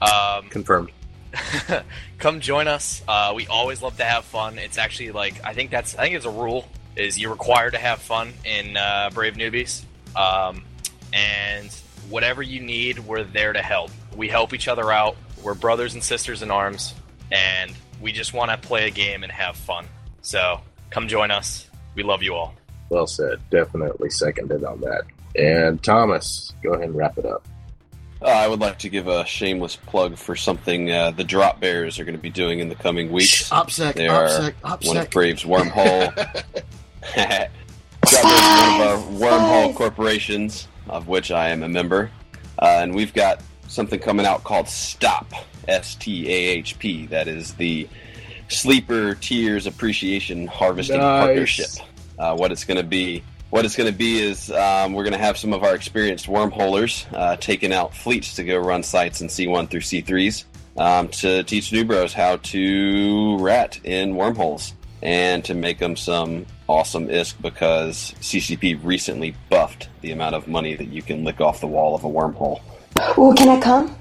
Um, 0.00 0.48
Confirmed. 0.48 0.90
come 2.18 2.40
join 2.40 2.68
us. 2.68 3.02
Uh, 3.08 3.32
we 3.34 3.46
always 3.46 3.80
love 3.80 3.96
to 3.96 4.04
have 4.04 4.24
fun. 4.24 4.58
It's 4.58 4.76
actually 4.78 5.12
like 5.12 5.42
I 5.44 5.54
think 5.54 5.70
that's 5.70 5.96
I 5.96 6.02
think 6.02 6.16
it's 6.16 6.26
a 6.26 6.30
rule 6.30 6.68
is 6.96 7.18
you're 7.18 7.30
required 7.30 7.72
to 7.72 7.78
have 7.78 8.00
fun 8.02 8.32
in 8.44 8.76
uh, 8.76 9.10
Brave 9.14 9.34
Newbies. 9.34 9.82
Um, 10.14 10.64
and 11.12 11.72
whatever 12.08 12.42
you 12.42 12.60
need, 12.60 12.98
we're 13.00 13.24
there 13.24 13.52
to 13.52 13.62
help. 13.62 13.90
We 14.14 14.28
help 14.28 14.52
each 14.52 14.68
other 14.68 14.92
out. 14.92 15.16
We're 15.42 15.54
brothers 15.54 15.94
and 15.94 16.04
sisters 16.04 16.42
in 16.42 16.50
arms, 16.50 16.94
and 17.30 17.72
we 18.00 18.12
just 18.12 18.34
want 18.34 18.50
to 18.50 18.56
play 18.56 18.86
a 18.86 18.90
game 18.90 19.22
and 19.22 19.32
have 19.32 19.56
fun. 19.56 19.86
So 20.20 20.60
come 20.90 21.08
join 21.08 21.30
us. 21.30 21.68
We 21.94 22.02
love 22.02 22.22
you 22.22 22.34
all. 22.34 22.54
Well 22.92 23.06
said. 23.06 23.40
Definitely 23.50 24.10
seconded 24.10 24.64
on 24.64 24.82
that. 24.82 25.04
And 25.34 25.82
Thomas, 25.82 26.52
go 26.62 26.74
ahead 26.74 26.88
and 26.88 26.94
wrap 26.94 27.16
it 27.16 27.24
up. 27.24 27.48
Uh, 28.20 28.26
I 28.26 28.46
would 28.46 28.60
like 28.60 28.78
to 28.80 28.90
give 28.90 29.08
a 29.08 29.24
shameless 29.24 29.76
plug 29.76 30.18
for 30.18 30.36
something 30.36 30.90
uh, 30.90 31.10
the 31.10 31.24
Drop 31.24 31.58
Bears 31.58 31.98
are 31.98 32.04
going 32.04 32.16
to 32.16 32.20
be 32.22 32.28
doing 32.28 32.60
in 32.60 32.68
the 32.68 32.74
coming 32.74 33.10
weeks. 33.10 33.48
OPSEC, 33.48 33.94
they 33.94 34.08
are 34.08 34.26
OPSEC, 34.26 34.52
OPSEC. 34.62 34.86
one 34.86 34.96
of 34.98 35.10
Brave's 35.10 35.42
wormhole. 35.42 36.14
Drop 37.14 37.14
Bears 37.16 37.50
is 38.04 38.24
one 38.24 38.80
of 38.80 39.22
our 39.22 39.38
wormhole 39.38 39.74
corporations, 39.74 40.68
of 40.86 41.08
which 41.08 41.30
I 41.30 41.48
am 41.48 41.62
a 41.62 41.68
member, 41.70 42.10
uh, 42.58 42.80
and 42.82 42.94
we've 42.94 43.14
got 43.14 43.40
something 43.68 43.98
coming 43.98 44.26
out 44.26 44.44
called 44.44 44.68
Stop 44.68 45.32
S 45.66 45.94
T 45.94 46.28
A 46.28 46.32
H 46.58 46.78
P. 46.78 47.06
That 47.06 47.26
is 47.26 47.54
the 47.54 47.88
Sleeper 48.48 49.14
Tears 49.14 49.66
Appreciation 49.66 50.46
Harvesting 50.46 50.98
Nice. 50.98 51.24
Partnership. 51.24 51.70
Uh, 52.22 52.36
what 52.36 52.52
it's 52.52 52.64
going 52.64 52.76
to 52.76 52.84
be. 52.84 53.20
What 53.50 53.64
it's 53.64 53.74
going 53.74 53.90
to 53.90 53.98
be 53.98 54.20
is 54.20 54.48
um, 54.52 54.92
we're 54.92 55.02
going 55.02 55.12
to 55.12 55.18
have 55.18 55.36
some 55.36 55.52
of 55.52 55.64
our 55.64 55.74
experienced 55.74 56.26
wormholers 56.26 57.04
uh, 57.12 57.36
taking 57.36 57.72
out 57.72 57.94
fleets 57.94 58.36
to 58.36 58.44
go 58.44 58.56
run 58.58 58.84
sites 58.84 59.20
in 59.20 59.26
C1 59.26 59.68
through 59.68 59.80
C3s 59.80 60.44
um, 60.76 61.08
to 61.08 61.42
teach 61.42 61.72
new 61.72 61.84
bros 61.84 62.12
how 62.12 62.36
to 62.36 63.36
rat 63.38 63.80
in 63.82 64.14
wormholes 64.14 64.72
and 65.02 65.44
to 65.46 65.54
make 65.54 65.80
them 65.80 65.96
some 65.96 66.46
awesome 66.68 67.08
ISK 67.08 67.42
because 67.42 68.14
CCP 68.20 68.78
recently 68.84 69.34
buffed 69.50 69.88
the 70.00 70.12
amount 70.12 70.36
of 70.36 70.46
money 70.46 70.76
that 70.76 70.88
you 70.88 71.02
can 71.02 71.24
lick 71.24 71.40
off 71.40 71.60
the 71.60 71.66
wall 71.66 71.96
of 71.96 72.04
a 72.04 72.08
wormhole. 72.08 72.62
Oh, 73.18 73.34
can 73.36 73.48
I 73.48 73.60
come? 73.60 73.96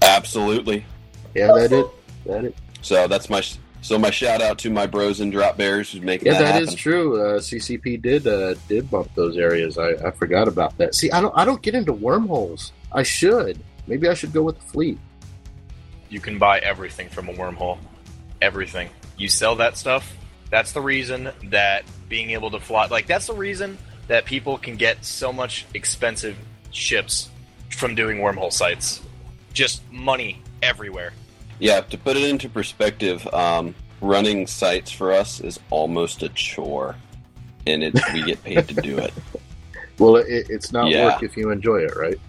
Absolutely. 0.00 0.86
Yeah, 1.34 1.48
that 1.48 1.72
it. 1.72 1.86
That 2.24 2.44
it. 2.44 2.54
So 2.82 3.08
that's 3.08 3.28
my 3.28 3.42
so 3.80 3.98
my 3.98 4.10
shout 4.10 4.40
out 4.42 4.58
to 4.58 4.70
my 4.70 4.86
bros 4.86 5.20
and 5.20 5.30
drop 5.32 5.56
bears 5.56 5.92
who's 5.92 6.02
making 6.02 6.26
Yeah, 6.26 6.34
that, 6.34 6.38
that 6.44 6.52
happen. 6.54 6.68
is 6.68 6.74
true. 6.74 7.20
Uh, 7.20 7.38
CCP 7.40 8.00
did 8.02 8.26
uh, 8.26 8.54
did 8.68 8.90
bump 8.90 9.14
those 9.14 9.36
areas. 9.36 9.78
I, 9.78 9.90
I 10.06 10.10
forgot 10.10 10.48
about 10.48 10.76
that. 10.78 10.94
See, 10.94 11.10
I 11.10 11.20
don't 11.20 11.36
I 11.36 11.44
don't 11.44 11.62
get 11.62 11.74
into 11.74 11.92
wormholes. 11.92 12.72
I 12.92 13.02
should. 13.02 13.58
Maybe 13.86 14.08
I 14.08 14.14
should 14.14 14.32
go 14.32 14.42
with 14.42 14.58
the 14.60 14.66
fleet. 14.66 14.98
You 16.10 16.20
can 16.20 16.38
buy 16.38 16.58
everything 16.60 17.08
from 17.08 17.28
a 17.28 17.32
wormhole. 17.32 17.78
Everything. 18.40 18.88
You 19.16 19.28
sell 19.28 19.56
that 19.56 19.76
stuff. 19.76 20.16
That's 20.50 20.72
the 20.72 20.80
reason 20.80 21.30
that 21.44 21.84
being 22.08 22.30
able 22.30 22.50
to 22.52 22.60
fly, 22.60 22.86
like, 22.86 23.06
that's 23.06 23.26
the 23.26 23.34
reason 23.34 23.76
that 24.06 24.24
people 24.24 24.56
can 24.56 24.76
get 24.76 25.04
so 25.04 25.32
much 25.32 25.66
expensive 25.74 26.36
ships 26.70 27.28
from 27.70 27.94
doing 27.94 28.18
wormhole 28.18 28.52
sites. 28.52 29.02
Just 29.52 29.82
money 29.92 30.40
everywhere. 30.62 31.12
Yeah, 31.58 31.80
to 31.80 31.98
put 31.98 32.16
it 32.16 32.24
into 32.28 32.48
perspective, 32.48 33.26
um, 33.34 33.74
running 34.00 34.46
sites 34.46 34.90
for 34.90 35.12
us 35.12 35.40
is 35.40 35.58
almost 35.70 36.22
a 36.22 36.28
chore, 36.30 36.94
and 37.66 37.82
it 37.82 37.94
we 38.12 38.22
get 38.22 38.42
paid 38.44 38.68
to 38.68 38.74
do 38.74 38.98
it. 38.98 39.12
Well, 39.98 40.14
it, 40.14 40.46
it's 40.48 40.70
not 40.72 40.90
Yeah. 40.90 41.06
work 41.06 41.24
if 41.24 41.36
you 41.36 41.50
enjoy 41.50 41.78
it, 41.78 41.96
right? 41.96 42.20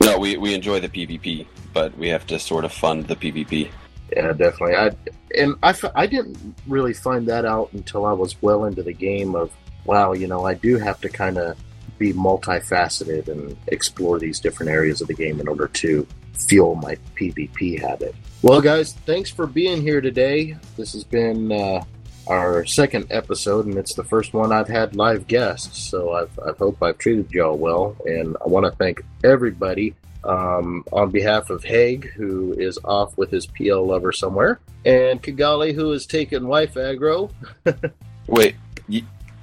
No, 0.00 0.18
we, 0.18 0.36
we 0.36 0.52
enjoy 0.52 0.80
the 0.80 0.88
PvP, 0.88 1.46
but 1.72 1.96
we 1.96 2.08
have 2.08 2.26
to 2.26 2.40
sort 2.40 2.64
of 2.64 2.72
fund 2.72 3.06
the 3.06 3.14
PvP. 3.14 3.70
Yeah, 4.14 4.32
definitely. 4.32 4.74
I 4.74 4.90
and 5.38 5.54
I, 5.62 5.74
I 5.94 6.06
didn't 6.06 6.56
really 6.66 6.92
find 6.92 7.26
that 7.28 7.44
out 7.44 7.72
until 7.72 8.04
I 8.04 8.12
was 8.12 8.40
well 8.42 8.64
into 8.64 8.82
the 8.82 8.92
game. 8.92 9.36
Of 9.36 9.52
wow, 9.84 10.12
you 10.12 10.26
know, 10.26 10.44
I 10.44 10.54
do 10.54 10.76
have 10.76 11.00
to 11.02 11.08
kind 11.08 11.38
of 11.38 11.56
be 11.98 12.12
multifaceted 12.12 13.28
and 13.28 13.56
explore 13.68 14.18
these 14.18 14.40
different 14.40 14.70
areas 14.72 15.00
of 15.00 15.06
the 15.06 15.14
game 15.14 15.40
in 15.40 15.46
order 15.46 15.68
to 15.68 16.04
fuel 16.34 16.74
my 16.76 16.96
PvP 17.16 17.80
habit. 17.80 18.14
Well, 18.42 18.60
guys, 18.60 18.92
thanks 19.06 19.30
for 19.30 19.46
being 19.46 19.82
here 19.82 20.00
today. 20.00 20.56
This 20.76 20.92
has 20.94 21.04
been 21.04 21.52
uh, 21.52 21.84
our 22.26 22.64
second 22.64 23.06
episode, 23.10 23.66
and 23.66 23.76
it's 23.76 23.94
the 23.94 24.04
first 24.04 24.34
one 24.34 24.52
I've 24.52 24.68
had 24.68 24.96
live 24.96 25.26
guests. 25.26 25.78
So 25.78 26.12
I've, 26.12 26.38
I 26.38 26.52
hope 26.58 26.82
I've 26.82 26.98
treated 26.98 27.30
y'all 27.30 27.56
well, 27.56 27.96
and 28.04 28.36
I 28.44 28.48
want 28.48 28.66
to 28.66 28.72
thank 28.72 29.02
everybody 29.22 29.94
um, 30.24 30.84
on 30.92 31.10
behalf 31.10 31.50
of 31.50 31.64
Haig, 31.64 32.10
who 32.12 32.52
is 32.52 32.78
off 32.84 33.16
with 33.16 33.30
his 33.30 33.46
PL 33.46 33.86
lover 33.86 34.12
somewhere, 34.12 34.60
and 34.84 35.22
Kigali, 35.22 35.74
who 35.74 35.90
has 35.92 36.06
taken 36.06 36.48
wife 36.48 36.74
aggro. 36.74 37.30
Wait, 38.26 38.56
you, 38.88 39.02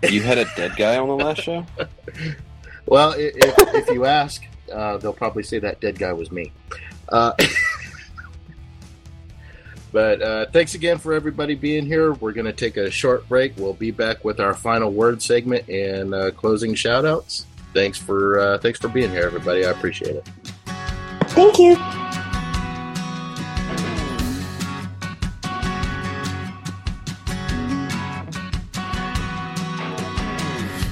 you 0.10 0.22
had 0.22 0.38
a 0.38 0.46
dead 0.56 0.74
guy 0.78 0.98
on 0.98 1.08
the 1.08 1.16
last 1.16 1.42
show? 1.42 1.66
Well, 2.90 3.14
if, 3.16 3.36
if 3.76 3.90
you 3.90 4.06
ask, 4.06 4.44
uh, 4.70 4.98
they'll 4.98 5.14
probably 5.14 5.44
say 5.44 5.60
that 5.60 5.80
dead 5.80 5.98
guy 5.98 6.14
was 6.14 6.32
me. 6.32 6.52
Uh, 7.10 7.34
but 9.92 10.22
uh, 10.22 10.46
thanks 10.52 10.76
again 10.76 10.98
for 10.98 11.14
everybody 11.14 11.56
being 11.56 11.86
here. 11.86 12.14
We're 12.14 12.34
going 12.34 12.46
to 12.46 12.54
take 12.54 12.78
a 12.78 12.90
short 12.90 13.28
break. 13.28 13.54
We'll 13.58 13.74
be 13.74 13.92
back 13.92 14.24
with 14.24 14.40
our 14.40 14.54
final 14.54 14.92
word 14.92 15.22
segment 15.22 15.68
and 15.70 16.14
uh, 16.14 16.32
closing 16.32 16.76
shout 16.76 17.06
outs. 17.06 17.46
Thanks 17.74 17.98
for 17.98 18.40
uh, 18.40 18.58
thanks 18.58 18.80
for 18.80 18.88
being 18.88 19.12
here, 19.12 19.24
everybody. 19.24 19.66
I 19.66 19.72
appreciate 19.72 20.16
it. 20.16 20.28
Thank 21.30 21.60
you. 21.60 21.78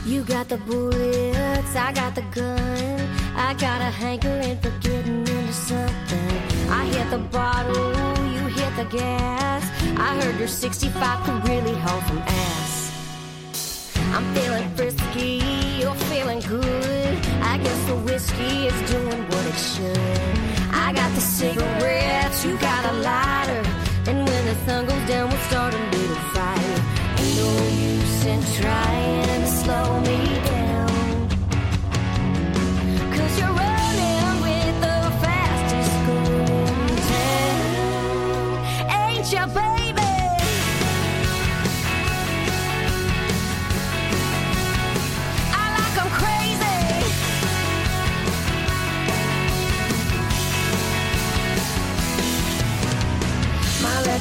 You 0.06 0.24
got 0.24 0.48
the 0.48 0.58
bullets, 0.58 1.76
I 1.76 1.92
got 1.94 2.16
the 2.16 2.22
gun. 2.34 2.97
I 3.48 3.54
got 3.54 3.80
a 3.80 3.86
hankering 3.86 4.58
for 4.58 4.72
getting 4.82 5.20
into 5.20 5.54
something. 5.54 6.70
I 6.70 6.84
hit 6.88 7.10
the 7.10 7.18
bottle, 7.18 7.94
you 8.34 8.42
hit 8.48 8.76
the 8.76 8.84
gas. 8.92 9.64
I 9.98 10.20
heard 10.20 10.38
your 10.38 10.50
65 10.50 11.24
could 11.24 11.48
really 11.48 11.74
hold 11.76 12.04
some 12.08 12.18
ass. 12.28 12.92
I'm 14.14 14.26
feeling 14.36 14.70
frisky, 14.76 15.40
you're 15.80 15.96
feeling 16.12 16.42
good. 16.42 17.14
I 17.42 17.58
guess 17.64 17.86
the 17.86 17.96
whiskey 17.96 18.68
is 18.68 18.92
doing 18.92 19.24
what 19.30 19.46
it 19.46 19.60
should. 19.72 20.38
I 20.74 20.92
got 20.92 21.10
the 21.16 21.22
cigarettes, 21.22 22.44
you 22.44 22.58
got 22.58 22.84
a 22.92 22.94
lighter. 23.00 23.64
And 24.08 24.28
when 24.28 24.46
the 24.46 24.56
sun 24.66 24.88
goes 24.88 25.08
down, 25.08 25.30
we'll 25.30 25.46
start 25.48 25.74
a 25.74 25.78
little 25.96 26.16
fire. 26.36 26.80
Ain't 27.18 27.38
no 27.38 27.52
use 27.96 28.26
in 28.26 28.42
trying 28.62 29.42
to 29.42 29.48
slow 29.48 30.02
me 30.02 30.18
down. 30.44 30.57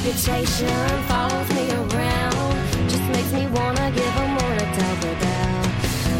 Reputation 0.07 0.87
follows 1.03 1.49
me 1.49 1.69
around. 1.69 2.89
Just 2.89 3.03
makes 3.11 3.31
me 3.33 3.45
wanna 3.47 3.91
give 3.91 4.05
give 4.07 4.17
'em 4.17 4.29
more 4.39 4.55
to 4.59 4.65
talk 4.79 4.99
about. 5.15 5.67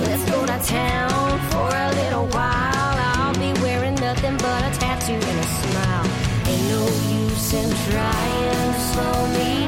Let's 0.08 0.26
go 0.32 0.46
to 0.46 0.58
town 0.80 1.40
for 1.52 1.70
a 1.86 1.90
little 2.02 2.28
while. 2.38 2.96
I'll 3.12 3.34
be 3.46 3.54
wearing 3.62 3.96
nothing 3.96 4.36
but 4.38 4.62
a 4.70 4.72
tattoo 4.78 5.20
and 5.32 5.40
a 5.46 5.50
smile. 5.62 6.06
Ain't 6.50 6.66
no 6.76 6.84
use 7.24 7.54
in 7.54 7.70
trying 7.90 8.74
to 8.74 8.82
slow 8.92 9.18
me 9.38 9.67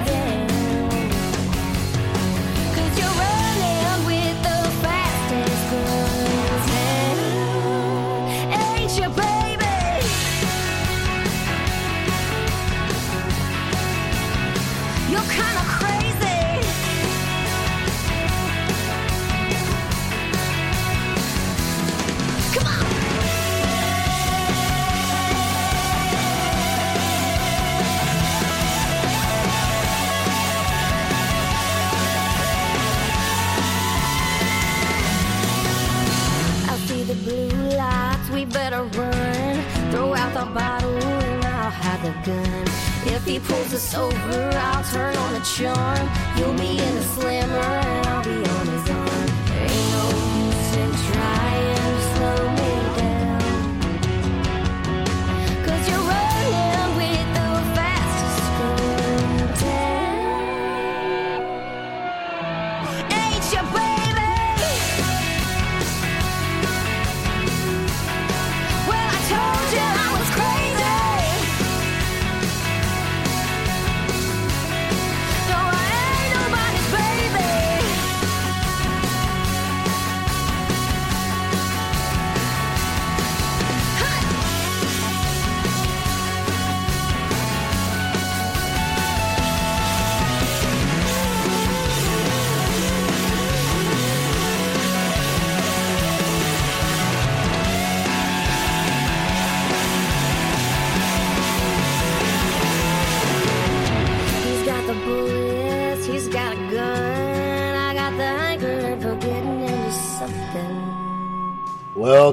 charm. 45.43 46.09
You'll 46.37 46.53
be 46.53 46.77
in 46.77 46.95
the 46.95 47.03
slammer 47.03 47.48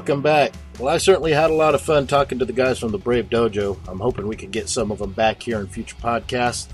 Welcome 0.07 0.23
back. 0.23 0.53
Well, 0.79 0.87
I 0.87 0.99
certainly 0.99 1.33
had 1.33 1.49
a 1.49 1.53
lot 1.53 1.75
of 1.75 1.81
fun 1.81 2.07
talking 2.07 2.39
to 2.39 2.45
the 2.45 2.53
guys 2.53 2.79
from 2.79 2.93
the 2.93 2.97
Brave 2.97 3.29
Dojo. 3.29 3.77
I'm 3.89 3.99
hoping 3.99 4.25
we 4.25 4.37
can 4.37 4.51
get 4.51 4.69
some 4.69 4.89
of 4.89 4.99
them 4.99 5.11
back 5.11 5.43
here 5.43 5.59
in 5.59 5.67
future 5.67 5.97
podcasts. 5.97 6.69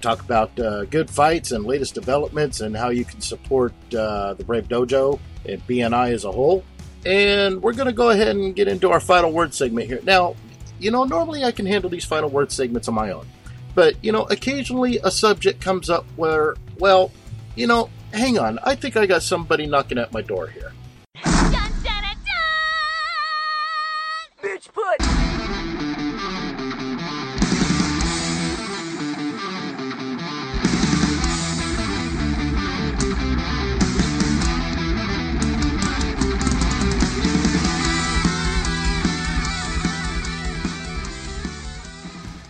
Talk 0.00 0.22
about 0.22 0.56
uh, 0.60 0.84
good 0.84 1.10
fights 1.10 1.50
and 1.50 1.64
latest 1.64 1.94
developments 1.94 2.60
and 2.60 2.76
how 2.76 2.90
you 2.90 3.04
can 3.04 3.20
support 3.20 3.72
uh, 3.92 4.34
the 4.34 4.44
Brave 4.44 4.68
Dojo 4.68 5.18
and 5.44 5.60
BNI 5.66 6.12
as 6.12 6.24
a 6.24 6.30
whole. 6.30 6.62
And 7.04 7.60
we're 7.60 7.72
going 7.72 7.88
to 7.88 7.92
go 7.92 8.10
ahead 8.10 8.36
and 8.36 8.54
get 8.54 8.68
into 8.68 8.92
our 8.92 9.00
final 9.00 9.32
word 9.32 9.52
segment 9.52 9.88
here. 9.88 9.98
Now, 10.04 10.36
you 10.78 10.92
know, 10.92 11.02
normally 11.02 11.42
I 11.42 11.50
can 11.50 11.66
handle 11.66 11.90
these 11.90 12.04
final 12.04 12.30
word 12.30 12.52
segments 12.52 12.86
on 12.86 12.94
my 12.94 13.10
own. 13.10 13.26
But, 13.74 13.96
you 14.04 14.12
know, 14.12 14.22
occasionally 14.30 15.00
a 15.02 15.10
subject 15.10 15.60
comes 15.60 15.90
up 15.90 16.06
where, 16.14 16.54
well, 16.78 17.10
you 17.56 17.66
know, 17.66 17.90
hang 18.12 18.38
on, 18.38 18.60
I 18.62 18.76
think 18.76 18.96
I 18.96 19.06
got 19.06 19.24
somebody 19.24 19.66
knocking 19.66 19.98
at 19.98 20.12
my 20.12 20.22
door 20.22 20.46
here. 20.46 20.72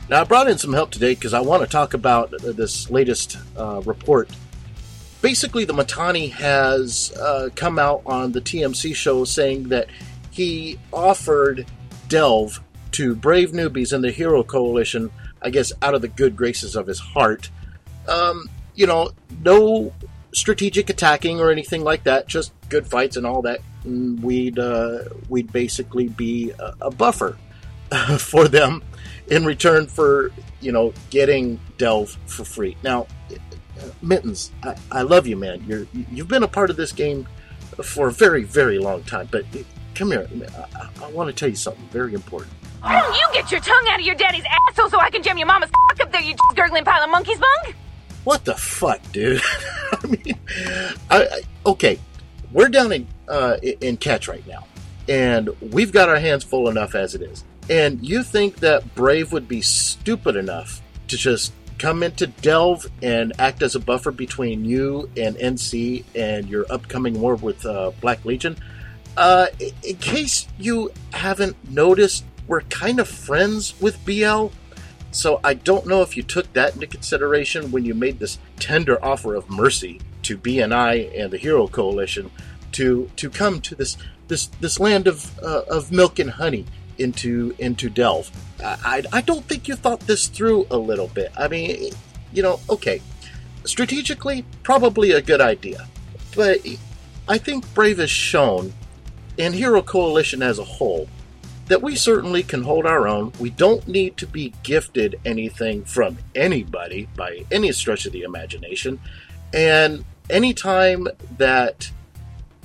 Now, 0.09 0.23
I 0.23 0.25
brought 0.25 0.49
in 0.49 0.57
some 0.57 0.73
help 0.73 0.91
today 0.91 1.15
because 1.15 1.35
I 1.35 1.41
want 1.41 1.63
to 1.63 1.69
talk 1.69 1.93
about 1.93 2.31
this 2.31 2.89
latest 2.89 3.37
uh, 3.59 3.83
report. 3.85 4.31
Basically, 5.21 5.67
the 5.67 5.75
Mittani 5.75 6.33
has 6.33 7.13
uh, 7.21 7.51
come 7.55 7.79
out 7.79 8.03
on 8.07 8.33
the 8.33 8.41
TMC 8.41 8.95
show 8.95 9.25
saying 9.25 9.69
that 9.69 9.89
he 10.31 10.79
offered 10.95 11.67
Delve 12.09 12.63
to 12.93 13.15
brave 13.15 13.53
newbies 13.53 13.93
in 13.93 14.01
the 14.01 14.11
Hero 14.11 14.43
Coalition, 14.43 15.11
I 15.43 15.51
guess, 15.51 15.73
out 15.83 15.95
of 15.95 16.01
the 16.01 16.09
good 16.09 16.37
graces 16.37 16.75
of 16.75 16.87
his 16.87 16.99
heart. 16.99 17.51
Um, 18.07 18.49
you 18.75 18.87
know, 18.87 19.11
no 19.43 19.93
strategic 20.33 20.89
attacking 20.89 21.39
or 21.39 21.51
anything 21.51 21.85
like 21.85 22.05
that. 22.05 22.27
Just 22.27 22.55
good 22.71 22.87
fights 22.87 23.19
and 23.19 23.27
all 23.27 23.43
that. 23.43 23.61
And 23.85 24.23
we'd 24.23 24.59
uh, 24.59 25.01
we'd 25.29 25.53
basically 25.53 26.09
be 26.09 26.53
a, 26.53 26.75
a 26.83 26.91
buffer 26.91 27.37
for 28.19 28.49
them 28.49 28.83
in 29.29 29.45
return 29.45 29.87
for 29.87 30.31
you 30.61 30.73
know 30.73 30.93
getting 31.11 31.61
Delve 31.77 32.17
for 32.27 32.45
free. 32.45 32.77
Now, 32.83 33.07
Mittens, 34.03 34.51
I, 34.63 34.77
I 34.91 35.03
love 35.03 35.27
you, 35.27 35.37
man. 35.37 35.65
You're 35.67 35.87
you've 36.11 36.29
been 36.29 36.43
a 36.43 36.49
part 36.49 36.71
of 36.71 36.77
this 36.77 36.93
game 36.93 37.27
for 37.83 38.09
a 38.09 38.13
very 38.13 38.45
very 38.45 38.79
long 38.79 39.03
time. 39.05 39.29
But 39.31 39.45
come 39.95 40.11
here, 40.11 40.29
I, 40.75 40.89
I 41.05 41.11
want 41.13 41.29
to 41.29 41.33
tell 41.35 41.49
you 41.49 41.57
something 41.57 41.87
very 41.91 42.15
important. 42.15 42.53
Why 42.81 43.01
don't 43.01 43.15
you 43.15 43.29
get 43.33 43.51
your 43.51 43.61
tongue 43.61 43.87
out 43.91 44.01
of 44.01 44.07
your 44.07 44.15
daddy's 44.15 44.45
asshole 44.69 44.89
so 44.89 45.01
I 45.01 45.11
can 45.11 45.23
jam 45.23 45.37
your 45.37 45.49
mama's 45.49 45.71
cock 45.71 46.01
up 46.01 46.13
there, 46.13 46.23
you 46.23 46.37
gurgling 46.55 46.85
pile 46.85 47.03
of 47.03 47.11
monkey's 47.11 47.39
bung? 47.39 47.75
What 48.25 48.45
the 48.45 48.55
fuck, 48.55 49.01
dude? 49.11 49.41
I 49.93 50.07
mean, 50.07 50.39
I, 51.11 51.23
I, 51.23 51.41
okay, 51.67 51.99
we're 52.53 52.69
down 52.69 52.93
in 52.93 53.07
uh, 53.29 53.57
in 53.63 53.97
catch 53.97 54.29
right 54.29 54.47
now, 54.47 54.67
and 55.09 55.49
we've 55.73 55.93
got 55.93 56.09
our 56.09 56.19
hands 56.19 56.45
full 56.45 56.69
enough 56.69 56.95
as 56.95 57.15
it 57.15 57.23
is. 57.23 57.45
And 57.71 58.07
you 58.07 58.23
think 58.23 58.57
that 58.57 58.95
Brave 58.95 59.33
would 59.33 59.49
be 59.49 59.61
stupid 59.61 60.37
enough 60.37 60.81
to 61.09 61.17
just 61.17 61.53
come 61.79 62.03
into 62.03 62.27
Delve 62.27 62.87
and 63.03 63.33
act 63.39 63.63
as 63.63 63.75
a 63.75 63.81
buffer 63.81 64.11
between 64.11 64.65
you 64.65 65.09
and 65.17 65.37
NC 65.37 66.05
and 66.15 66.49
your 66.49 66.67
upcoming 66.71 67.21
war 67.21 67.37
with 67.37 67.65
uh, 67.65 67.93
Black 68.01 68.25
Legion? 68.25 68.57
Uh, 69.17 69.47
in 69.83 69.97
case 69.97 70.47
you 70.59 70.93
haven't 71.13 71.57
noticed, 71.71 72.25
we're 72.47 72.63
kind 72.63 73.01
of 73.01 73.09
friends 73.09 73.75
with 73.81 74.03
BL. 74.05 74.49
So 75.11 75.41
I 75.43 75.55
don't 75.55 75.87
know 75.87 76.03
if 76.03 76.17
you 76.17 76.23
took 76.23 76.53
that 76.53 76.75
into 76.75 76.87
consideration 76.87 77.71
when 77.71 77.85
you 77.85 77.95
made 77.95 78.19
this 78.19 78.39
tender 78.59 79.03
offer 79.05 79.35
of 79.35 79.49
mercy 79.49 80.01
to 80.23 80.37
BNI 80.37 81.19
and 81.19 81.31
the 81.31 81.39
Hero 81.39 81.67
Coalition 81.67 82.31
to 82.73 83.11
to 83.17 83.31
come 83.31 83.61
to 83.63 83.75
this 83.75 83.97
this 84.29 84.47
this 84.61 84.79
land 84.79 85.07
of 85.07 85.39
uh, 85.41 85.63
of 85.71 85.91
milk 85.91 86.19
and 86.19 86.31
honey 86.31 86.67
into 86.99 87.55
into 87.59 87.89
Delve. 87.89 88.31
I, 88.63 89.05
I 89.13 89.21
don't 89.21 89.45
think 89.45 89.69
you 89.69 89.77
thought 89.77 90.01
this 90.01 90.27
through 90.27 90.67
a 90.71 90.77
little 90.77 91.09
bit. 91.09 91.33
I 91.37 91.49
mean, 91.49 91.93
you 92.33 92.43
know, 92.43 92.61
okay, 92.69 93.01
strategically 93.65 94.45
probably 94.63 95.13
a 95.13 95.23
good 95.23 95.41
idea, 95.41 95.87
but 96.35 96.61
I 97.29 97.39
think 97.39 97.73
Brave 97.75 97.99
has 97.99 98.11
shown, 98.11 98.73
and 99.39 99.55
Hero 99.55 99.83
Coalition 99.83 100.43
as 100.43 100.59
a 100.59 100.65
whole, 100.65 101.09
that 101.67 101.83
we 101.83 101.95
certainly 101.95 102.43
can 102.43 102.63
hold 102.63 102.87
our 102.87 103.07
own. 103.07 103.33
We 103.39 103.51
don't 103.51 103.87
need 103.87 104.17
to 104.17 104.27
be 104.27 104.55
gifted 104.63 105.21
anything 105.25 105.85
from 105.85 106.19
anybody 106.35 107.09
by 107.15 107.45
any 107.51 107.73
stretch 107.73 108.07
of 108.07 108.13
the 108.13 108.23
imagination. 108.23 108.99
And 109.53 110.05
anytime 110.31 111.09
that 111.37 111.91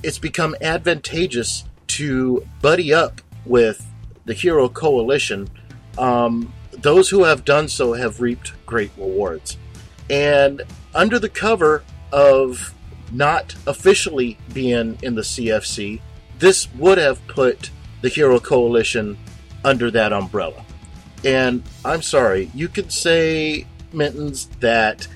it's 0.02 0.18
become 0.18 0.56
advantageous 0.60 1.64
to 1.88 2.46
buddy 2.60 2.92
up 2.92 3.20
with 3.44 3.86
the 4.24 4.34
Hero 4.34 4.68
Coalition, 4.68 5.48
um, 5.98 6.52
those 6.72 7.08
who 7.08 7.24
have 7.24 7.44
done 7.44 7.68
so 7.68 7.92
have 7.92 8.20
reaped 8.20 8.52
great 8.66 8.90
rewards. 8.96 9.56
And 10.10 10.62
under 10.94 11.18
the 11.18 11.28
cover 11.28 11.82
of 12.12 12.74
not 13.12 13.54
officially 13.66 14.38
being 14.52 14.98
in 15.02 15.14
the 15.14 15.22
CFC, 15.22 16.00
this 16.38 16.72
would 16.74 16.98
have 16.98 17.24
put 17.26 17.70
the 18.02 18.08
Hero 18.08 18.38
Coalition 18.38 19.16
under 19.64 19.90
that 19.90 20.12
umbrella. 20.12 20.64
And 21.24 21.62
I'm 21.84 22.02
sorry, 22.02 22.50
you 22.54 22.68
could 22.68 22.92
say, 22.92 23.66
Mittens, 23.92 24.46
that 24.60 25.08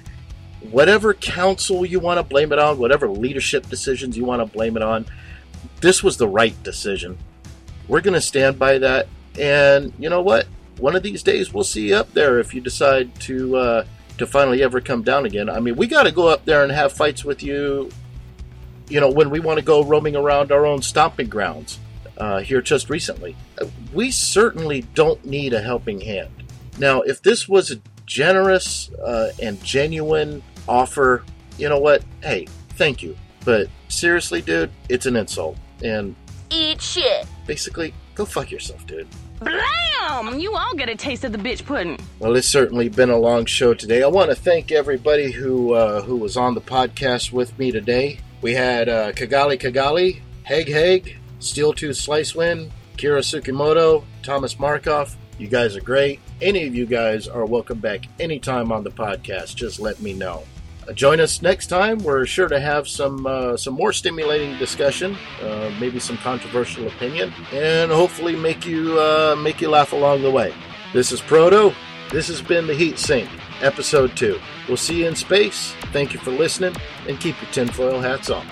whatever 0.70 1.12
council 1.14 1.84
you 1.84 2.00
want 2.00 2.18
to 2.18 2.22
blame 2.22 2.52
it 2.52 2.58
on, 2.58 2.78
whatever 2.78 3.08
leadership 3.08 3.68
decisions 3.68 4.16
you 4.16 4.24
want 4.24 4.40
to 4.40 4.46
blame 4.46 4.76
it 4.76 4.82
on, 4.82 5.04
this 5.80 6.02
was 6.02 6.16
the 6.16 6.28
right 6.28 6.60
decision. 6.62 7.18
We're 7.88 8.02
going 8.02 8.14
to 8.14 8.20
stand 8.20 8.58
by 8.58 8.78
that. 8.78 9.08
And 9.38 9.92
you 9.98 10.10
know 10.10 10.22
what? 10.22 10.46
One 10.78 10.94
of 10.94 11.02
these 11.02 11.22
days 11.22 11.52
we'll 11.52 11.64
see 11.64 11.88
you 11.88 11.96
up 11.96 12.12
there 12.12 12.38
if 12.38 12.54
you 12.54 12.60
decide 12.60 13.14
to 13.22 13.56
uh, 13.56 13.84
to 14.18 14.26
finally 14.26 14.62
ever 14.62 14.80
come 14.80 15.02
down 15.02 15.26
again. 15.26 15.48
I 15.48 15.60
mean, 15.60 15.76
we 15.76 15.86
got 15.86 16.04
to 16.04 16.12
go 16.12 16.28
up 16.28 16.44
there 16.44 16.62
and 16.62 16.70
have 16.70 16.92
fights 16.92 17.24
with 17.24 17.42
you. 17.42 17.90
You 18.88 19.00
know, 19.00 19.10
when 19.10 19.30
we 19.30 19.40
want 19.40 19.58
to 19.58 19.64
go 19.64 19.82
roaming 19.82 20.16
around 20.16 20.52
our 20.52 20.66
own 20.66 20.82
stomping 20.82 21.28
grounds 21.28 21.78
uh, 22.16 22.38
here 22.40 22.62
just 22.62 22.90
recently, 22.90 23.36
we 23.92 24.10
certainly 24.10 24.82
don't 24.94 25.24
need 25.24 25.52
a 25.52 25.60
helping 25.60 26.00
hand. 26.00 26.30
Now, 26.78 27.02
if 27.02 27.22
this 27.22 27.48
was 27.48 27.70
a 27.70 27.80
generous 28.06 28.90
uh, 28.92 29.32
and 29.42 29.62
genuine 29.62 30.42
offer, 30.68 31.24
you 31.58 31.68
know 31.68 31.78
what? 31.78 32.02
Hey, 32.22 32.46
thank 32.70 33.02
you. 33.02 33.16
But 33.44 33.68
seriously, 33.88 34.42
dude, 34.42 34.70
it's 34.88 35.06
an 35.06 35.16
insult. 35.16 35.56
And 35.82 36.14
Eat 36.50 36.80
shit. 36.80 37.26
basically, 37.46 37.94
go 38.14 38.24
fuck 38.24 38.50
yourself, 38.50 38.86
dude. 38.86 39.06
Blam! 39.40 40.38
You 40.38 40.54
all 40.56 40.74
get 40.74 40.88
a 40.88 40.96
taste 40.96 41.24
of 41.24 41.32
the 41.32 41.38
bitch 41.38 41.64
pudding. 41.64 41.98
Well, 42.18 42.34
it's 42.36 42.48
certainly 42.48 42.88
been 42.88 43.10
a 43.10 43.16
long 43.18 43.44
show 43.44 43.74
today. 43.74 44.02
I 44.02 44.08
want 44.08 44.30
to 44.30 44.36
thank 44.36 44.72
everybody 44.72 45.30
who 45.30 45.74
uh, 45.74 46.02
who 46.02 46.16
was 46.16 46.36
on 46.36 46.54
the 46.54 46.60
podcast 46.60 47.32
with 47.32 47.56
me 47.58 47.70
today. 47.70 48.18
We 48.40 48.54
had 48.54 48.88
uh, 48.88 49.12
Kigali 49.12 49.58
Kigali, 49.60 50.20
Heg 50.44 50.66
Heg, 50.66 51.16
Steel 51.38 51.72
Tooth 51.72 51.96
Slicewind, 51.96 52.70
Kira 52.96 53.20
Sukimoto, 53.20 54.04
Thomas 54.22 54.58
Markov. 54.58 55.16
You 55.38 55.46
guys 55.46 55.76
are 55.76 55.80
great. 55.80 56.20
Any 56.40 56.66
of 56.66 56.74
you 56.74 56.86
guys 56.86 57.28
are 57.28 57.44
welcome 57.44 57.78
back 57.78 58.06
anytime 58.18 58.72
on 58.72 58.82
the 58.82 58.90
podcast. 58.90 59.54
Just 59.54 59.78
let 59.78 60.00
me 60.00 60.12
know. 60.14 60.42
Join 60.94 61.20
us 61.20 61.42
next 61.42 61.66
time. 61.66 61.98
We're 61.98 62.24
sure 62.24 62.48
to 62.48 62.58
have 62.58 62.88
some 62.88 63.26
uh, 63.26 63.56
some 63.56 63.74
more 63.74 63.92
stimulating 63.92 64.56
discussion, 64.58 65.16
uh, 65.42 65.70
maybe 65.78 66.00
some 66.00 66.16
controversial 66.18 66.86
opinion, 66.86 67.32
and 67.52 67.90
hopefully 67.90 68.34
make 68.34 68.64
you 68.64 68.98
uh, 68.98 69.36
make 69.36 69.60
you 69.60 69.68
laugh 69.68 69.92
along 69.92 70.22
the 70.22 70.30
way. 70.30 70.54
This 70.94 71.12
is 71.12 71.20
Proto. 71.20 71.74
This 72.10 72.28
has 72.28 72.40
been 72.40 72.66
the 72.66 72.74
Heat 72.74 72.98
Sink, 72.98 73.28
episode 73.60 74.16
two. 74.16 74.40
We'll 74.66 74.78
see 74.78 75.00
you 75.00 75.08
in 75.08 75.14
space. 75.14 75.74
Thank 75.92 76.14
you 76.14 76.20
for 76.20 76.30
listening, 76.30 76.74
and 77.06 77.20
keep 77.20 77.40
your 77.42 77.50
tinfoil 77.50 78.00
hats 78.00 78.30
on. 78.30 78.46